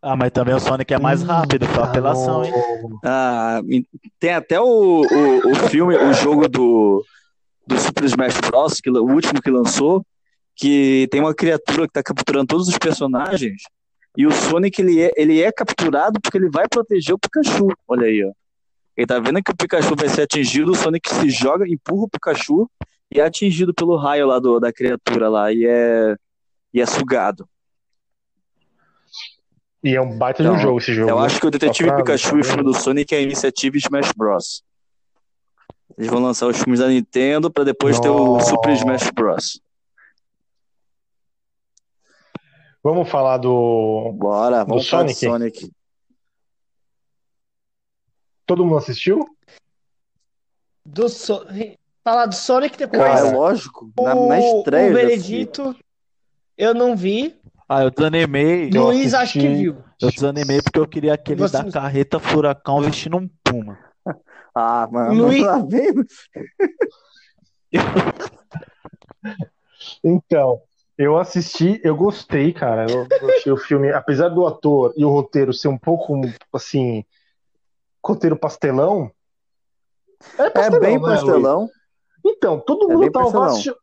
Ah, 0.09 0.15
mas 0.15 0.31
também 0.31 0.55
o 0.55 0.61
Sonic 0.61 0.95
é 0.95 1.01
mais 1.01 1.25
rápido, 1.25 1.67
foi 1.67 1.83
apelação, 1.83 2.45
hein? 2.45 2.53
Ah, 3.05 3.61
tem 4.21 4.35
até 4.35 4.61
o, 4.61 5.03
o, 5.03 5.51
o 5.51 5.55
filme, 5.69 5.97
o 5.97 6.13
jogo 6.13 6.49
do, 6.49 7.05
do 7.67 7.77
Super 7.77 8.05
Smash 8.05 8.41
Bros., 8.41 8.81
que, 8.81 8.89
o 8.89 9.03
último 9.03 9.43
que 9.43 9.51
lançou, 9.51 10.07
que 10.55 11.09
tem 11.11 11.21
uma 11.21 11.35
criatura 11.35 11.89
que 11.89 11.91
está 11.91 12.05
capturando 12.05 12.47
todos 12.47 12.69
os 12.69 12.79
personagens, 12.79 13.63
e 14.17 14.25
o 14.25 14.31
Sonic 14.31 14.81
ele 14.81 15.03
é, 15.03 15.11
ele 15.17 15.43
é 15.43 15.51
capturado 15.51 16.21
porque 16.21 16.39
ele 16.39 16.51
vai 16.51 16.69
proteger 16.69 17.13
o 17.13 17.19
Pikachu. 17.19 17.67
Olha 17.89 18.07
aí, 18.07 18.25
ó. 18.25 18.31
Ele 18.97 19.09
tá 19.09 19.19
vendo 19.19 19.43
que 19.43 19.51
o 19.51 19.57
Pikachu 19.57 19.97
vai 19.97 20.09
ser 20.09 20.23
atingido, 20.23 20.71
o 20.71 20.77
Sonic 20.77 21.13
se 21.13 21.29
joga, 21.31 21.67
empurra 21.69 22.05
o 22.05 22.09
Pikachu 22.09 22.71
e 23.13 23.19
é 23.19 23.25
atingido 23.25 23.75
pelo 23.75 23.97
raio 23.97 24.29
lá 24.29 24.39
do, 24.39 24.61
da 24.61 24.73
criatura 24.73 25.29
lá, 25.29 25.53
e 25.53 25.67
é, 25.67 26.15
e 26.73 26.81
é 26.81 26.87
sugado. 26.87 27.49
E 29.85 29.95
é 29.95 30.01
um 30.01 30.17
baita 30.19 30.43
de 30.43 30.49
um 30.49 30.53
Então, 30.53 30.63
jogo 30.63 30.79
esse 30.79 30.93
jogo. 30.95 31.11
Eu 31.11 31.21
né? 31.21 31.27
acho 31.27 31.39
que 31.41 31.47
o 31.47 31.51
Detetive 31.51 31.89
pra- 31.89 31.97
Pikachu 31.99 32.37
e 32.39 32.41
o 32.41 32.45
filme 32.45 32.63
do 32.65 32.75
Sonic 32.75 33.15
é 33.15 33.19
a 33.19 33.23
iniciativa 33.23 33.77
Smash 33.77 34.13
Bros. 34.17 34.63
Eles 35.97 36.11
vão 36.11 36.21
lançar 36.21 36.47
os 36.47 36.57
filmes 36.59 36.81
da 36.81 36.89
Nintendo 36.89 37.51
pra 37.51 37.65
depois 37.65 37.99
ter 38.01 38.09
o. 38.09 38.41
Super 38.41 38.73
Smash 38.73 39.11
Bros. 39.11 39.61
Vamos 42.83 43.09
falar 43.09 43.39
do. 43.39 44.13
Bora, 44.15 44.63
Do 44.65 44.69
vamos 44.71 44.89
falar 44.89 45.05
de 45.05 45.15
Sonic? 45.15 45.59
Sonic. 45.61 45.73
Todo 48.47 48.65
mundo 48.65 48.79
assistiu? 48.79 49.27
Do 50.85 51.09
so... 51.09 51.45
Falar 52.05 52.27
do 52.27 52.35
Sonic 52.37 52.77
depois. 52.79 53.03
Ah, 53.03 53.15
Cara, 53.17 53.27
é 53.29 53.33
lógico. 53.33 53.91
Na, 54.01 54.15
o, 54.15 54.29
na 54.29 54.39
estreia. 54.39 54.91
o 54.91 54.95
Veredito, 54.95 55.77
eu 56.57 56.73
não 56.73 56.97
vi. 56.97 57.37
Ah, 57.69 57.83
eu 57.83 57.91
desanimei. 57.91 58.71
Eu 58.73 58.85
Luiz 58.85 59.13
acho 59.15 59.33
que 59.35 59.39
assisti. 59.41 59.63
viu. 59.63 59.85
Eu 60.01 60.11
desanimei 60.11 60.63
porque 60.63 60.79
eu 60.79 60.87
queria 60.87 61.15
aquele 61.15 61.41
Você- 61.41 61.63
da 61.65 61.71
carreta 61.71 62.21
furacão 62.21 62.81
vestindo 62.81 63.17
um 63.17 63.29
puma. 63.45 63.73
assisti. 63.73 63.87
Ah, 64.59 64.89
mano. 64.91 65.13
Luiz- 65.27 65.45
Lá 65.45 65.59
vem- 65.59 65.93
Então, 70.03 70.63
eu 70.97 71.19
assisti, 71.19 71.79
eu 71.85 71.95
gostei, 71.95 72.53
cara. 72.55 72.91
Eu, 72.91 73.07
eu 73.21 73.29
achei 73.31 73.53
o 73.53 73.57
filme, 73.59 73.93
apesar 73.93 74.29
do 74.31 74.47
ator 74.47 74.95
e 74.97 75.05
o 75.05 75.11
roteiro 75.11 75.53
ser 75.53 75.69
um 75.69 75.77
pouco 75.77 76.23
assim, 76.53 77.05
roteiro 78.05 78.37
pastelão. 78.37 79.11
É, 80.39 80.45
É 80.45 80.51
pastelão, 80.51 80.81
bem 80.81 80.93
né, 80.93 80.99
Luiz? 80.99 81.13
pastelão. 81.17 81.71
Então, 82.25 82.59
todo 82.61 82.91
É 82.91 82.95
mundo 82.95 83.13
pastelão. 83.13 83.47
vaci- 83.49 83.75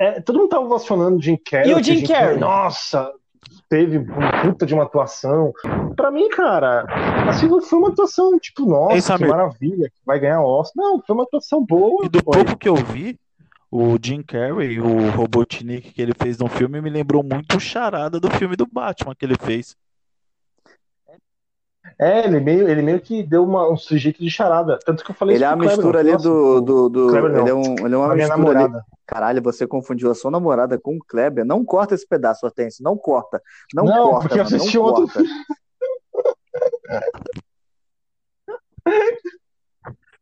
é, 0.00 0.20
todo 0.20 0.38
mundo 0.40 0.48
tava 0.48 0.64
ovacionando 0.64 1.16
o 1.18 1.22
Jim 1.22 1.36
Carrey. 1.36 1.70
E 1.70 1.74
o 1.74 1.76
que 1.76 1.82
Jim 1.96 2.06
Carrey? 2.06 2.38
Nossa, 2.38 3.12
teve 3.68 3.98
uma 3.98 4.42
puta 4.42 4.66
de 4.66 4.74
uma 4.74 4.84
atuação. 4.84 5.52
Pra 5.96 6.10
mim, 6.10 6.28
cara, 6.28 6.84
assim, 7.28 7.48
não 7.48 7.60
foi 7.60 7.78
uma 7.78 7.88
atuação 7.88 8.38
tipo, 8.38 8.66
nossa, 8.66 9.14
Ei, 9.14 9.18
que 9.18 9.26
maravilha, 9.26 9.88
que 9.88 9.96
vai 10.04 10.18
ganhar 10.18 10.42
Oscar. 10.42 10.84
Não, 10.84 11.02
foi 11.04 11.14
uma 11.14 11.24
atuação 11.24 11.64
boa. 11.64 12.04
E 12.04 12.08
do 12.08 12.22
foi. 12.22 12.32
pouco 12.34 12.56
que 12.56 12.68
eu 12.68 12.76
vi, 12.76 13.18
o 13.70 13.98
Jim 14.02 14.22
Carrey, 14.22 14.80
o 14.80 15.10
Robotnik 15.10 15.92
que 15.92 16.00
ele 16.00 16.14
fez 16.14 16.38
no 16.38 16.48
filme, 16.48 16.80
me 16.80 16.90
lembrou 16.90 17.22
muito 17.22 17.56
o 17.56 17.60
Charada 17.60 18.18
do 18.18 18.30
filme 18.30 18.56
do 18.56 18.66
Batman 18.66 19.14
que 19.14 19.24
ele 19.24 19.36
fez. 19.36 19.76
É, 22.00 22.24
ele 22.24 22.38
meio, 22.38 22.68
ele 22.68 22.80
meio 22.80 23.00
que 23.00 23.22
deu 23.24 23.42
uma, 23.44 23.68
um 23.68 23.76
sujeito 23.76 24.22
de 24.22 24.30
charada. 24.30 24.78
Tanto 24.84 25.04
que 25.04 25.10
eu 25.10 25.14
falei 25.14 25.34
Ele 25.36 25.44
é 25.44 25.46
isso 25.48 25.56
uma 25.56 25.64
pro 25.66 25.66
Kleber, 25.66 25.84
mistura 25.84 25.98
ali 26.14 26.22
do. 26.22 26.60
do, 26.60 26.88
do- 26.88 27.08
Kleber 27.08 27.30
ele, 27.40 27.50
é 27.50 27.54
um, 27.54 27.86
ele 27.86 27.94
é 27.94 27.98
uma 27.98 28.14
mistura 28.14 28.34
ali. 28.34 28.44
namorada. 28.54 28.84
Caralho, 29.06 29.42
você 29.42 29.66
confundiu 29.66 30.10
a 30.10 30.14
sua 30.14 30.30
namorada 30.30 30.78
com 30.78 30.96
o 30.96 31.00
Kleber. 31.04 31.44
Não 31.44 31.64
corta 31.64 31.94
esse 31.94 32.06
pedaço, 32.06 32.46
Hortêncio. 32.46 32.84
Não 32.84 32.96
corta. 32.96 33.42
Não, 33.74 33.84
Não, 33.84 34.10
corta, 34.10 34.20
porque 34.28 34.38
eu 34.40 34.44
mano. 34.44 34.56
assisti 34.56 34.78
outro 34.78 35.08
corta. 35.08 35.22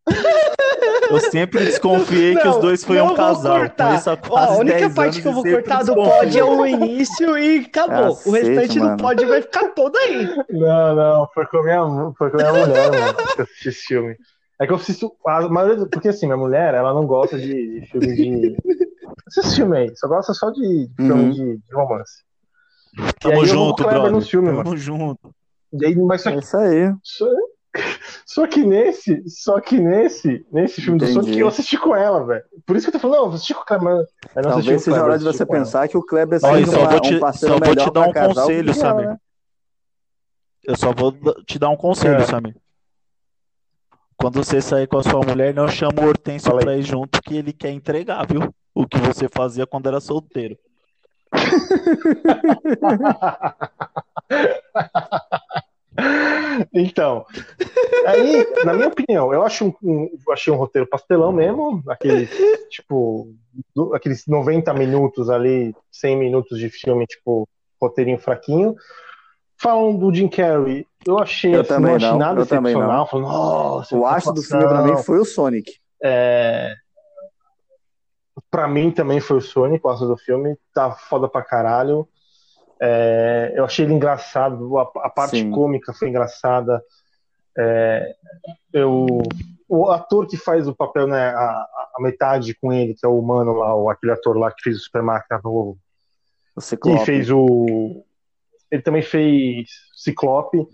Eu 1.10 1.20
sempre 1.20 1.64
desconfiei 1.64 2.34
que 2.36 2.44
Não, 2.44 2.50
os 2.50 2.56
dois 2.60 2.84
foi 2.84 2.96
não 2.96 3.12
um 3.12 3.14
casal. 3.14 3.56
há 3.56 4.18
Ó, 4.28 4.36
a 4.38 4.56
única 4.58 4.78
10 4.78 4.94
parte 4.94 5.08
anos 5.08 5.22
que 5.22 5.28
eu 5.28 5.32
vou 5.32 5.42
cortar 5.44 5.84
do 5.84 5.94
pod 5.94 6.38
é 6.38 6.44
o 6.44 6.66
início 6.66 7.38
e 7.38 7.58
acabou. 7.60 8.10
o 8.12 8.16
Cacete, 8.16 8.40
restante 8.48 8.78
mano. 8.80 8.96
do 8.96 9.02
pod 9.02 9.24
vai 9.26 9.42
ficar 9.42 9.68
todo 9.68 9.96
aí. 9.96 10.28
Não, 10.50 10.94
não, 10.96 11.28
foi 11.32 11.46
com 11.46 11.58
a 11.58 11.62
minha, 11.62 12.12
foi 12.18 12.30
com 12.30 12.40
a 12.40 12.50
minha 12.52 12.66
mulher, 12.66 12.90
mano, 12.90 13.14
que 13.34 13.40
eu 13.40 13.44
assisti 13.44 13.68
esse 13.68 13.80
filme. 13.82 14.16
É 14.60 14.66
que 14.66 14.72
eu 14.72 14.76
assisto. 14.76 15.12
A 15.26 15.48
maioria, 15.48 15.86
porque 15.86 16.08
assim, 16.08 16.26
minha 16.26 16.36
mulher, 16.38 16.74
ela 16.74 16.92
não 16.94 17.06
gosta 17.06 17.38
de, 17.38 17.80
de 17.80 17.86
filme 17.90 18.14
de. 18.14 18.56
Esses 19.28 19.54
filmes 19.54 19.78
aí, 19.78 19.96
só 19.96 20.08
gosta 20.08 20.32
só 20.34 20.50
de, 20.50 20.86
de 20.88 20.94
filme 20.96 21.22
Uhum. 21.24 21.30
de, 21.30 21.56
de 21.58 21.74
romance. 21.74 22.24
Aí 22.98 23.12
Tamo 23.20 23.44
junto, 23.46 23.82
o 23.82 23.86
brother. 23.86 24.22
filme, 24.22 24.48
Tamo 24.48 24.64
mano. 24.64 24.76
junto. 24.76 25.30
Aí, 25.84 25.94
mas 25.96 26.22
só 26.22 26.30
É 26.30 26.32
que, 26.32 26.38
isso 26.38 26.56
aí. 26.56 26.92
Só, 28.26 28.46
que 28.46 28.64
nesse, 28.64 29.22
só 29.28 29.60
que 29.60 29.78
nesse, 29.78 30.46
nesse 30.52 30.80
filme 30.80 30.98
do 30.98 31.04
Entendi. 31.04 31.20
Sonic, 31.20 31.38
eu 31.38 31.48
assisti 31.48 31.76
com 31.78 31.94
ela, 31.96 32.24
velho. 32.24 32.42
Por 32.66 32.76
isso 32.76 32.86
que 32.86 32.96
eu 32.96 33.00
tô 33.00 33.08
falando, 33.08 33.18
não, 33.18 33.26
eu 33.28 33.32
assisti 33.34 33.54
com 33.54 33.60
o 33.62 33.64
Kleber. 33.64 33.84
mas 33.86 33.96
eu 33.96 34.02
não 34.04 34.08
assisti 34.08 34.44
com 34.44 34.52
Talvez 34.60 34.82
seja 34.82 35.00
a 35.00 35.04
hora 35.04 35.18
de 35.18 35.24
você 35.24 35.46
pensar 35.46 35.88
que 35.88 35.96
o 35.96 36.02
Kleber 36.02 36.40
seja 36.40 36.66
só 36.66 36.78
uma- 36.80 36.90
vou 36.90 37.00
te- 37.00 37.14
um 37.14 37.20
parceiro 37.20 37.54
só 37.54 37.58
vou 37.60 37.68
melhor 37.68 37.84
te 37.88 37.92
dar 37.92 38.00
um 38.08 38.12
casal 38.12 38.34
conselho, 38.46 38.74
Samir. 38.74 39.08
né? 39.08 39.16
Eu 40.64 40.76
só 40.76 40.92
vou 40.92 41.12
te 41.44 41.58
dar 41.58 41.68
um 41.70 41.76
conselho, 41.76 42.16
É. 42.16 42.24
Samir. 42.26 42.56
Quando 44.18 44.42
você 44.42 44.60
sair 44.62 44.86
com 44.86 44.98
a 44.98 45.02
sua 45.02 45.20
mulher, 45.20 45.52
não 45.54 45.68
chama 45.68 46.02
o 46.02 46.06
Hortêncio 46.08 46.48
Fala 46.48 46.60
aí. 46.60 46.64
pra 46.64 46.76
ir 46.76 46.82
junto, 46.82 47.20
que 47.22 47.36
ele 47.36 47.52
quer 47.52 47.70
entregar, 47.70 48.26
viu? 48.26 48.52
O 48.74 48.86
que 48.86 48.98
você 48.98 49.28
fazia 49.28 49.66
quando 49.66 49.86
era 49.88 50.00
solteiro. 50.00 50.58
então, 56.72 57.24
aí, 58.06 58.46
na 58.64 58.72
minha 58.72 58.88
opinião, 58.88 59.32
eu 59.32 59.42
acho 59.42 59.66
um, 59.66 59.74
um, 59.82 60.10
achei 60.30 60.52
um 60.52 60.56
roteiro 60.56 60.88
pastelão 60.88 61.32
mesmo, 61.32 61.82
aquele, 61.88 62.26
tipo, 62.68 63.34
do, 63.74 63.94
aqueles 63.94 64.26
90 64.26 64.72
minutos 64.74 65.30
ali, 65.30 65.74
100 65.90 66.16
minutos 66.16 66.58
de 66.58 66.68
filme, 66.68 67.06
tipo, 67.06 67.48
roteirinho 67.80 68.18
fraquinho. 68.18 68.74
Falando 69.58 69.98
do 69.98 70.14
Jim 70.14 70.28
Carrey, 70.28 70.86
eu 71.06 71.18
achei 71.18 71.54
Eu 71.54 71.60
assim, 71.60 71.68
também 71.68 71.90
não 71.90 71.96
achei 71.96 72.10
não, 72.10 72.18
nada 72.18 72.40
eu 72.40 72.44
excepcional. 72.44 73.06
Falei, 73.08 73.26
Nossa, 73.26 73.96
O 73.96 74.06
astro 74.06 74.34
do 74.34 74.42
filme 74.42 74.64
pra 74.64 74.82
mim 74.82 74.96
foi 74.98 75.18
o 75.18 75.24
Sonic. 75.24 75.72
É... 76.02 76.74
Pra 78.50 78.68
mim 78.68 78.90
também 78.90 79.18
foi 79.18 79.38
o 79.38 79.40
Sonic, 79.40 79.86
o 79.86 79.88
astro 79.88 80.08
do 80.08 80.16
filme, 80.18 80.56
tá 80.74 80.90
foda 80.90 81.26
pra 81.26 81.42
caralho. 81.42 82.06
É, 82.80 83.52
Eu 83.56 83.64
achei 83.64 83.84
ele 83.84 83.94
engraçado, 83.94 84.76
a, 84.78 84.82
a 85.04 85.10
parte 85.10 85.38
Sim. 85.38 85.50
cômica 85.50 85.92
foi 85.92 86.08
engraçada. 86.08 86.82
É, 87.58 88.14
eu, 88.72 89.06
o 89.68 89.90
ator 89.90 90.26
que 90.26 90.36
faz 90.36 90.68
o 90.68 90.74
papel, 90.74 91.06
né, 91.06 91.28
a, 91.30 91.66
a 91.96 91.96
metade 92.00 92.54
com 92.54 92.72
ele, 92.72 92.94
que 92.94 93.04
é 93.04 93.08
o 93.08 93.18
humano 93.18 93.52
lá, 93.54 93.74
o, 93.74 93.88
aquele 93.88 94.12
ator 94.12 94.36
lá 94.36 94.50
que 94.52 94.62
fez 94.62 94.76
o 94.76 94.80
Super 94.80 95.02
Máquina 95.02 95.40
novo, 95.42 95.78
O 96.54 96.60
Ciclope. 96.60 97.04
fez 97.04 97.30
o. 97.30 98.04
Ele 98.70 98.82
também 98.82 99.00
fez 99.02 99.68
Ciclope. 99.94 100.66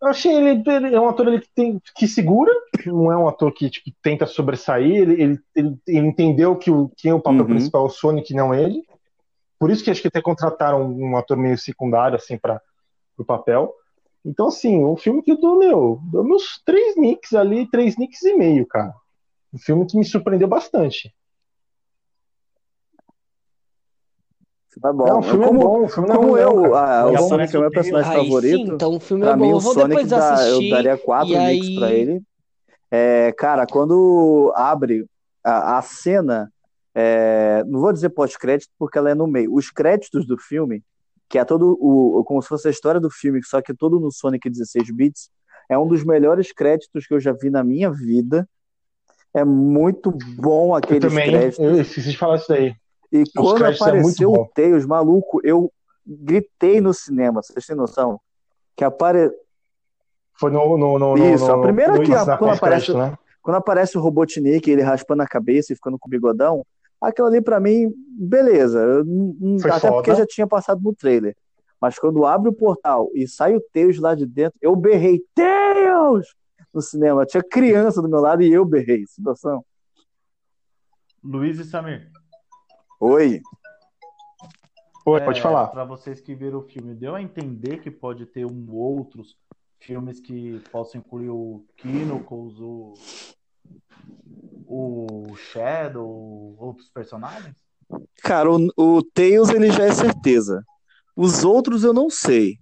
Eu 0.00 0.08
achei 0.08 0.34
ele, 0.34 0.62
ele 0.66 0.94
é 0.94 1.00
um 1.00 1.08
ator 1.08 1.28
ele 1.28 1.40
que, 1.40 1.48
tem, 1.54 1.80
que 1.94 2.08
segura, 2.08 2.50
não 2.86 3.12
é 3.12 3.16
um 3.16 3.28
ator 3.28 3.52
que 3.52 3.68
tipo, 3.70 3.90
tenta 4.02 4.26
sobressair. 4.26 4.96
Ele, 5.02 5.22
ele, 5.22 5.40
ele, 5.54 5.76
ele 5.86 6.06
entendeu 6.06 6.56
que 6.56 6.70
o, 6.70 6.90
quem 6.96 7.10
é 7.10 7.14
o 7.14 7.20
papel 7.20 7.40
Uhum. 7.42 7.46
principal 7.46 7.82
é 7.84 7.86
o 7.86 7.90
Sonic, 7.90 8.34
não 8.34 8.52
ele. 8.54 8.82
Por 9.62 9.70
isso 9.70 9.84
que 9.84 9.92
acho 9.92 10.02
que 10.02 10.08
até 10.08 10.20
contrataram 10.20 10.82
um 10.90 11.16
ator 11.16 11.36
meio 11.36 11.56
secundário 11.56 12.16
assim 12.16 12.36
para 12.36 12.60
o 13.16 13.24
papel. 13.24 13.72
Então, 14.26 14.48
assim, 14.48 14.84
um 14.84 14.96
filme 14.96 15.22
que 15.22 15.30
eu 15.30 15.40
dou, 15.40 15.56
meu, 15.56 16.00
dou 16.10 16.24
meus 16.24 16.60
três 16.66 16.96
nicks 16.96 17.32
ali, 17.32 17.70
três 17.70 17.96
nicks 17.96 18.20
e 18.24 18.34
meio, 18.34 18.66
cara. 18.66 18.92
Um 19.54 19.58
filme 19.58 19.86
que 19.86 19.96
me 19.96 20.04
surpreendeu 20.04 20.48
bastante. 20.48 21.14
Tá 24.80 24.92
bom. 24.92 25.06
Não, 25.06 25.18
o 25.20 25.22
filme 25.22 25.44
como, 25.46 25.60
é 25.60 25.64
bom, 25.64 25.84
o 25.84 25.88
filme 25.88 26.08
não 26.08 26.14
é 26.16 26.18
como 26.18 26.36
não, 26.36 26.38
eu, 26.66 26.74
ah, 26.74 27.02
É 27.02 27.04
o 27.04 27.16
bom. 27.18 27.28
Sonic 27.28 27.54
é 27.54 27.58
o 27.58 27.62
meu 27.62 27.70
personagem 27.70 28.10
Aí 28.10 28.18
favorito. 28.18 28.56
sim, 28.66 28.72
então 28.74 28.96
o 28.96 28.98
filme 28.98 29.22
Pra 29.22 29.32
é 29.32 29.36
mim, 29.36 29.42
bom. 29.42 29.46
o 29.46 29.50
Eu 29.56 29.60
vou 29.60 29.74
Sonic 29.74 29.88
depois 29.90 30.08
dá- 30.10 30.34
assistir. 30.34 30.64
eu 30.64 30.70
daria 30.70 30.98
quatro 30.98 31.28
nicks 31.38 31.68
aí- 31.68 31.74
pra 31.76 31.92
ele. 31.92 32.20
É, 32.90 33.30
cara, 33.38 33.64
quando 33.64 34.52
abre 34.56 35.06
a, 35.44 35.78
a 35.78 35.82
cena, 35.82 36.52
é, 36.94 37.62
não 37.66 37.80
vou 37.80 37.92
dizer 37.92 38.10
pós-crédito 38.10 38.70
porque 38.78 38.98
ela 38.98 39.10
é 39.10 39.14
no 39.14 39.26
meio. 39.26 39.52
Os 39.54 39.70
créditos 39.70 40.26
do 40.26 40.36
filme, 40.38 40.82
que 41.28 41.38
é 41.38 41.44
todo 41.44 41.76
o, 41.80 42.22
como 42.24 42.42
se 42.42 42.48
fosse 42.48 42.68
a 42.68 42.70
história 42.70 43.00
do 43.00 43.10
filme, 43.10 43.40
só 43.44 43.62
que 43.62 43.72
todo 43.74 43.98
no 43.98 44.10
Sonic 44.12 44.48
16 44.50 44.90
bits, 44.94 45.30
é 45.68 45.78
um 45.78 45.86
dos 45.86 46.04
melhores 46.04 46.52
créditos 46.52 47.06
que 47.06 47.14
eu 47.14 47.20
já 47.20 47.32
vi 47.32 47.48
na 47.50 47.64
minha 47.64 47.90
vida. 47.90 48.46
É 49.34 49.44
muito 49.44 50.10
bom 50.36 50.68
Eu 50.70 50.74
aqueles 50.74 51.08
também, 51.08 51.30
créditos. 51.30 51.58
eu 51.64 51.80
esqueci 51.80 52.10
de 52.10 52.18
falar 52.18 52.36
isso 52.36 52.48
daí. 52.48 52.74
E 53.10 53.24
quando 53.34 53.56
créditos 53.58 53.86
é 53.86 53.90
apareceu 53.90 54.30
muito 54.30 54.42
o. 54.42 54.48
Tails, 54.54 54.84
maluco, 54.86 55.40
eu 55.44 55.72
gritei 56.06 56.80
no 56.80 56.92
cinema, 56.92 57.42
vocês 57.42 57.64
têm 57.64 57.76
noção? 57.76 58.20
Que 58.76 58.84
apare... 58.84 59.30
Foi 60.38 60.50
no, 60.50 60.76
no, 60.76 60.98
no, 60.98 61.16
no- 61.16 61.34
Isso, 61.34 61.50
a 61.50 61.56
no- 61.56 61.62
primeira 61.62 61.94
no- 61.94 62.02
que 62.02 62.12
a- 62.12 62.36
quando 62.36 62.52
aparece- 62.54 62.92
né? 62.92 63.16
quando 63.40 63.56
aparece 63.56 63.96
o 63.96 64.00
Robotnik, 64.00 64.70
ele 64.70 64.82
raspando 64.82 65.22
a 65.22 65.26
cabeça 65.26 65.72
e 65.72 65.76
ficando 65.76 65.98
com 65.98 66.08
o 66.08 66.10
bigodão, 66.10 66.64
aquilo 67.02 67.26
ali 67.28 67.40
pra 67.42 67.58
mim, 67.60 67.92
beleza. 68.18 69.02
Não- 69.04 69.56
até 69.64 69.80
foda. 69.80 69.92
porque 69.94 70.14
já 70.14 70.26
tinha 70.26 70.46
passado 70.46 70.80
no 70.82 70.94
trailer. 70.94 71.36
Mas 71.80 71.98
quando 71.98 72.24
abre 72.24 72.48
o 72.48 72.52
portal 72.54 73.10
e 73.12 73.26
sai 73.26 73.56
o 73.56 73.60
Tails 73.72 73.98
lá 73.98 74.14
de 74.14 74.24
dentro, 74.24 74.56
eu 74.62 74.74
berrei, 74.76 75.20
Tails! 75.34 76.28
No 76.72 76.80
cinema. 76.80 77.26
Tinha 77.26 77.42
criança 77.42 78.00
do 78.00 78.08
meu 78.08 78.20
lado 78.20 78.40
e 78.42 78.50
eu 78.52 78.64
berrei. 78.64 79.04
Situação. 79.06 79.64
Luiz 81.22 81.58
e 81.58 81.64
Samir. 81.64 82.10
Oi. 83.00 83.40
Oi, 85.04 85.20
pode 85.20 85.40
É, 85.40 85.42
falar. 85.42 85.66
Para 85.68 85.84
vocês 85.84 86.20
que 86.20 86.34
viram 86.34 86.60
o 86.60 86.62
filme, 86.62 86.94
deu 86.94 87.14
a 87.16 87.20
entender 87.22 87.78
que 87.80 87.90
pode 87.90 88.24
ter 88.26 88.46
um 88.46 88.66
outros 88.72 89.36
filmes 89.80 90.20
que 90.20 90.60
possam 90.70 91.00
incluir 91.00 91.28
o 91.30 91.64
Knuckles, 91.84 92.58
o, 92.60 92.94
o 94.66 95.34
Shadow, 95.36 96.56
outros 96.58 96.88
personagens? 96.88 97.54
Cara, 98.22 98.50
o, 98.50 98.68
o 98.76 99.02
Tails 99.02 99.50
ele 99.50 99.70
já 99.70 99.84
é 99.84 99.92
certeza. 99.92 100.64
Os 101.16 101.44
outros 101.44 101.84
eu 101.84 101.92
não 101.92 102.08
sei. 102.08 102.56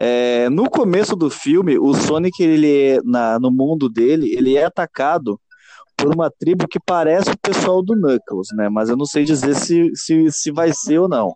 É, 0.00 0.48
no 0.50 0.68
começo 0.68 1.16
do 1.16 1.30
filme, 1.30 1.78
o 1.78 1.94
Sonic, 1.94 2.42
ele 2.42 2.70
é, 2.70 3.00
na, 3.02 3.38
no 3.38 3.50
mundo 3.50 3.88
dele, 3.88 4.34
ele 4.34 4.56
é 4.56 4.64
atacado 4.64 5.40
por 5.96 6.14
uma 6.14 6.30
tribo 6.30 6.68
que 6.68 6.78
parece 6.78 7.30
o 7.30 7.38
pessoal 7.38 7.82
do 7.82 7.94
Knuckles, 7.94 8.48
né? 8.54 8.68
Mas 8.68 8.90
eu 8.90 8.96
não 8.96 9.06
sei 9.06 9.24
dizer 9.24 9.54
se, 9.54 9.90
se, 9.94 10.30
se 10.30 10.50
vai 10.50 10.72
ser 10.72 10.98
ou 10.98 11.08
não. 11.08 11.34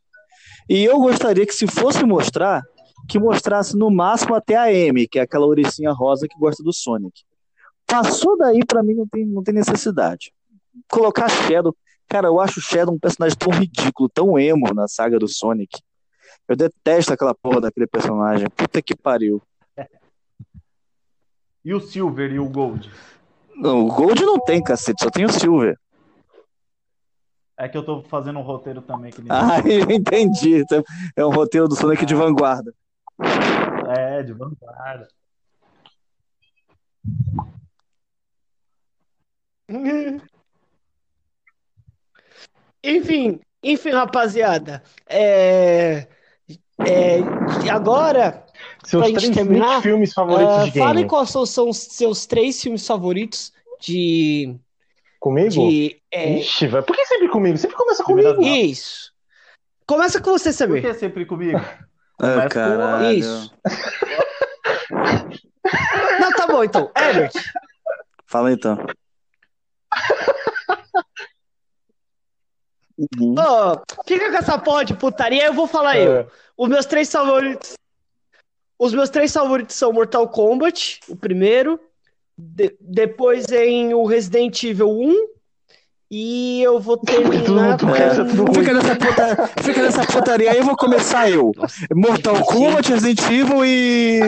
E 0.69 0.85
eu 0.85 1.01
gostaria 1.01 1.47
que 1.47 1.55
se 1.55 1.67
fosse 1.67 2.05
mostrar, 2.05 2.63
que 3.09 3.19
mostrasse 3.19 3.77
no 3.77 3.91
máximo 3.91 4.35
até 4.35 4.57
a 4.57 4.65
Amy, 4.65 5.09
que 5.09 5.19
é 5.19 5.23
aquela 5.23 5.47
ouricinha 5.47 5.91
rosa 5.93 6.29
que 6.29 6.39
gosta 6.39 6.63
do 6.63 6.73
Sonic. 6.73 7.23
Passou 7.91 8.37
daí, 8.39 8.65
pra 8.65 8.83
mim, 8.83 8.95
não 8.95 9.07
tem, 9.09 9.27
não 9.27 9.43
tem 9.43 9.55
necessidade. 9.55 10.33
Colocar 10.91 11.29
Shadow. 11.29 11.75
Cara, 12.09 12.29
eu 12.29 12.41
acho 12.41 12.59
o 12.61 12.63
Shadow 12.63 12.95
um 12.95 12.99
personagem 12.99 13.37
tão 13.37 13.51
ridículo, 13.53 14.09
tão 14.09 14.39
emo 14.39 14.73
na 14.75 14.87
saga 14.89 15.19
do 15.19 15.29
Sonic. 15.29 15.81
Eu 16.49 16.57
detesto 16.57 17.13
aquela 17.13 17.35
porra 17.35 17.61
daquele 17.61 17.87
personagem. 17.87 18.49
Puta 18.51 18.81
que 18.83 18.95
pariu. 18.97 19.43
E 21.63 21.75
o 21.75 21.79
Silver 21.81 22.33
e 22.33 22.39
o 22.39 22.49
Gold? 22.49 22.91
Não, 23.55 23.85
o 23.87 23.93
Gold 23.95 24.25
não 24.25 24.41
tem, 24.41 24.63
cacete, 24.63 25.03
só 25.05 25.11
tem 25.11 25.27
o 25.27 25.29
Silver. 25.31 25.79
É 27.55 27.69
que 27.69 27.77
eu 27.77 27.85
tô 27.85 28.03
fazendo 28.05 28.39
um 28.39 28.43
roteiro 28.43 28.81
também. 28.81 29.13
Que 29.13 29.21
nem- 29.21 29.29
Ah, 29.31 29.61
eu 29.69 29.91
entendi. 29.91 30.55
Então, 30.61 30.83
É 31.15 31.23
um 31.23 31.29
roteiro 31.29 31.69
do 31.69 31.77
Sonic 31.77 32.07
de 32.07 32.15
vanguarda. 32.15 32.73
É, 33.95 34.23
de 34.23 34.33
vanguarda. 34.33 35.07
Enfim, 42.83 43.41
enfim, 43.63 43.91
rapaziada. 43.91 44.83
É, 45.07 46.07
é, 46.87 47.19
agora, 47.71 48.45
Seus 48.85 49.03
pra 49.03 49.21
gente 49.21 49.33
três 49.33 49.37
terminar, 49.37 49.83
filmes 49.83 50.13
favoritos 50.13 50.55
ah, 50.55 50.65
de 50.65 50.79
falem 50.79 50.95
game. 50.97 51.09
quais 51.09 51.31
são, 51.31 51.45
são 51.45 51.69
os 51.69 51.79
seus 51.79 52.27
três 52.27 52.61
filmes 52.61 52.87
favoritos 52.87 53.53
de. 53.81 54.57
Comigo? 55.19 55.51
de 55.51 56.01
é, 56.11 56.39
Ixi, 56.39 56.67
velho. 56.67 56.83
Por 56.83 56.97
que 56.97 57.05
sempre 57.05 57.29
comigo? 57.29 57.59
Sempre 57.59 57.77
começa 57.77 58.03
comigo. 58.03 58.43
isso. 58.43 59.13
Começa 59.87 60.21
com 60.21 60.31
você, 60.31 60.51
Por 60.51 60.57
Samir. 60.57 60.83
que 60.83 60.95
sempre 60.95 61.27
comigo? 61.27 61.59
Ah, 62.23 62.47
caralho. 62.51 63.19
Isso. 63.19 63.51
Não, 66.21 66.31
tá 66.33 66.47
bom 66.47 66.63
então. 66.63 66.91
Herbert, 66.95 67.33
Fala 68.27 68.53
então. 68.53 68.77
Uhum. 73.19 73.35
ó, 73.39 73.79
fica 74.07 74.31
com 74.31 74.37
essa 74.37 74.59
porra 74.59 74.85
de 74.85 74.95
putaria, 74.95 75.47
eu 75.47 75.55
vou 75.55 75.67
falar 75.67 75.99
eu. 75.99 76.17
É, 76.19 76.27
Os 76.57 76.69
meus 76.69 76.85
três 76.87 77.11
favoritos. 77.11 77.75
Os 78.79 78.93
meus 78.95 79.11
três 79.11 79.33
favoritos 79.33 79.77
são 79.77 79.93
Mortal 79.93 80.29
Kombat, 80.29 81.01
o 81.09 81.17
primeiro. 81.17 81.79
de- 82.37 82.75
depois 82.81 83.47
em 83.53 83.93
o 83.95 84.05
Resident 84.07 84.63
Evil 84.65 84.91
1. 84.91 85.15
E 86.11 86.61
eu 86.63 86.81
vou 86.81 86.97
terminar 86.97 87.79
com. 87.79 87.95
é, 87.95 88.11
Fica 88.55 88.73
nessa, 88.75 88.97
puta, 88.97 89.47
fica 89.63 89.83
nessa 89.83 90.05
putaria 90.07 90.51
aí, 90.51 90.59
eu 90.59 90.65
vou 90.65 90.77
começar 90.77 91.31
eu. 91.31 91.53
Mortal 91.95 92.43
Kombat, 92.45 92.91
Resident 92.91 93.21
Evil 93.31 93.65
e. 93.65 94.21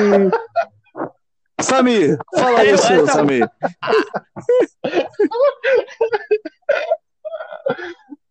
Samir, 1.60 2.18
fala 2.36 2.60
aí 2.60 2.68
Eu- 2.68 2.74
o 2.74 2.78
seu, 2.78 3.04
essa- 3.04 3.12
Samir. 3.14 3.48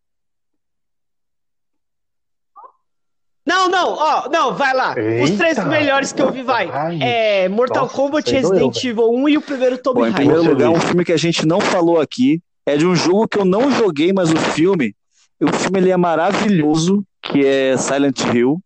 Não, 3.46 3.68
não, 3.70 3.94
ó, 3.94 4.30
não, 4.30 4.54
vai 4.54 4.74
lá. 4.74 4.92
Os 4.92 4.98
Eita. 4.98 5.38
três 5.38 5.66
melhores 5.66 6.14
que 6.14 6.22
eu 6.22 6.32
vi, 6.32 6.44
vai. 6.44 6.70
Ai, 6.70 7.00
É 7.02 7.50
Mortal 7.50 7.84
nossa, 7.84 7.96
Kombat, 7.96 8.32
Resident 8.32 8.84
Evil 8.84 9.10
1 9.12 9.30
e 9.30 9.38
o 9.38 9.42
primeiro 9.42 9.78
Tomb 9.80 10.00
Bom, 10.02 10.08
em 10.08 10.12
Raider. 10.12 10.28
primeiro 10.34 10.54
lugar, 10.54 10.70
um 10.70 10.80
filme 10.80 11.04
que 11.04 11.12
a 11.12 11.18
gente 11.18 11.46
não 11.48 11.60
falou 11.60 12.00
aqui 12.00 12.40
é 12.66 12.78
de 12.78 12.86
um 12.86 12.96
jogo 12.96 13.28
que 13.28 13.40
eu 13.40 13.46
não 13.46 13.72
joguei, 13.72 14.14
mas 14.14 14.32
o 14.32 14.38
filme, 14.38 14.96
o 15.42 15.52
filme 15.54 15.80
ele 15.80 15.90
é 15.90 15.98
maravilhoso, 15.98 17.04
que 17.22 17.44
é 17.46 17.76
Silent 17.78 18.20
Hill. 18.34 18.62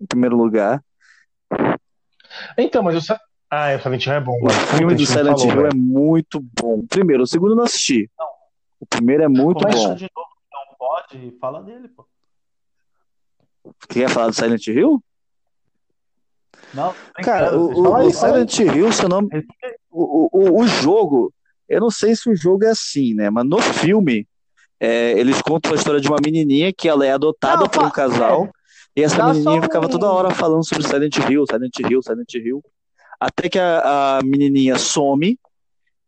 Em 0.00 0.06
primeiro 0.06 0.36
lugar. 0.36 0.82
Então, 2.58 2.82
mas 2.82 3.08
Ah, 3.50 3.76
o 3.76 3.80
Silent 3.82 4.06
Hill 4.06 4.12
é 4.14 4.20
bom, 4.20 4.38
O 4.42 4.50
filme 4.50 4.94
do 4.94 5.00
não 5.00 5.06
Silent 5.06 5.38
falou, 5.38 5.52
Hill 5.52 5.60
é 5.66 5.68
velho. 5.68 5.76
muito 5.76 6.40
bom. 6.60 6.84
Primeiro, 6.88 7.22
o 7.22 7.26
segundo 7.26 7.52
eu 7.52 7.56
não 7.56 7.64
assisti. 7.64 8.10
O 8.80 8.86
primeiro 8.86 9.22
é 9.22 9.28
muito 9.28 9.60
Começa 9.60 9.88
bom. 9.88 9.94
de 9.94 10.08
novo, 10.14 10.28
não 10.52 10.76
pode? 10.78 11.36
Fala 11.40 11.62
dele, 11.62 11.88
pô. 11.88 12.06
Quer 13.88 14.08
falar 14.08 14.28
do 14.28 14.34
Silent 14.34 14.66
Hill? 14.66 15.02
Não, 16.74 16.94
Cara, 17.22 17.56
o, 17.56 17.80
o, 17.80 17.94
aí, 17.94 18.06
o. 18.06 18.10
Silent 18.10 18.58
Hill, 18.58 18.92
seu 18.92 19.08
nome. 19.08 19.28
O, 19.90 20.28
o, 20.32 20.60
o 20.60 20.66
jogo, 20.66 21.32
eu 21.68 21.80
não 21.80 21.90
sei 21.90 22.14
se 22.14 22.28
o 22.28 22.36
jogo 22.36 22.64
é 22.64 22.70
assim, 22.70 23.14
né? 23.14 23.30
Mas 23.30 23.46
no 23.46 23.60
filme, 23.60 24.26
é, 24.78 25.12
eles 25.12 25.40
contam 25.40 25.72
a 25.72 25.74
história 25.76 26.00
de 26.00 26.08
uma 26.08 26.18
menininha 26.22 26.72
que 26.72 26.88
ela 26.88 27.06
é 27.06 27.12
adotada 27.12 27.62
Não, 27.62 27.68
por 27.68 27.84
um 27.84 27.90
casal. 27.90 28.50
E 28.94 29.02
essa 29.02 29.16
Dá 29.16 29.32
menininha 29.32 29.62
ficava 29.62 29.86
um- 29.86 29.90
toda 29.90 30.10
hora 30.10 30.30
falando 30.30 30.66
sobre 30.66 30.86
Silent 30.86 31.16
Hill, 31.16 31.44
Silent 31.50 31.78
Hill, 31.78 32.02
Silent 32.02 32.34
Hill. 32.34 32.62
Até 33.18 33.48
que 33.48 33.58
a, 33.58 34.18
a 34.18 34.22
menininha 34.22 34.76
some 34.78 35.38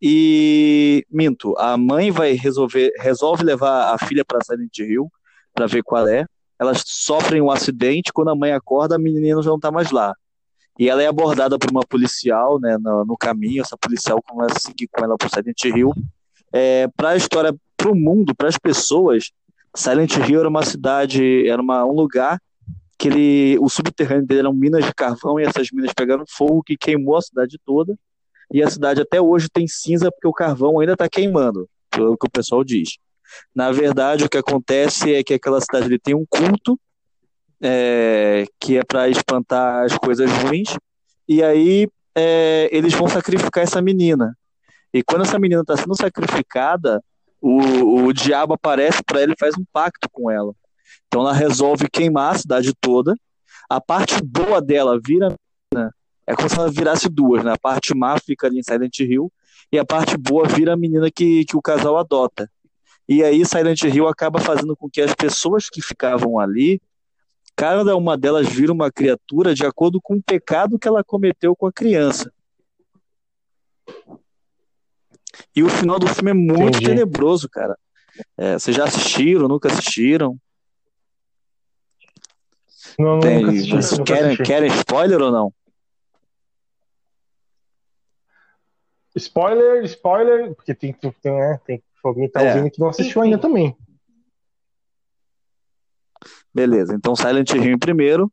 e 0.01 1.05
minto, 1.10 1.56
a 1.59 1.76
mãe 1.76 2.10
vai 2.10 2.32
resolver, 2.32 2.93
resolve 2.98 3.43
levar 3.43 3.94
a 3.94 3.98
filha 3.98 4.24
para 4.24 4.44
Silent 4.44 4.76
Hill 4.78 5.10
para 5.55 5.66
ver 5.66 5.82
qual 5.82 6.06
é. 6.06 6.24
Elas 6.59 6.82
sofrem 6.85 7.40
um 7.40 7.51
acidente, 7.51 8.12
quando 8.12 8.30
a 8.30 8.35
mãe 8.35 8.52
acorda, 8.52 8.97
a 8.97 8.98
menina 8.98 9.43
já 9.43 9.51
não 9.51 9.60
tá 9.60 9.70
mais 9.70 9.90
lá. 9.90 10.14
E 10.78 10.89
ela 10.89 11.02
é 11.02 11.06
abordada 11.06 11.59
por 11.59 11.70
uma 11.70 11.82
policial, 11.86 12.60
né, 12.60 12.76
no, 12.78 13.05
no 13.05 13.16
caminho. 13.16 13.62
Essa 13.62 13.76
policial 13.76 14.22
começa 14.22 14.56
a 14.56 14.60
seguir 14.60 14.89
com 14.89 15.05
ela 15.05 15.16
pro 15.16 15.28
Silent 15.28 15.64
Hill. 15.64 15.93
É, 16.52 16.89
para 16.97 17.10
a 17.10 17.16
história, 17.16 17.55
para 17.76 17.90
o 17.90 17.94
mundo, 17.94 18.35
para 18.35 18.48
as 18.48 18.56
pessoas, 18.56 19.30
Silent 19.74 20.16
Hill 20.16 20.40
era 20.40 20.48
uma 20.48 20.64
cidade, 20.64 21.48
era 21.48 21.60
uma, 21.60 21.85
um 21.85 21.93
lugar 21.93 22.40
que 22.98 23.09
ele, 23.09 23.59
o 23.60 23.68
subterrâneo 23.68 24.26
dele 24.26 24.40
eram 24.40 24.52
minas 24.52 24.85
de 24.85 24.93
carvão 24.93 25.39
e 25.39 25.44
essas 25.44 25.70
minas 25.70 25.93
pegaram 25.93 26.24
fogo 26.28 26.62
que 26.64 26.76
queimou 26.76 27.16
a 27.16 27.22
cidade 27.22 27.59
toda. 27.64 27.97
E 28.52 28.62
a 28.62 28.70
cidade 28.70 29.01
até 29.01 29.20
hoje 29.20 29.48
tem 29.48 29.68
cinza 29.68 30.10
porque 30.10 30.26
o 30.26 30.32
carvão 30.32 30.80
ainda 30.80 30.94
está 30.94 31.09
queimando, 31.09 31.68
pelo 31.90 32.16
que 32.16 32.26
o 32.26 32.30
pessoal 32.30 32.64
diz. 32.64 32.98
Na 33.55 33.70
verdade, 33.70 34.24
o 34.24 34.28
que 34.28 34.38
acontece 34.38 35.14
é 35.14 35.22
que 35.22 35.34
aquela 35.34 35.60
cidade 35.60 35.86
ele 35.86 35.98
tem 35.98 36.14
um 36.14 36.26
culto 36.28 36.78
é, 37.60 38.44
que 38.60 38.76
é 38.76 38.84
para 38.84 39.09
espantar 39.09 39.84
as 39.84 39.96
coisas 39.96 40.30
ruins. 40.42 40.76
E 41.28 41.42
aí 41.42 41.88
é, 42.14 42.68
eles 42.72 42.94
vão 42.94 43.09
sacrificar 43.09 43.64
essa 43.64 43.82
menina. 43.82 44.36
E 44.92 45.02
quando 45.02 45.22
essa 45.22 45.38
menina 45.38 45.60
está 45.60 45.76
sendo 45.76 45.94
sacrificada, 45.94 47.02
o, 47.40 48.05
o 48.05 48.12
diabo 48.12 48.55
aparece 48.55 49.02
para 49.05 49.20
ela 49.20 49.32
e 49.32 49.38
faz 49.38 49.55
um 49.56 49.64
pacto 49.72 50.09
com 50.10 50.30
ela. 50.30 50.52
Então 51.06 51.20
ela 51.20 51.32
resolve 51.32 51.88
queimar 51.90 52.34
a 52.34 52.38
cidade 52.38 52.72
toda. 52.80 53.14
A 53.68 53.80
parte 53.80 54.22
boa 54.24 54.60
dela 54.60 54.98
vira. 55.05 55.34
né, 55.74 55.90
É 56.26 56.34
como 56.34 56.48
se 56.48 56.56
ela 56.59 56.70
virasse 56.70 57.09
duas, 57.09 57.44
né? 57.44 57.52
A 57.52 57.59
parte 57.59 57.94
má 57.94 58.18
fica 58.18 58.46
ali 58.46 58.59
em 58.59 58.62
Silent 58.62 58.98
Hill 58.98 59.30
e 59.70 59.78
a 59.78 59.84
parte 59.84 60.16
boa 60.16 60.46
vira 60.48 60.72
a 60.72 60.76
menina 60.76 61.10
que, 61.10 61.44
que 61.44 61.56
o 61.56 61.62
casal 61.62 61.98
adota. 61.98 62.50
E 63.09 63.24
aí 63.24 63.44
Silent 63.47 63.82
Hill 63.85 64.06
acaba 64.06 64.39
fazendo 64.39 64.76
com 64.76 64.89
que 64.90 65.01
as 65.01 65.14
pessoas 65.14 65.70
que 65.70 65.80
ficavam 65.80 66.39
ali, 66.39 66.80
cada 67.56 67.97
uma 67.97 68.18
delas 68.18 68.47
vira 68.47 68.72
uma 68.72 68.93
criatura 68.93 69.55
de 69.55 69.64
acordo 69.64 69.98
com 70.01 70.16
o 70.16 70.22
pecado 70.22 70.78
que 70.78 70.86
ela 70.86 71.02
cometeu 71.02 71.56
com 71.56 71.66
a 71.66 71.72
criança. 71.72 72.30
E 75.56 75.62
o 75.62 75.68
final 75.70 75.98
do 75.98 76.06
filme 76.06 76.30
é 76.30 76.35
muito 76.35 76.76
Entendi. 76.76 76.86
tenebroso, 76.86 77.48
cara. 77.48 77.78
É, 78.36 78.59
vocês 78.59 78.76
já 78.76 78.85
assistiram, 78.85 79.48
nunca 79.48 79.68
assistiram? 79.72 80.36
Não, 82.98 83.20
Tem- 83.20 83.39
nunca 83.39 83.51
assisti, 83.52 83.70
vocês 83.70 83.98
nunca 83.98 84.05
querem, 84.12 84.26
assisti. 84.26 84.43
querem 84.43 84.68
spoiler 84.70 85.22
ou 85.22 85.32
não? 85.32 85.55
Spoiler, 89.16 89.85
spoiler, 89.85 90.55
porque 90.55 90.74
tem, 90.74 90.93
tem, 90.93 91.10
né, 91.32 91.60
tem 91.64 91.82
alguém 92.09 92.28
tá 92.30 92.43
É. 92.43 92.55
ouvindo 92.55 92.70
que 92.72 92.80
não 92.80 92.89
assistiu 92.89 93.22
ainda 93.22 93.39
também. 93.39 93.76
Beleza, 96.52 96.94
então 96.94 97.14
Silent 97.14 97.51
Hill 97.51 97.72
em 97.74 97.78
primeiro, 97.78 98.32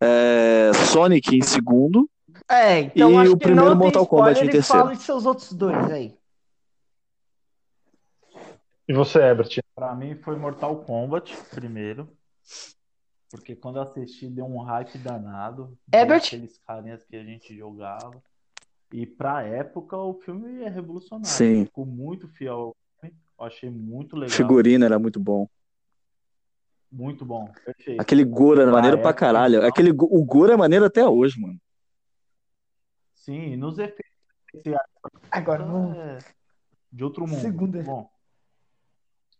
é, 0.00 0.70
Sonic 0.92 1.36
em 1.36 1.42
segundo, 1.42 2.08
É, 2.48 2.80
então 2.80 3.12
E 3.12 3.16
acho 3.16 3.32
o 3.32 3.38
que 3.38 3.44
primeiro 3.44 3.70
não 3.70 3.76
Mortal 3.76 4.06
Kombat 4.06 4.32
spoiler 4.32 4.44
em 4.44 4.48
e 4.48 4.52
terceiro. 4.52 4.82
fala 4.84 4.96
de 4.96 5.02
seus 5.02 5.24
outros 5.24 5.52
dois 5.52 5.90
aí. 5.90 6.14
E 8.88 8.92
você, 8.92 9.18
Herbert? 9.20 9.48
Pra 9.74 9.94
mim 9.94 10.16
foi 10.16 10.36
Mortal 10.36 10.76
Kombat 10.84 11.34
primeiro. 11.50 12.08
Porque 13.30 13.54
quando 13.56 13.76
eu 13.76 13.82
assisti 13.82 14.28
deu 14.28 14.44
um 14.44 14.60
hype 14.60 14.98
danado. 14.98 15.78
de 15.88 15.96
Herbert? 15.98 16.24
Aqueles 16.26 16.58
carinhas 16.58 17.02
que 17.04 17.16
a 17.16 17.24
gente 17.24 17.56
jogava. 17.56 18.22
E 18.92 19.06
pra 19.06 19.42
época 19.44 19.96
o 19.96 20.20
filme 20.20 20.62
é 20.62 20.68
revolucionário. 20.68 21.26
Sim. 21.30 21.64
Ficou 21.64 21.86
muito 21.86 22.28
fiel. 22.28 22.76
Eu 23.42 23.46
achei 23.46 23.68
muito 23.70 24.14
legal. 24.14 24.36
figurino 24.36 24.84
era 24.84 24.98
muito 25.00 25.18
bom. 25.18 25.48
Muito 26.90 27.24
bom. 27.24 27.50
Perfeito. 27.64 28.00
Aquele 28.00 28.24
Goro 28.24 28.60
era 28.60 28.70
Pra 28.70 28.78
maneiro 28.78 28.98
pra 28.98 29.10
época, 29.10 29.26
caralho. 29.26 29.66
Aquele, 29.66 29.90
o 29.90 30.24
Goro 30.24 30.52
é 30.52 30.56
maneiro 30.56 30.84
até 30.84 31.04
hoje, 31.08 31.40
mano. 31.40 31.58
Sim, 33.14 33.52
e 33.52 33.56
nos 33.56 33.78
efeitos 33.78 34.04
especiais 34.46 34.86
Agora 35.30 35.64
é 35.96 36.18
de 36.92 37.02
outro 37.02 37.26
mundo. 37.26 37.40
Segundo 37.40 37.78
é- 37.78 37.82
Bom. 37.82 38.08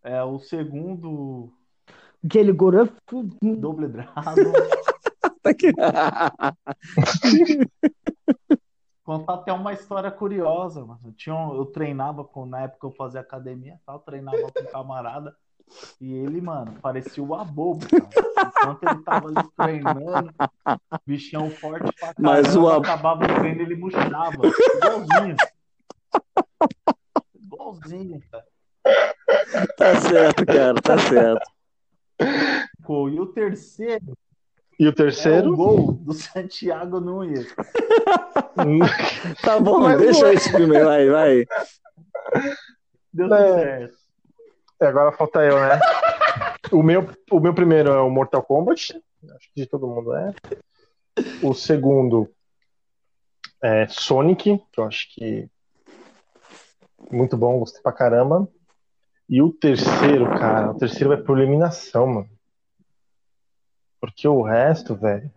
É 0.03 0.23
o 0.25 0.41
segundo 0.41 1.53
Aquele 2.25 2.51
Goran. 2.53 2.89
fu- 3.09 3.23
Double 3.41 3.87
Dragon. 3.87 4.13
Contar 9.19 9.35
até 9.35 9.53
uma 9.53 9.73
história 9.75 10.11
curiosa, 10.11 10.85
mano. 10.85 11.01
Eu, 11.05 11.13
tinha 11.13 11.35
um- 11.35 11.55
eu 11.55 11.67
treinava 11.67 12.25
com, 12.25 12.47
na 12.47 12.63
época 12.63 12.87
eu 12.87 12.91
fazia 12.93 13.21
academia, 13.21 13.79
tal, 13.85 13.99
treinava 13.99 14.51
com 14.51 14.63
um 14.63 14.67
camarada. 14.67 15.37
E 16.01 16.13
ele, 16.13 16.41
mano, 16.41 16.73
parecia 16.81 17.23
o 17.23 17.35
abobo, 17.35 17.85
cara. 17.89 18.09
Enquanto 18.47 18.83
ele 18.85 19.03
tava 19.03 19.29
ali 19.29 19.43
treinando, 19.57 20.33
bichão 21.07 21.51
forte 21.51 21.93
pra 21.99 22.15
caramba, 22.15 22.15
Mas 22.19 22.57
o 22.57 22.69
Ab- 22.69 22.83
acabava 22.83 23.25
o 23.25 23.27
treino, 23.41 23.61
ele 23.63 23.75
murchava. 23.77 24.43
Igualzinho. 24.77 25.37
Igualzinho, 27.35 28.23
cara. 28.31 28.47
Tá 29.77 30.01
certo, 30.01 30.47
cara, 30.47 30.75
tá 30.83 30.99
certo. 30.99 31.53
E 33.11 33.21
o 33.21 33.27
terceiro 33.27 34.17
E 34.79 34.85
o 34.85 34.89
é 34.89 34.91
o 34.91 34.95
terceiro? 34.95 35.57
gol 35.57 35.93
do 35.93 36.13
Santiago 36.13 37.01
Nunes. 37.01 37.47
Tá 39.43 39.59
bom, 39.61 39.81
Mas 39.81 39.99
deixa 40.01 40.29
é. 40.29 40.35
esse 40.35 40.51
filme 40.51 40.77
aí, 40.77 40.85
vai, 40.85 41.09
vai. 41.11 41.47
Deu 43.13 43.29
tudo 43.29 43.35
É. 43.35 43.79
certo. 43.79 43.97
É, 44.81 44.87
agora 44.87 45.13
falta 45.13 45.41
eu, 45.45 45.59
né? 45.61 45.81
O 46.73 46.83
meu, 46.83 47.09
o 47.31 47.41
meu 47.41 47.55
primeiro 47.55 47.91
é 47.91 48.01
o 48.01 48.11
Mortal 48.11 48.43
Kombat. 48.43 48.95
Acho 49.37 49.49
que 49.55 49.63
de 49.63 49.67
todo 49.67 49.87
mundo 49.87 50.15
é. 50.15 50.33
O 51.43 51.55
segundo 51.55 52.29
é 53.63 53.87
Sonic, 53.89 54.59
que 54.73 54.81
eu 54.81 54.85
acho 54.85 55.07
que 55.15 55.49
muito 57.11 57.37
bom, 57.37 57.59
gostei 57.59 57.81
pra 57.83 57.93
caramba. 57.93 58.49
E 59.29 59.41
o 59.41 59.53
terceiro, 59.53 60.27
cara, 60.39 60.71
o 60.73 60.79
terceiro 60.79 61.09
vai 61.11 61.19
por 61.19 61.39
eliminação, 61.39 62.07
mano. 62.07 62.29
Porque 64.03 64.27
o 64.27 64.43
resto, 64.43 64.97
velho. 64.97 65.31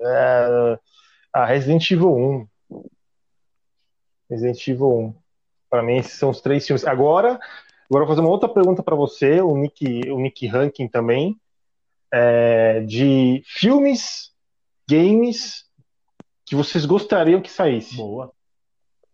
É... 0.00 0.78
Ah, 1.32 1.44
Resident 1.44 1.90
Evil 1.90 2.14
1. 2.14 2.48
Resident 4.30 4.68
Evil 4.68 4.98
1. 4.98 5.14
Pra 5.68 5.82
mim, 5.82 5.96
esses 5.96 6.12
são 6.12 6.30
os 6.30 6.40
três 6.40 6.64
filmes. 6.64 6.86
Agora, 6.86 7.30
agora 7.32 7.40
eu 7.90 7.98
vou 7.98 8.06
fazer 8.06 8.20
uma 8.20 8.30
outra 8.30 8.48
pergunta 8.48 8.84
pra 8.84 8.94
você, 8.94 9.40
o 9.40 9.56
Nick, 9.56 10.08
o 10.08 10.20
Nick 10.20 10.46
Ranking 10.46 10.86
também. 10.86 11.36
É, 12.14 12.82
de 12.82 13.42
filmes, 13.44 14.30
games 14.88 15.64
que 16.44 16.54
vocês 16.54 16.86
gostariam 16.86 17.42
que 17.42 17.50
saísse. 17.50 17.96
Boa. 17.96 18.32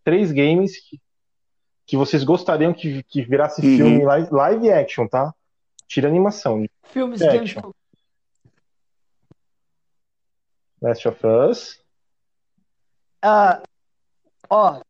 Três 0.03 0.31
games 0.31 0.77
que, 0.77 1.01
que 1.87 1.97
vocês 1.97 2.23
gostariam 2.23 2.71
que, 2.71 3.01
que 3.01 3.23
virasse 3.23 3.65
Uhum. 3.65 3.77
filme 3.77 4.05
live, 4.05 4.29
live 4.31 4.71
action, 4.71 5.07
tá? 5.07 5.33
Tira 5.87 6.07
animação. 6.07 6.63
Filmes 6.83 7.19
games. 7.19 7.57
action. 7.57 7.71
Last 10.83 11.05
of 11.07 11.17
Us. 11.25 11.79
Ah, 13.21 13.63
ó, 14.49 14.81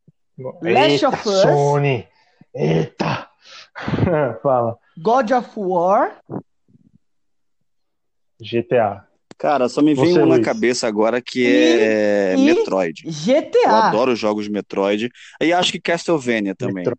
Last 0.61 1.03
Eita, 1.03 1.07
of 1.09 1.27
Us. 1.29 1.43
Sony. 1.43 2.07
Eita. 2.55 3.29
Fala. 4.41 4.77
God 4.97 5.31
of 5.31 5.49
War. 5.55 6.15
GTA. 8.41 9.07
Cara, 9.37 9.69
só 9.69 9.81
me 9.83 9.93
vem 9.93 10.17
um 10.17 10.25
na 10.25 10.41
cabeça 10.41 10.87
agora 10.87 11.21
que 11.21 11.41
E- 11.45 11.79
é 11.79 12.33
e- 12.35 12.37
Metroid. 12.43 13.03
Eu 13.05 13.11
GTA. 13.11 13.87
adoro 13.89 14.15
jogos 14.15 14.45
de 14.45 14.51
Metroid. 14.51 15.11
E 15.39 15.53
acho 15.53 15.71
que 15.71 15.79
Castlevania 15.79 16.55
também. 16.55 16.85
Metro- 16.85 16.97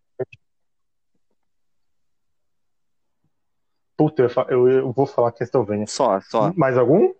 Puta, 3.96 4.22
eu, 4.22 4.28
eu, 4.48 4.68
eu 4.78 4.92
vou 4.92 5.06
falar 5.06 5.32
Castlevania. 5.32 5.86
Só, 5.86 6.20
só. 6.20 6.52
Mais 6.54 6.76
algum? 6.76 7.12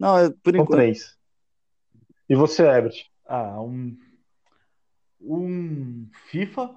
Não, 0.00 0.18
é 0.18 0.30
por 0.30 0.54
São 0.54 0.62
enquanto. 0.62 0.78
três. 0.78 1.14
E 2.26 2.34
você, 2.34 2.62
Herbert? 2.62 2.94
Ah, 3.28 3.60
um, 3.60 3.94
um 5.20 6.08
FIFA 6.30 6.70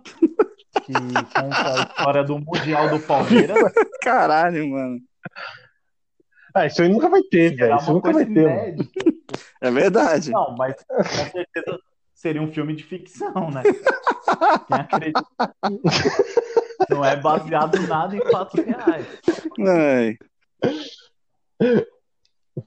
que 0.83 0.93
conta 1.33 1.73
a 1.73 1.83
história 1.83 2.23
do 2.25 2.37
Mundial 2.37 2.89
do 2.89 2.99
Palmeiras. 2.99 3.57
Caralho, 4.03 4.69
mano. 4.69 4.99
Ah, 6.53 6.65
isso 6.65 6.81
aí 6.81 6.89
nunca 6.89 7.07
vai 7.07 7.21
ter, 7.23 7.55
velho. 7.55 7.77
Isso 7.77 7.93
nunca 7.93 8.11
vai 8.11 8.25
ter, 8.25 8.45
mano. 8.45 8.89
É 9.61 9.71
verdade. 9.71 10.29
Não, 10.31 10.53
mas 10.57 10.75
com 10.83 11.31
certeza 11.31 11.79
seria 12.13 12.41
um 12.41 12.51
filme 12.51 12.75
de 12.75 12.83
ficção, 12.83 13.49
né? 13.51 13.63
Quem 14.67 14.77
acredita? 14.77 15.25
Não 16.89 17.05
é 17.05 17.15
baseado 17.15 17.77
em 17.77 17.87
nada 17.87 18.17
em 18.17 18.21
fatos 18.29 18.63
reais. 18.63 19.07
Ai. 19.65 20.17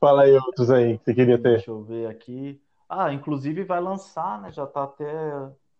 Fala 0.01 0.23
aí 0.25 0.33
outros 0.33 0.71
aí 0.71 0.99
que 0.99 1.05
você 1.05 1.15
queria 1.15 1.39
ter. 1.39 1.57
Deixa 1.57 1.71
eu 1.71 1.83
ver 1.83 2.09
aqui. 2.09 2.61
Ah, 2.89 3.13
inclusive 3.13 3.65
vai 3.65 3.81
lançar, 3.81 4.41
né? 4.41 4.53
Já 4.53 4.67
tá 4.67 4.85
até 4.85 5.05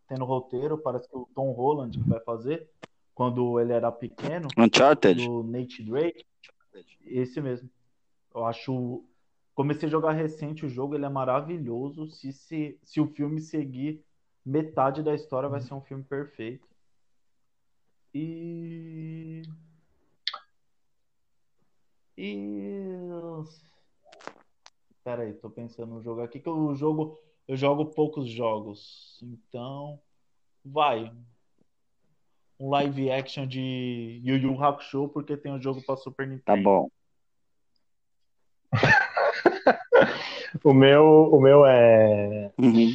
tendo 0.09 0.25
roteiro, 0.25 0.79
parece 0.79 1.09
que 1.09 1.17
o 1.17 1.29
Tom 1.35 1.51
Holland 1.53 1.99
que 1.99 2.09
vai 2.09 2.21
fazer, 2.21 2.69
quando 3.15 3.59
ele 3.59 3.73
era 3.73 3.91
pequeno, 3.91 4.49
Uncharted. 4.57 5.25
do 5.25 5.43
Nate 5.43 5.83
Drake. 5.83 6.25
Esse 7.05 7.41
mesmo. 7.41 7.69
Eu 8.35 8.45
acho. 8.45 9.05
Comecei 9.55 9.89
a 9.89 9.91
jogar 9.91 10.13
recente 10.13 10.67
o 10.67 10.69
jogo, 10.69 10.95
ele 10.95 11.07
é 11.07 11.09
maravilhoso. 11.09 12.07
Se, 12.09 12.33
se, 12.33 12.79
se 12.83 13.01
o 13.01 13.07
filme 13.07 13.41
seguir 13.41 14.05
metade 14.45 15.03
da 15.03 15.15
história, 15.15 15.49
vai 15.49 15.61
ser 15.61 15.75
um 15.75 15.81
filme 15.81 16.05
perfeito. 16.05 16.69
E. 18.15 19.43
E. 22.17 22.97
Pera 25.07 25.23
aí, 25.23 25.35
tô 25.35 25.49
pensando 25.49 25.95
no 25.95 26.03
jogo 26.03 26.21
aqui, 26.21 26.41
que 26.41 26.49
eu 26.49 26.75
jogo. 26.75 27.17
Eu 27.47 27.57
jogo 27.57 27.87
poucos 27.87 28.29
jogos. 28.29 29.21
Então. 29.23 30.01
Vai. 30.65 31.13
Um 32.59 32.71
live 32.71 33.13
action 33.13 33.47
de 33.47 34.21
Yu 34.25 34.37
Yu 34.37 34.61
Hakusho, 34.61 35.09
porque 35.11 35.37
tem 35.37 35.53
o 35.53 35.63
jogo 35.63 35.81
pra 35.81 35.97
Super 35.97 36.27
Nintendo. 36.27 36.43
Tá 36.45 36.57
bom. 36.57 36.89
O 40.65 40.73
meu, 40.73 41.05
o 41.05 41.41
meu 41.41 41.65
é 41.67 42.51
Uhum. 42.59 42.93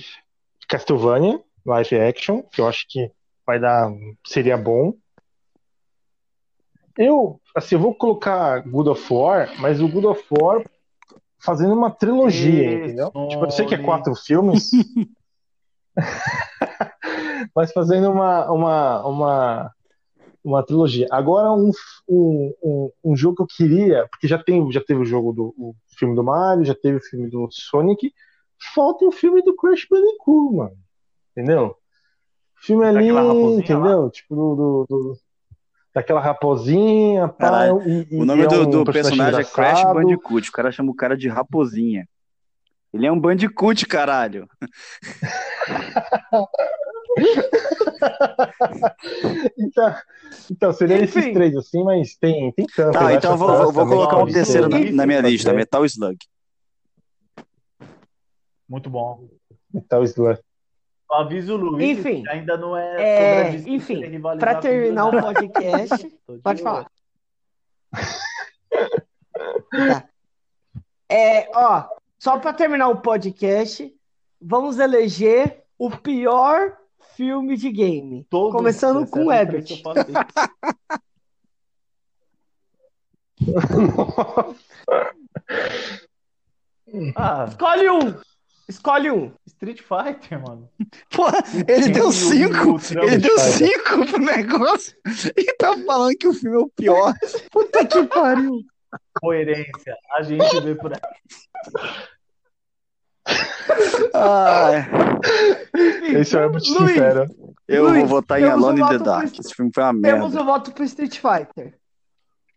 Castlevania, 0.67 1.41
live 1.65 1.95
action, 1.95 2.41
que 2.41 2.59
eu 2.59 2.67
acho 2.67 2.85
que 2.89 3.09
vai 3.45 3.59
dar, 3.59 3.89
seria 4.27 4.57
bom. 4.57 4.95
Eu, 6.97 7.39
assim, 7.55 7.75
eu 7.75 7.79
vou 7.79 7.95
colocar 7.95 8.59
God 8.67 8.87
of 8.87 9.13
War, 9.13 9.53
mas 9.61 9.79
o 9.79 9.87
God 9.87 10.05
of 10.05 10.25
War 10.31 10.63
fazendo 11.43 11.73
uma 11.73 11.89
trilogia, 11.91 12.63
entendeu? 12.85 13.11
Tipo, 13.29 13.45
eu 13.45 13.51
sei 13.51 13.65
que 13.65 13.75
é 13.75 13.77
quatro 13.85 14.15
filmes, 14.15 14.71
mas 17.55 17.71
fazendo 17.71 18.11
uma, 18.11 18.51
uma, 18.51 19.05
uma, 19.07 19.71
uma 20.43 20.63
trilogia. 20.63 21.07
Agora, 21.11 21.51
um, 21.51 21.71
um, 22.07 22.53
um, 22.63 22.91
um 23.03 23.15
jogo 23.15 23.35
que 23.37 23.41
eu 23.43 23.47
queria, 23.47 24.07
porque 24.09 24.27
já, 24.27 24.41
tem, 24.41 24.71
já 24.71 24.81
teve 24.81 25.01
o 25.01 25.05
jogo 25.05 25.33
do 25.33 25.53
o 25.57 25.75
filme 25.97 26.15
do 26.15 26.23
Mario, 26.23 26.65
já 26.65 26.75
teve 26.75 26.97
o 26.97 27.03
filme 27.03 27.29
do 27.29 27.47
Sonic, 27.51 28.13
falta 28.73 29.05
o 29.05 29.11
filme 29.11 29.41
do 29.41 29.55
Crash 29.55 29.87
Bandicoot, 29.89 30.55
mano. 30.55 30.77
Entendeu? 31.31 31.67
O 32.57 32.65
filme 32.65 32.85
ali, 32.85 33.09
entendeu? 33.81 34.09
Tipo, 34.09 34.35
do, 34.35 34.55
do- 34.55 34.85
do- 34.89 35.17
daquela 35.93 36.21
raposinha, 36.21 37.27
pá, 37.27 37.67
e- 37.85 38.07
O 38.15 38.25
nome 38.25 38.43
é 38.43 38.47
do, 38.47 38.61
um 38.61 38.69
do 38.69 38.85
personagem 38.91 39.41
é 39.41 39.43
Crash. 39.43 39.83
Bandicoot. 39.83 40.49
O 40.49 40.53
cara 40.53 40.71
chama 40.71 40.91
o 40.91 40.95
cara 40.95 41.17
de 41.17 41.27
raposinha. 41.27 42.07
Ele 42.93 43.05
é 43.07 43.11
um 43.11 43.19
Bandicoot, 43.19 43.85
caralho. 43.85 44.47
Então, 49.57 49.95
então 50.49 50.73
seria 50.73 50.97
esses 51.03 51.15
Enfim. 51.15 51.33
três 51.33 51.55
assim, 51.55 51.83
mas 51.83 52.15
tem, 52.15 52.51
tem 52.53 52.65
tanto. 52.75 52.93
Tá, 52.93 53.05
né? 53.05 53.15
então 53.15 53.31
eu 53.31 53.37
vou, 53.37 53.47
vou- 53.49 53.71
vou 53.73 53.87
colocar 53.87 54.17
um 54.17 54.25
terceiro 54.31 54.69
na, 54.69 54.79
na 54.79 55.05
minha 55.05 55.21
lista. 55.21 55.53
Metal 55.53 55.85
Slug. 55.85 56.17
Muito 58.67 58.89
bom. 58.89 59.27
Metal 59.73 60.03
Slug. 60.03 60.39
Aviso 61.13 61.55
o 61.55 61.57
Luiz, 61.57 61.99
Enfim. 61.99 62.23
que 62.23 62.29
ainda 62.29 62.55
não 62.57 62.75
é, 62.77 63.01
É, 63.01 63.35
sobre 63.35 63.47
a 63.47 63.51
disputa 63.51 63.69
enfim, 63.71 64.03
com 64.39 64.55
terminar 64.55 65.05
o 65.07 65.21
podcast, 65.21 66.09
pode 66.43 66.61
olho. 66.61 66.63
falar. 66.63 66.91
Tá. 69.71 70.07
É, 71.09 71.49
ó, 71.53 71.89
só 72.17 72.39
pra 72.39 72.53
terminar 72.53 72.87
o 72.87 73.01
podcast, 73.01 73.93
vamos 74.41 74.79
eleger 74.79 75.63
o 75.77 75.91
pior 75.91 76.77
filme 77.15 77.57
de 77.57 77.69
game. 77.71 78.23
Todos, 78.29 78.53
Começando 78.55 79.05
com 79.09 79.25
o 79.25 79.25
falei. 79.25 79.83
Ah, 87.15 87.45
Escolhe 87.47 87.89
um! 87.89 88.30
Escolhe 88.71 89.11
um! 89.11 89.31
Street 89.45 89.81
Fighter, 89.81 90.41
mano. 90.41 90.69
Porra, 91.13 91.37
ele 91.67 91.89
deu 91.89 92.09
cinco. 92.11 92.77
Ele 93.03 93.17
deu 93.17 93.37
cinco 93.37 94.05
pro 94.09 94.17
negócio 94.19 94.95
e 95.37 95.53
tá 95.57 95.75
falando 95.85 96.15
que 96.17 96.27
o 96.27 96.33
filme 96.33 96.55
é 96.55 96.59
o 96.59 96.69
pior. 96.69 97.13
Puta 97.51 97.85
que 97.85 98.03
pariu. 98.05 98.61
Coerência. 99.19 99.95
A 100.17 100.21
gente 100.23 100.61
vê 100.61 100.73
por 100.75 100.93
aí. 100.93 100.99
Ai, 104.13 104.87
Esse 106.19 106.35
é 106.35 106.39
o 106.39 106.43
Herbert 106.43 106.63
Luiz, 106.67 106.91
Sincero. 106.93 107.25
eu 107.67 107.83
Luiz, 107.83 107.99
vou 107.99 108.07
votar 108.07 108.39
em 108.39 108.43
temos 108.45 108.61
um 108.61 108.65
Alone 108.67 108.81
in 108.81 108.87
the 108.87 108.97
Dark. 109.03 109.31
pro- 109.31 109.41
Esse 109.41 109.53
filme 109.53 109.71
foi 109.73 109.83
uma 109.83 110.01
Temos 110.01 110.33
merda. 110.33 110.41
o 110.41 110.45
voto 110.45 110.71
pro 110.71 110.83
Street 110.85 111.19
Fighter. 111.19 111.77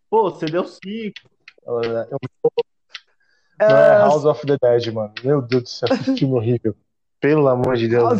Pô, 0.08 0.30
você 0.30 0.46
deu 0.46 0.64
cinco. 0.64 1.28
Não 3.68 3.76
é 3.76 3.96
Ah, 3.96 3.98
House 4.06 4.24
of 4.24 4.46
the 4.46 4.56
Dead, 4.60 4.92
mano. 4.92 5.12
Meu 5.22 5.42
Deus 5.42 5.62
do 5.62 5.68
céu, 5.68 5.88
que 5.88 6.16
filme 6.18 6.34
horrível. 6.34 6.74
Pelo 7.20 7.48
amor 7.48 7.76
de 7.76 7.88
Deus. 7.88 8.18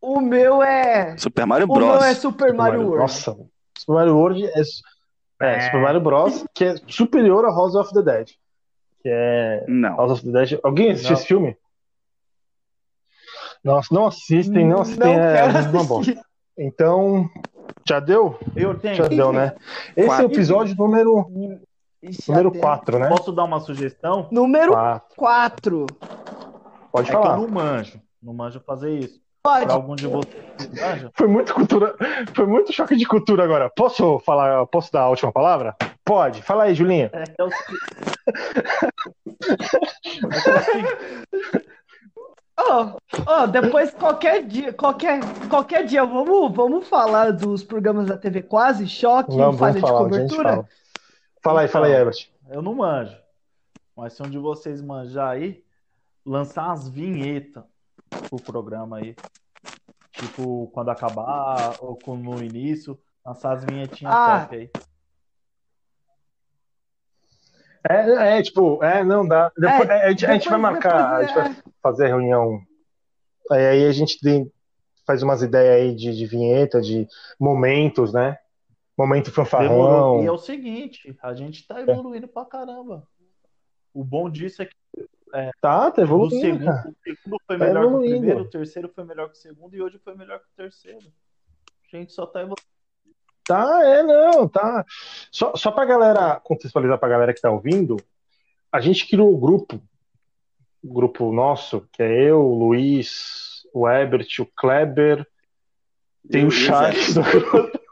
O 0.00 0.20
meu 0.20 0.62
é. 0.62 1.16
Super 1.16 1.46
Mario 1.46 1.66
O 1.68 1.76
meu 1.76 1.88
Bros. 1.88 2.04
é 2.04 2.14
Super 2.14 2.52
Mario 2.54 2.80
World. 2.82 2.98
Nossa, 2.98 3.36
Super 3.78 3.94
Mario 3.94 4.16
World 4.16 4.46
é, 4.46 4.60
é, 5.40 5.60
Super 5.62 5.80
Mario 5.80 6.00
Bros. 6.00 6.44
que 6.54 6.64
é 6.64 6.74
superior 6.86 7.44
a 7.46 7.48
House 7.50 7.74
of 7.74 7.92
the 7.94 8.02
Dead. 8.02 8.28
Que 9.02 9.08
é 9.08 9.64
Não. 9.66 9.96
House 9.96 10.12
of 10.12 10.24
the 10.24 10.30
Dead. 10.30 10.60
Alguém 10.62 10.90
assistiu 10.92 11.10
Não. 11.12 11.18
esse 11.18 11.26
filme? 11.26 11.56
Nossa, 13.64 13.94
não 13.94 14.06
assistem, 14.06 14.66
não 14.68 14.82
assistem. 14.82 15.16
Não 15.16 15.24
é 15.24 15.44
uma 15.70 15.84
bosta. 15.84 16.22
Então, 16.56 17.28
já 17.88 17.98
deu? 17.98 18.38
Eu 18.54 18.78
tenho. 18.78 18.94
Já 18.96 19.08
deu, 19.08 19.32
né? 19.32 19.54
Esse 19.96 20.04
é 20.04 20.06
Quatro. 20.06 20.26
o 20.28 20.30
episódio 20.32 20.76
número, 20.76 21.26
número 22.28 22.48
até- 22.48 22.58
4, 22.58 22.98
né? 22.98 23.08
Posso 23.08 23.32
dar 23.32 23.44
uma 23.44 23.60
sugestão? 23.60 24.28
Número 24.30 24.72
4. 24.72 25.06
4. 25.16 25.86
Pode 26.92 27.08
É 27.08 27.10
que 27.10 27.16
eu 27.16 27.22
falar. 27.22 27.36
não 27.36 27.48
manjo. 27.48 28.00
Não 28.22 28.32
manjo 28.34 28.60
fazer 28.60 28.98
isso. 28.98 29.20
Pode. 29.42 29.66
Pra 29.66 29.74
algum 29.74 29.94
de 29.94 30.06
vocês 30.06 31.10
Foi 31.14 31.28
muito 31.28 31.52
cultura, 31.52 31.94
foi 32.34 32.46
muito 32.46 32.72
choque 32.72 32.96
de 32.96 33.04
cultura 33.04 33.44
agora. 33.44 33.68
Posso 33.76 34.18
falar, 34.20 34.64
posso 34.68 34.90
dar 34.90 35.02
a 35.02 35.08
última 35.10 35.30
palavra? 35.30 35.76
Pode. 36.02 36.40
Fala 36.42 36.64
aí, 36.64 36.74
Julinho. 36.74 37.10
é, 37.12 37.24
é 37.38 37.44
o 37.44 37.50
seguinte. 37.50 37.84
Que 40.02 40.50
o 40.50 40.62
seguinte, 40.62 41.68
Ó, 42.56 42.92
ó, 43.26 43.46
depois 43.46 43.90
qualquer 43.92 44.44
dia, 44.44 44.72
qualquer, 44.72 45.20
qualquer 45.50 45.84
dia, 45.84 46.04
vamos, 46.04 46.54
vamos 46.54 46.86
falar 46.88 47.32
dos 47.32 47.64
programas 47.64 48.06
da 48.06 48.16
TV 48.16 48.42
Quase, 48.42 48.86
Choque, 48.88 49.36
Vamos, 49.36 49.58
Falha 49.58 49.72
vamos 49.72 49.74
de 49.74 49.80
falar, 49.80 49.98
a 49.98 50.02
gente 50.04 50.36
Cobertura. 50.36 50.68
Fala. 51.44 51.60
Aí, 51.60 51.68
fala 51.68 51.86
aí, 51.86 51.92
Então. 51.92 52.00
Herbert. 52.00 52.28
Eu 52.48 52.62
não 52.62 52.74
manjo. 52.74 53.16
Mas 53.96 54.14
se 54.14 54.22
um 54.22 54.28
de 54.28 54.38
vocês 54.38 54.82
manjar 54.82 55.30
aí, 55.30 55.62
lançar 56.26 56.72
as 56.72 56.88
vinhetas 56.88 57.62
pro 58.28 58.36
programa 58.42 58.96
aí. 58.98 59.14
Tipo, 60.12 60.68
quando 60.72 60.90
acabar, 60.90 61.76
ou 61.80 61.98
no 62.16 62.42
início, 62.42 62.98
lançar 63.24 63.52
as 63.52 63.64
vinhetinhas 63.64 64.12
Ah. 64.14 64.40
top 64.40 64.56
aí. 64.56 64.70
É, 67.88 68.38
é, 68.38 68.42
tipo, 68.42 68.82
é, 68.82 69.04
não 69.04 69.26
dá. 69.28 69.52
Depois, 69.56 69.88
É, 69.90 69.92
é, 69.92 70.04
a, 70.06 70.10
gente, 70.10 70.26
a 70.26 70.32
gente 70.32 70.48
vai 70.48 70.58
depois- 70.58 70.72
marcar, 70.72 71.16
a 71.16 71.20
depois 71.20 71.46
gente 71.46 71.54
vai 71.62 71.72
fazer 71.82 72.04
a 72.06 72.08
reunião. 72.08 72.60
Aí, 73.50 73.66
aí 73.66 73.86
a 73.86 73.92
gente 73.92 74.18
tem- 74.20 74.50
faz 75.06 75.22
umas 75.22 75.42
ideias 75.42 75.76
aí 75.82 75.94
de, 75.94 76.16
de 76.16 76.26
vinheta, 76.26 76.80
de 76.80 77.06
momentos, 77.38 78.12
né? 78.14 78.38
Momento 78.96 79.30
Demorou. 79.30 80.20
E 80.20 80.22
é 80.22 80.26
fanfarrão. 80.26 80.34
o 80.34 80.38
seguinte, 80.38 81.16
a 81.22 81.34
gente 81.34 81.66
tá 81.66 81.80
evoluindo 81.80 82.28
pra 82.28 82.44
caramba. 82.44 83.06
O 83.92 84.04
bom 84.04 84.30
disso 84.30 84.62
é 84.62 84.66
que 84.66 84.74
Tá, 85.60 85.90
tá 85.90 86.00
o 86.00 86.04
evoluindo, 86.04 86.40
segundo, 86.40 86.64
cara. 86.64 86.88
o 86.90 86.94
segundo 87.02 87.36
foi 87.46 87.58
Tá 87.58 87.64
melhor 87.64 87.80
que 87.80 87.86
o 87.86 87.88
evoluindo. 87.90 88.16
primeiro, 88.18 88.40
o 88.42 88.50
terceiro 88.50 88.88
foi 88.94 89.04
melhor 89.04 89.26
que 89.30 89.36
o 89.36 89.40
segundo 89.40 89.74
e 89.74 89.82
hoje 89.82 89.98
foi 89.98 90.14
melhor 90.14 90.38
que 90.38 90.44
o 90.46 90.56
terceiro. 90.56 91.06
A 91.92 91.96
gente 91.96 92.12
só 92.12 92.24
tá 92.26 92.40
evoluindo. 92.40 92.62
Tá, 93.46 93.80
é, 93.84 94.02
não, 94.02 94.48
tá. 94.48 94.84
Só, 95.30 95.54
só 95.56 95.70
pra 95.72 95.84
galera, 95.84 96.40
contextualizar 96.40 96.98
pra 96.98 97.08
galera 97.08 97.34
que 97.34 97.40
tá 97.40 97.50
ouvindo, 97.50 97.96
a 98.72 98.80
gente 98.80 99.08
criou 99.08 99.32
o 99.34 99.38
grupo, 99.38 99.82
o 100.82 100.92
grupo 100.94 101.32
nosso, 101.32 101.86
que 101.92 102.02
é 102.02 102.30
eu, 102.30 102.40
o 102.40 102.54
Luiz, 102.58 103.66
o 103.74 103.88
Herbert, 103.88 104.26
o 104.38 104.46
Kleber, 104.46 105.26
tem 106.30 106.44
o 106.44 106.48
o 106.48 106.50
Charles 106.50 107.12
do 107.12 107.22
grupo, 107.22 107.78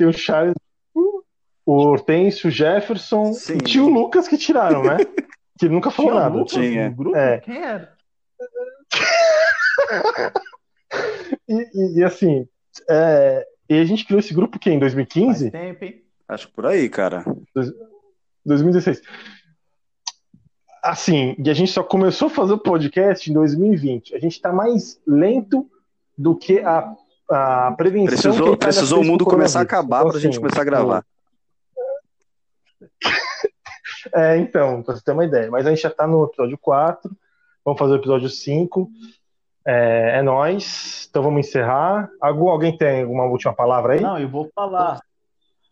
tem 0.00 0.06
o 0.08 0.12
Charles, 0.14 0.54
o 0.94 1.72
Hortêncio, 1.72 2.48
o 2.48 2.50
Jefferson 2.50 3.34
Sim. 3.34 3.58
e 3.58 3.58
tinha 3.58 3.84
o 3.84 3.88
Lucas 3.90 4.26
que 4.26 4.38
tiraram, 4.38 4.82
né? 4.82 4.96
que 5.58 5.68
nunca 5.68 5.90
falou 5.90 6.12
Tinha 6.12 6.22
nada. 6.22 6.34
Lucas 6.36 6.52
Tinha. 6.54 6.88
no 6.88 6.96
grupo? 6.96 7.16
É. 7.16 7.40
Quem 7.40 7.62
era? 7.62 7.92
E, 11.48 11.54
e- 11.74 11.98
e, 11.98 12.04
assim, 12.04 12.46
é, 12.88 13.44
e 13.68 13.74
a 13.78 13.84
gente 13.84 14.04
criou 14.04 14.18
esse 14.20 14.32
grupo 14.34 14.58
que 14.58 14.70
em 14.70 14.78
Faz 14.80 14.92
2015, 14.94 15.50
tempo, 15.50 15.84
hein? 15.84 16.02
Acho 16.28 16.48
que 16.48 16.54
por 16.54 16.66
aí, 16.66 16.88
cara. 16.88 17.24
2016. 18.44 19.00
Assim, 20.82 21.34
e 21.38 21.50
a 21.50 21.54
gente 21.54 21.70
só 21.70 21.82
começou 21.82 22.26
a 22.26 22.30
fazer 22.30 22.52
o 22.54 22.58
podcast 22.58 23.30
em 23.30 23.34
2020. 23.34 24.14
A 24.14 24.18
gente 24.18 24.32
está 24.32 24.52
mais 24.52 25.00
lento 25.06 25.68
do 26.16 26.36
que 26.36 26.58
a, 26.60 26.92
a 27.30 27.72
prevenção. 27.76 28.06
a 28.06 28.08
Precisou, 28.08 28.56
precisou 28.56 29.00
o 29.00 29.04
mundo 29.04 29.24
começar 29.24 29.60
a 29.60 29.62
acabar 29.62 30.00
Então, 30.00 30.10
pra 30.10 30.20
gente 30.20 30.32
assim, 30.32 30.40
começar 30.40 30.62
a 30.62 30.64
gravar. 30.64 31.04
É, 34.14 34.38
então, 34.38 34.82
pra 34.82 34.94
você 34.94 35.04
ter 35.04 35.12
uma 35.12 35.26
ideia. 35.26 35.50
Mas 35.50 35.66
a 35.66 35.70
gente 35.70 35.82
já 35.82 35.90
tá 35.90 36.06
no 36.06 36.24
episódio 36.24 36.56
4. 36.56 37.10
Vamos 37.62 37.78
fazer 37.78 37.92
o 37.92 37.96
episódio 37.96 38.30
5. 38.30 38.90
É, 39.66 40.18
é 40.18 40.22
nóis. 40.22 41.06
Então 41.10 41.22
vamos 41.22 41.46
encerrar. 41.46 42.08
Algum, 42.20 42.48
alguém 42.48 42.76
tem 42.76 43.02
alguma 43.02 43.24
última 43.24 43.52
palavra 43.52 43.92
aí? 43.94 44.00
Não, 44.00 44.18
eu 44.18 44.28
vou 44.28 44.50
falar. 44.54 45.00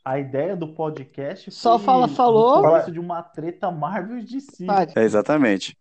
A 0.04 0.18
ideia 0.18 0.56
do 0.56 0.68
podcast 0.68 1.50
Só 1.50 1.78
foi 1.78 1.86
fala, 1.86 2.08
falou. 2.08 2.90
de 2.90 2.98
uma 2.98 3.22
treta 3.22 3.70
Marvel 3.70 4.22
de 4.22 4.40
si. 4.40 4.66
É, 4.94 5.02
exatamente. 5.02 5.76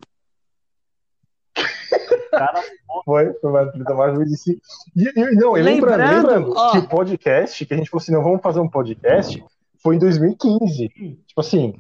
Cara, 2.32 2.62
Foi, 3.06 3.34
foi 3.34 3.50
uma 3.50 3.66
treta 3.72 3.94
mais 3.94 4.18
eu 4.18 4.26
disse. 4.26 4.60
E, 4.96 5.04
e- 5.20 5.36
não, 5.36 5.58
e 5.58 5.62
lembrando, 5.62 6.04
Lembrando, 6.16 6.54
ó. 6.56 6.72
que 6.72 6.78
o 6.80 6.88
podcast, 6.90 7.66
que 7.66 7.74
a 7.74 7.78
gente 7.78 7.90
falou 7.90 8.02
assim, 8.02 8.12
não, 8.12 8.24
vamos 8.24 8.42
fazer 8.42 8.60
um 8.60 8.68
podcast, 8.70 9.44
foi 9.82 9.96
em 9.96 10.00
2015. 10.00 10.90
Tipo 11.28 11.42
assim, 11.42 11.76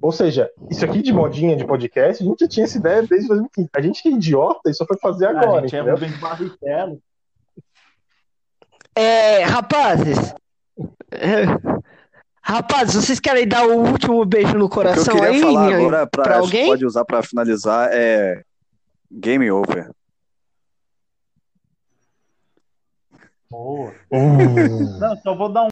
ou 0.00 0.12
seja, 0.12 0.50
isso 0.70 0.84
aqui 0.84 1.02
de 1.02 1.12
modinha 1.12 1.56
de 1.56 1.66
podcast, 1.66 2.22
a 2.22 2.26
gente 2.26 2.40
já 2.40 2.48
tinha 2.48 2.64
essa 2.64 2.78
ideia 2.78 3.02
desde 3.02 3.28
2015. 3.28 3.68
A 3.76 3.80
gente 3.80 4.02
que 4.02 4.08
é 4.08 4.12
idiota 4.12 4.70
e 4.70 4.74
só 4.74 4.86
foi 4.86 4.96
fazer 4.98 5.26
a 5.26 5.30
agora, 5.30 5.62
gente 5.62 5.74
é 5.76 5.80
entendeu? 5.80 5.94
Rubens 5.94 6.18
Barrichello. 6.20 7.00
É, 8.94 9.42
rapazes. 9.44 10.34
é, 11.10 11.42
rapazes, 12.40 12.94
vocês 12.94 13.20
querem 13.20 13.46
dar 13.46 13.66
o 13.66 13.74
último 13.86 14.24
beijo 14.24 14.56
no 14.56 14.66
O 14.66 14.68
que 14.70 14.78
eu 14.78 14.82
coração 14.82 15.14
queria 15.14 15.28
aí? 15.30 15.40
falar 15.40 15.74
agora, 15.74 16.06
pra, 16.06 16.22
pra 16.22 16.38
alguém? 16.38 16.66
pode 16.66 16.86
usar 16.86 17.04
pra 17.04 17.22
finalizar, 17.22 17.90
é 17.92 18.42
Game 19.10 19.50
Over. 19.50 19.90
Boa. 23.50 23.94
Hum. 24.12 24.98
Não, 24.98 25.16
só 25.18 25.34
vou 25.34 25.48
dar 25.48 25.62
um 25.62 25.64